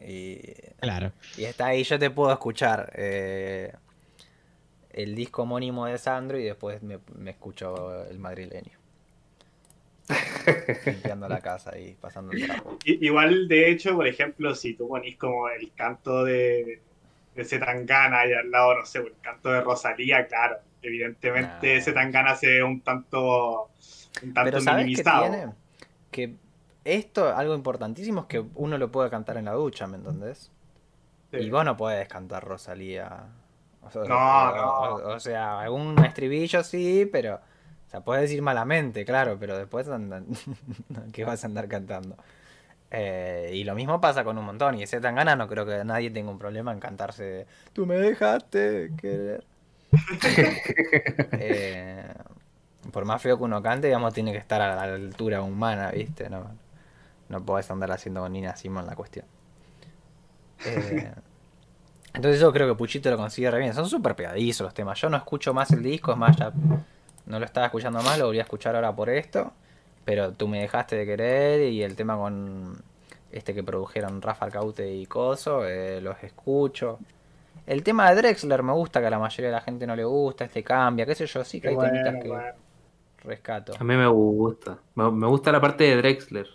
Y, 0.00 0.40
claro. 0.80 1.12
Y 1.36 1.44
está 1.44 1.66
ahí, 1.66 1.84
yo 1.84 2.00
te 2.00 2.10
puedo 2.10 2.32
escuchar 2.32 2.92
eh, 2.96 3.72
el 4.96 5.14
disco 5.14 5.42
homónimo 5.42 5.86
de 5.86 5.98
Sandro 5.98 6.38
y 6.38 6.44
después 6.44 6.82
me, 6.82 6.98
escucho 7.30 8.04
el 8.06 8.18
madrileño. 8.18 8.78
Limpiando 10.86 11.28
la 11.28 11.40
casa 11.40 11.78
y 11.78 11.94
pasando 11.94 12.32
el 12.32 12.46
trapo. 12.46 12.78
Igual, 12.84 13.48
de 13.48 13.70
hecho, 13.70 13.94
por 13.94 14.06
ejemplo, 14.06 14.54
si 14.54 14.74
tú 14.74 14.88
ponís 14.88 15.16
como 15.16 15.48
el 15.48 15.72
canto 15.72 16.24
de 16.24 16.80
de 17.36 17.44
Zetangana 17.44 18.26
y 18.26 18.32
al 18.32 18.50
lado, 18.50 18.78
no 18.78 18.86
sé, 18.86 18.98
el 18.98 19.14
canto 19.20 19.50
de 19.50 19.60
Rosalía, 19.60 20.26
claro, 20.26 20.56
evidentemente 20.82 21.76
ese 21.76 21.90
Zetangana 21.90 22.34
se 22.34 22.48
ve 22.48 22.62
un 22.62 22.80
tanto, 22.80 23.70
un 24.22 24.34
tanto 24.34 24.50
Pero 24.50 24.60
¿sabes 24.60 24.86
minimizado. 24.86 25.24
Que, 25.24 25.30
tiene? 25.30 25.52
que 26.10 26.34
esto, 26.84 27.36
algo 27.36 27.54
importantísimo, 27.54 28.22
es 28.22 28.26
que 28.26 28.44
uno 28.54 28.78
lo 28.78 28.90
puede 28.90 29.10
cantar 29.10 29.36
en 29.36 29.44
la 29.44 29.52
ducha, 29.52 29.86
¿me 29.86 29.98
entendés? 29.98 30.50
Y 31.32 31.50
vos 31.50 31.64
no 31.64 31.76
puedes 31.76 32.08
cantar 32.08 32.44
Rosalía. 32.44 33.26
O 33.86 33.90
sea, 33.90 34.02
no, 34.02 34.56
no. 34.56 34.94
O, 35.14 35.20
sea, 35.20 35.60
algún 35.60 36.04
estribillo 36.04 36.62
sí, 36.62 37.08
pero. 37.10 37.36
O 37.36 37.90
sea, 37.90 38.00
puedes 38.00 38.22
decir 38.22 38.42
malamente, 38.42 39.04
claro, 39.04 39.36
pero 39.38 39.56
después 39.56 39.88
andan, 39.88 40.26
¿qué 41.12 41.24
vas 41.24 41.44
a 41.44 41.46
andar 41.46 41.68
cantando? 41.68 42.16
Eh, 42.90 43.50
y 43.52 43.64
lo 43.64 43.74
mismo 43.74 44.00
pasa 44.00 44.24
con 44.24 44.38
un 44.38 44.44
montón. 44.44 44.78
Y 44.78 44.82
ese 44.82 45.00
tan 45.00 45.14
gana 45.14 45.36
no 45.36 45.48
creo 45.48 45.66
que 45.66 45.84
nadie 45.84 46.10
tenga 46.10 46.30
un 46.30 46.38
problema 46.38 46.72
en 46.72 46.80
cantarse 46.80 47.46
Tú 47.72 47.86
me 47.86 47.96
dejaste 47.96 48.92
querer. 49.00 49.44
Eh, 51.38 52.12
por 52.92 53.04
más 53.04 53.20
feo 53.22 53.36
que 53.36 53.44
uno 53.44 53.62
cante, 53.62 53.88
digamos, 53.88 54.12
tiene 54.14 54.32
que 54.32 54.38
estar 54.38 54.60
a 54.60 54.74
la 54.74 54.82
altura 54.94 55.42
humana, 55.42 55.90
¿viste? 55.90 56.28
No, 56.30 56.50
no 57.28 57.44
podés 57.44 57.70
andar 57.70 57.90
haciendo 57.92 58.20
con 58.20 58.32
Nina 58.32 58.56
Simón 58.56 58.86
la 58.86 58.94
cuestión. 58.94 59.26
Eh, 60.64 61.12
entonces 62.16 62.40
yo 62.40 62.50
creo 62.52 62.66
que 62.66 62.74
Puchito 62.74 63.10
lo 63.10 63.18
consigue 63.18 63.50
re 63.50 63.58
bien. 63.58 63.74
Son 63.74 63.88
súper 63.88 64.16
pegadizos 64.16 64.64
los 64.64 64.74
temas. 64.74 64.98
Yo 65.00 65.10
no 65.10 65.18
escucho 65.18 65.52
más 65.52 65.70
el 65.70 65.82
disco, 65.82 66.12
es 66.12 66.18
más, 66.18 66.36
ya 66.36 66.50
no 67.26 67.38
lo 67.38 67.44
estaba 67.44 67.66
escuchando 67.66 68.02
más, 68.02 68.18
lo 68.18 68.26
volví 68.26 68.38
a 68.38 68.42
escuchar 68.42 68.74
ahora 68.74 68.94
por 68.94 69.10
esto. 69.10 69.52
Pero 70.04 70.32
tú 70.32 70.48
me 70.48 70.60
dejaste 70.60 70.96
de 70.96 71.04
querer 71.04 71.72
y 71.72 71.82
el 71.82 71.94
tema 71.94 72.16
con 72.16 72.82
este 73.30 73.52
que 73.52 73.62
produjeron 73.62 74.22
Rafa 74.22 74.48
Caute 74.50 74.94
y 74.94 75.04
Coso, 75.06 75.66
eh, 75.66 76.00
los 76.00 76.22
escucho. 76.22 76.98
El 77.66 77.82
tema 77.82 78.08
de 78.08 78.16
Drexler 78.16 78.62
me 78.62 78.72
gusta, 78.72 79.00
que 79.00 79.06
a 79.06 79.10
la 79.10 79.18
mayoría 79.18 79.50
de 79.50 79.56
la 79.56 79.60
gente 79.60 79.86
no 79.86 79.94
le 79.94 80.04
gusta, 80.04 80.44
este 80.44 80.62
cambia, 80.62 81.04
qué 81.04 81.14
sé 81.14 81.26
yo, 81.26 81.44
sí 81.44 81.60
que 81.60 81.68
hay 81.68 81.76
temitas 81.76 82.14
que 82.22 82.32
rescato. 83.24 83.72
A 83.78 83.84
mí 83.84 83.94
me 83.94 84.06
gusta, 84.06 84.78
me, 84.94 85.26
gusta 85.26 85.52
la 85.52 85.60
parte 85.60 85.84
de 85.84 85.96
Drexler. 85.96 86.46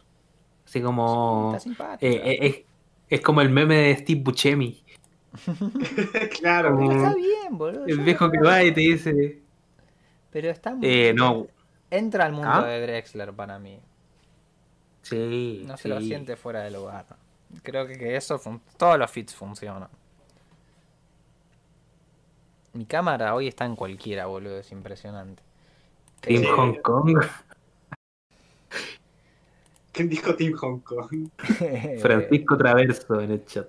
Así 0.65 0.81
como... 0.81 1.55
Eh, 1.99 2.37
eh, 2.41 2.65
es, 3.09 3.21
como 3.21 3.41
el 3.41 3.49
meme 3.49 3.75
de 3.75 3.97
Steve 3.97 4.21
Buscemi. 4.23 4.81
claro. 6.39 6.91
está 6.91 7.15
bien, 7.15 7.57
boludo. 7.57 7.85
El 7.85 7.99
viejo 7.99 8.29
que 8.29 8.39
va 8.39 8.63
y 8.63 8.73
te 8.73 8.81
dice... 8.81 9.41
Pero 10.31 10.49
está 10.49 10.73
muy... 10.75 11.13
no, 11.13 11.47
Entra 11.89 12.25
al 12.25 12.31
mundo 12.31 12.49
¿Ah? 12.49 12.65
de 12.65 12.81
Drexler 12.81 13.33
para 13.33 13.59
mí. 13.59 13.79
Sí. 15.01 15.63
No 15.65 15.75
se 15.75 15.89
lo 15.89 15.99
siente 15.99 16.37
fuera 16.37 16.61
de 16.61 16.71
lugar. 16.71 17.05
Creo 17.63 17.85
que, 17.85 18.15
eso, 18.15 18.39
todos 18.77 18.97
los 18.97 19.11
fits 19.11 19.35
funcionan. 19.35 19.89
Mi 22.73 22.85
cámara 22.85 23.35
hoy 23.35 23.49
está 23.49 23.65
en 23.65 23.75
cualquiera, 23.75 24.27
boludo, 24.27 24.59
es 24.59 24.71
impresionante. 24.71 25.43
Team 26.21 26.43
Hong 26.55 26.75
Kong. 26.81 27.19
¿Quién 29.91 30.07
dijo 30.07 30.33
Team 30.35 30.53
Hong 30.53 30.79
Kong? 30.79 31.29
Francisco 32.01 32.57
Traverso 32.57 33.19
en 33.19 33.31
el 33.31 33.45
chat. 33.45 33.67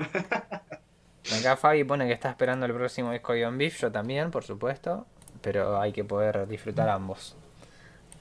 Acá 1.38 1.56
Fabi 1.56 1.84
pone 1.84 2.06
que 2.06 2.12
está 2.12 2.30
esperando 2.30 2.66
el 2.66 2.74
próximo 2.74 3.12
disco 3.12 3.32
de 3.32 3.48
Beef, 3.50 3.80
yo 3.80 3.92
también, 3.92 4.30
por 4.30 4.42
supuesto, 4.44 5.06
pero 5.40 5.80
hay 5.80 5.92
que 5.92 6.04
poder 6.04 6.46
disfrutar 6.48 6.88
ambos. 6.88 7.36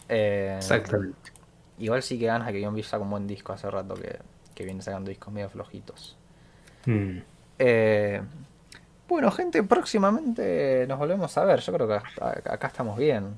Eh, 0.08 0.56
Exactamente. 0.58 1.32
Igual 1.80 2.04
sí 2.04 2.20
que 2.20 2.26
ganas 2.26 2.52
que 2.52 2.64
John 2.64 2.76
Beef 2.76 2.88
saque 2.88 3.04
un 3.04 3.10
buen 3.10 3.26
disco 3.26 3.54
hace 3.54 3.70
rato 3.72 3.96
que, 3.96 4.20
viene 4.64 4.82
sacando 4.82 5.10
discos 5.10 5.34
medio 5.34 5.50
flojitos. 5.50 6.18
Hmm. 6.86 7.20
Eh, 7.58 8.22
bueno, 9.08 9.32
gente, 9.32 9.64
próximamente 9.64 10.86
nos 10.88 11.00
volvemos 11.00 11.38
a 11.38 11.46
ver. 11.46 11.62
Yo 11.62 11.72
creo 11.72 11.88
que 11.88 11.96
acá 11.96 12.68
estamos 12.68 12.98
bien. 12.98 13.38